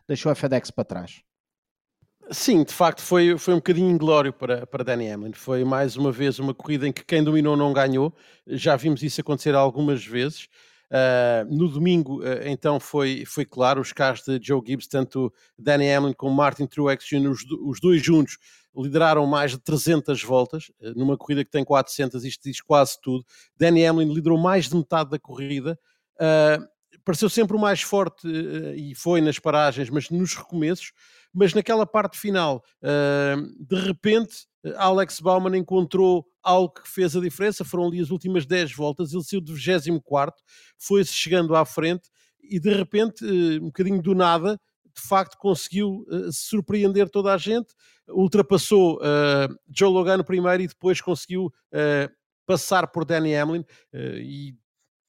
deixou 0.07 0.31
a 0.31 0.35
FedEx 0.35 0.69
para 0.69 0.83
trás. 0.83 1.21
Sim, 2.31 2.63
de 2.63 2.73
facto 2.73 3.01
foi, 3.01 3.37
foi 3.37 3.53
um 3.53 3.57
bocadinho 3.57 3.89
inglório 3.89 4.33
para, 4.33 4.65
para 4.65 4.83
Danny 4.83 5.09
Hamlin. 5.09 5.33
Foi 5.33 5.63
mais 5.63 5.95
uma 5.95 6.11
vez 6.11 6.39
uma 6.39 6.53
corrida 6.53 6.87
em 6.87 6.91
que 6.91 7.05
quem 7.05 7.23
dominou 7.23 7.55
não 7.55 7.71
ganhou. 7.71 8.13
Já 8.47 8.75
vimos 8.75 9.01
isso 9.03 9.21
acontecer 9.21 9.55
algumas 9.55 10.05
vezes. 10.05 10.49
Uh, 10.85 11.53
no 11.53 11.67
domingo, 11.67 12.21
uh, 12.21 12.45
então, 12.45 12.79
foi, 12.79 13.23
foi 13.25 13.45
claro, 13.45 13.81
os 13.81 13.91
carros 13.91 14.21
de 14.21 14.39
Joe 14.41 14.61
Gibbs, 14.65 14.87
tanto 14.87 15.33
Danny 15.57 15.91
Hamlin 15.91 16.13
como 16.13 16.33
Martin 16.33 16.67
Truex 16.67 17.05
Jr., 17.05 17.29
os, 17.29 17.43
os 17.63 17.79
dois 17.79 18.03
juntos, 18.03 18.37
lideraram 18.75 19.25
mais 19.25 19.51
de 19.51 19.59
300 19.59 20.23
voltas, 20.23 20.71
uh, 20.81 20.93
numa 20.95 21.17
corrida 21.17 21.43
que 21.43 21.49
tem 21.49 21.63
400, 21.65 22.23
isto 22.23 22.43
diz 22.43 22.61
quase 22.61 22.99
tudo. 23.01 23.25
Danny 23.57 23.85
Hamlin 23.85 24.13
liderou 24.13 24.37
mais 24.37 24.69
de 24.69 24.75
metade 24.75 25.09
da 25.09 25.19
corrida 25.19 25.77
pareceu 27.05 27.29
sempre 27.29 27.55
o 27.55 27.59
mais 27.59 27.81
forte 27.81 28.27
uh, 28.27 28.73
e 28.75 28.95
foi 28.95 29.21
nas 29.21 29.37
paragens, 29.37 29.89
mas 29.89 30.09
nos 30.09 30.33
recomeços. 30.33 30.91
Mas 31.31 31.53
naquela 31.53 31.85
parte 31.85 32.17
final, 32.17 32.63
uh, 32.81 33.65
de 33.65 33.75
repente, 33.75 34.47
Alex 34.75 35.19
Bauman 35.19 35.55
encontrou 35.55 36.25
algo 36.41 36.73
que 36.73 36.89
fez 36.89 37.15
a 37.15 37.21
diferença. 37.21 37.63
Foram 37.63 37.87
ali 37.87 38.01
as 38.01 38.09
últimas 38.09 38.45
10 38.45 38.73
voltas, 38.73 39.13
ele 39.13 39.23
saiu 39.23 39.39
de 39.39 39.53
24, 39.53 40.35
foi-se 40.79 41.13
chegando 41.13 41.55
à 41.55 41.63
frente 41.63 42.09
e 42.41 42.59
de 42.59 42.73
repente, 42.73 43.23
um 43.59 43.65
bocadinho 43.65 44.01
do 44.01 44.13
nada, 44.13 44.59
de 44.95 45.01
facto 45.01 45.35
conseguiu 45.37 46.05
surpreender 46.31 47.09
toda 47.09 47.33
a 47.33 47.37
gente. 47.37 47.73
Ultrapassou 48.07 48.99
Joe 49.67 49.91
Logano 49.91 50.23
primeiro 50.23 50.61
e 50.61 50.67
depois 50.67 51.01
conseguiu 51.01 51.51
passar 52.45 52.87
por 52.87 53.03
Danny 53.03 53.35
Hamlin 53.35 53.65
e 53.93 54.55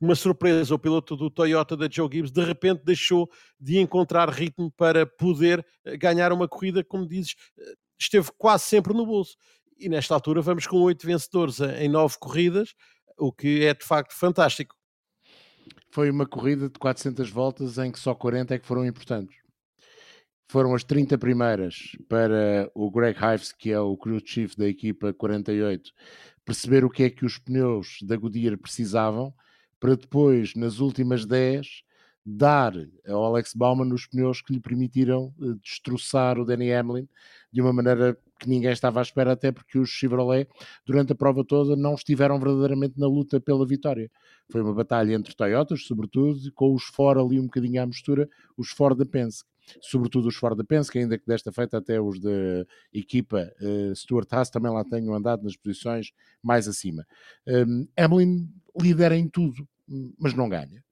uma 0.01 0.15
surpresa, 0.15 0.75
o 0.75 0.79
piloto 0.79 1.17
do 1.17 1.31
Toyota 1.31 1.77
da 1.77 1.89
Joe 1.91 2.09
Gibbs 2.13 2.31
de 2.31 2.45
repente 2.45 2.85
deixou 2.85 3.31
de 3.59 3.79
encontrar 3.79 4.29
ritmo 4.29 4.71
para 4.71 5.07
poder 5.07 5.65
eh, 5.85 5.97
ganhar 5.97 6.33
uma 6.33 6.47
corrida, 6.47 6.85
como 6.85 7.07
dizes, 7.07 7.35
eh, 7.59 7.75
esteve 7.99 8.31
quase 8.37 8.65
sempre 8.65 8.93
no 8.93 9.07
bolso. 9.07 9.37
E 9.79 9.89
nesta 9.89 10.15
altura 10.15 10.41
vamos 10.41 10.67
com 10.67 10.77
oito 10.83 11.07
vencedores 11.07 11.61
em 11.61 11.89
nove 11.89 12.17
corridas, 12.19 12.75
o 13.19 13.33
que 13.33 13.65
é 13.65 13.75
de 13.75 13.85
facto 13.85 14.13
fantástico. 14.15 14.75
Foi 15.91 16.11
uma 16.11 16.27
corrida 16.27 16.69
de 16.69 16.79
400 16.79 17.31
voltas 17.31 17.79
em 17.79 17.91
que 17.91 17.99
só 17.99 18.15
40 18.15 18.55
é 18.55 18.59
que 18.59 18.67
foram 18.67 18.85
importantes. 18.85 19.37
Foram 20.49 20.75
as 20.75 20.85
30 20.85 21.19
primeiras 21.19 21.93
para 22.09 22.71
o 22.75 22.91
Greg 22.91 23.19
Hives, 23.19 23.53
que 23.53 23.73
é 23.73 23.81
o 23.81 23.97
crew 23.97 24.21
chief 24.25 24.55
da 24.57 24.69
equipa 24.69 25.13
48, 25.13 25.91
perceber 26.45 26.85
o 26.85 26.91
que 26.91 27.03
é 27.03 27.11
que 27.11 27.25
os 27.25 27.39
pneus 27.39 27.99
da 28.03 28.17
Goodyear 28.17 28.57
precisavam 28.57 29.35
para 29.81 29.97
depois, 29.97 30.55
nas 30.55 30.79
últimas 30.79 31.27
10, 31.27 31.83
dar 32.25 32.73
ao 33.07 33.25
Alex 33.25 33.55
Bauman 33.55 33.93
os 33.95 34.07
pneus 34.07 34.43
que 34.43 34.53
lhe 34.53 34.61
permitiram 34.61 35.33
uh, 35.39 35.55
destroçar 35.57 36.39
o 36.39 36.45
Danny 36.45 36.73
Hamlin 36.73 37.09
de 37.53 37.63
uma 37.63 37.73
maneira 37.73 38.19
que 38.39 38.49
ninguém 38.49 38.73
estava 38.73 39.01
à 39.01 39.03
espera, 39.03 39.33
até 39.33 39.51
porque 39.51 39.79
os 39.79 39.89
Chevrolet, 39.89 40.47
durante 40.85 41.13
a 41.13 41.15
prova 41.15 41.45
toda, 41.45 41.75
não 41.75 41.95
estiveram 41.95 42.39
verdadeiramente 42.39 42.99
na 42.99 43.07
luta 43.07 43.41
pela 43.41 43.67
vitória. 43.67 44.11
Foi 44.51 44.61
uma 44.61 44.75
batalha 44.75 45.15
entre 45.15 45.35
Toyotas, 45.35 45.87
sobretudo, 45.87 46.53
com 46.53 46.75
os 46.75 46.85
Ford 46.85 47.19
ali 47.19 47.41
um 47.41 47.45
bocadinho 47.45 47.83
à 47.83 47.87
mistura, 47.87 48.29
os 48.57 48.71
Ford 48.71 48.99
da 48.99 49.07
Penske. 49.07 49.49
Sobretudo 49.81 50.29
os 50.29 50.37
Ford 50.37 50.57
da 50.57 50.65
Penske, 50.65 50.99
ainda 50.99 51.19
que 51.19 51.27
desta 51.27 51.53
feita 51.53 51.79
até 51.79 52.01
os 52.01 52.21
da 52.21 52.65
equipa 52.93 53.53
uh, 53.61 53.95
Stuart 53.95 54.33
Haas 54.33 54.51
também 54.51 54.73
lá 54.73 54.85
tenham 54.85 55.15
andado 55.15 55.43
nas 55.43 55.57
posições 55.57 56.13
mais 56.43 56.69
acima. 56.69 57.07
Um, 57.47 57.87
Hamlin 57.97 58.49
lidera 58.81 59.17
em 59.17 59.29
tudo, 59.29 59.67
mas 60.19 60.35
não 60.35 60.49
ganha. 60.49 60.85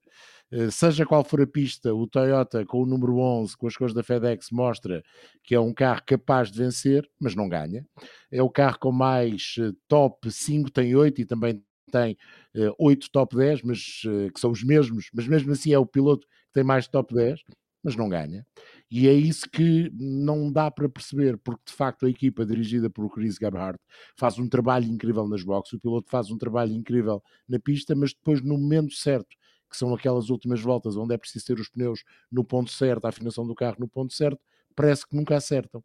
Eh, 0.51 0.69
seja 0.71 1.05
qual 1.05 1.23
for 1.23 1.41
a 1.41 1.47
pista, 1.47 1.93
o 1.93 2.07
Toyota 2.07 2.65
com 2.65 2.83
o 2.83 2.85
número 2.85 3.17
11, 3.17 3.57
com 3.57 3.67
as 3.67 3.75
cores 3.75 3.93
da 3.93 4.03
FedEx, 4.03 4.51
mostra 4.51 5.03
que 5.43 5.55
é 5.55 5.59
um 5.59 5.73
carro 5.73 6.01
capaz 6.05 6.51
de 6.51 6.59
vencer, 6.59 7.09
mas 7.19 7.35
não 7.35 7.49
ganha. 7.49 7.85
É 8.31 8.41
o 8.41 8.49
carro 8.49 8.79
com 8.79 8.91
mais 8.91 9.55
eh, 9.59 9.71
top 9.87 10.31
5, 10.31 10.71
tem 10.71 10.95
8 10.95 11.21
e 11.21 11.25
também 11.25 11.63
tem 11.91 12.17
uh, 12.55 12.75
8 12.79 13.09
top 13.11 13.35
10, 13.35 13.61
mas 13.63 14.01
uh, 14.05 14.31
que 14.33 14.39
são 14.39 14.51
os 14.51 14.63
mesmos, 14.63 15.09
mas 15.13 15.27
mesmo 15.27 15.51
assim 15.51 15.71
é 15.71 15.79
o 15.79 15.85
piloto 15.85 16.27
que 16.27 16.53
tem 16.53 16.63
mais 16.63 16.87
top 16.87 17.13
10, 17.13 17.41
mas 17.85 17.95
não 17.95 18.09
ganha. 18.09 18.43
E 18.89 19.07
é 19.07 19.13
isso 19.13 19.47
que 19.47 19.91
não 19.93 20.51
dá 20.51 20.71
para 20.71 20.89
perceber, 20.89 21.37
porque 21.37 21.61
de 21.67 21.73
facto 21.73 22.07
a 22.07 22.09
equipa 22.09 22.43
dirigida 22.43 22.89
por 22.89 23.07
Chris 23.13 23.35
Gebhardt 23.39 23.79
faz 24.17 24.39
um 24.39 24.49
trabalho 24.49 24.85
incrível 24.85 25.27
nas 25.27 25.43
boxes, 25.43 25.73
o 25.73 25.79
piloto 25.79 26.09
faz 26.09 26.31
um 26.31 26.37
trabalho 26.37 26.73
incrível 26.73 27.21
na 27.47 27.59
pista, 27.59 27.93
mas 27.93 28.11
depois 28.11 28.41
no 28.41 28.57
momento 28.57 28.95
certo, 28.95 29.37
que 29.69 29.77
são 29.77 29.93
aquelas 29.93 30.31
últimas 30.31 30.61
voltas 30.61 30.97
onde 30.97 31.13
é 31.13 31.17
preciso 31.17 31.45
ter 31.45 31.59
os 31.59 31.69
pneus 31.69 32.03
no 32.31 32.43
ponto 32.43 32.71
certo, 32.71 33.05
a 33.05 33.09
afinação 33.09 33.45
do 33.45 33.53
carro 33.53 33.75
no 33.77 33.87
ponto 33.87 34.13
certo, 34.15 34.39
parece 34.75 35.07
que 35.07 35.15
nunca 35.15 35.35
acertam. 35.37 35.83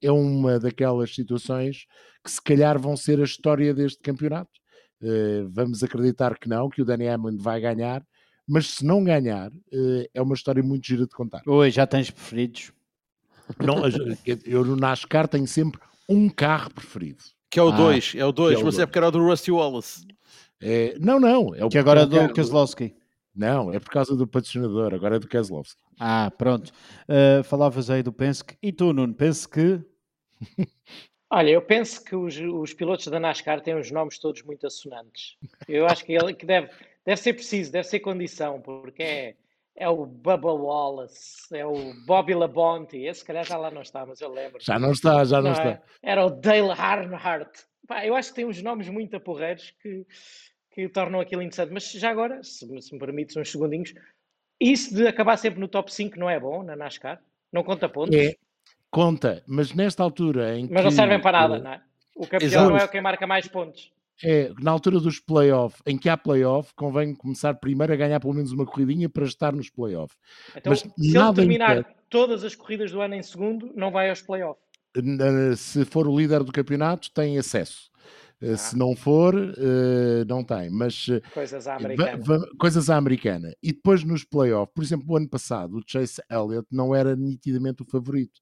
É 0.00 0.10
uma 0.10 0.58
daquelas 0.58 1.14
situações 1.14 1.84
que 2.24 2.30
se 2.30 2.40
calhar 2.40 2.78
vão 2.78 2.96
ser 2.96 3.20
a 3.20 3.24
história 3.24 3.74
deste 3.74 3.98
campeonato. 3.98 4.50
Uh, 5.02 5.50
vamos 5.50 5.82
acreditar 5.82 6.38
que 6.38 6.48
não, 6.48 6.70
que 6.70 6.80
o 6.80 6.84
Danny 6.84 7.08
Hamlin 7.08 7.36
vai 7.36 7.60
ganhar, 7.60 8.02
mas 8.46 8.66
se 8.68 8.84
não 8.84 9.04
ganhar, 9.04 9.50
uh, 9.50 10.08
é 10.12 10.22
uma 10.22 10.34
história 10.34 10.62
muito 10.62 10.86
gira 10.86 11.06
de 11.06 11.14
contar. 11.14 11.42
Oi, 11.46 11.70
já 11.70 11.86
tens 11.86 12.10
preferidos? 12.10 12.72
Não, 13.58 13.82
eu 14.44 14.64
no 14.64 14.76
NASCAR 14.76 15.28
tenho 15.28 15.46
sempre 15.46 15.80
um 16.08 16.28
carro 16.28 16.70
preferido. 16.72 17.22
Que 17.50 17.60
é 17.60 17.62
o 17.62 17.70
2, 17.70 18.14
ah, 18.14 18.18
é 18.18 18.24
o 18.24 18.32
2, 18.32 18.52
é 18.52 18.54
mas 18.54 18.62
dois. 18.62 18.78
é 18.78 18.86
porque 18.86 18.98
era 18.98 19.08
o 19.08 19.10
do 19.10 19.24
Rusty 19.24 19.52
Wallace. 19.52 20.06
É, 20.60 20.96
não, 20.98 21.20
não. 21.20 21.54
É 21.54 21.64
o 21.64 21.68
que 21.68 21.76
agora 21.76 22.02
é 22.02 22.06
do 22.06 22.32
Kozlowski. 22.32 22.94
Não, 23.34 23.72
é 23.72 23.80
por 23.80 23.88
causa 23.88 24.14
do 24.14 24.26
patrocinador, 24.26 24.92
agora 24.92 25.16
é 25.16 25.18
do 25.18 25.26
Keselowski. 25.26 25.80
Ah, 25.98 26.30
pronto. 26.36 26.70
Uh, 27.08 27.42
falavas 27.44 27.88
aí 27.88 28.02
do 28.02 28.12
Penske. 28.12 28.56
E 28.62 28.72
tu, 28.72 28.92
Nuno, 28.92 29.14
penso 29.14 29.48
que. 29.48 29.80
Olha, 31.30 31.48
eu 31.48 31.62
penso 31.62 32.04
que 32.04 32.14
os, 32.14 32.36
os, 32.36 32.74
pilotos 32.74 33.06
da 33.06 33.18
NASCAR 33.18 33.62
têm 33.62 33.74
os 33.74 33.90
nomes 33.90 34.18
todos 34.18 34.42
muito 34.42 34.66
assonantes. 34.66 35.38
Eu 35.66 35.86
acho 35.86 36.04
que, 36.04 36.12
ele, 36.12 36.34
que 36.34 36.44
deve, 36.44 36.68
deve 37.04 37.20
ser 37.20 37.32
preciso, 37.34 37.72
deve 37.72 37.86
ser 37.86 38.00
condição, 38.00 38.60
porque 38.60 39.02
é, 39.02 39.34
é 39.76 39.88
o 39.88 40.06
Bubba 40.06 40.52
Wallace, 40.52 41.54
é 41.56 41.66
o 41.66 41.94
Bobby 42.06 42.34
Labonte, 42.34 42.98
esse 42.98 43.20
se 43.20 43.26
calhar 43.26 43.44
já 43.44 43.56
lá 43.56 43.70
não 43.70 43.82
está, 43.82 44.04
mas 44.06 44.20
eu 44.20 44.30
lembro. 44.30 44.62
Já 44.62 44.78
não 44.78 44.92
está, 44.92 45.24
já 45.24 45.36
não, 45.36 45.44
não 45.44 45.52
está. 45.52 45.70
É? 45.70 45.82
Era 46.02 46.26
o 46.26 46.30
Dale 46.30 46.70
Earnhardt. 46.70 47.66
Pá, 47.86 48.06
eu 48.06 48.14
acho 48.14 48.30
que 48.30 48.36
tem 48.36 48.44
uns 48.44 48.62
nomes 48.62 48.88
muito 48.88 49.16
aporreiros 49.16 49.70
que 49.82 50.06
que 50.72 50.88
tornam 50.88 51.20
aquilo 51.20 51.42
interessante. 51.42 51.72
Mas 51.72 51.90
já 51.90 52.10
agora, 52.10 52.42
se, 52.42 52.66
se 52.80 52.92
me 52.92 52.98
permites 52.98 53.36
uns 53.36 53.50
segundinhos, 53.50 53.94
Isso 54.60 54.94
de 54.94 55.06
acabar 55.06 55.36
sempre 55.36 55.60
no 55.60 55.68
top 55.68 55.92
5 55.92 56.18
não 56.18 56.28
é 56.28 56.38
bom 56.38 56.62
na 56.62 56.76
NASCAR? 56.76 57.20
Não 57.52 57.62
conta 57.62 57.88
pontos? 57.88 58.16
É, 58.16 58.34
conta, 58.90 59.42
mas 59.46 59.74
nesta 59.74 60.02
altura 60.02 60.56
em 60.56 60.68
Mas 60.68 60.78
que, 60.78 60.82
não 60.84 60.90
servem 60.90 61.20
para 61.20 61.40
nada, 61.40 61.56
eh, 61.56 61.60
não 61.60 61.72
é? 61.72 61.82
O 62.16 62.26
campeão 62.26 62.48
Exato. 62.48 62.70
não 62.70 62.76
é 62.76 62.88
quem 62.88 63.00
marca 63.00 63.26
mais 63.26 63.48
pontos. 63.48 63.92
É, 64.24 64.52
na 64.60 64.70
altura 64.70 65.00
dos 65.00 65.18
playoffs, 65.18 65.80
em 65.86 65.98
que 65.98 66.08
há 66.08 66.16
playoff, 66.16 66.72
convém 66.76 67.14
começar 67.14 67.54
primeiro 67.54 67.92
a 67.92 67.96
ganhar 67.96 68.20
pelo 68.20 68.34
menos 68.34 68.52
uma 68.52 68.64
corridinha 68.64 69.08
para 69.08 69.24
estar 69.24 69.52
nos 69.52 69.68
playoffs. 69.70 70.16
Então, 70.56 70.70
Mas 70.70 70.80
se 70.80 71.16
ele 71.16 71.34
terminar 71.34 71.78
impede. 71.78 71.94
todas 72.08 72.44
as 72.44 72.54
corridas 72.54 72.90
do 72.92 73.00
ano 73.00 73.14
em 73.14 73.22
segundo, 73.22 73.70
não 73.74 73.90
vai 73.90 74.10
aos 74.10 74.22
playoffs. 74.22 74.62
Se 75.56 75.84
for 75.84 76.06
o 76.06 76.16
líder 76.16 76.42
do 76.44 76.52
campeonato, 76.52 77.10
tem 77.12 77.38
acesso. 77.38 77.90
Eh, 78.40 78.52
Ah. 78.52 78.56
Se 78.56 78.76
não 78.76 78.94
for, 78.96 79.34
eh, 79.36 80.24
não 80.28 80.42
tem. 80.44 80.68
Mas 80.70 81.06
eh, 81.08 81.20
Coisas 81.32 81.66
à 81.68 81.76
americana. 81.76 82.22
coisas 82.58 82.90
à 82.90 82.96
americana. 82.96 83.54
E 83.62 83.72
depois 83.72 84.02
nos 84.04 84.24
playoffs, 84.24 84.72
por 84.74 84.82
exemplo, 84.84 85.06
o 85.08 85.16
ano 85.16 85.28
passado, 85.28 85.76
o 85.78 85.82
Chase 85.86 86.20
Elliott 86.30 86.66
não 86.70 86.94
era 86.94 87.14
nitidamente 87.16 87.82
o 87.82 87.86
favorito. 87.86 88.40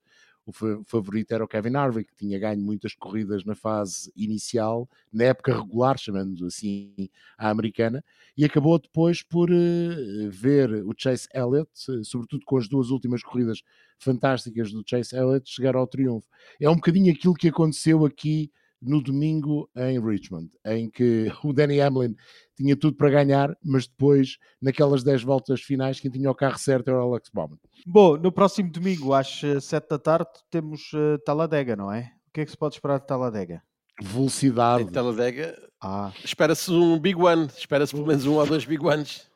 O 0.51 0.53
fa- 0.53 0.79
o 0.79 0.85
favorito 0.85 1.33
era 1.33 1.45
o 1.45 1.49
Kevin 1.49 1.77
Harvick, 1.77 2.11
que 2.11 2.17
tinha 2.17 2.39
ganho 2.39 2.61
muitas 2.61 2.95
corridas 2.95 3.45
na 3.45 3.55
fase 3.55 4.13
inicial, 4.17 4.89
na 5.13 5.25
época 5.25 5.55
regular, 5.57 5.97
chamando 5.99 6.45
assim 6.47 6.95
a 7.39 7.51
americana, 7.51 8.05
e 8.37 8.45
acabou 8.45 8.79
depois 8.79 9.23
por 9.23 9.49
eh, 9.51 10.29
ver 10.29 10.71
o 10.85 10.93
Chase 10.97 11.29
Elliott, 11.35 11.71
eh, 11.89 12.03
sobretudo 12.05 12.45
com 12.45 12.57
as 12.59 12.69
duas 12.69 12.91
últimas 12.91 13.23
corridas 13.23 13.63
fantásticas 13.99 14.73
do 14.73 14.83
Chase 14.87 15.15
Elliott, 15.17 15.49
chegar 15.49 15.77
ao 15.77 15.87
triunfo. 15.87 16.27
É 16.61 16.69
um 16.69 16.75
bocadinho 16.77 17.13
aquilo 17.13 17.35
que 17.35 17.49
aconteceu 17.49 18.05
aqui 18.05 18.51
no 18.81 19.02
domingo 19.02 19.69
em 19.77 20.01
Richmond, 20.01 20.51
em 20.65 20.89
que 20.89 21.31
o 21.44 21.52
Danny 21.52 21.81
Hamlin 21.81 22.16
tinha 22.57 22.77
tudo 22.77 22.97
para 22.97 23.11
ganhar, 23.11 23.57
mas 23.65 23.86
depois, 23.86 24.39
naquelas 24.61 25.02
10 25.02 25.23
voltas 25.23 25.61
finais, 25.61 26.01
quem 26.01 26.11
tinha 26.11 26.31
o 26.31 26.35
carro 26.35 26.59
certo 26.59 26.89
era 26.89 27.05
o 27.05 27.11
Alex 27.11 27.31
Bowman. 27.32 27.59
Bom, 27.86 28.16
no 28.16 28.31
próximo 28.32 28.70
domingo, 28.70 29.15
às 29.15 29.40
7 29.61 29.89
da 29.89 29.98
tarde, 29.98 30.31
temos 30.51 30.90
eh, 30.94 31.19
Talladega, 31.24 31.74
não 31.77 31.93
é? 31.93 32.12
O 32.28 32.32
que 32.32 32.43
é 32.43 32.44
que 32.44 32.51
se 32.51 32.57
pode 32.57 32.74
esperar 32.74 33.01
de 33.01 33.07
Talladega? 33.07 33.62
Velocidade. 34.01 34.85
Em 34.85 34.86
Talladega, 34.86 35.57
Ah, 35.81 36.12
espera-se 36.24 36.70
um 36.70 36.98
Big 36.98 37.19
One. 37.20 37.47
Espera-se 37.57 37.93
pelo 37.94 38.07
menos 38.07 38.27
um 38.27 38.35
ou 38.35 38.47
dois 38.47 38.65
Big 38.65 38.85
Ones. 38.85 39.28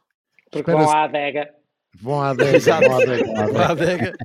Porque 0.51 0.71
vão 0.71 0.91
à 0.91 1.05
adega. 1.05 1.51
Vão 2.01 2.21
à 2.21 2.31
adega, 2.31 2.81
vão 2.81 2.93
à 2.93 3.03
adega, 3.03 3.53
vão 3.53 3.63
à 3.63 3.67
adega. 3.71 4.17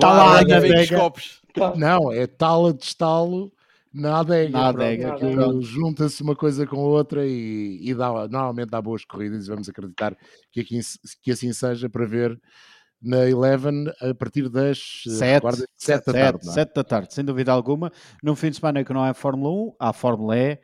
Tá 0.00 0.08
à 0.08 0.12
lá 0.12 0.38
adega. 0.40 1.76
Não, 1.76 2.12
é 2.12 2.26
tala 2.26 2.72
de 2.72 2.84
estalo 2.84 3.52
na 3.92 4.20
adega. 4.20 4.52
Na 4.52 4.68
adega. 4.68 5.16
Junta-se 5.60 6.22
uma 6.22 6.34
coisa 6.36 6.66
com 6.66 6.76
a 6.76 6.84
outra 6.88 7.26
e, 7.26 7.78
e 7.82 7.94
dá, 7.94 8.08
normalmente 8.28 8.70
dá 8.70 8.80
boas 8.80 9.04
corridas 9.04 9.46
e 9.46 9.48
vamos 9.50 9.68
acreditar 9.68 10.16
que, 10.50 10.60
aqui, 10.60 10.80
que 11.22 11.30
assim 11.30 11.52
seja 11.52 11.88
para 11.88 12.06
ver 12.06 12.40
na 13.00 13.28
Eleven 13.28 13.86
a 14.00 14.14
partir 14.14 14.48
das 14.48 15.02
7, 15.06 15.32
recorda, 15.34 15.66
sete 15.76 16.06
da 16.06 16.12
tarde. 16.12 16.46
não 16.46 16.52
é? 16.56 16.64
da 16.64 16.84
tarde, 16.84 17.14
sem 17.14 17.24
dúvida 17.24 17.50
alguma. 17.52 17.90
Num 18.22 18.36
fim 18.36 18.50
de 18.50 18.56
semana 18.56 18.84
que 18.84 18.92
não 18.92 19.04
é 19.04 19.12
Fórmula 19.12 19.50
1, 19.50 19.76
há 19.78 19.92
Fórmula 19.92 20.36
E 20.38 20.58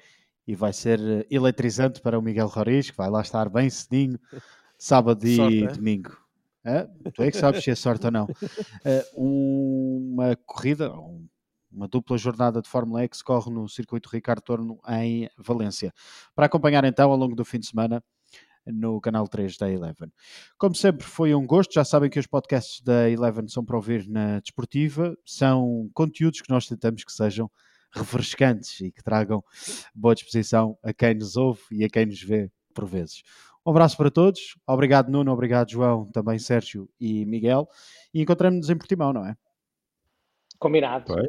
e 0.47 0.55
vai 0.55 0.73
ser 0.73 0.99
eh, 0.99 1.27
eletrizante 1.31 2.01
para 2.01 2.19
o 2.19 2.23
Miguel 2.23 2.47
Roriz, 2.47 2.91
que 2.91 2.97
vai 2.97 3.11
lá 3.11 3.21
estar 3.21 3.51
bem 3.51 3.69
cedinho, 3.69 4.19
sábado 4.79 5.27
e 5.27 5.37
Sorte, 5.37 5.65
é? 5.65 5.67
domingo. 5.67 6.17
Hã? 6.65 6.89
tu 7.13 7.23
é 7.23 7.31
que 7.31 7.37
sabes 7.37 7.63
se 7.63 7.71
é 7.71 7.75
sorte 7.75 8.07
ou 8.07 8.11
não. 8.13 8.27
Eh, 8.85 9.05
uma 9.15 10.35
corrida, 10.47 10.91
um- 10.91 11.27
uma 11.71 11.89
dupla 11.89 12.17
jornada 12.17 12.61
de 12.63 12.69
Fórmula 12.69 13.07
que 13.07 13.17
se 13.17 13.25
corre 13.25 13.51
no 13.51 13.69
circuito 13.69 14.09
Ricardo 14.11 14.43
Torno 14.43 14.79
em 14.89 15.29
Valência. 15.37 15.93
Para 16.35 16.47
acompanhar 16.47 16.85
então 16.85 17.11
ao 17.11 17.17
longo 17.17 17.35
do 17.35 17.45
fim 17.45 17.59
de 17.59 17.67
semana 17.67 18.03
no 18.67 19.01
canal 19.01 19.27
3 19.27 19.57
da 19.57 19.71
Eleven. 19.71 20.13
Como 20.59 20.75
sempre, 20.75 21.07
foi 21.07 21.35
um 21.35 21.47
gosto. 21.47 21.73
Já 21.73 21.85
sabem 21.85 22.11
que 22.11 22.19
os 22.19 22.27
podcasts 22.27 22.83
da 22.83 23.09
Eleven 23.09 23.49
são 23.49 23.65
para 23.65 23.77
ouvir 23.77 24.09
na 24.09 24.41
Desportiva. 24.41 25.17
São 25.25 25.91
conteúdos 25.95 26.41
que 26.41 26.51
nós 26.51 26.67
tentamos 26.67 27.05
que 27.05 27.13
sejam 27.13 27.51
refrescantes 27.91 28.81
e 28.81 28.93
que 28.93 29.03
tragam 29.03 29.43
boa 29.95 30.15
disposição 30.15 30.79
a 30.83 30.93
quem 30.93 31.15
nos 31.15 31.37
ouve 31.37 31.63
e 31.71 31.85
a 31.85 31.89
quem 31.89 32.07
nos 32.07 32.23
vê 32.23 32.51
por 32.75 32.87
vezes. 32.87 33.23
Um 33.65 33.71
abraço 33.71 33.97
para 33.97 34.11
todos. 34.11 34.57
Obrigado, 34.67 35.11
Nuno. 35.11 35.33
Obrigado, 35.33 35.71
João. 35.71 36.07
Também 36.11 36.39
Sérgio 36.39 36.89
e 37.01 37.25
Miguel. 37.27 37.69
E 38.13 38.23
encontramos-nos 38.23 38.71
em 38.71 38.77
Portimão, 38.77 39.13
não 39.13 39.27
é? 39.27 39.37
Combinado. 40.59 41.05
Pois, 41.07 41.29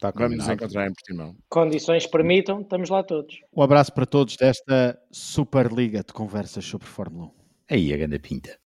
está 0.00 0.10
Vamos 0.14 0.38
nos 0.38 0.48
encontrar 0.48 0.86
em 0.86 0.92
Portimão. 0.94 1.36
Condições 1.48 2.06
permitam, 2.06 2.62
estamos 2.62 2.88
lá 2.88 3.02
todos. 3.02 3.40
Um 3.54 3.62
abraço 3.62 3.92
para 3.92 4.06
todos 4.06 4.36
desta 4.36 4.98
Superliga 5.12 5.98
de 5.98 6.12
conversas 6.12 6.64
sobre 6.64 6.86
Fórmula 6.86 7.26
1. 7.26 7.30
Aí 7.70 7.92
a 7.92 7.96
grande 7.98 8.18
pinta. 8.18 8.58